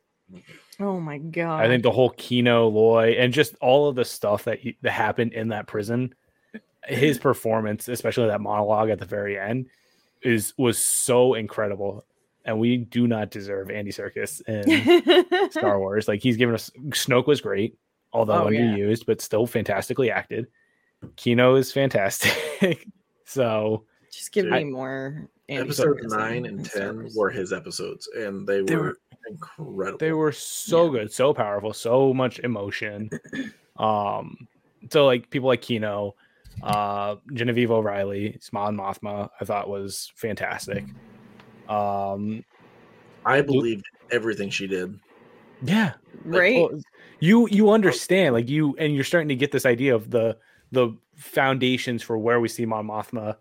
Oh 0.79 0.99
my 0.99 1.17
god. 1.17 1.61
I 1.63 1.67
think 1.67 1.83
the 1.83 1.91
whole 1.91 2.09
Kino 2.11 2.67
Loy 2.67 3.15
and 3.17 3.31
just 3.33 3.55
all 3.61 3.87
of 3.87 3.95
the 3.95 4.05
stuff 4.05 4.43
that 4.45 4.59
he, 4.59 4.77
that 4.81 4.91
happened 4.91 5.33
in 5.33 5.49
that 5.49 5.67
prison, 5.67 6.13
his 6.85 7.17
performance, 7.17 7.87
especially 7.87 8.27
that 8.27 8.41
monologue 8.41 8.89
at 8.89 8.99
the 8.99 9.05
very 9.05 9.39
end, 9.39 9.67
is 10.21 10.53
was 10.57 10.77
so 10.77 11.33
incredible. 11.35 12.05
And 12.43 12.59
we 12.59 12.77
do 12.77 13.07
not 13.07 13.31
deserve 13.31 13.71
Andy 13.71 13.91
Serkis 13.91 14.41
in 14.47 15.49
Star 15.51 15.79
Wars. 15.79 16.07
Like 16.07 16.21
he's 16.21 16.37
given 16.37 16.53
us 16.55 16.69
Snoke 16.89 17.25
was 17.27 17.41
great, 17.41 17.77
although 18.13 18.45
Oh, 18.45 18.49
yeah. 18.49 18.61
underused, 18.61 19.05
but 19.07 19.21
still 19.21 19.47
fantastically 19.47 20.11
acted. 20.11 20.47
Kino 21.15 21.55
is 21.55 21.71
fantastic. 21.71 22.87
so 23.25 23.85
Just 24.11 24.31
give 24.31 24.51
I- 24.51 24.63
me 24.63 24.71
more. 24.71 25.29
Andy 25.47 25.61
Episode 25.65 25.99
Serkis 25.99 26.09
nine 26.17 26.45
in- 26.45 26.57
and 26.57 26.65
ten 26.65 26.95
Wars. 27.01 27.15
were 27.15 27.29
his 27.29 27.53
episodes, 27.53 28.09
and 28.17 28.47
they, 28.47 28.61
They 28.63 28.75
were, 28.75 28.81
were- 28.83 28.97
incredible. 29.27 29.97
they 29.97 30.11
were 30.11 30.31
so 30.31 30.85
Yeah. 30.85 30.99
good, 30.99 31.11
so 31.11 31.33
powerful, 31.33 31.73
so 31.73 32.13
much 32.13 32.39
emotion. 32.39 33.09
Um, 33.77 34.47
so 34.89 35.05
like 35.05 35.29
people 35.29 35.49
like 35.49 35.61
Kino, 35.61 36.15
uh, 36.63 37.17
Genevieve 37.33 37.71
O'Reilly, 37.71 38.37
Smile 38.39 38.69
and 38.69 38.79
Mothma, 38.79 39.29
I 39.41 39.43
thought 39.43 39.67
was 39.67 40.13
fantastic. 40.15 40.85
Um, 41.67 42.45
I 43.25 43.41
believed 43.41 43.83
everything 44.11 44.49
she 44.49 44.67
did. 44.67 44.97
Yeah, 45.61 45.93
right? 46.23 46.55
Well, 46.55 46.81
you 47.19 47.49
you 47.49 47.71
understand 47.71 48.33
like 48.33 48.47
you 48.47 48.75
and 48.77 48.95
you're 48.95 49.03
starting 49.03 49.29
to 49.29 49.35
get 49.35 49.51
this 49.51 49.65
idea 49.65 49.95
of 49.95 50.09
the 50.09 50.37
the 50.71 50.95
foundations 51.15 52.01
for 52.03 52.17
where 52.17 52.39
we 52.39 52.47
see 52.47 52.65
Mon 52.65 52.87
Mothma 52.87 53.35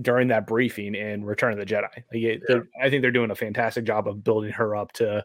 during 0.00 0.28
that 0.28 0.46
briefing 0.46 0.94
in 0.94 1.24
Return 1.24 1.52
of 1.52 1.58
the 1.58 1.66
Jedi. 1.66 1.88
Like 1.94 2.04
it, 2.22 2.42
Yeah. 2.48 2.60
I 2.82 2.90
think 2.90 3.02
they're 3.02 3.10
doing 3.12 3.30
a 3.30 3.34
fantastic 3.36 3.84
job 3.84 4.08
of 4.08 4.24
building 4.24 4.52
her 4.52 4.74
up 4.74 4.92
to 4.94 5.24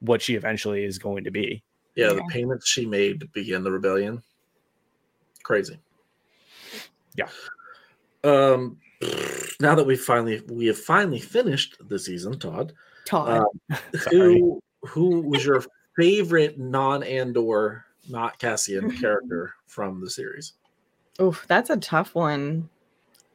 what 0.00 0.22
she 0.22 0.34
eventually 0.34 0.84
is 0.84 0.98
going 0.98 1.24
to 1.24 1.30
be. 1.30 1.62
Yeah, 1.96 2.08
the 2.12 2.24
payments 2.30 2.68
she 2.68 2.86
made 2.86 3.20
to 3.20 3.26
begin 3.26 3.62
the 3.64 3.70
rebellion. 3.70 4.22
Crazy. 5.42 5.78
Yeah. 7.16 7.28
Um 8.22 8.78
now 9.60 9.74
that 9.74 9.86
we 9.86 9.96
finally 9.96 10.42
we 10.48 10.66
have 10.66 10.78
finally 10.78 11.20
finished 11.20 11.76
the 11.88 11.98
season, 11.98 12.38
Todd. 12.38 12.72
Todd. 13.04 13.44
Sorry. 13.94 14.38
who 14.40 14.60
who 14.82 15.20
was 15.20 15.44
your 15.44 15.62
favorite 15.96 16.58
non-Andor, 16.58 17.84
not 18.08 18.38
Cassian 18.38 18.90
character 18.96 19.54
from 19.66 20.00
the 20.00 20.10
series? 20.10 20.54
Oh, 21.18 21.38
that's 21.46 21.70
a 21.70 21.76
tough 21.76 22.14
one. 22.14 22.68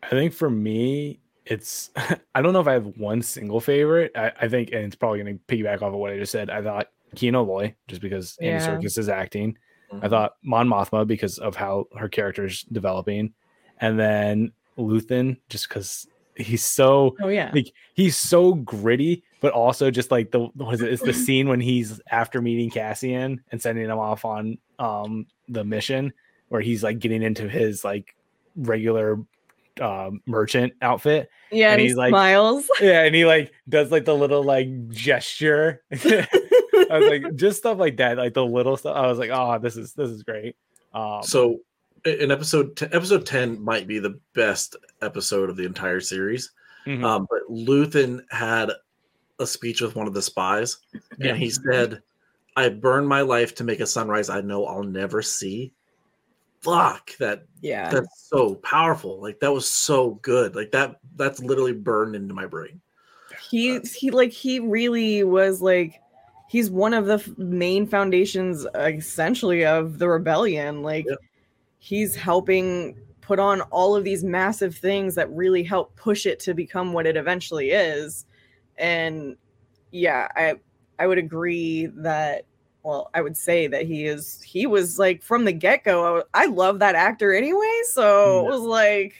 I 0.03 0.09
think 0.09 0.33
for 0.33 0.49
me, 0.49 1.19
it's 1.45 1.89
I 2.35 2.41
don't 2.41 2.53
know 2.53 2.59
if 2.61 2.67
I 2.67 2.73
have 2.73 2.85
one 2.97 3.21
single 3.21 3.59
favorite. 3.59 4.11
I, 4.15 4.31
I 4.41 4.47
think, 4.47 4.69
and 4.71 4.85
it's 4.85 4.95
probably 4.95 5.21
going 5.23 5.37
to 5.37 5.55
piggyback 5.55 5.77
off 5.81 5.93
of 5.93 5.99
what 5.99 6.11
I 6.11 6.17
just 6.17 6.31
said. 6.31 6.49
I 6.49 6.61
thought 6.61 6.87
Kino 7.15 7.43
Loy, 7.43 7.75
just 7.87 8.01
because 8.01 8.37
Andy 8.41 8.63
Yeah. 8.63 8.67
Serkis 8.77 8.97
is 8.97 9.09
acting. 9.09 9.57
I 9.91 9.95
Mhm. 9.95 10.09
thought 10.11 10.33
Mon 10.43 10.67
Mothma 10.67 11.07
because 11.07 11.39
of 11.39 11.55
how 11.55 11.87
her 11.97 12.07
character's 12.07 12.63
developing, 12.63 13.33
and 13.81 13.99
then 13.99 14.51
Luthen 14.77 15.37
just 15.49 15.67
because 15.67 16.07
he's 16.35 16.63
so 16.63 17.15
Oh 17.21 17.27
yeah. 17.27 17.51
like 17.53 17.73
he's 17.95 18.15
so 18.15 18.53
gritty, 18.53 19.23
but 19.41 19.51
also 19.51 19.89
just 19.91 20.11
like 20.11 20.29
the 20.31 20.41
what 20.53 20.75
is 20.75 20.81
it? 20.81 20.93
It's 20.93 21.01
the 21.01 21.13
scene 21.25 21.49
when 21.49 21.59
he's 21.59 21.99
after 22.11 22.39
meeting 22.41 22.69
Cassian 22.69 23.41
and 23.51 23.61
sending 23.61 23.85
him 23.89 23.97
off 23.97 24.23
on 24.25 24.57
um 24.77 25.25
the 25.49 25.63
mission 25.65 26.13
where 26.49 26.61
he's 26.61 26.83
like 26.83 26.99
getting 26.99 27.23
into 27.23 27.49
his 27.49 27.83
like 27.83 28.15
regular 28.55 29.17
um 29.81 30.21
merchant 30.25 30.73
outfit. 30.81 31.29
Yeah, 31.51 31.67
and 31.67 31.73
and 31.73 31.81
he 31.81 31.87
he's 31.87 31.95
like- 31.97 32.11
smiles. 32.11 32.69
Yeah, 32.81 33.03
and 33.03 33.13
he 33.15 33.25
like 33.25 33.51
does 33.67 33.91
like 33.91 34.05
the 34.05 34.15
little 34.15 34.43
like 34.43 34.89
gesture. 34.89 35.83
I 35.91 36.97
was 36.99 37.07
like 37.09 37.35
just 37.35 37.59
stuff 37.59 37.77
like 37.77 37.97
that, 37.97 38.17
like 38.17 38.33
the 38.33 38.45
little 38.45 38.77
stuff. 38.77 38.95
I 38.95 39.07
was 39.07 39.19
like, 39.19 39.29
oh, 39.31 39.59
this 39.59 39.75
is 39.77 39.93
this 39.93 40.09
is 40.09 40.23
great. 40.23 40.55
Um 40.93 41.21
So 41.23 41.59
in 42.05 42.31
episode 42.31 42.75
10, 42.77 42.89
episode 42.93 43.25
10 43.25 43.61
might 43.61 43.85
be 43.87 43.99
the 43.99 44.19
best 44.33 44.75
episode 45.01 45.49
of 45.49 45.57
the 45.57 45.65
entire 45.65 45.99
series. 45.99 46.51
mhm. 46.87 47.03
Um, 47.03 47.27
but 47.29 47.41
Luthen 47.49 48.21
had 48.31 48.71
a 49.39 49.45
speech 49.45 49.81
with 49.81 49.95
one 49.95 50.07
of 50.07 50.13
the 50.13 50.21
spies, 50.21 50.77
Yeah. 51.17 51.29
and 51.31 51.37
he 51.37 51.49
said, 51.49 52.01
"I 52.55 52.69
burned 52.69 53.07
my 53.07 53.21
life 53.21 53.53
to 53.55 53.63
make 53.65 53.79
a 53.81 53.85
sunrise 53.85 54.29
I 54.29 54.39
know 54.41 54.65
I'll 54.65 54.83
never 54.83 55.21
see." 55.21 55.73
Fuck 56.61 57.15
that! 57.17 57.45
yeah. 57.61 57.89
That's 57.89 58.27
so 58.29 58.55
powerful. 58.55 59.21
Like 59.21 59.39
that 59.39 59.53
was 59.53 59.69
so 59.69 60.11
good. 60.21 60.55
Like 60.55 60.71
that. 60.71 60.99
That's 61.15 61.39
literally 61.41 61.73
burned 61.73 62.15
into 62.15 62.33
my 62.33 62.45
brain. 62.45 62.81
he 63.49 63.79
he 63.79 64.11
like 64.11 64.31
he 64.31 64.59
really 64.59 65.23
was 65.23 65.61
like 65.61 66.01
he's 66.49 66.69
one 66.71 66.93
of 66.93 67.05
the 67.05 67.13
f- 67.15 67.37
main 67.37 67.85
foundations 67.87 68.65
essentially 68.75 69.65
of 69.65 69.99
the 69.99 70.07
rebellion 70.09 70.81
like 70.81 71.05
Yep. 71.07 71.17
he's 71.77 72.15
helping 72.15 72.97
put 73.21 73.37
on 73.39 73.61
all 73.69 73.95
of 73.95 74.03
these 74.03 74.23
massive 74.23 74.75
things 74.75 75.13
that 75.15 75.29
really 75.31 75.61
help 75.63 75.95
push 75.95 76.25
it 76.25 76.39
to 76.41 76.53
become 76.55 76.91
what 76.91 77.05
it 77.05 77.15
eventually 77.15 77.69
is 77.71 78.25
and 78.77 79.37
yeah 79.91 80.27
i 80.35 80.55
i 80.97 81.05
would 81.05 81.19
agree 81.19 81.85
that 81.97 82.45
well 82.89 83.09
i 83.13 83.21
would 83.21 83.37
say 83.37 83.67
that 83.67 83.85
he 83.85 84.05
is 84.05 84.41
he 84.41 84.65
was 84.65 84.99
like 84.99 85.21
from 85.21 85.45
the 85.45 85.51
get-go 85.51 86.23
i, 86.33 86.43
I 86.43 86.45
love 86.47 86.79
that 86.79 86.95
actor 86.95 87.33
anyway 87.33 87.81
so 87.91 88.43
mm. 88.43 88.45
it 88.45 88.49
was 88.49 88.61
like 88.61 89.13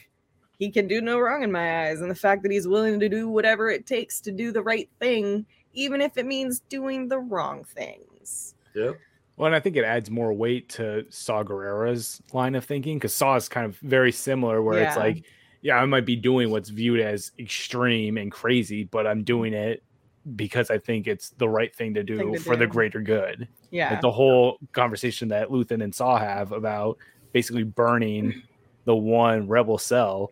he 0.58 0.70
can 0.70 0.88
do 0.88 1.00
no 1.00 1.20
wrong 1.20 1.44
in 1.44 1.52
my 1.52 1.88
eyes 1.88 2.02
and 2.02 2.12
the 2.12 2.16
fact 2.16 2.44
that 2.44 2.52
he's 2.52 2.68
willing 2.68 3.00
to 3.00 3.08
do 3.08 3.30
whatever 3.30 3.70
it 3.70 3.86
takes 3.86 4.20
to 4.22 4.32
do 4.32 4.52
the 4.52 4.62
right 4.62 4.90
thing 5.00 5.46
even 5.74 6.02
if 6.02 6.18
it 6.18 6.26
means 6.26 6.62
doing 6.70 7.08
the 7.08 7.20
wrong 7.20 7.64
things. 7.64 8.56
Yep. 8.76 8.98
Well, 9.38 9.48
and 9.48 9.56
I 9.56 9.60
think 9.60 9.78
it 9.78 9.86
adds 9.86 10.10
more 10.10 10.34
weight 10.34 10.68
to 10.70 11.06
Saw 11.10 11.44
Gerrera's 11.44 12.22
line 12.34 12.56
of 12.56 12.66
thinking 12.66 12.98
because 12.98 13.14
Saw 13.14 13.36
is 13.36 13.48
kind 13.48 13.66
of 13.66 13.78
very 13.78 14.12
similar, 14.12 14.62
where 14.62 14.84
it's 14.84 14.98
like, 14.98 15.24
yeah, 15.62 15.78
I 15.78 15.86
might 15.86 16.06
be 16.06 16.18
doing 16.18 16.50
what's 16.50 16.70
viewed 16.70 17.00
as 17.00 17.32
extreme 17.40 18.18
and 18.18 18.32
crazy, 18.32 18.84
but 18.84 19.08
I'm 19.08 19.24
doing 19.24 19.54
it 19.54 19.82
because 20.36 20.70
I 20.70 20.78
think 20.78 21.08
it's 21.08 21.30
the 21.32 21.50
right 21.50 21.74
thing 21.76 21.94
to 21.96 22.04
do 22.04 22.18
Thing 22.18 22.34
to 22.34 22.40
for 22.40 22.56
the 22.56 22.68
greater 22.68 23.02
good. 23.02 23.48
yeah 23.72 23.92
Like 23.92 24.02
the 24.02 24.12
whole 24.12 24.58
conversation 24.74 25.30
that 25.30 25.50
Luthen 25.50 25.84
and 25.84 25.94
Saw 25.94 26.18
have 26.18 26.52
about 26.52 26.98
basically 27.34 27.64
burning 27.64 28.42
the 28.86 28.96
one 28.96 29.48
rebel 29.48 29.78
cell 29.78 30.32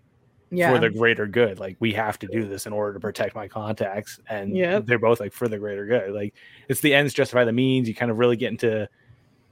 yeah 0.49 0.71
for 0.71 0.79
the 0.79 0.89
greater 0.89 1.27
good. 1.27 1.59
Like 1.59 1.77
we 1.79 1.91
have 1.93 2.17
to 2.19 2.27
do 2.27 2.47
this 2.47 2.65
in 2.65 2.73
order 2.73 2.93
to 2.93 2.99
protect 2.99 3.35
my 3.35 3.47
contacts, 3.47 4.19
and 4.29 4.55
Yep. 4.55 4.85
they're 4.85 4.99
both 4.99 5.19
like 5.19 5.33
for 5.33 5.47
the 5.47 5.57
greater 5.59 5.85
good. 5.85 6.13
Like 6.13 6.33
it's 6.69 6.81
the 6.81 6.93
ends 6.93 7.13
justify 7.13 7.43
the 7.43 7.51
means. 7.51 7.87
You 7.87 7.95
kind 7.95 8.11
of 8.11 8.17
really 8.17 8.37
get 8.37 8.51
into 8.51 8.87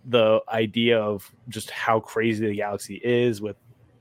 the 0.06 0.40
idea 0.50 1.00
of 1.00 1.30
just 1.50 1.70
how 1.72 2.00
crazy 2.00 2.48
the 2.48 2.56
galaxy 2.56 3.02
is 3.04 3.42
with 3.42 3.58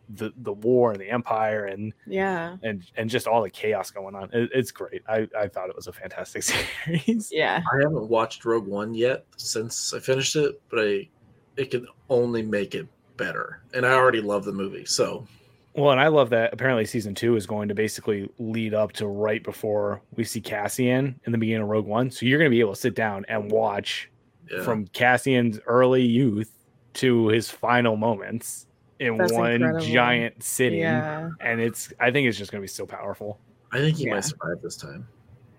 the 0.09 0.33
the 0.39 0.53
war 0.53 0.93
and 0.93 1.01
the 1.01 1.09
empire 1.09 1.67
and 1.67 1.93
yeah 2.07 2.57
and 2.63 2.85
and 2.97 3.09
just 3.09 3.27
all 3.27 3.43
the 3.43 3.51
chaos 3.51 3.91
going 3.91 4.15
on. 4.15 4.31
It, 4.33 4.51
it's 4.53 4.71
great. 4.71 5.03
I 5.09 5.29
I 5.39 5.49
thought 5.49 5.69
it 5.69 5.77
was 5.77 5.87
a 5.87 5.93
fantastic 5.93 6.43
series. 6.87 7.31
yeah 7.33 7.63
I 7.73 7.77
haven't 7.83 8.09
watched 8.09 8.45
Rogue 8.45 8.67
One 8.67 8.95
yet 8.95 9.27
since 9.37 9.95
I 9.95 9.99
finished 10.01 10.37
it, 10.37 10.61
but 10.69 10.81
I 10.81 11.09
it 11.57 11.71
can 11.71 11.87
only 12.09 12.43
make 12.43 12.75
it 12.75 12.87
better. 13.17 13.63
And 13.73 13.87
I 13.87 13.93
already 13.93 14.21
love 14.21 14.45
the 14.45 14.53
movie, 14.53 14.85
so 14.85 15.27
Well, 15.75 15.93
and 15.93 16.01
I 16.01 16.09
love 16.09 16.31
that 16.31 16.53
apparently 16.53 16.85
season 16.85 17.15
two 17.15 17.37
is 17.37 17.47
going 17.47 17.69
to 17.69 17.75
basically 17.75 18.29
lead 18.39 18.75
up 18.75 18.93
to 18.95 19.07
right 19.07 19.43
before 19.43 20.03
we 20.17 20.25
see 20.25 20.41
Cassian 20.41 21.19
in 21.25 21.33
the 21.33 21.39
beginning 21.39 21.63
of 21.63 21.69
Rogue 21.69 21.87
One. 21.87 22.11
So 22.11 22.27
you're 22.27 22.39
going 22.39 22.51
to 22.51 22.55
be 22.55 22.61
able 22.61 22.75
to 22.75 22.81
sit 22.81 22.95
down 22.95 23.25
and 23.29 23.51
watch 23.51 24.11
yeah. 24.51 24.63
from 24.63 24.87
Cassian's 24.89 25.61
early 25.67 26.03
youth 26.03 26.51
to 26.95 27.29
his 27.29 27.51
final 27.51 27.97
moments 27.97 28.67
in 29.05 29.19
That's 29.19 29.33
one 29.33 29.55
incredible. 29.63 29.81
giant 29.87 30.43
city. 30.43 30.77
yeah 30.79 31.31
And 31.41 31.61
it's, 31.61 31.93
I 32.01 32.11
think 32.11 32.29
it's 32.29 32.39
just 32.39 32.51
going 32.51 32.61
to 32.61 32.65
be 32.65 32.69
so 32.69 32.87
powerful. 32.87 33.39
I 33.73 33.79
think 33.79 33.97
he 33.99 34.07
Yeah. 34.07 34.15
might 34.15 34.25
survive 34.25 34.61
this 34.63 34.77
time. 34.77 35.07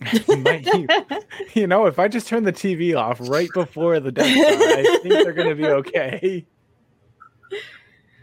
Might 0.27 0.65
you, 0.73 0.87
you 1.53 1.67
know, 1.67 1.85
if 1.85 1.99
I 1.99 2.07
just 2.09 2.27
turn 2.27 2.43
the 2.43 2.51
TV 2.53 2.97
off 2.97 3.17
right 3.21 3.49
before 3.53 3.99
the 3.99 4.11
Death 4.11 4.29
Star, 4.29 4.67
I 4.77 4.99
think 5.01 5.13
they're 5.13 5.33
going 5.33 5.47
to 5.49 5.55
be 5.55 5.65
okay. 5.65 6.45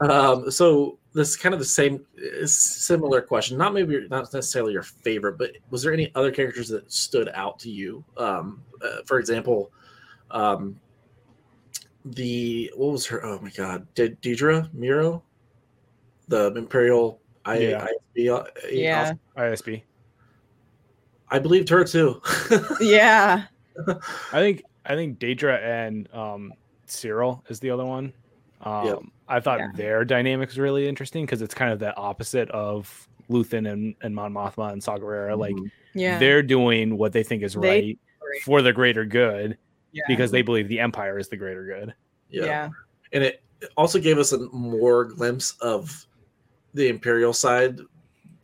Um, 0.00 0.50
so 0.50 0.98
this 1.14 1.30
is 1.30 1.36
kind 1.36 1.52
of 1.54 1.58
the 1.58 1.64
same, 1.64 2.04
uh, 2.18 2.46
similar 2.46 3.20
question. 3.22 3.56
Not 3.56 3.72
maybe 3.72 4.06
not 4.10 4.32
necessarily 4.32 4.72
your 4.72 4.82
favorite, 4.82 5.38
but 5.38 5.52
was 5.70 5.82
there 5.82 5.92
any 5.92 6.10
other 6.14 6.30
characters 6.30 6.68
that 6.68 6.90
stood 6.92 7.30
out 7.34 7.58
to 7.60 7.70
you? 7.70 8.04
Um, 8.16 8.62
uh, 8.82 8.98
for 9.06 9.18
example, 9.18 9.70
um, 10.30 10.78
the 12.05 12.70
what 12.76 12.92
was 12.92 13.07
her? 13.07 13.24
Oh 13.24 13.38
my 13.40 13.50
God, 13.50 13.86
De- 13.94 14.11
Dedra 14.16 14.68
Meero, 14.74 15.22
the 16.28 16.53
Imperial 16.55 17.20
I, 17.44 17.59
Yeah. 17.59 17.86
ISB. 18.16 18.30
uh, 18.38 18.44
yeah 18.70 19.12
ISB. 19.36 19.82
I 21.30 21.38
believed 21.38 21.68
her 21.70 21.84
too. 21.84 22.20
yeah 22.80 23.44
I 23.88 24.38
think 24.40 24.62
I 24.84 24.94
think 24.94 25.18
Dedra 25.18 25.61
and 25.62 26.12
um, 26.14 26.53
Syril 26.86 27.40
is 27.48 27.59
the 27.61 27.70
other 27.70 27.84
one. 27.84 28.12
Um, 28.62 28.86
Yep. 28.86 28.98
I 29.28 29.40
thought 29.40 29.59
Yeah. 29.61 29.68
their 29.74 30.05
dynamic 30.05 30.48
was 30.50 30.59
really 30.59 30.86
interesting 30.88 31.24
because 31.24 31.40
it's 31.42 31.55
kind 31.55 31.72
of 31.72 31.78
the 31.78 31.96
opposite 31.96 32.50
of 32.50 33.09
Luthen 33.30 33.70
and, 33.70 33.94
and 34.03 34.14
Mon 34.14 34.32
Mothma 34.32 34.72
and 34.72 34.82
Saw 34.82 34.98
Gerrera. 34.98 35.38
Like 35.38 35.57
yeah 35.94 36.18
they're 36.18 36.42
doing 36.42 36.96
what 36.98 37.12
they 37.12 37.22
think 37.22 37.42
is 37.42 37.55
They- 37.55 37.61
right 37.61 37.98
Right. 38.22 38.42
for 38.44 38.62
the 38.62 38.72
greater 38.72 39.05
good 39.05 39.59
yeah. 39.93 40.05
because 40.09 40.30
they 40.30 40.43
believe 40.43 40.68
the 40.68 40.80
Empire 40.80 41.18
is 41.18 41.28
the 41.28 41.36
greater 41.36 41.64
good. 41.64 41.95
yeah. 42.30 42.45
yeah. 42.45 42.68
And 43.12 43.22
it 43.22 43.43
also 43.76 43.99
gave 44.01 44.18
us 44.18 44.32
a 44.32 44.38
more 44.51 45.05
glimpse 45.05 45.53
of 45.61 46.07
the 46.74 46.88
imperial 46.88 47.32
side. 47.32 47.80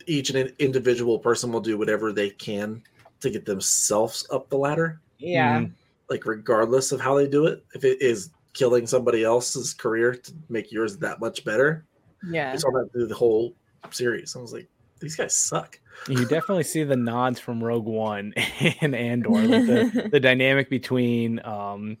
Each 0.05 0.29
and 0.29 0.53
individual 0.59 1.19
person 1.19 1.51
will 1.51 1.59
do 1.59 1.77
whatever 1.77 2.13
they 2.13 2.29
can 2.29 2.83
to 3.21 3.29
get 3.29 3.45
themselves 3.45 4.25
up 4.31 4.49
the 4.49 4.57
ladder. 4.57 5.01
Yeah. 5.17 5.61
Mhm. 5.61 5.71
like 6.09 6.25
regardless 6.25 6.91
of 6.91 7.01
how 7.01 7.15
they 7.15 7.27
do 7.27 7.45
it 7.45 7.63
if 7.75 7.83
it 7.83 8.01
is 8.01 8.29
killing 8.53 8.87
somebody 8.87 9.23
else's 9.23 9.73
career 9.73 10.15
to 10.15 10.33
make 10.47 10.71
yours 10.71 10.97
that 10.97 11.19
much 11.19 11.43
better. 11.43 11.85
Yeah. 12.27 12.51
i 12.51 12.55
saw 12.55 12.71
that 12.71 12.89
through 12.91 13.07
the 13.07 13.15
whole 13.15 13.53
series. 13.91 14.35
I 14.35 14.39
was 14.39 14.53
like 14.53 14.67
these 14.99 15.15
guys 15.15 15.35
suck 15.35 15.79
You 16.07 16.25
definitely 16.25 16.63
see 16.63 16.83
the 16.83 16.95
nods 16.95 17.39
from 17.39 17.63
Rogue 17.63 17.85
One 17.85 18.33
and 18.81 18.95
Andor, 18.95 19.29
like 19.29 19.49
the, 19.49 20.09
the 20.11 20.19
dynamic 20.19 20.69
between 20.69 21.39
um, 21.45 21.97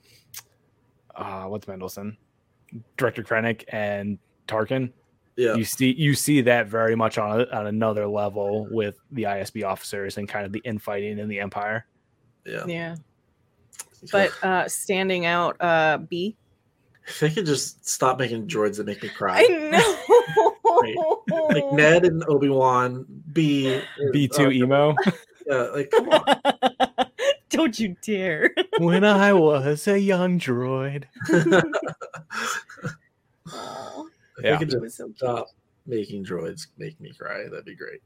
uh, 1.15 1.43
what's 1.45 1.67
Mendelsohn, 1.67 2.17
Director 2.97 3.23
Krennic, 3.23 3.63
and 3.69 4.17
Tarkin. 4.47 4.91
yeah 5.35 5.55
you 5.55 5.63
see 5.63 5.93
you 5.97 6.13
see 6.13 6.41
that 6.41 6.67
very 6.67 6.95
much 6.95 7.17
on, 7.17 7.41
a, 7.41 7.43
on 7.55 7.67
another 7.67 8.07
level 8.07 8.67
with 8.71 8.97
the 9.11 9.23
ISB 9.23 9.65
officers 9.65 10.17
and 10.17 10.27
kind 10.27 10.45
of 10.45 10.51
the 10.51 10.61
infighting 10.65 11.19
in 11.19 11.27
the 11.29 11.39
empire. 11.39 11.85
yeah 12.45 12.63
yeah 12.67 12.95
But 14.11 14.31
uh 14.43 14.67
standing 14.67 15.25
out, 15.25 15.55
uh 15.61 15.97
B. 16.09 16.35
if 17.05 17.19
they 17.19 17.29
could 17.29 17.45
just 17.45 17.85
stop 17.87 18.17
making 18.19 18.47
droids 18.47 18.77
that 18.77 18.85
make 18.85 19.03
me 19.03 19.09
cry. 19.09 19.45
I 19.47 19.47
know. 20.87 21.18
Like 21.49 21.71
Ned 21.73 22.05
and 22.05 22.23
Obi 22.27 22.49
Wan, 22.49 23.05
B, 23.33 23.81
B 24.11 24.27
two 24.27 24.47
uh, 24.47 24.51
emo. 24.51 24.95
Yeah, 25.47 25.61
like 25.73 25.89
come 25.91 26.09
on. 26.09 26.25
Don't 27.49 27.79
you 27.79 27.95
dare. 28.03 28.51
when 28.79 29.03
I 29.03 29.33
was 29.33 29.87
a 29.87 29.99
young 29.99 30.39
droid. 30.39 31.05
Aw, 33.51 34.03
If 34.37 34.43
Yeah. 34.45 34.51
they 34.51 34.57
could 34.59 34.69
just 34.69 34.81
was 34.81 34.95
so 34.95 35.05
cute. 35.05 35.17
stop 35.17 35.47
making 35.85 36.25
droids 36.25 36.67
make 36.77 36.99
me 37.01 37.11
cry, 37.17 37.43
that'd 37.49 37.65
be 37.65 37.75
great. 37.75 38.01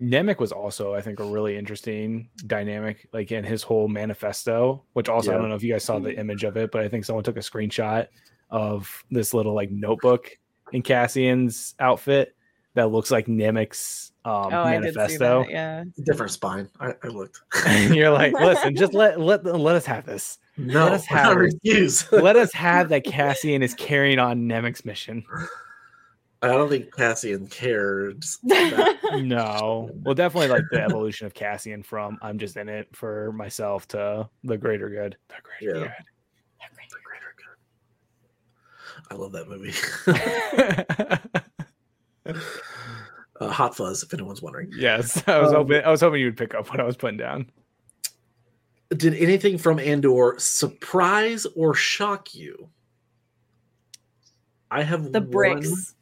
Nemik 0.00 0.38
was 0.38 0.52
also, 0.52 0.94
I 0.94 1.00
think, 1.00 1.18
a 1.18 1.24
really 1.24 1.56
interesting 1.56 2.28
dynamic, 2.46 3.08
like 3.12 3.32
in 3.32 3.42
his 3.44 3.62
whole 3.62 3.88
manifesto, 3.88 4.84
which 4.92 5.08
also 5.08 5.32
I 5.34 5.38
don't 5.38 5.48
know 5.48 5.54
if 5.56 5.62
you 5.62 5.72
guys 5.72 5.84
saw 5.84 5.98
the 5.98 6.16
image 6.16 6.44
of 6.44 6.56
it, 6.56 6.70
but 6.70 6.82
I 6.82 6.88
think 6.88 7.04
someone 7.04 7.24
took 7.24 7.36
a 7.36 7.40
screenshot 7.40 8.06
of 8.50 8.88
this 9.10 9.32
little 9.34 9.54
like 9.54 9.70
notebook 9.70 10.30
in 10.72 10.82
Cassian's 10.82 11.74
outfit 11.80 12.34
that 12.74 12.90
looks 12.90 13.10
like 13.10 13.26
Nemik's 13.26 14.12
um, 14.24 14.32
oh, 14.52 14.62
I 14.62 14.78
did 14.78 14.94
see 14.94 14.98
manifesto. 14.98 15.42
that. 15.42 15.50
Yeah. 15.50 15.84
Different 16.04 16.30
spine. 16.32 16.68
I, 16.80 16.94
I 17.02 17.08
looked. 17.08 17.40
and 17.66 17.94
you're 17.94 18.10
like, 18.10 18.32
listen, 18.34 18.76
just 18.76 18.94
let 18.94 19.20
let 19.20 19.44
let 19.44 19.74
us 19.76 19.84
have 19.86 20.06
this. 20.06 20.38
No, 20.56 20.86
us 20.88 21.04
I 21.10 21.14
have 21.18 21.32
it. 21.36 21.40
refuse. 21.40 22.10
Let 22.12 22.36
us 22.36 22.52
have 22.52 22.90
that 22.90 23.04
Cassian 23.04 23.62
is 23.62 23.72
carrying 23.74 24.18
on 24.18 24.46
Nemik's 24.46 24.84
mission. 24.84 25.24
I 26.42 26.48
don't 26.48 26.68
think 26.68 26.94
Cassian 26.94 27.46
cares. 27.46 28.38
that- 28.44 29.20
No, 29.22 29.90
well, 30.02 30.14
definitely 30.14 30.48
like 30.50 30.64
the 30.70 30.82
evolution 30.82 31.26
of 31.26 31.32
Cassian 31.34 31.82
from 31.82 32.18
I'm 32.20 32.38
just 32.38 32.56
in 32.58 32.68
it 32.68 32.88
for 32.94 33.32
myself 33.32 33.88
to 33.88 34.28
the 34.44 34.58
greater 34.58 34.88
good. 34.90 35.16
The 35.28 35.34
greater 35.42 35.78
Yeah. 35.78 35.84
good. 35.86 35.92
the 36.90 36.98
greater 37.02 37.34
good. 37.38 39.01
I 39.12 39.14
love 39.14 39.32
that 39.32 39.46
movie. 39.46 39.74
uh, 43.40 43.48
Hot 43.50 43.76
Fuzz, 43.76 44.02
if 44.02 44.14
anyone's 44.14 44.40
wondering. 44.40 44.70
yes, 44.74 45.22
I 45.26 45.38
was 45.38 45.50
Um, 45.50 45.56
hoping 45.56 45.84
I 45.84 45.90
was 45.90 46.00
hoping 46.00 46.20
you 46.20 46.26
would 46.26 46.36
pick 46.36 46.54
up 46.54 46.70
what 46.70 46.80
I 46.80 46.84
was 46.84 46.96
putting 46.96 47.18
down. 47.18 47.50
Did 48.96 49.14
anything 49.14 49.58
from 49.58 49.78
Andor 49.78 50.34
surprise 50.38 51.46
or 51.56 51.74
shock 51.74 52.34
you? 52.34 52.70
I 54.70 54.82
have 54.82 55.12
the 55.12 55.20
one- 55.20 55.30
bricks. 55.30 55.94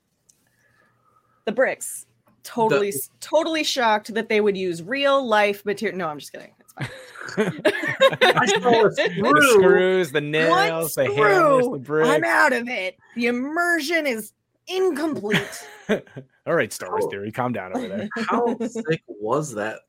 The 1.46 1.52
bricks. 1.52 2.06
Totally, 2.44 2.88
s- 2.88 3.10
totally 3.20 3.64
shocked 3.64 4.14
that 4.14 4.28
they 4.28 4.40
would 4.40 4.56
use 4.56 4.82
real 4.82 5.26
life 5.26 5.64
material. 5.66 5.98
No, 5.98 6.08
I'm 6.08 6.18
just 6.20 6.32
kidding. 6.32 6.52
the 7.36 8.46
screw. 8.58 9.50
screws, 9.52 10.12
the 10.12 10.20
One 10.20 10.30
nails, 10.30 10.94
the 10.94 11.04
hammers, 11.14 11.68
the 11.68 11.78
bricks. 11.78 12.08
I'm 12.08 12.24
out 12.24 12.52
of 12.52 12.68
it. 12.68 12.96
The 13.16 13.26
immersion 13.26 14.06
is 14.06 14.32
incomplete. 14.66 15.66
All 16.46 16.54
right, 16.54 16.72
Star 16.72 16.90
Wars 16.90 17.04
Oh. 17.06 17.10
theory, 17.10 17.32
calm 17.32 17.52
down 17.52 17.76
over 17.76 17.88
there. 17.88 18.08
How 18.28 18.56
sick 18.58 19.02
was 19.06 19.54
that 19.54 19.80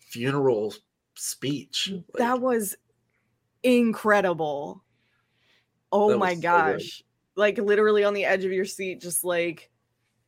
funeral 0.00 0.74
speech? 1.14 1.90
Like, 1.92 2.04
that 2.18 2.40
was 2.40 2.76
incredible. 3.62 4.82
Oh 5.92 6.16
my 6.18 6.30
was 6.30 6.36
so 6.38 6.42
gosh. 6.42 7.02
like 7.36 7.58
literally 7.58 8.04
on 8.04 8.14
the 8.14 8.24
edge 8.24 8.44
of 8.44 8.52
your 8.52 8.64
seat, 8.64 9.00
just 9.00 9.24
like 9.24 9.70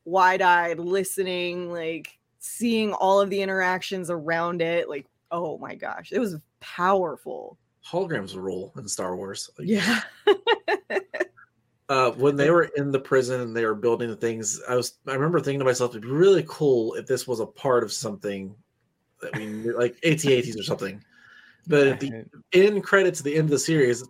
wide 0.05 0.43
eyed, 0.43 0.79
listening, 0.79 1.71
like 1.73 2.19
seeing 2.39 2.93
all 2.93 3.21
of 3.21 3.31
the 3.31 3.43
interactions 3.43 4.11
around 4.11 4.63
it. 4.63 4.89
Like, 4.89 5.07
oh 5.31 5.59
my 5.59 5.75
gosh, 5.75 6.11
it 6.13 6.19
was 6.19 6.37
powerful. 6.61 7.59
holograms 7.87 8.35
rule 8.35 8.73
in 8.77 8.87
Star 8.89 9.17
Wars. 9.17 9.51
Like, 9.59 9.69
Yeah. 9.69 10.01
uh, 11.89 12.11
when 12.13 12.37
they 12.37 12.51
were 12.51 12.69
in 12.77 12.91
the 12.93 12.99
prison 13.01 13.41
and 13.41 13.57
they 13.57 13.65
were 13.65 13.75
building 13.75 14.09
the 14.11 14.17
things, 14.17 14.61
I 14.69 14.75
was 14.77 14.99
I 15.07 15.15
remember 15.15 15.41
thinking 15.41 15.59
to 15.61 15.65
myself, 15.65 15.93
it'd 15.93 16.03
be 16.03 16.09
really 16.09 16.45
cool 16.49 16.95
if 16.95 17.07
this 17.07 17.27
was 17.27 17.41
a 17.41 17.47
part 17.47 17.83
of 17.83 17.93
something 17.93 18.55
that 19.23 19.35
we 19.37 19.47
knew, 19.47 19.77
like 19.79 19.97
AT-ATs 20.05 20.59
or 20.59 20.63
something. 20.63 21.03
But 21.67 21.87
at 21.87 22.01
the 22.01 22.25
end 22.53 22.83
credits 22.85 23.21
at 23.21 23.25
the 23.25 23.35
end 23.35 23.45
of 23.47 23.51
the 23.51 23.59
series, 23.59 24.03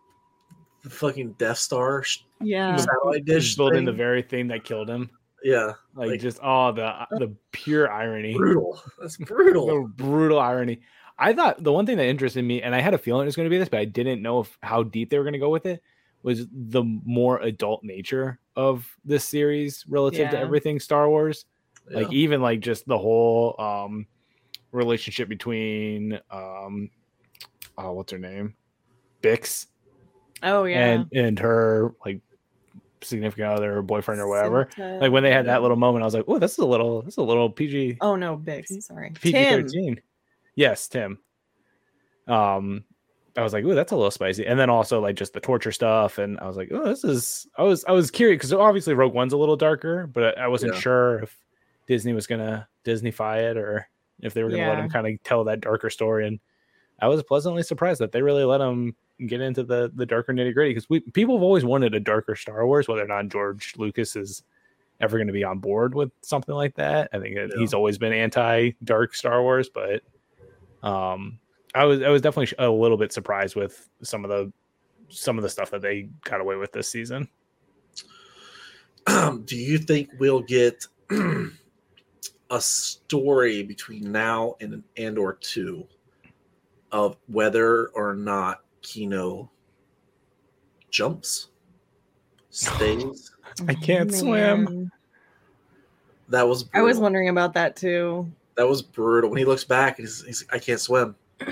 the 0.82 0.90
fucking 0.90 1.32
Death 1.38 1.58
Star 1.58 2.02
sh- 2.02 2.18
yeah. 2.40 2.76
satellite 2.76 3.24
dish 3.24 3.56
building 3.56 3.84
the 3.84 3.92
very 3.92 4.22
thing 4.22 4.48
that 4.48 4.64
killed 4.64 4.88
him. 4.88 5.10
yeah, 5.42 5.72
Like, 5.94 6.10
Like- 6.10 6.20
just 6.20 6.38
oh 6.42 6.72
the 6.72 6.92
the 7.18 7.34
pure 7.52 7.90
irony. 7.92 8.34
brutal. 8.36 8.80
That's 9.00 9.16
brutal. 9.16 9.66
the 9.66 9.88
brutal 9.96 10.38
irony. 10.40 10.80
I 11.18 11.32
thought 11.32 11.62
the 11.62 11.72
one 11.72 11.84
thing 11.86 11.96
that 11.96 12.06
interested 12.06 12.42
me, 12.44 12.62
and 12.62 12.74
I 12.74 12.80
had 12.80 12.94
a 12.94 12.98
feeling 12.98 13.22
it 13.22 13.26
was 13.26 13.36
going 13.36 13.46
to 13.46 13.50
be 13.50 13.58
this, 13.58 13.68
but 13.68 13.80
I 13.80 13.84
didn't 13.84 14.22
know 14.22 14.40
if, 14.40 14.58
how 14.62 14.82
deep 14.84 15.10
they 15.10 15.18
were 15.18 15.24
going 15.24 15.32
to 15.32 15.38
go 15.38 15.50
with 15.50 15.66
it, 15.66 15.82
was 16.22 16.46
the 16.52 16.82
more 16.82 17.38
adult 17.40 17.82
nature 17.82 18.38
of 18.56 18.88
this 19.04 19.24
series 19.24 19.84
relative 19.88 20.30
to 20.30 20.38
everything 20.38 20.80
Star 20.80 21.08
Wars. 21.08 21.44
Yeah. 21.90 21.98
Like 21.98 22.12
even 22.12 22.42
like 22.42 22.60
just 22.60 22.86
the 22.86 22.98
whole 22.98 23.54
um 23.58 24.06
relationship 24.72 25.28
between 25.28 26.20
um 26.30 26.90
oh 27.78 27.92
what's 27.92 28.12
her 28.12 28.18
name? 28.18 28.54
Bix 29.22 29.66
Oh 30.42 30.64
yeah. 30.64 30.86
and 30.86 31.06
and 31.12 31.38
her 31.38 31.94
like 32.04 32.20
significant 33.00 33.48
other 33.48 33.78
or 33.78 33.82
boyfriend 33.82 34.20
or 34.20 34.28
whatever. 34.28 34.68
Cinta. 34.76 35.00
Like 35.00 35.12
when 35.12 35.22
they 35.22 35.32
had 35.32 35.46
that 35.46 35.62
little 35.62 35.76
moment, 35.76 36.02
I 36.02 36.06
was 36.06 36.14
like, 36.14 36.24
oh, 36.28 36.38
this 36.38 36.52
is 36.52 36.58
a 36.58 36.66
little, 36.66 37.02
this 37.02 37.14
is 37.14 37.18
a 37.18 37.22
little 37.22 37.48
PG 37.48 37.98
Oh 38.00 38.16
no, 38.16 38.36
Bix. 38.36 38.82
Sorry. 38.82 39.12
PG 39.20 39.32
thirteen. 39.32 40.00
Yes, 40.59 40.88
Tim. 40.88 41.20
Um, 42.26 42.84
I 43.36 43.42
was 43.42 43.52
like, 43.52 43.64
"Ooh, 43.64 43.76
that's 43.76 43.92
a 43.92 43.96
little 43.96 44.11
spicy," 44.11 44.44
and 44.44 44.59
then 44.59 44.68
also 44.70 45.00
like 45.00 45.14
just 45.14 45.32
the 45.32 45.38
torture 45.40 45.70
stuff, 45.70 46.18
and 46.18 46.36
I 46.40 46.48
was 46.48 46.56
like, 46.56 46.68
"Oh, 46.72 46.84
this 46.84 47.04
is." 47.04 47.46
I 47.56 47.62
was 47.62 47.84
I 47.84 47.92
was 47.92 48.11
curious 48.11 48.38
because 48.38 48.52
obviously 48.52 48.94
Rogue 48.94 49.14
One's 49.14 49.32
a 49.32 49.36
little 49.36 49.54
darker, 49.56 50.09
but 50.09 50.36
I 50.36 50.48
wasn't 50.48 50.74
Yeah. 50.74 50.80
sure 50.80 51.18
if 51.20 51.38
Disney 51.86 52.12
was 52.12 52.26
gonna 52.26 52.68
Disneyfy 52.84 53.50
it 53.52 53.56
or 53.56 53.88
if 54.20 54.34
they 54.34 54.42
were 54.42 54.50
gonna 54.50 54.68
let 54.68 54.78
him 54.80 54.88
kind 54.90 55.06
of 55.06 55.22
tell 55.22 55.44
that 55.44 55.61
darker 55.61 55.90
story. 55.90 56.26
And 56.26 56.40
I 56.98 57.06
was 57.06 57.22
pleasantly 57.22 57.62
surprised 57.62 58.00
that 58.00 58.11
they 58.11 58.20
really 58.22 58.42
let 58.44 58.61
him 58.61 58.96
get 59.28 59.40
into 59.40 59.62
the 59.62 59.92
the 59.94 60.06
darker 60.06 60.32
nitty 60.32 60.54
gritty 60.54 60.70
because 60.70 60.90
we 60.90 60.98
people 60.98 61.36
have 61.36 61.42
always 61.44 61.64
wanted 61.64 61.94
a 61.94 62.00
darker 62.00 62.34
Star 62.34 62.66
Wars, 62.66 62.88
whether 62.88 63.04
or 63.04 63.09
not 63.09 63.28
George 63.28 63.74
Lucas 63.76 64.16
is 64.16 64.42
ever 65.00 65.16
going 65.18 65.28
to 65.28 65.32
be 65.32 65.44
on 65.44 65.61
board 65.61 65.94
with 65.94 66.11
something 66.22 66.56
like 66.56 66.74
that. 66.74 67.09
I 67.12 67.20
think 67.20 67.36
Yeah. 67.36 67.46
he's 67.56 67.72
always 67.72 67.96
been 67.98 68.12
anti 68.12 68.72
dark 68.82 69.14
Star 69.14 69.40
Wars, 69.42 69.68
but 69.68 70.02
um, 70.82 71.38
I 71.74 71.84
was 71.84 72.02
I 72.02 72.08
was 72.08 72.22
definitely 72.22 72.54
a 72.58 72.70
little 72.70 72.96
bit 72.96 73.12
surprised 73.12 73.56
with 73.56 73.88
some 74.02 74.24
of 74.24 74.30
the 74.30 74.52
some 75.08 75.38
of 75.38 75.42
the 75.42 75.48
stuff 75.48 75.70
that 75.70 75.82
they 75.82 76.08
got 76.24 76.40
away 76.40 76.56
with 76.56 76.72
this 76.72 76.90
season. 76.90 77.28
Um, 79.06 79.42
do 79.46 79.56
you 79.56 79.78
think 79.78 80.10
we'll 80.18 80.40
get 80.42 80.86
a 82.50 82.60
story 82.60 83.62
between 83.62 84.10
now 84.10 84.56
and 84.60 84.82
Andor 84.96 85.38
two 85.40 85.86
of 86.92 87.16
whether 87.26 87.88
or 87.88 88.14
not 88.14 88.62
Kino 88.82 89.50
jumps, 90.90 91.48
stays? 92.50 93.32
I 93.68 93.74
can't 93.74 94.12
swim. 94.12 94.90
That 96.28 96.46
was 96.46 96.68
I 96.74 96.82
was 96.82 96.98
wondering 96.98 97.28
about 97.28 97.54
that 97.54 97.76
too. 97.76 98.30
That 98.59 98.68
was 98.68 98.82
brutal. 98.82 99.30
When 99.30 99.38
he 99.38 99.46
looks 99.46 99.64
back, 99.64 99.96
he's, 99.96 100.22
he's 100.24 100.44
I 100.52 100.59
can't 100.59 100.80
swim. 100.80 101.14
I 101.40 101.46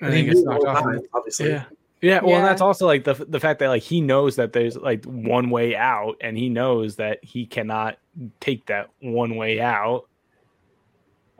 he 0.00 0.10
think 0.10 0.28
it's 0.28 0.42
knocked 0.42 0.64
off. 0.64 0.82
time, 0.82 1.00
obviously. 1.14 1.50
Yeah. 1.50 1.64
Yeah, 2.00 2.20
well, 2.22 2.30
Yeah. 2.40 2.42
that's 2.42 2.60
also 2.60 2.86
like 2.86 3.02
the 3.04 3.14
the 3.14 3.40
fact 3.40 3.58
that 3.60 3.68
like 3.68 3.82
he 3.82 4.00
knows 4.00 4.36
that 4.36 4.52
there's 4.52 4.76
like 4.76 5.04
one 5.04 5.50
way 5.50 5.74
out, 5.76 6.16
and 6.20 6.36
he 6.36 6.48
knows 6.48 6.96
that 6.96 7.18
he 7.24 7.44
cannot 7.46 7.98
take 8.40 8.66
that 8.66 8.90
one 9.00 9.34
way 9.36 9.60
out. 9.60 10.04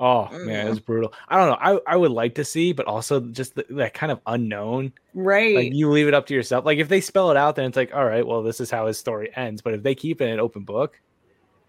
Oh 0.01 0.29
man, 0.33 0.67
Mm. 0.67 0.71
it's 0.71 0.79
brutal. 0.81 1.13
I 1.29 1.37
don't 1.39 1.49
know. 1.51 1.81
I 1.87 1.93
I 1.95 1.97
would 1.97 2.11
like 2.13 2.35
to 2.37 2.45
see, 2.45 2.73
but 2.73 2.87
also 2.87 3.21
just 3.21 3.55
the, 3.57 3.67
that 3.71 3.95
kind 3.95 4.13
of 4.13 4.21
unknown. 4.27 4.93
Right. 5.15 5.55
Like 5.57 5.73
you 5.75 5.91
leave 5.91 6.07
it 6.09 6.15
up 6.15 6.27
to 6.27 6.35
yourself. 6.35 6.65
Like 6.65 6.79
if 6.79 6.89
they 6.89 7.01
spell 7.01 7.31
it 7.33 7.37
out, 7.37 7.57
then 7.57 7.65
it's 7.67 7.77
like, 7.77 7.93
all 7.95 8.05
right, 8.05 8.27
well, 8.27 8.43
this 8.43 8.61
is 8.61 8.71
how 8.71 8.87
his 8.87 8.99
story 8.99 9.31
ends. 9.37 9.63
But 9.63 9.75
if 9.75 9.83
they 9.83 9.95
keep 9.97 10.21
it 10.21 10.29
an 10.29 10.39
open 10.41 10.63
book, 10.63 11.01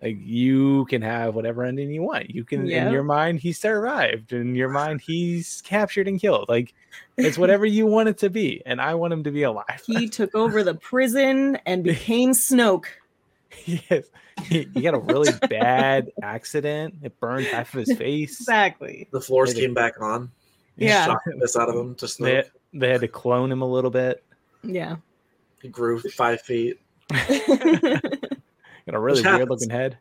like 0.01 0.17
you 0.19 0.85
can 0.85 1.01
have 1.01 1.35
whatever 1.35 1.63
ending 1.63 1.91
you 1.91 2.01
want. 2.03 2.29
You 2.29 2.43
can 2.45 2.69
in 2.69 2.91
your 2.91 3.03
mind 3.03 3.39
he 3.39 3.51
survived. 3.53 4.31
In 4.33 4.55
your 4.55 4.69
mind 4.79 5.01
he's 5.01 5.61
captured 5.61 6.07
and 6.07 6.19
killed. 6.19 6.45
Like 6.49 6.73
it's 7.17 7.37
whatever 7.37 7.65
you 7.65 7.85
want 7.85 8.09
it 8.09 8.17
to 8.19 8.29
be, 8.29 8.61
and 8.65 8.79
I 8.81 8.95
want 8.95 9.13
him 9.13 9.23
to 9.25 9.31
be 9.31 9.43
alive. 9.43 9.81
he 9.85 10.07
took 10.09 10.33
over 10.35 10.63
the 10.63 10.75
prison 10.75 11.57
and 11.65 11.83
became 11.85 12.31
Snoke. 12.31 12.85
yes. 13.65 14.05
He, 14.43 14.67
he 14.73 14.81
got 14.81 14.93
a 14.93 14.99
really 14.99 15.33
bad 15.49 16.11
accident. 16.23 16.95
It 17.03 17.19
burned 17.19 17.45
half 17.47 17.73
of 17.73 17.85
his 17.85 17.97
face. 17.97 18.39
Exactly. 18.39 19.09
The 19.11 19.19
floors 19.19 19.49
They 19.53 19.59
did. 19.59 19.65
came 19.67 19.73
back 19.73 19.99
on. 20.01 20.31
Yeah. 20.77 21.17
This 21.41 21.57
out 21.57 21.67
of 21.67 21.75
him. 21.75 21.95
Just 21.97 22.19
They, 22.21 22.43
they 22.73 22.87
had 22.89 23.01
to 23.01 23.09
clone 23.09 23.51
him 23.51 23.61
a 23.61 23.67
little 23.69 23.91
bit. 23.91 24.23
Yeah. 24.63 24.95
he 25.61 25.67
grew 25.67 25.99
five 25.99 26.39
feet. 26.41 26.79
Got 28.89 28.97
a 28.97 28.99
really 28.99 29.21
Which 29.21 29.31
weird 29.31 29.49
looking 29.49 29.69
head. 29.69 29.97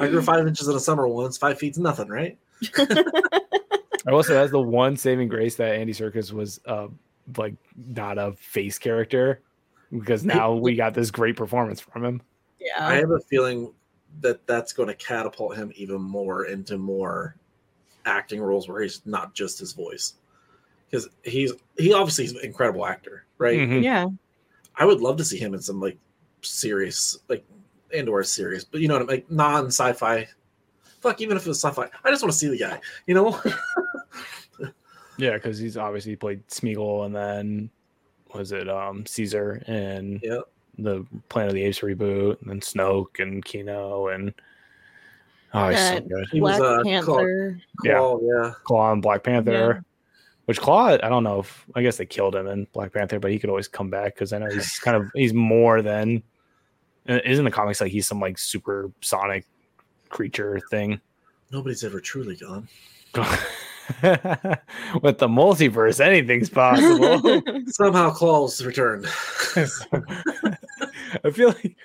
I 0.00 0.06
grew 0.06 0.22
five 0.22 0.46
inches 0.46 0.68
in 0.68 0.74
the 0.74 0.80
summer 0.80 1.08
once. 1.08 1.36
Five 1.36 1.58
feet's 1.58 1.78
nothing, 1.78 2.08
right? 2.08 2.38
I 2.78 4.12
will 4.12 4.22
say 4.22 4.34
that's 4.34 4.52
the 4.52 4.60
one 4.60 4.96
saving 4.96 5.28
grace 5.28 5.56
that 5.56 5.74
Andy 5.74 5.92
Serkis 5.92 6.32
was 6.32 6.60
uh, 6.66 6.86
like 7.36 7.54
not 7.76 8.16
a 8.16 8.32
face 8.34 8.78
character 8.78 9.40
because 9.90 10.24
now 10.24 10.54
we 10.54 10.76
got 10.76 10.94
this 10.94 11.10
great 11.10 11.36
performance 11.36 11.80
from 11.80 12.04
him. 12.04 12.22
Yeah. 12.60 12.86
I 12.86 12.94
have 12.94 13.10
a 13.10 13.18
feeling 13.18 13.72
that 14.20 14.46
that's 14.46 14.72
going 14.72 14.88
to 14.88 14.94
catapult 14.94 15.56
him 15.56 15.72
even 15.74 16.00
more 16.00 16.46
into 16.46 16.78
more 16.78 17.34
acting 18.06 18.40
roles 18.40 18.68
where 18.68 18.82
he's 18.82 19.02
not 19.06 19.34
just 19.34 19.58
his 19.58 19.72
voice. 19.72 20.14
Because 20.88 21.08
he's 21.24 21.52
he 21.76 21.92
obviously 21.92 22.26
is 22.26 22.32
an 22.32 22.44
incredible 22.44 22.86
actor, 22.86 23.24
right? 23.38 23.58
Mhm. 23.58 23.82
yeah. 23.82 24.06
I 24.76 24.84
would 24.84 25.00
love 25.00 25.16
to 25.16 25.24
see 25.24 25.36
him 25.36 25.52
in 25.52 25.60
some 25.60 25.80
like 25.80 25.98
serious, 26.42 27.18
like 27.28 27.44
Andor 27.94 28.22
serious, 28.22 28.64
but 28.64 28.80
you 28.80 28.88
know 28.88 28.94
what 28.94 29.02
I 29.02 29.06
mean, 29.06 29.16
like 29.16 29.30
non 29.30 29.66
sci-fi. 29.66 30.28
Fuck, 31.00 31.20
even 31.20 31.36
if 31.36 31.46
it 31.46 31.48
was 31.48 31.62
sci-fi, 31.62 31.88
I 32.04 32.10
just 32.10 32.22
want 32.22 32.32
to 32.32 32.38
see 32.38 32.48
the 32.48 32.58
guy. 32.58 32.80
You 33.06 33.14
know? 33.14 33.40
Yeah, 35.18 35.32
because 35.32 35.58
he's 35.58 35.76
obviously 35.76 36.16
played 36.16 36.46
Smeagol 36.46 37.04
and 37.04 37.14
then 37.14 37.70
was 38.34 38.52
it 38.52 38.68
um 38.68 39.04
Caesar 39.04 39.62
and 39.66 40.20
yeah. 40.22 40.40
the 40.78 41.04
Planet 41.28 41.50
of 41.50 41.54
the 41.54 41.64
Apes 41.64 41.80
reboot, 41.80 42.40
and 42.40 42.50
then 42.50 42.60
Snoke 42.60 43.20
and 43.20 43.44
Kino 43.44 44.08
and 44.08 44.32
oh, 45.54 45.68
he's 45.68 45.78
so 45.78 45.94
Yeah, 45.94 46.00
good. 46.00 46.28
He 46.30 46.40
was, 46.40 46.58
Black 46.58 46.80
uh, 46.80 46.82
Panther. 46.84 47.60
Yeah. 47.84 47.94
Klaue, 47.94 48.20
yeah. 48.22 48.52
Klaue 48.64 48.92
and 48.92 49.02
Black 49.02 49.24
Panther. 49.24 49.74
Yeah. 49.74 49.80
Which 50.44 50.60
Klaue, 50.60 51.02
I 51.02 51.08
don't 51.08 51.24
know 51.24 51.40
if 51.40 51.66
I 51.74 51.82
guess 51.82 51.96
they 51.96 52.06
killed 52.06 52.36
him 52.36 52.46
in 52.46 52.66
Black 52.72 52.92
Panther, 52.92 53.18
but 53.18 53.32
he 53.32 53.38
could 53.40 53.50
always 53.50 53.68
come 53.68 53.90
back 53.90 54.14
because 54.14 54.32
I 54.32 54.38
know 54.38 54.48
he's 54.48 54.78
kind 54.78 54.96
of 54.96 55.10
he's 55.14 55.34
more 55.34 55.82
than 55.82 56.22
Uh, 57.08 57.20
isn't 57.24 57.44
the 57.44 57.50
comics 57.50 57.80
like 57.80 57.90
he's 57.90 58.06
some 58.06 58.20
like 58.20 58.38
super 58.38 58.90
sonic 59.00 59.46
creature 60.08 60.60
thing. 60.70 61.00
Nobody's 61.50 61.84
ever 61.84 62.00
truly 62.00 62.36
gone. 62.36 62.68
With 64.02 65.16
the 65.16 65.28
multiverse, 65.28 65.98
anything's 65.98 66.50
possible. 66.50 67.42
Somehow 67.68 68.10
Klaue's 68.10 68.62
returned. 68.62 69.06
I 71.24 71.30
feel 71.32 71.48
like 71.48 71.76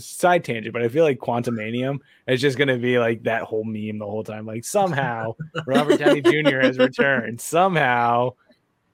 side 0.00 0.44
tangent, 0.44 0.72
but 0.72 0.82
I 0.82 0.88
feel 0.88 1.02
like 1.02 1.18
Quantumania 1.18 1.98
is 2.28 2.40
just 2.40 2.56
gonna 2.56 2.78
be 2.78 3.00
like 3.00 3.24
that 3.24 3.42
whole 3.42 3.64
meme 3.64 3.98
the 3.98 4.06
whole 4.06 4.22
time. 4.22 4.46
Like 4.46 4.64
somehow 4.64 5.34
Robert 5.66 5.98
Downey 5.98 6.20
Jr. 6.20 6.60
has 6.60 6.78
returned. 6.78 7.40
Somehow 7.40 8.34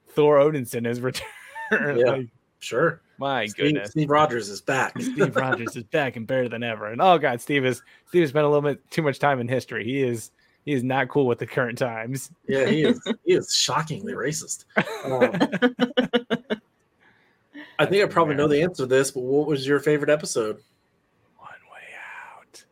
Thor 0.08 0.38
Odinson 0.38 0.86
has 0.86 1.02
returned. 1.02 1.28
Yeah. 1.70 2.12
like, 2.12 2.28
Sure. 2.62 3.02
My 3.22 3.46
Steve, 3.46 3.64
goodness. 3.74 3.90
Steve 3.92 4.10
Rogers 4.10 4.48
is 4.48 4.60
back. 4.60 4.92
Steve 5.00 5.34
Rogers 5.36 5.76
is 5.76 5.84
back 5.84 6.16
and 6.16 6.26
better 6.26 6.48
than 6.48 6.62
ever. 6.62 6.86
And 6.88 7.00
oh 7.00 7.18
god, 7.18 7.40
Steve 7.40 7.64
is 7.64 7.82
Steve 8.08 8.22
has 8.22 8.30
spent 8.30 8.44
a 8.44 8.48
little 8.48 8.62
bit 8.62 8.90
too 8.90 9.02
much 9.02 9.18
time 9.18 9.40
in 9.40 9.48
history. 9.48 9.84
He 9.84 10.02
is 10.02 10.30
he 10.64 10.72
is 10.72 10.82
not 10.84 11.08
cool 11.08 11.26
with 11.26 11.38
the 11.38 11.46
current 11.46 11.78
times. 11.78 12.30
Yeah, 12.48 12.66
he 12.66 12.82
is. 12.82 13.00
He 13.24 13.34
is 13.34 13.54
shockingly 13.54 14.12
racist. 14.14 14.64
Um, 15.04 15.32
I 17.78 17.86
think 17.86 18.04
I 18.04 18.06
probably 18.06 18.34
know 18.34 18.46
the 18.48 18.62
answer 18.62 18.82
to 18.82 18.86
this, 18.86 19.10
but 19.10 19.22
what 19.22 19.46
was 19.46 19.66
your 19.66 19.80
favorite 19.80 20.10
episode? 20.10 20.58
One 21.38 21.50
way 21.72 21.80
out. 22.38 22.64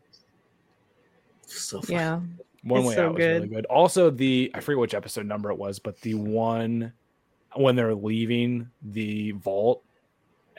So 1.46 1.80
funny. 1.80 1.94
yeah. 1.98 2.20
One 2.62 2.80
It's 2.80 2.88
way 2.90 2.94
so 2.96 3.06
out 3.06 3.14
was 3.14 3.24
really 3.26 3.40
good. 3.40 3.50
good. 3.50 3.66
Also, 3.66 4.10
the 4.10 4.50
I 4.54 4.60
forget 4.60 4.78
which 4.78 4.94
episode 4.94 5.26
number 5.26 5.50
it 5.50 5.58
was, 5.58 5.78
but 5.78 6.00
the 6.02 6.14
one 6.14 6.92
when 7.56 7.74
they're 7.74 7.94
leaving 7.94 8.70
the 8.82 9.32
vault, 9.32 9.82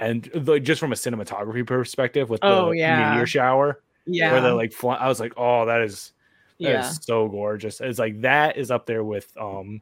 and 0.02 0.24
the, 0.36 0.60
just 0.60 0.80
from 0.82 0.92
a 0.92 0.96
cinematography 0.96 1.66
perspective 1.66 2.30
with 2.30 2.42
the 2.42 2.48
Oh, 2.48 2.72
yeah. 2.72 3.12
meteor 3.12 3.26
shower, 3.28 3.82
Yeah. 4.06 4.34
where 4.34 4.42
they're 4.42 4.54
like, 4.54 4.74
fly, 4.74 4.96
I 4.96 5.08
was 5.08 5.20
like, 5.22 5.34
oh, 5.38 5.66
that 5.68 5.82
is 5.82 6.12
that 6.60 6.70
is 6.70 6.74
yeah. 6.86 6.90
so 6.90 7.28
gorgeous. 7.30 7.80
It's 7.80 7.98
like 8.00 8.20
that 8.22 8.58
is 8.58 8.70
up 8.72 8.86
there 8.86 9.04
with 9.04 9.32
um 9.38 9.82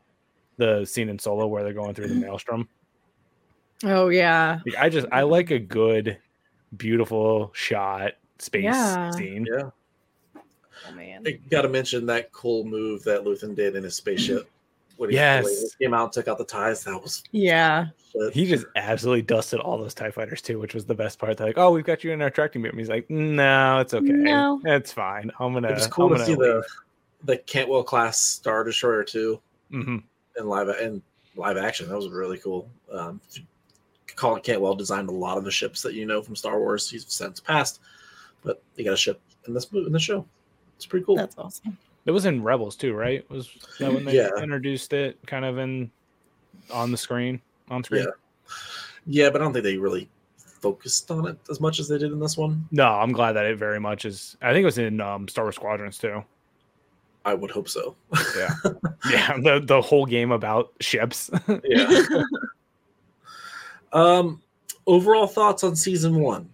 the 0.57 0.85
scene 0.85 1.09
in 1.09 1.17
Solo 1.17 1.47
where 1.47 1.63
they're 1.63 1.73
going 1.73 1.93
through 1.95 2.09
the 2.09 2.15
maelstrom. 2.15 2.67
Oh 3.83 4.09
yeah. 4.09 4.59
Like, 4.65 4.75
I 4.77 4.89
just 4.89 5.07
I 5.11 5.21
like 5.23 5.51
a 5.51 5.59
good, 5.59 6.17
beautiful 6.77 7.51
shot 7.53 8.13
space 8.39 8.63
Yeah. 8.65 9.11
scene. 9.11 9.45
Yeah. 9.51 9.69
Oh 10.35 10.91
man. 10.93 11.23
I 11.25 11.31
got 11.49 11.61
to 11.63 11.69
mention 11.69 12.05
that 12.07 12.31
cool 12.31 12.63
move 12.65 13.03
that 13.03 13.23
Luthen 13.23 13.55
did 13.55 13.75
in 13.75 13.83
his 13.83 13.95
spaceship. 13.95 14.49
When 14.99 15.09
he 15.11 15.15
Yes. 15.15 15.75
came 15.77 15.93
out 15.93 16.11
took 16.11 16.27
out 16.27 16.37
the 16.37 16.43
ties. 16.43 16.83
That 16.83 17.01
was 17.01 17.23
Yeah. 17.31 17.87
shit. 18.11 18.33
He 18.33 18.45
just 18.45 18.65
absolutely 18.75 19.21
dusted 19.21 19.61
all 19.61 19.77
those 19.77 19.93
TIE 19.93 20.11
fighters 20.11 20.41
too, 20.41 20.59
which 20.59 20.73
was 20.73 20.83
the 20.83 20.93
best 20.93 21.17
part. 21.19 21.37
They're 21.37 21.47
like, 21.47 21.57
Oh, 21.57 21.71
we've 21.71 21.85
got 21.85 22.03
you 22.03 22.11
in 22.11 22.21
our 22.21 22.29
tracking 22.29 22.61
beam. 22.61 22.77
He's 22.77 22.89
like, 22.89 23.09
No, 23.09 23.79
it's 23.79 23.93
okay. 23.93 24.05
No. 24.05 24.59
It's 24.65 24.91
fine. 24.91 25.31
I'm 25.39 25.53
gonna 25.53 25.69
It 25.69 25.75
was 25.75 25.87
cool 25.87 26.07
I'm 26.07 26.11
to 26.11 26.15
gonna 26.17 26.25
see 26.25 26.35
the 26.35 26.63
the 27.23 27.37
Cantwell 27.37 27.83
class 27.83 28.19
Star 28.21 28.65
Destroyer 28.65 29.05
too 29.05 29.39
Mhm. 29.71 30.03
in 30.37 30.47
live 30.49 30.67
in 30.81 31.01
live 31.37 31.55
action. 31.55 31.87
That 31.87 31.95
was 31.95 32.09
really 32.09 32.37
cool. 32.37 32.69
Um, 32.91 33.21
Colin 34.17 34.41
Cantwell 34.41 34.75
designed 34.75 35.07
a 35.07 35.13
lot 35.13 35.37
of 35.37 35.45
the 35.45 35.51
ships 35.51 35.81
that 35.83 35.93
you 35.93 36.05
know 36.05 36.21
from 36.21 36.35
Star 36.35 36.59
Wars. 36.59 36.89
He's 36.89 37.05
since 37.07 37.39
passed, 37.39 37.79
but 38.43 38.61
he 38.75 38.83
got 38.83 38.93
a 38.95 38.97
ship 38.97 39.21
in 39.47 39.53
this 39.53 39.71
movie 39.71 39.87
in 39.87 39.93
the 39.93 39.99
show. 39.99 40.25
It's 40.75 40.85
pretty 40.85 41.05
cool. 41.05 41.15
That's 41.15 41.37
awesome. 41.37 41.77
It 42.05 42.11
was 42.11 42.25
in 42.25 42.43
Rebels 42.43 42.75
too, 42.75 42.93
right? 42.93 43.29
Was 43.29 43.49
that 43.79 43.93
when 43.93 44.05
they 44.05 44.15
Yeah. 44.15 44.29
introduced 44.41 44.93
it 44.93 45.19
kind 45.27 45.45
of 45.45 45.57
in 45.57 45.91
on 46.71 46.91
the 46.91 46.97
screen? 46.97 47.41
On 47.69 47.83
screen? 47.83 48.03
Yeah. 48.05 48.11
Yeah, 49.05 49.29
but 49.29 49.41
I 49.41 49.43
don't 49.43 49.53
think 49.53 49.63
they 49.63 49.77
really 49.77 50.09
focused 50.37 51.09
on 51.11 51.27
it 51.27 51.37
as 51.49 51.59
much 51.61 51.79
as 51.79 51.87
they 51.87 51.97
did 51.97 52.11
in 52.11 52.19
this 52.19 52.37
one. 52.37 52.67
No, 52.71 52.85
I'm 52.87 53.11
glad 53.11 53.33
that 53.33 53.45
it 53.45 53.57
very 53.57 53.79
much 53.79 54.05
is 54.05 54.37
I 54.41 54.51
think 54.53 54.63
it 54.63 54.65
was 54.65 54.77
in 54.77 55.01
um 55.01 55.27
Star 55.27 55.45
Wars 55.45 55.55
Squadrons 55.55 55.97
too. 55.97 56.23
I 57.25 57.33
would 57.33 57.51
hope 57.51 57.69
so. 57.69 57.95
Yeah. 58.37 58.49
yeah. 59.11 59.37
The 59.41 59.61
the 59.63 59.81
whole 59.81 60.05
game 60.05 60.31
about 60.31 60.71
ships. 60.79 61.29
Yeah. 61.63 62.03
um, 63.93 64.41
overall 64.87 65.27
thoughts 65.27 65.63
on 65.63 65.75
season 65.75 66.19
one? 66.19 66.49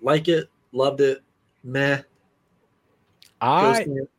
Like 0.00 0.28
it, 0.28 0.48
loved 0.72 1.00
it, 1.00 1.22
meh. 1.64 2.02
I 3.40 3.80
it? 3.80 4.10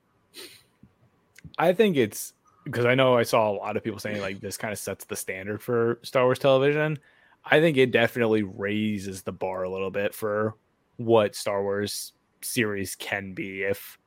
I 1.60 1.74
think 1.74 1.98
it's 1.98 2.34
because 2.64 2.86
I 2.86 2.96
know 2.96 3.18
I 3.18 3.24
saw 3.24 3.52
a 3.52 3.54
lot 3.54 3.76
of 3.78 3.84
people 3.84 4.00
saying 4.00 4.22
like 4.22 4.40
this 4.40 4.58
kind 4.58 4.72
of 4.72 4.80
sets 4.80 5.06
the 5.06 5.16
standard 5.16 5.62
for 5.62 6.00
Star 6.04 6.24
Wars 6.24 6.40
television. 6.40 6.98
I 7.46 7.60
think 7.60 7.78
it 7.78 7.92
definitely 7.92 8.44
raises 8.44 9.22
the 9.22 9.32
bar 9.32 9.64
a 9.64 9.70
little 9.70 9.92
bit 9.92 10.16
for 10.16 10.56
what 10.98 11.36
Star 11.36 11.62
Wars 11.62 12.14
series 12.42 12.96
can 12.96 13.34
be 13.34 13.64
if 13.64 13.98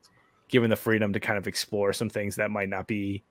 given 0.47 0.69
the 0.69 0.75
freedom 0.75 1.13
to 1.13 1.19
kind 1.19 1.37
of 1.37 1.47
explore 1.47 1.93
some 1.93 2.09
things 2.09 2.35
that 2.35 2.51
might 2.51 2.69
not 2.69 2.87
be 2.87 3.23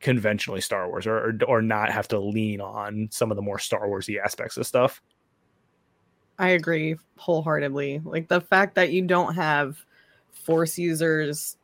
conventionally 0.00 0.60
Star 0.62 0.88
Wars 0.88 1.06
or 1.06 1.18
or, 1.18 1.38
or 1.46 1.62
not 1.62 1.90
have 1.90 2.08
to 2.08 2.18
lean 2.18 2.60
on 2.62 3.08
some 3.10 3.30
of 3.30 3.36
the 3.36 3.42
more 3.42 3.58
Star 3.58 3.86
Warsy 3.86 4.22
aspects 4.22 4.56
of 4.56 4.66
stuff. 4.66 5.02
I 6.38 6.50
agree 6.50 6.96
wholeheartedly. 7.16 8.00
Like 8.04 8.28
the 8.28 8.40
fact 8.40 8.76
that 8.76 8.92
you 8.92 9.02
don't 9.02 9.34
have 9.34 9.76
force 10.32 10.78
users 10.78 11.57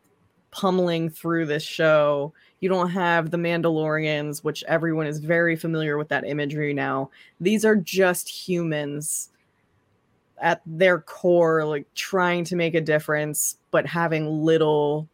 pummeling 0.54 1.10
through 1.10 1.46
this 1.46 1.64
show. 1.64 2.32
You 2.60 2.68
don't 2.68 2.90
have 2.90 3.30
the 3.30 3.36
Mandalorians, 3.36 4.44
which 4.44 4.62
everyone 4.64 5.06
is 5.06 5.18
very 5.18 5.56
familiar 5.56 5.98
with 5.98 6.08
that 6.08 6.26
imagery 6.26 6.72
now. 6.72 7.10
These 7.40 7.64
are 7.64 7.76
just 7.76 8.28
humans 8.28 9.30
at 10.38 10.62
their 10.64 11.00
core, 11.00 11.64
like 11.64 11.86
trying 11.94 12.44
to 12.44 12.56
make 12.56 12.74
a 12.74 12.80
difference, 12.80 13.58
but 13.70 13.86
having 13.86 14.44
little 14.44 15.08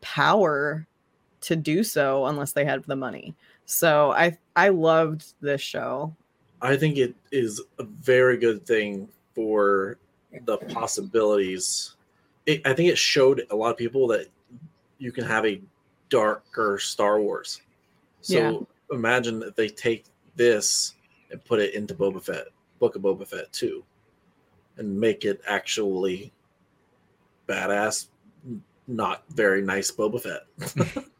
power 0.00 0.86
to 1.40 1.56
do 1.56 1.82
so 1.82 2.26
unless 2.26 2.52
they 2.52 2.64
have 2.64 2.86
the 2.86 2.96
money. 2.96 3.34
So 3.64 4.12
I 4.12 4.36
I 4.56 4.68
loved 4.68 5.34
this 5.40 5.60
show. 5.60 6.14
I 6.60 6.76
think 6.76 6.98
it 6.98 7.14
is 7.32 7.62
a 7.78 7.84
very 7.84 8.36
good 8.36 8.66
thing 8.66 9.08
for 9.34 9.98
the 10.44 10.58
possibilities. 10.58 11.96
It, 12.46 12.66
I 12.66 12.74
think 12.74 12.90
it 12.90 12.98
showed 12.98 13.46
a 13.50 13.56
lot 13.56 13.70
of 13.70 13.76
people 13.76 14.06
that 14.08 14.28
you 14.98 15.12
can 15.12 15.24
have 15.24 15.44
a 15.44 15.60
darker 16.08 16.78
Star 16.78 17.20
Wars. 17.20 17.60
So 18.20 18.66
Yeah. 18.90 18.96
imagine 18.96 19.42
if 19.42 19.54
they 19.54 19.68
take 19.68 20.04
this 20.36 20.94
and 21.30 21.44
put 21.44 21.60
it 21.60 21.74
into 21.74 21.94
Boba 21.94 22.22
Fett, 22.22 22.46
Book 22.78 22.96
of 22.96 23.02
Boba 23.02 23.26
Fett 23.26 23.52
too, 23.52 23.84
and 24.76 24.98
make 24.98 25.24
it 25.24 25.40
actually 25.46 26.32
badass, 27.48 28.08
not 28.86 29.24
very 29.30 29.62
nice 29.62 29.90
Boba 29.90 30.20
Fett. 30.20 31.04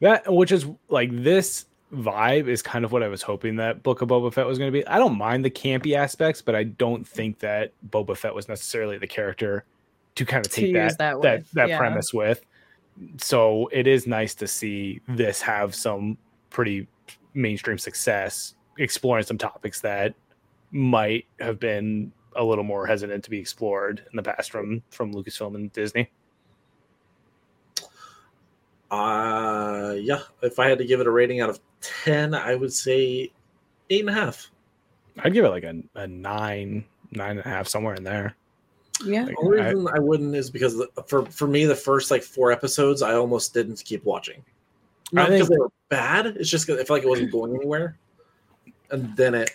That 0.00 0.32
which 0.32 0.52
is 0.52 0.66
like 0.88 1.10
this 1.12 1.66
vibe 1.92 2.48
is 2.48 2.62
kind 2.62 2.84
of 2.84 2.92
what 2.92 3.02
I 3.02 3.08
was 3.08 3.20
hoping 3.20 3.56
that 3.56 3.82
Book 3.82 4.00
of 4.00 4.08
Boba 4.08 4.32
Fett 4.32 4.46
was 4.46 4.58
going 4.58 4.72
to 4.72 4.78
be. 4.78 4.86
I 4.86 4.98
don't 4.98 5.18
mind 5.18 5.44
the 5.44 5.50
campy 5.50 5.94
aspects, 5.94 6.40
but 6.40 6.54
I 6.54 6.64
don't 6.64 7.06
think 7.06 7.40
that 7.40 7.72
Boba 7.90 8.16
Fett 8.16 8.34
was 8.34 8.48
necessarily 8.48 8.96
the 8.96 9.06
character 9.06 9.64
to 10.14 10.24
kind 10.24 10.44
of 10.44 10.50
take 10.50 10.72
use 10.72 10.96
that 10.96 11.20
that 11.20 11.22
that 11.22 11.44
that, 11.52 11.68
yeah. 11.68 11.78
premise 11.78 12.12
with. 12.14 12.44
So 13.18 13.68
it 13.72 13.86
is 13.86 14.06
nice 14.06 14.34
to 14.36 14.46
see 14.46 15.00
this 15.08 15.40
have 15.40 15.74
some 15.74 16.18
pretty 16.50 16.86
mainstream 17.34 17.78
success, 17.78 18.54
exploring 18.78 19.24
some 19.24 19.38
topics 19.38 19.80
that 19.80 20.14
might 20.70 21.26
have 21.40 21.58
been 21.58 22.12
a 22.36 22.44
little 22.44 22.64
more 22.64 22.86
hesitant 22.86 23.24
to 23.24 23.30
be 23.30 23.38
explored 23.38 24.04
in 24.10 24.16
the 24.16 24.22
past 24.22 24.50
from 24.50 24.82
from 24.90 25.12
Lucasfilm 25.12 25.54
and 25.54 25.72
Disney. 25.72 26.10
Uh 28.90 29.94
yeah, 29.98 30.20
if 30.42 30.58
I 30.58 30.68
had 30.68 30.78
to 30.78 30.84
give 30.84 31.00
it 31.00 31.06
a 31.06 31.10
rating 31.10 31.40
out 31.40 31.50
of 31.50 31.60
10, 31.80 32.34
I 32.34 32.54
would 32.54 32.72
say 32.72 33.32
eight 33.88 34.00
and 34.00 34.10
a 34.10 34.12
half. 34.12 34.50
I'd 35.18 35.32
give 35.32 35.44
it 35.44 35.50
like 35.50 35.64
a, 35.64 35.82
a 35.94 36.06
nine, 36.06 36.84
nine 37.10 37.38
and 37.38 37.40
a 37.40 37.48
half, 37.48 37.68
somewhere 37.68 37.94
in 37.94 38.04
there. 38.04 38.36
Yeah. 39.04 39.24
The 39.24 39.36
only 39.38 39.60
reason 39.60 39.88
I, 39.88 39.98
wouldn't 39.98 40.34
is 40.34 40.50
because 40.50 40.76
the, 40.76 40.88
for 41.06 41.24
for 41.26 41.46
me 41.46 41.64
the 41.64 41.74
first 41.76 42.10
like 42.10 42.22
four 42.22 42.52
episodes 42.52 43.02
I 43.02 43.14
almost 43.14 43.54
didn't 43.54 43.82
keep 43.84 44.04
watching. 44.04 44.44
Not 45.12 45.26
I 45.26 45.28
think- 45.28 45.38
because 45.38 45.48
they 45.48 45.58
were 45.58 45.72
bad. 45.88 46.26
It's 46.26 46.48
just 46.50 46.66
because 46.66 46.80
I 46.80 46.84
feel 46.84 46.96
like 46.96 47.04
it 47.04 47.08
wasn't 47.08 47.32
going 47.32 47.54
anywhere. 47.54 47.96
And 48.90 49.16
then 49.16 49.34
it 49.34 49.50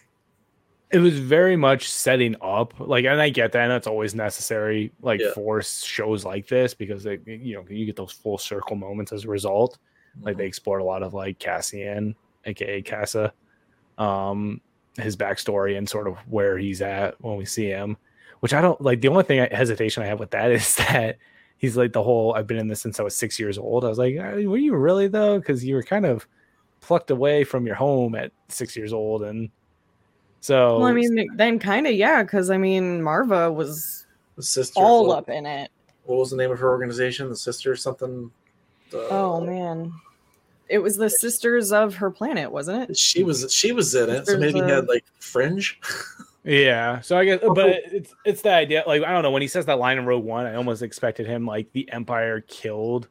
it 0.92 1.00
was 1.00 1.20
very 1.20 1.56
much 1.56 1.90
setting 1.90 2.36
up 2.42 2.72
like 2.80 3.06
and 3.06 3.20
i 3.20 3.28
get 3.28 3.52
that 3.52 3.64
and 3.64 3.72
that's 3.72 3.88
always 3.88 4.14
necessary 4.14 4.92
like 5.02 5.20
Yeah. 5.20 5.32
for 5.34 5.62
shows 5.64 6.24
like 6.24 6.48
this 6.48 6.76
because 6.76 7.04
they 7.04 7.20
you 7.26 7.56
know 7.56 7.66
you 7.68 7.88
get 7.88 7.96
those 7.96 8.12
full 8.12 8.38
circle 8.38 8.76
moments 8.76 9.12
as 9.12 9.26
a 9.26 9.28
result 9.28 9.80
like 10.22 10.38
they 10.38 10.46
explored 10.46 10.82
a 10.82 10.86
lot 10.86 11.02
of 11.02 11.14
like 11.16 11.40
cassian 11.40 12.16
aka 12.46 12.84
Kassa 12.84 13.32
um 13.98 14.62
his 14.98 15.18
backstory 15.18 15.76
and 15.78 15.90
sort 15.90 16.08
of 16.08 16.18
where 16.30 16.56
he's 16.58 16.84
at 16.84 17.20
when 17.20 17.36
we 17.36 17.46
see 17.46 17.66
him 17.66 17.98
which 18.46 18.54
i 18.54 18.62
don't 18.62 18.80
like 18.80 19.02
the 19.02 19.08
only 19.08 19.24
thing 19.24 19.40
I, 19.40 19.50
hesitation 19.52 20.04
i 20.04 20.06
have 20.06 20.20
with 20.20 20.30
that 20.30 20.52
is 20.60 20.76
that 20.76 21.18
he's 21.58 21.76
like 21.76 21.94
the 21.94 22.04
whole 22.04 22.36
i've 22.36 22.46
been 22.46 22.58
in 22.60 22.68
this 22.68 22.80
since 22.80 23.00
i 23.00 23.04
was 23.04 23.16
six 23.16 23.40
years 23.40 23.58
old 23.58 23.84
i 23.84 23.90
was 23.90 23.98
like 23.98 24.16
"Uh, 24.16 24.48
were 24.48 24.58
you 24.58 24.76
really 24.76 25.08
though 25.08 25.40
because 25.40 25.66
you 25.66 25.74
were 25.74 25.82
kind 25.82 26.06
of 26.06 26.28
plucked 26.82 27.10
away 27.10 27.44
from 27.44 27.66
your 27.66 27.74
home 27.74 28.14
at 28.14 28.32
six 28.50 28.78
years 28.78 28.94
old 28.94 29.24
and 29.24 29.50
so 30.42 30.78
Well, 30.78 30.88
I 30.88 30.94
mean, 30.94 31.36
then 31.38 31.58
kind 31.58 31.88
of 31.88 31.94
yeah, 31.94 32.22
because 32.22 32.52
I 32.52 32.58
mean, 32.60 33.02
Maarva 33.02 33.52
was 33.52 34.06
sister 34.40 34.80
all 34.80 35.08
what, 35.08 35.18
up 35.18 35.30
in 35.30 35.48
it. 35.48 35.72
What 36.04 36.20
was 36.20 36.30
the 36.30 36.38
name 36.38 36.52
of 36.52 36.60
her 36.60 36.70
organization? 36.70 37.28
The 37.30 37.36
sister 37.36 37.76
something. 37.76 38.30
The, 38.92 39.08
Oh 39.10 39.42
man, 39.42 39.92
it 40.70 40.78
was 40.78 40.98
the 40.98 41.10
Sisters 41.10 41.72
of 41.72 41.96
Her 41.96 42.12
Planet, 42.12 42.52
wasn't 42.52 42.92
it? 42.92 42.96
She 42.96 43.24
was 43.24 43.52
she 43.52 43.72
was 43.72 43.96
in 43.96 44.08
it, 44.08 44.28
so 44.28 44.34
Sisters 44.34 44.40
maybe 44.40 44.60
he 44.60 44.66
of- 44.66 44.70
had 44.70 44.88
like 44.88 45.04
fringe. 45.18 45.80
Yeah, 46.46 47.02
so 47.02 47.18
I 47.18 47.26
guess, 47.26 47.40
but 47.42 47.68
it's 47.92 48.14
it's 48.24 48.42
the 48.44 48.54
idea. 48.54 48.84
Like 48.86 49.02
I 49.04 49.12
don't 49.12 49.24
know 49.24 49.32
when 49.32 49.42
he 49.42 49.48
says 49.48 49.66
that 49.66 49.80
line 49.80 49.98
in 49.98 50.06
Rogue 50.06 50.24
One, 50.24 50.46
I 50.46 50.54
almost 50.56 50.84
expected 50.84 51.26
him 51.26 51.46
like 51.48 51.72
the 51.74 51.92
Empire 51.92 52.42
killed 52.42 53.08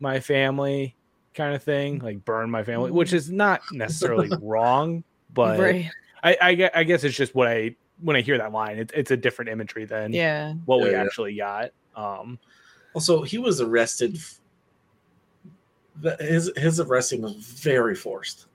my 0.00 0.20
family, 0.20 0.96
kind 1.34 1.54
of 1.54 1.62
thing, 1.62 1.98
like 1.98 2.24
burn 2.24 2.50
my 2.50 2.64
family, 2.64 2.90
which 2.90 3.12
is 3.12 3.30
not 3.30 3.60
necessarily 3.72 4.30
wrong, 4.42 5.04
but 5.34 5.58
right. 5.60 5.90
I, 6.22 6.36
I 6.40 6.70
I 6.80 6.84
guess 6.84 7.04
it's 7.04 7.14
just 7.16 7.34
what 7.34 7.46
I 7.46 7.76
when 8.00 8.16
I 8.16 8.22
hear 8.22 8.38
that 8.38 8.52
line, 8.52 8.78
it's 8.78 8.92
it's 8.94 9.10
a 9.10 9.16
different 9.18 9.50
imagery 9.50 9.84
than 9.84 10.14
Yeah. 10.14 10.54
what 10.64 10.80
we 10.80 10.86
Yeah, 10.86 10.92
yeah. 10.92 11.02
actually 11.04 11.36
got. 11.36 11.70
Um, 11.94 12.38
Also, 12.94 13.22
he 13.22 13.36
was 13.36 13.60
arrested. 13.60 14.16
f- 14.16 14.40
His 16.20 16.50
his 16.56 16.80
arresting 16.80 17.22
was 17.22 17.34
very 17.36 17.94
forced. 17.94 18.46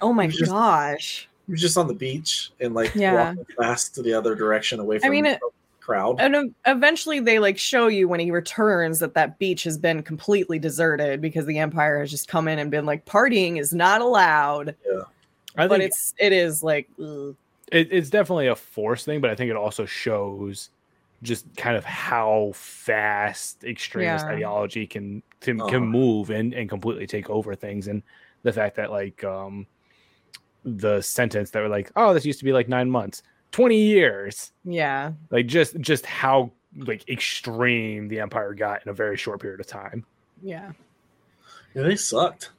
Oh 0.00 0.12
my 0.12 0.26
just- 0.28 0.50
gosh. 0.50 1.26
He 1.50 1.52
was 1.54 1.60
just 1.60 1.76
on 1.76 1.88
the 1.88 1.94
beach 1.94 2.52
and 2.60 2.74
like 2.74 2.94
Yeah. 2.94 3.14
walking 3.34 3.44
fast 3.58 3.94
to 3.96 4.02
the 4.02 4.14
other 4.14 4.36
direction 4.36 4.78
away 4.78 5.00
from 5.00 5.10
mean, 5.10 5.24
the 5.24 5.30
it- 5.32 5.40
crowd. 5.80 6.20
And 6.20 6.54
eventually, 6.64 7.18
they 7.18 7.40
like 7.40 7.58
show 7.58 7.88
you 7.88 8.06
when 8.06 8.20
he 8.20 8.30
returns 8.30 9.00
that 9.00 9.14
that 9.14 9.38
beach 9.40 9.64
has 9.64 9.76
been 9.76 10.02
completely 10.04 10.60
deserted 10.60 11.20
because 11.20 11.46
the 11.46 11.58
Empire 11.58 11.98
has 11.98 12.10
just 12.10 12.28
come 12.28 12.46
in 12.46 12.60
and 12.60 12.70
been 12.70 12.86
like, 12.86 13.04
partying 13.04 13.58
is 13.58 13.72
not 13.74 14.00
allowed. 14.00 14.76
I 15.56 15.66
But 15.66 15.78
think 15.80 15.82
it's 15.90 16.14
it 16.18 16.32
is 16.32 16.62
like, 16.62 16.88
it, 17.00 17.88
it's 17.90 18.10
definitely 18.10 18.46
a 18.46 18.54
force 18.54 19.04
thing, 19.04 19.20
but 19.20 19.30
I 19.30 19.34
think 19.34 19.50
it 19.50 19.56
also 19.56 19.84
shows 19.86 20.70
just 21.22 21.44
kind 21.56 21.76
of 21.76 21.84
how 21.84 22.52
fast 22.54 23.64
extremist 23.64 24.24
Yeah. 24.26 24.32
ideology 24.32 24.86
can 24.86 25.22
can, 25.40 25.60
Uh-huh. 25.60 25.70
can 25.70 25.82
move 25.86 26.30
and, 26.30 26.52
and 26.54 26.68
completely 26.68 27.06
take 27.08 27.28
over 27.30 27.54
things 27.56 27.88
and 27.88 28.02
the 28.42 28.52
fact 28.52 28.76
that 28.76 28.90
like 28.90 29.24
um 29.24 29.66
the 30.64 31.00
sentence 31.00 31.50
that 31.50 31.60
were 31.60 31.68
like 31.68 31.90
oh 31.96 32.12
this 32.14 32.24
used 32.24 32.38
to 32.38 32.44
be 32.44 32.52
like 32.52 32.68
nine 32.68 32.90
months 32.90 33.22
20 33.52 33.76
years 33.76 34.52
yeah, 34.64 35.12
like 35.30 35.46
just 35.46 35.78
just 35.80 36.06
how 36.06 36.50
like 36.76 37.08
extreme 37.08 38.08
the 38.08 38.20
empire 38.20 38.54
got 38.54 38.82
in 38.84 38.90
a 38.90 38.94
very 38.94 39.16
short 39.16 39.40
period 39.40 39.60
of 39.60 39.66
time 39.66 40.04
yeah. 40.42 40.72
Yeah, 41.74 41.82
they 41.82 41.96
sucked. 41.96 42.50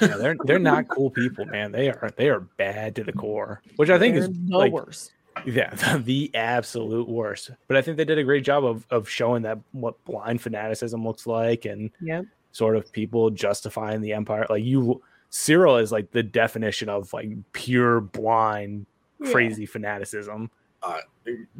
yeah, 0.00 0.16
they're 0.16 0.36
they're 0.44 0.58
not 0.58 0.88
cool 0.88 1.10
people 1.10 1.44
man 1.46 1.70
they 1.72 1.88
are 1.90 2.10
they 2.16 2.28
are 2.28 2.40
bad 2.40 2.96
to 2.96 3.04
the 3.04 3.12
core 3.12 3.60
which 3.76 3.90
i 3.90 3.98
think 3.98 4.14
They're 4.14 4.24
is 4.24 4.28
the 4.48 4.56
like 4.56 4.72
worst. 4.72 5.12
Yeah, 5.44 5.74
the 5.98 6.30
absolute 6.34 7.06
worst. 7.10 7.50
But 7.68 7.76
I 7.76 7.82
think 7.82 7.98
they 7.98 8.06
did 8.06 8.16
a 8.16 8.24
great 8.24 8.42
job 8.42 8.64
of 8.64 8.86
of 8.88 9.06
showing 9.06 9.42
that 9.42 9.58
what 9.72 10.02
blind 10.06 10.40
fanaticism 10.40 11.04
looks 11.04 11.26
like 11.26 11.66
and 11.66 11.90
Yep. 12.00 12.24
sort 12.52 12.74
of 12.74 12.90
people 12.90 13.28
justifying 13.28 14.00
the 14.00 14.14
empire. 14.14 14.46
Like 14.48 14.64
you 14.64 15.02
Syril 15.36 15.80
is 15.80 15.92
like 15.92 16.10
the 16.12 16.22
definition 16.22 16.88
of 16.88 17.12
like 17.12 17.28
pure 17.52 18.00
blind 18.00 18.86
Yeah. 19.20 19.32
crazy 19.32 19.66
fanaticism. 19.66 20.50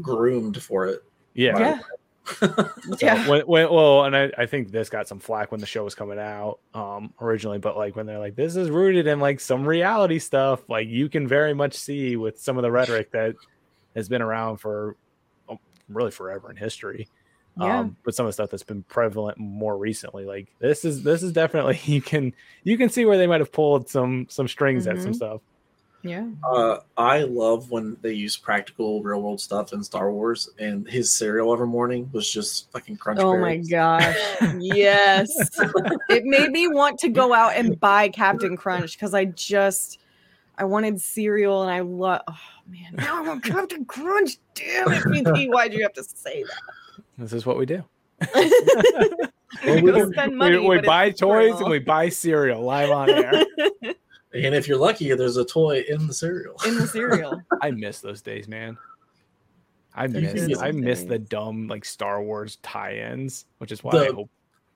Groomed 0.00 0.62
for 0.62 0.86
it. 0.86 1.02
Yeah. 1.34 1.58
Yeah. 1.58 1.78
So 2.38 2.70
Yeah. 3.00 3.28
when, 3.28 3.42
when, 3.42 3.70
well, 3.72 4.04
and 4.04 4.16
I, 4.16 4.30
I 4.38 4.46
think 4.46 4.70
this 4.70 4.88
got 4.88 5.06
some 5.06 5.18
flack 5.20 5.52
when 5.52 5.60
the 5.60 5.66
show 5.66 5.84
was 5.84 5.94
coming 5.94 6.18
out 6.18 6.58
um 6.74 7.12
originally, 7.20 7.58
but 7.58 7.76
like 7.76 7.96
when 7.96 8.06
they're 8.06 8.18
like, 8.18 8.34
this 8.34 8.56
is 8.56 8.70
rooted 8.70 9.06
in 9.06 9.20
like 9.20 9.40
some 9.40 9.64
reality 9.66 10.18
stuff, 10.18 10.62
like 10.68 10.88
you 10.88 11.08
can 11.08 11.28
very 11.28 11.52
much 11.54 11.74
see 11.74 12.16
with 12.16 12.40
some 12.40 12.56
of 12.56 12.62
the 12.62 12.70
rhetoric 12.70 13.10
that 13.12 13.34
has 13.94 14.08
been 14.08 14.22
around 14.22 14.56
for 14.56 14.96
oh, 15.48 15.58
really 15.88 16.10
forever 16.10 16.50
in 16.50 16.56
history. 16.56 17.08
Yeah. 17.58 17.80
Um, 17.80 17.96
but 18.04 18.14
some 18.14 18.26
of 18.26 18.28
the 18.28 18.32
stuff 18.34 18.50
that's 18.50 18.62
been 18.62 18.82
prevalent 18.82 19.38
more 19.38 19.78
recently, 19.78 20.24
like 20.24 20.48
this 20.58 20.84
is 20.84 21.02
this 21.02 21.22
is 21.22 21.32
definitely 21.32 21.80
you 21.84 22.02
can 22.02 22.32
you 22.64 22.76
can 22.76 22.88
see 22.90 23.04
where 23.06 23.16
they 23.16 23.26
might 23.26 23.40
have 23.40 23.52
pulled 23.52 23.88
some 23.88 24.26
some 24.28 24.46
strings 24.48 24.86
at 24.86 25.00
some 25.00 25.12
Mhm. 25.12 25.16
stuff. 25.16 25.40
Yeah. 26.02 26.26
Uh, 26.48 26.78
I 26.96 27.20
love 27.22 27.70
when 27.72 27.96
they 28.00 28.12
use 28.12 28.36
practical 28.36 29.02
real 29.02 29.20
world 29.22 29.40
stuff 29.40 29.72
in 29.72 29.82
Star 29.82 30.12
Wars, 30.12 30.50
and 30.58 30.86
his 30.88 31.12
cereal 31.12 31.52
every 31.52 31.66
morning 31.66 32.08
was 32.12 32.30
just 32.30 32.70
fucking 32.70 32.98
crunch. 32.98 33.18
Oh 33.20 33.36
my 33.36 33.56
gosh. 33.56 34.16
Yes. 34.60 35.34
it 36.10 36.24
made 36.24 36.50
me 36.52 36.68
want 36.68 36.98
to 37.00 37.08
go 37.08 37.32
out 37.32 37.54
and 37.56 37.80
buy 37.80 38.08
Captain 38.08 38.56
Crunch 38.56 38.92
because 38.96 39.14
I 39.14 39.24
just 39.24 39.98
I 40.58 40.64
wanted 40.64 41.00
cereal 41.00 41.62
and 41.62 41.70
I 41.70 41.80
love 41.80 42.20
oh 42.28 42.36
man, 42.68 42.94
now 42.94 43.18
I 43.24 43.26
want 43.26 43.42
Captain 43.42 43.84
Crunch. 43.84 44.36
Damn 44.54 44.92
it, 44.92 45.02
PT. 45.02 45.50
Why'd 45.52 45.72
you 45.72 45.82
have 45.82 45.92
to 45.94 46.04
say 46.04 46.44
This 47.18 47.32
is 47.32 47.46
what 47.46 47.56
we 47.58 47.66
do. 47.66 47.82
Well, 48.34 48.50
we 49.64 49.80
we- 49.82 50.12
spend 50.12 50.36
money. 50.36 50.58
we 50.58 50.68
we 50.68 50.80
buy 50.80 51.10
toys 51.10 51.60
and 51.60 51.70
we 51.70 51.78
buy 51.78 52.08
cereal 52.08 52.62
live 52.62 52.90
on 52.90 53.10
air. 53.10 53.44
And 54.34 54.54
if 54.54 54.68
you're 54.68 54.76
lucky, 54.76 55.14
there's 55.14 55.38
a 55.38 55.46
toy 55.46 55.82
in 55.88 56.06
the 56.08 56.12
cereal. 56.12 56.56
in 56.66 56.76
the 56.76 56.86
cereal. 56.86 57.40
I 57.62 57.70
miss 57.70 58.00
those 58.00 58.20
days, 58.20 58.46
man. 58.48 58.76
I 59.94 60.08
miss 60.08 60.58
I 60.60 60.72
miss 60.72 61.04
the 61.04 61.18
dumb 61.18 61.68
like 61.68 61.86
Star 61.86 62.22
Wars 62.22 62.56
tie-ins, 62.56 63.46
which 63.58 63.72
is 63.72 63.82
why 63.82 63.92
I 63.92 64.12
hope 64.12 64.28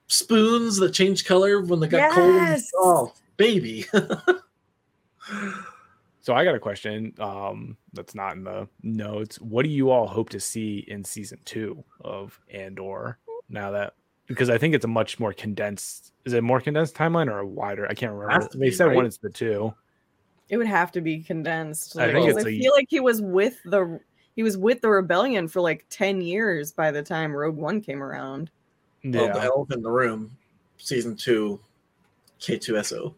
Spoons 0.07 0.77
that 0.79 0.95
change 0.95 1.27
color 1.27 1.61
when 1.61 1.79
they 1.79 1.89
got 1.89 2.12
cold. 2.12 2.35
Yes! 2.37 2.71
Oh, 2.75 3.12
baby. 3.37 3.85
So 6.23 6.35
I 6.35 6.45
got 6.45 6.55
a 6.55 6.61
question 6.61 7.15
um 7.19 7.77
that's 7.93 8.15
not 8.15 8.37
in 8.37 8.45
the 8.45 8.69
notes. 8.83 9.41
What 9.41 9.63
do 9.65 9.71
you 9.71 9.91
all 9.91 10.07
hope 10.07 10.29
to 10.31 10.41
see 10.41 10.85
in 10.89 11.03
season 11.05 11.39
2 11.45 11.83
of 12.03 12.39
Andor 12.53 13.19
now 13.49 13.71
that 13.73 13.95
because 14.27 14.51
I 14.51 14.59
think 14.59 14.75
it's 14.75 14.85
a 14.85 14.89
much 14.89 15.19
more 15.19 15.33
condensed 15.33 16.13
is 16.25 16.35
it 16.35 16.39
a 16.39 16.43
more 16.43 16.61
condensed 16.61 16.95
timeline 16.95 17.29
or 17.29 17.39
a 17.39 17.47
wider? 17.47 17.87
I 17.89 17.95
can't 17.95 18.13
remember. 18.13 18.33
Has 18.45 18.49
They 18.53 18.67
be, 18.67 18.71
said 18.71 18.87
right? 18.89 18.97
one 18.97 19.07
is 19.07 19.19
the 19.19 19.31
two. 19.31 19.75
It 20.51 20.57
would 20.57 20.67
have 20.67 20.91
to 20.93 21.01
be 21.01 21.21
condensed. 21.21 21.97
I 21.99 22.07
Like, 22.07 22.15
think 22.15 22.27
'cause 22.27 22.37
it's 22.37 22.47
I 22.47 22.51
a- 22.51 22.59
feel 22.59 22.73
like 22.77 22.87
he 22.91 23.01
was 23.01 23.23
with 23.23 23.59
the 23.65 24.01
he 24.37 24.43
was 24.43 24.57
with 24.59 24.81
the 24.81 24.89
rebellion 24.89 25.49
for 25.49 25.61
like 25.61 25.87
10 25.91 26.21
years 26.21 26.73
by 26.73 26.91
the 26.91 27.03
time 27.03 27.33
Rogue 27.35 27.57
One 27.57 27.81
came 27.81 28.03
around. 28.03 28.51
Well, 29.05 29.29
the 29.29 29.39
Yeah. 29.39 29.45
elephant 29.47 29.79
in 29.79 29.83
the 29.83 29.91
room, 29.91 30.37
season 30.79 31.17
two, 31.17 31.59
K2SO. 32.41 33.15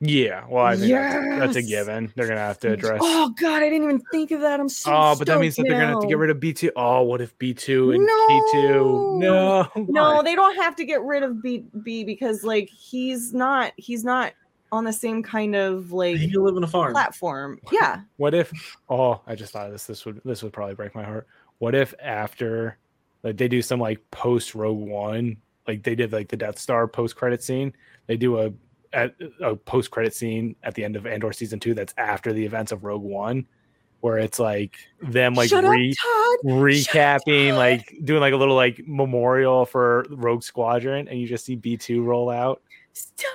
Yeah. 0.00 0.44
Well, 0.48 0.64
I 0.64 0.76
think 0.76 0.92
that's, 0.92 1.38
that's 1.38 1.56
a 1.56 1.62
given. 1.62 2.12
They're 2.14 2.26
going 2.26 2.36
to 2.36 2.42
have 2.42 2.58
to 2.60 2.72
address 2.72 3.00
Oh 3.02 3.30
god, 3.40 3.62
I 3.62 3.68
didn't 3.68 3.84
even 3.84 4.00
think 4.12 4.30
of 4.30 4.40
that. 4.40 4.60
I'm 4.60 4.68
so 4.68 4.92
Oh, 4.92 5.16
but 5.18 5.26
that 5.26 5.40
means 5.40 5.56
that 5.56 5.62
stoked 5.62 5.70
they're 5.70 5.80
gonna 5.80 5.92
have 5.92 6.02
to 6.02 6.06
get 6.06 6.18
rid 6.18 6.30
of 6.30 6.40
B 6.40 6.52
two. 6.52 6.70
Oh, 6.76 7.02
what 7.02 7.20
if 7.20 7.36
B 7.38 7.54
two 7.54 7.92
and 7.92 8.06
K 8.06 8.40
two? 8.52 9.18
No, 9.18 9.68
No, 9.76 10.22
they 10.24 10.34
don't 10.34 10.56
have 10.56 10.76
to 10.76 10.84
get 10.84 11.02
rid 11.02 11.22
of 11.22 11.42
B 11.42 11.64
B 11.82 12.04
because 12.04 12.44
like 12.44 12.68
he's 12.70 13.32
not 13.32 13.72
he's 13.76 14.04
not 14.04 14.32
on 14.70 14.84
the 14.84 14.92
same 14.92 15.22
kind 15.22 15.56
of 15.56 15.92
like 15.92 16.16
He 16.16 16.30
can 16.30 16.42
live 16.42 16.56
in 16.56 16.64
a 16.64 16.68
farm. 16.68 16.92
platform. 16.92 17.58
Yeah. 17.72 18.02
What 18.18 18.34
if? 18.34 18.52
Oh, 18.88 19.20
I 19.26 19.34
just 19.34 19.52
thought 19.52 19.66
of 19.66 19.72
this. 19.72 19.86
This 19.86 20.04
would 20.04 20.20
this 20.24 20.42
would 20.42 20.52
probably 20.52 20.74
break 20.74 20.94
my 20.94 21.04
heart. 21.04 21.26
What 21.58 21.74
if 21.74 21.94
after, 22.00 22.78
like, 23.22 23.36
they 23.36 23.48
do 23.48 23.62
some 23.62 23.80
like 23.80 23.98
post 24.10 24.54
Rogue 24.54 24.78
One, 24.78 25.38
like 25.66 25.82
they 25.82 25.94
did 25.94 26.12
like 26.12 26.28
the 26.28 26.36
Death 26.36 26.58
Star 26.58 26.86
post 26.86 27.16
credit 27.16 27.42
scene. 27.42 27.72
They 28.06 28.16
do 28.16 28.38
a 28.38 28.52
at 28.92 29.14
a 29.40 29.56
post 29.56 29.90
credit 29.90 30.14
scene 30.14 30.56
at 30.62 30.74
the 30.74 30.84
end 30.84 30.96
of 30.96 31.06
Andor 31.06 31.32
season 31.32 31.60
two 31.60 31.74
that's 31.74 31.94
after 31.96 32.32
the 32.32 32.44
events 32.44 32.72
of 32.72 32.84
Rogue 32.84 33.02
One, 33.02 33.46
where 34.00 34.18
it's 34.18 34.38
like 34.38 34.78
them 35.02 35.34
like 35.34 35.50
Shut 35.50 35.64
re- 35.64 35.90
up, 35.90 36.40
recapping, 36.44 37.52
up, 37.52 37.58
like 37.58 37.94
doing 38.04 38.20
like 38.20 38.32
a 38.32 38.36
little 38.36 38.56
like 38.56 38.80
memorial 38.86 39.66
for 39.66 40.06
Rogue 40.10 40.42
Squadron, 40.42 41.08
and 41.08 41.20
you 41.20 41.26
just 41.26 41.44
see 41.44 41.56
B 41.56 41.76
two 41.76 42.02
roll 42.02 42.30
out. 42.30 42.62
Stop. 42.92 43.28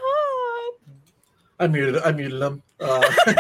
I 1.59 1.67
muted. 1.67 2.01
I 2.01 2.11
muted 2.11 2.41
them. 2.41 2.63
Uh. 2.79 3.03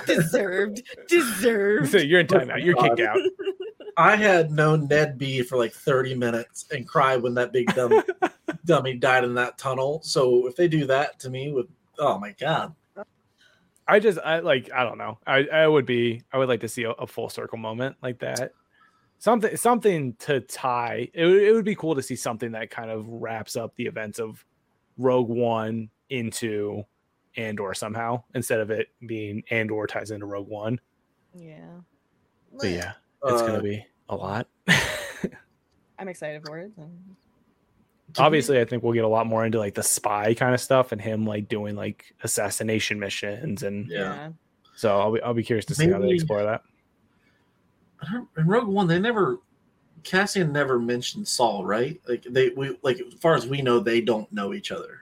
Deserved. 0.06 0.82
Deserved. 1.08 1.90
So 1.90 1.98
you're 1.98 2.20
in 2.20 2.26
timeout. 2.26 2.64
You're 2.64 2.76
kicked 2.76 3.00
out. 3.00 3.18
I 4.00 4.16
had 4.16 4.50
known 4.50 4.86
Ned 4.88 5.18
B 5.18 5.42
for 5.42 5.56
like 5.58 5.72
30 5.72 6.14
minutes 6.14 6.66
and 6.72 6.86
cried 6.88 7.22
when 7.22 7.34
that 7.34 7.52
big 7.52 7.72
dumb 7.74 8.02
dummy 8.64 8.94
died 8.94 9.24
in 9.24 9.34
that 9.34 9.58
tunnel. 9.58 10.00
So 10.02 10.46
if 10.46 10.56
they 10.56 10.68
do 10.68 10.86
that 10.86 11.18
to 11.20 11.30
me 11.30 11.52
with 11.52 11.66
oh 11.98 12.18
my 12.18 12.32
god. 12.38 12.74
I 13.86 13.98
just 13.98 14.18
I 14.24 14.38
like 14.38 14.70
I 14.72 14.84
don't 14.84 14.98
know. 14.98 15.18
I 15.26 15.46
I 15.52 15.66
would 15.66 15.86
be 15.86 16.22
I 16.32 16.38
would 16.38 16.48
like 16.48 16.60
to 16.60 16.68
see 16.68 16.84
a, 16.84 16.90
a 16.92 17.06
full 17.06 17.28
circle 17.28 17.58
moment 17.58 17.96
like 18.02 18.18
that. 18.20 18.52
Something 19.18 19.56
something 19.56 20.14
to 20.20 20.40
tie. 20.40 21.08
It, 21.12 21.24
would- 21.26 21.42
it 21.42 21.52
would 21.52 21.64
be 21.64 21.74
cool 21.74 21.94
to 21.94 22.02
see 22.02 22.16
something 22.16 22.52
that 22.52 22.70
kind 22.70 22.90
of 22.90 23.06
wraps 23.08 23.56
up 23.56 23.74
the 23.76 23.86
events 23.86 24.18
of 24.18 24.44
Rogue 24.96 25.28
One 25.28 25.90
into 26.08 26.84
Andor 27.36 27.74
somehow 27.74 28.22
instead 28.34 28.60
of 28.60 28.70
it 28.70 28.88
being 29.06 29.42
Andor 29.50 29.86
ties 29.86 30.10
into 30.10 30.26
Rogue 30.26 30.48
One. 30.48 30.80
yeah. 31.34 31.80
But 32.58 32.70
yeah, 32.70 32.92
it's 33.24 33.42
Uh, 33.42 33.46
gonna 33.46 33.62
be 33.62 33.84
a 34.10 34.16
lot. 34.16 34.46
I'm 35.98 36.08
excited 36.08 36.42
for 36.44 36.58
it. 36.58 36.72
Obviously, 38.18 38.60
I 38.60 38.64
think 38.64 38.82
we'll 38.82 38.92
get 38.92 39.04
a 39.04 39.08
lot 39.08 39.26
more 39.26 39.44
into 39.46 39.58
like 39.58 39.74
the 39.74 39.82
spy 39.82 40.34
kind 40.34 40.52
of 40.54 40.60
stuff 40.60 40.92
and 40.92 41.00
him 41.00 41.24
like 41.24 41.48
doing 41.48 41.76
like 41.76 42.12
assassination 42.24 42.98
missions 42.98 43.62
and 43.62 43.86
Yeah. 43.88 44.30
so 44.74 44.98
I'll 44.98 45.12
be 45.12 45.22
I'll 45.22 45.34
be 45.34 45.44
curious 45.44 45.64
to 45.66 45.74
see 45.74 45.88
how 45.88 46.00
they 46.00 46.10
explore 46.10 46.42
that. 46.42 46.62
I 48.02 48.12
don't- 48.12 48.28
in 48.36 48.46
Rogue 48.46 48.66
One, 48.66 48.88
they 48.88 48.98
never 48.98 49.38
Cassian 50.02 50.52
never 50.52 50.78
mentioned 50.78 51.28
Saw, 51.28 51.62
right? 51.62 52.00
Like 52.08 52.24
they 52.24 52.48
we 52.50 52.76
like 52.82 52.98
as 53.00 53.14
far 53.20 53.34
as 53.34 53.46
we 53.46 53.62
know, 53.62 53.78
they 53.78 54.00
don't 54.00 54.30
know 54.32 54.54
each 54.54 54.72
other, 54.72 55.00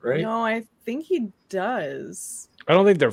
right? 0.00 0.20
No, 0.22 0.44
I 0.44 0.64
think 0.84 1.06
he 1.06 1.32
does. 1.48 2.48
I 2.68 2.74
don't 2.74 2.84
think 2.84 2.98
they're, 3.00 3.12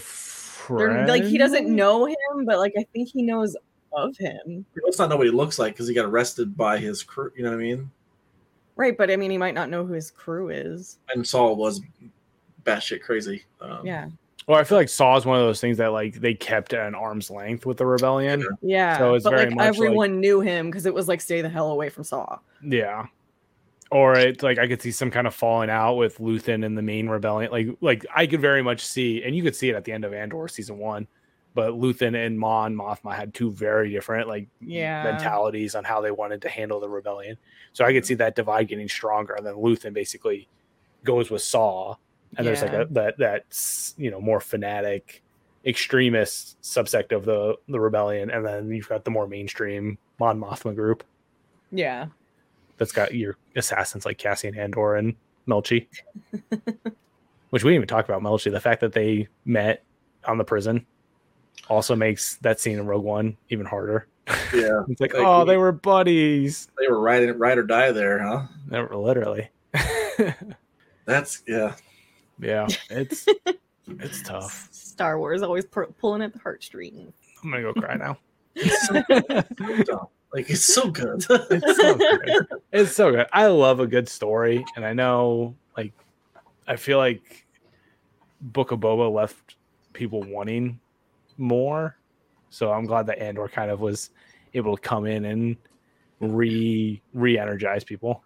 They're, 0.78 1.08
like 1.08 1.24
he 1.24 1.38
doesn't 1.40 1.74
know 1.74 2.06
him, 2.06 2.46
but 2.46 2.60
like 2.60 2.74
I 2.78 2.84
think 2.94 3.08
he 3.10 3.24
knows 3.24 3.56
of 3.94 4.16
him. 4.18 4.66
Let's 4.84 5.00
not 5.00 5.10
know 5.10 5.18
what 5.18 5.26
he 5.28 5.32
looks 5.32 5.58
like 5.60 5.74
because 5.74 5.88
he 5.88 5.94
got 5.94 6.06
arrested 6.06 6.56
by 6.58 6.78
his 6.78 7.04
crew. 7.04 7.32
You 7.36 7.44
know 7.44 7.50
what 7.52 7.58
I 7.58 7.64
mean? 7.64 7.92
Right, 8.76 8.98
but 8.98 9.10
I 9.10 9.16
mean 9.16 9.32
he 9.32 9.38
might 9.38 9.56
not 9.56 9.70
know 9.70 9.86
who 9.86 9.94
his 9.94 10.12
crew 10.12 10.50
is. 10.50 11.00
And 11.14 11.28
Saw 11.28 11.54
was 11.54 11.82
batshit 12.64 13.02
crazy. 13.02 13.44
Um, 13.62 13.86
Yeah. 13.86 14.10
Well, 14.48 14.58
I 14.58 14.64
feel 14.64 14.78
like 14.78 14.88
Saw 14.88 15.18
is 15.18 15.26
one 15.26 15.38
of 15.38 15.44
those 15.46 15.60
things 15.60 15.78
that 15.78 15.92
like 15.92 16.22
they 16.22 16.34
kept 16.34 16.74
at 16.74 16.88
an 16.88 16.96
arm's 16.96 17.30
length 17.30 17.66
with 17.66 17.78
the 17.78 17.86
rebellion. 17.86 18.46
Yeah. 18.62 18.98
So 18.98 19.16
it's 19.16 19.24
but 19.26 19.32
very 19.32 19.46
like 19.48 19.56
much 19.56 19.60
like- 19.66 19.68
everyone 19.76 20.20
knew 20.22 20.40
him 20.42 20.68
because 20.70 20.86
it 20.86 20.94
was 20.94 21.08
like 21.08 21.20
stay 21.20 21.42
the 21.42 21.50
hell 21.50 21.72
away 21.72 21.90
from 21.90 22.04
Saw. 22.06 22.40
Yeah. 22.64 23.08
Or 23.90 24.16
it's 24.18 24.44
like 24.44 24.58
I 24.60 24.68
could 24.68 24.82
see 24.82 24.92
some 24.92 25.10
kind 25.12 25.28
of 25.28 25.34
falling 25.34 25.70
out 25.70 25.96
with 25.96 26.18
Luthen 26.20 26.66
and 26.66 26.78
the 26.78 26.82
main 26.82 27.08
rebellion. 27.10 27.52
Like 27.52 27.68
like 27.82 28.06
I 28.16 28.28
could 28.28 28.42
very 28.42 28.62
much 28.62 28.86
see, 28.86 29.24
and 29.24 29.36
you 29.36 29.44
could 29.44 29.56
see 29.56 29.70
it 29.70 29.76
at 29.76 29.86
the 29.86 29.92
end 29.94 30.04
of 30.06 30.14
Andor 30.14 30.48
season 30.50 30.78
one. 30.78 31.08
But 31.58 31.72
Luthen 31.74 32.14
and 32.16 32.38
Mon 32.38 32.76
Mothma 32.76 33.16
had 33.16 33.34
two 33.34 33.50
very 33.50 33.90
different 33.90 34.28
like 34.28 34.48
Yeah. 34.62 35.02
mentalities 35.04 35.74
on 35.74 35.84
how 35.84 36.02
they 36.02 36.12
wanted 36.12 36.44
to 36.44 36.50
handle 36.50 36.80
the 36.80 36.88
rebellion. 36.88 37.36
So 37.74 37.84
I 37.84 37.88
could 37.88 38.04
mm-hmm. 38.04 38.08
see 38.10 38.14
that 38.14 38.36
divide 38.36 38.68
getting 38.68 38.88
stronger, 38.88 39.34
and 39.34 39.44
then 39.44 39.56
Luthen 39.56 39.92
basically 39.92 40.48
goes 41.04 41.32
with 41.32 41.42
Saw, 41.42 41.96
and 42.38 42.46
there's 42.46 42.62
like 42.62 42.74
Yeah. 42.74 42.82
a 42.82 42.86
that 42.86 43.18
that's 43.18 43.96
you 43.98 44.12
know 44.12 44.22
more 44.22 44.40
fanatic, 44.40 45.24
extremist 45.66 46.62
subsect 46.62 47.12
of 47.12 47.26
the 47.26 47.58
the 47.68 47.80
rebellion, 47.80 48.30
and 48.30 48.46
then 48.46 48.70
you've 48.70 48.88
got 48.88 49.04
the 49.04 49.10
more 49.10 49.26
mainstream 49.26 49.98
Mon 50.20 50.40
Mothma 50.40 50.76
group 50.76 51.04
Yeah. 51.72 52.06
that's 52.78 52.92
got 52.92 53.16
your 53.16 53.36
assassins 53.56 54.06
like 54.06 54.20
Cassian 54.20 54.56
Andor 54.56 54.94
and 54.94 55.16
Melshi. 55.48 55.88
Which 57.50 57.64
we 57.64 57.72
didn't 57.72 57.78
even 57.78 57.88
talk 57.88 58.06
about 58.06 58.22
Melshi. 58.22 58.52
The 58.52 58.60
fact 58.60 58.82
that 58.82 58.94
they 58.94 59.28
met 59.44 59.84
on 60.24 60.38
the 60.38 60.44
prison 60.44 60.86
also 61.70 61.96
makes 61.96 62.36
that 62.38 62.60
scene 62.60 62.80
in 62.80 62.86
Rogue 62.86 63.04
One 63.04 63.38
even 63.50 63.66
harder. 63.66 64.08
yeah. 64.54 64.84
It's 64.90 65.02
like, 65.02 65.14
Like, 65.14 65.24
oh, 65.26 65.40
we- 65.44 65.46
they 65.52 65.58
were 65.58 65.72
buddies. 65.72 66.68
They 66.80 66.88
were 66.88 67.00
ride 67.00 67.28
ride 67.40 67.58
or 67.58 67.64
die 67.64 67.92
there, 67.92 68.20
huh? 68.20 68.48
They 68.68 68.82
were 68.82 68.96
literally. 68.98 69.50
That's 71.06 71.44
yeah. 71.48 71.76
yeah, 72.40 72.68
it's 72.90 73.26
it's 73.88 74.22
tough. 74.24 74.68
Star 74.72 75.18
Wars 75.20 75.42
always 75.44 75.66
pu- 75.66 75.94
pulling 76.00 76.22
at 76.22 76.34
the 76.34 76.40
heartstrings. 76.40 77.14
I'm 77.44 77.52
gonna 77.52 77.64
go 77.64 77.74
cry 77.74 77.96
now. 77.96 78.18
Dumb. 79.86 80.08
Like 80.34 80.50
it's 80.50 80.66
so 80.66 80.90
good. 80.92 81.24
It's 81.30 81.78
so 81.78 81.96
good. 81.96 82.48
It's 82.74 82.96
so 82.96 83.12
good. 83.12 83.28
I 83.32 83.48
love 83.48 83.80
a 83.80 83.88
good 83.88 84.10
story, 84.10 84.66
and 84.76 84.86
I 84.86 84.92
know, 84.94 85.56
like, 85.78 85.94
I 86.68 86.76
feel 86.76 86.98
like 86.98 87.46
Book 88.42 88.72
of 88.72 88.80
Boba 88.80 89.10
left 89.12 89.56
people 89.94 90.22
wanting 90.24 90.80
more. 91.38 91.98
So 92.50 92.72
I'm 92.72 92.86
glad 92.86 93.08
that 93.08 93.20
Andor 93.20 93.48
kind 93.48 93.72
of 93.72 93.80
was 93.80 94.12
able 94.54 94.76
to 94.76 94.82
come 94.82 95.06
in 95.06 95.26
and 95.26 95.58
re 96.20 97.02
re-energize 97.14 97.84
people. 97.84 98.24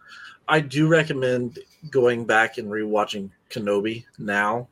I 0.47 0.59
do 0.59 0.87
recommend 0.87 1.59
going 1.89 2.25
back 2.25 2.57
and 2.57 2.67
rewatching 2.67 3.29
Kenobi 3.49 4.05
now 4.17 4.67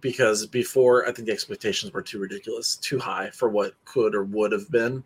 because 0.00 0.46
before 0.46 1.08
I 1.08 1.12
think 1.12 1.26
the 1.26 1.32
expectations 1.32 1.92
were 1.92 2.02
too 2.02 2.18
ridiculous, 2.18 2.76
too 2.76 2.98
high 2.98 3.30
for 3.30 3.48
what 3.48 3.74
could 3.84 4.14
or 4.14 4.24
would 4.24 4.52
have 4.52 4.70
been. 4.70 5.02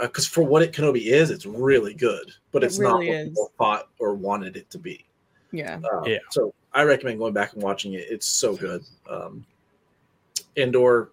Because 0.00 0.26
for 0.26 0.42
what 0.42 0.62
it 0.62 0.72
Kenobi 0.72 1.06
is, 1.06 1.30
it's 1.30 1.46
really 1.46 1.94
good, 1.94 2.32
but 2.50 2.62
It 2.62 2.66
it's 2.66 2.78
not 2.78 2.98
really 3.00 3.08
what 3.08 3.16
is. 3.16 3.28
people 3.28 3.52
thought 3.58 3.88
or 3.98 4.14
wanted 4.14 4.56
it 4.56 4.70
to 4.70 4.78
be. 4.78 5.04
Yeah. 5.52 5.80
Uh, 5.84 6.02
Yeah. 6.06 6.18
So 6.30 6.54
I 6.72 6.82
recommend 6.84 7.18
going 7.18 7.34
back 7.34 7.52
and 7.52 7.62
watching 7.62 7.94
it. 7.94 8.06
It's 8.08 8.26
so 8.26 8.56
good. 8.56 8.82
Um, 9.08 9.44
Andor, 10.56 11.10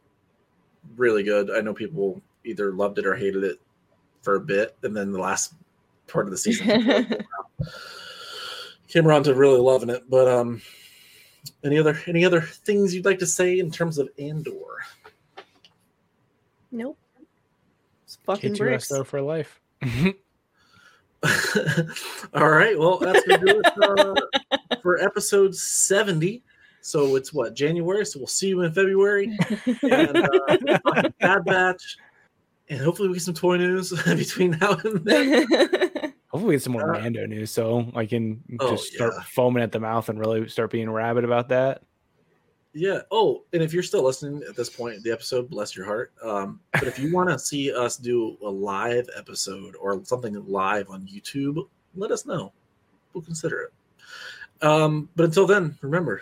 really 0.95 1.23
good. 1.23 1.51
I 1.51 1.61
know 1.61 1.73
people 1.73 2.21
either 2.43 2.73
loved 2.73 2.97
it 2.99 3.05
or 3.05 3.15
hated 3.15 3.43
it 3.43 3.59
for 4.21 4.35
a 4.35 4.39
bit, 4.41 4.75
and 4.83 4.95
then 4.95 5.11
the 5.11 5.19
last 5.19 5.53
part 6.07 6.25
of 6.25 6.31
the 6.31 6.37
season 6.37 7.25
came 8.87 9.07
around 9.07 9.23
to 9.25 9.35
really 9.35 9.59
loving 9.59 9.89
it. 9.89 10.09
But 10.09 10.27
um, 10.27 10.61
any 11.63 11.77
other 11.77 11.99
any 12.07 12.25
other 12.25 12.41
things 12.41 12.93
you'd 12.93 13.05
like 13.05 13.19
to 13.19 13.27
say 13.27 13.59
in 13.59 13.71
terms 13.71 13.97
of 13.97 14.09
Andor? 14.17 14.51
nope. 16.71 16.97
It's 18.05 18.17
fucking 18.25 18.53
K2SO 18.53 18.57
bricks. 18.59 19.09
for 19.09 19.21
life. 19.21 19.59
All 22.33 22.49
right, 22.49 22.77
well 22.77 22.97
that's 22.97 23.25
gonna 23.27 23.45
do 23.45 23.61
it 23.63 23.73
for, 23.75 24.15
for 24.81 24.97
episode 25.03 25.55
seventy. 25.55 26.43
So 26.81 27.15
it's 27.15 27.33
what 27.33 27.53
January. 27.53 28.05
So 28.05 28.19
we'll 28.19 28.27
see 28.27 28.49
you 28.49 28.61
in 28.61 28.71
February. 28.71 29.37
and 29.83 30.17
uh, 30.17 31.09
Bad 31.19 31.45
Batch, 31.45 31.97
and 32.69 32.79
hopefully 32.79 33.09
we 33.09 33.15
get 33.15 33.23
some 33.23 33.33
toy 33.33 33.57
news 33.57 33.91
between 34.05 34.51
now 34.51 34.77
and 34.83 35.03
then. 35.03 35.47
Hopefully, 36.27 36.49
we 36.49 36.55
get 36.55 36.63
some 36.63 36.73
more 36.73 36.95
Uh, 36.95 36.99
Mando 36.99 37.25
news 37.25 37.51
so 37.51 37.91
I 37.95 38.05
can 38.05 38.43
oh, 38.59 38.71
just 38.71 38.93
start 38.93 39.13
yeah. 39.17 39.23
foaming 39.23 39.63
at 39.63 39.71
the 39.71 39.79
mouth 39.79 40.09
and 40.09 40.19
really 40.19 40.47
start 40.47 40.71
being 40.71 40.89
rabid 40.89 41.23
about 41.23 41.49
that. 41.49 41.81
Yeah. 42.73 43.01
Oh, 43.09 43.43
and 43.51 43.63
if 43.63 43.73
you're 43.73 43.81
still 43.81 44.03
listening 44.03 44.43
at 44.47 44.55
this 44.55 44.69
point, 44.69 45.01
the 45.03 45.11
episode, 45.11 45.49
bless 45.49 45.75
your 45.75 45.85
heart. 45.85 46.13
Um, 46.23 46.59
but 46.73 46.83
if 46.83 46.99
you 46.99 47.11
want 47.11 47.29
to 47.29 47.39
see 47.39 47.73
us 47.73 47.97
do 47.97 48.37
a 48.43 48.49
live 48.49 49.09
episode 49.17 49.75
or 49.75 50.03
something 50.05 50.33
live 50.47 50.89
on 50.89 51.07
YouTube, 51.07 51.67
let 51.95 52.11
us 52.11 52.27
know. 52.27 52.53
We'll 53.13 53.23
consider 53.23 53.61
it. 53.61 53.73
Um, 54.63 55.09
but 55.15 55.25
until 55.25 55.47
then, 55.47 55.77
remember, 55.81 56.21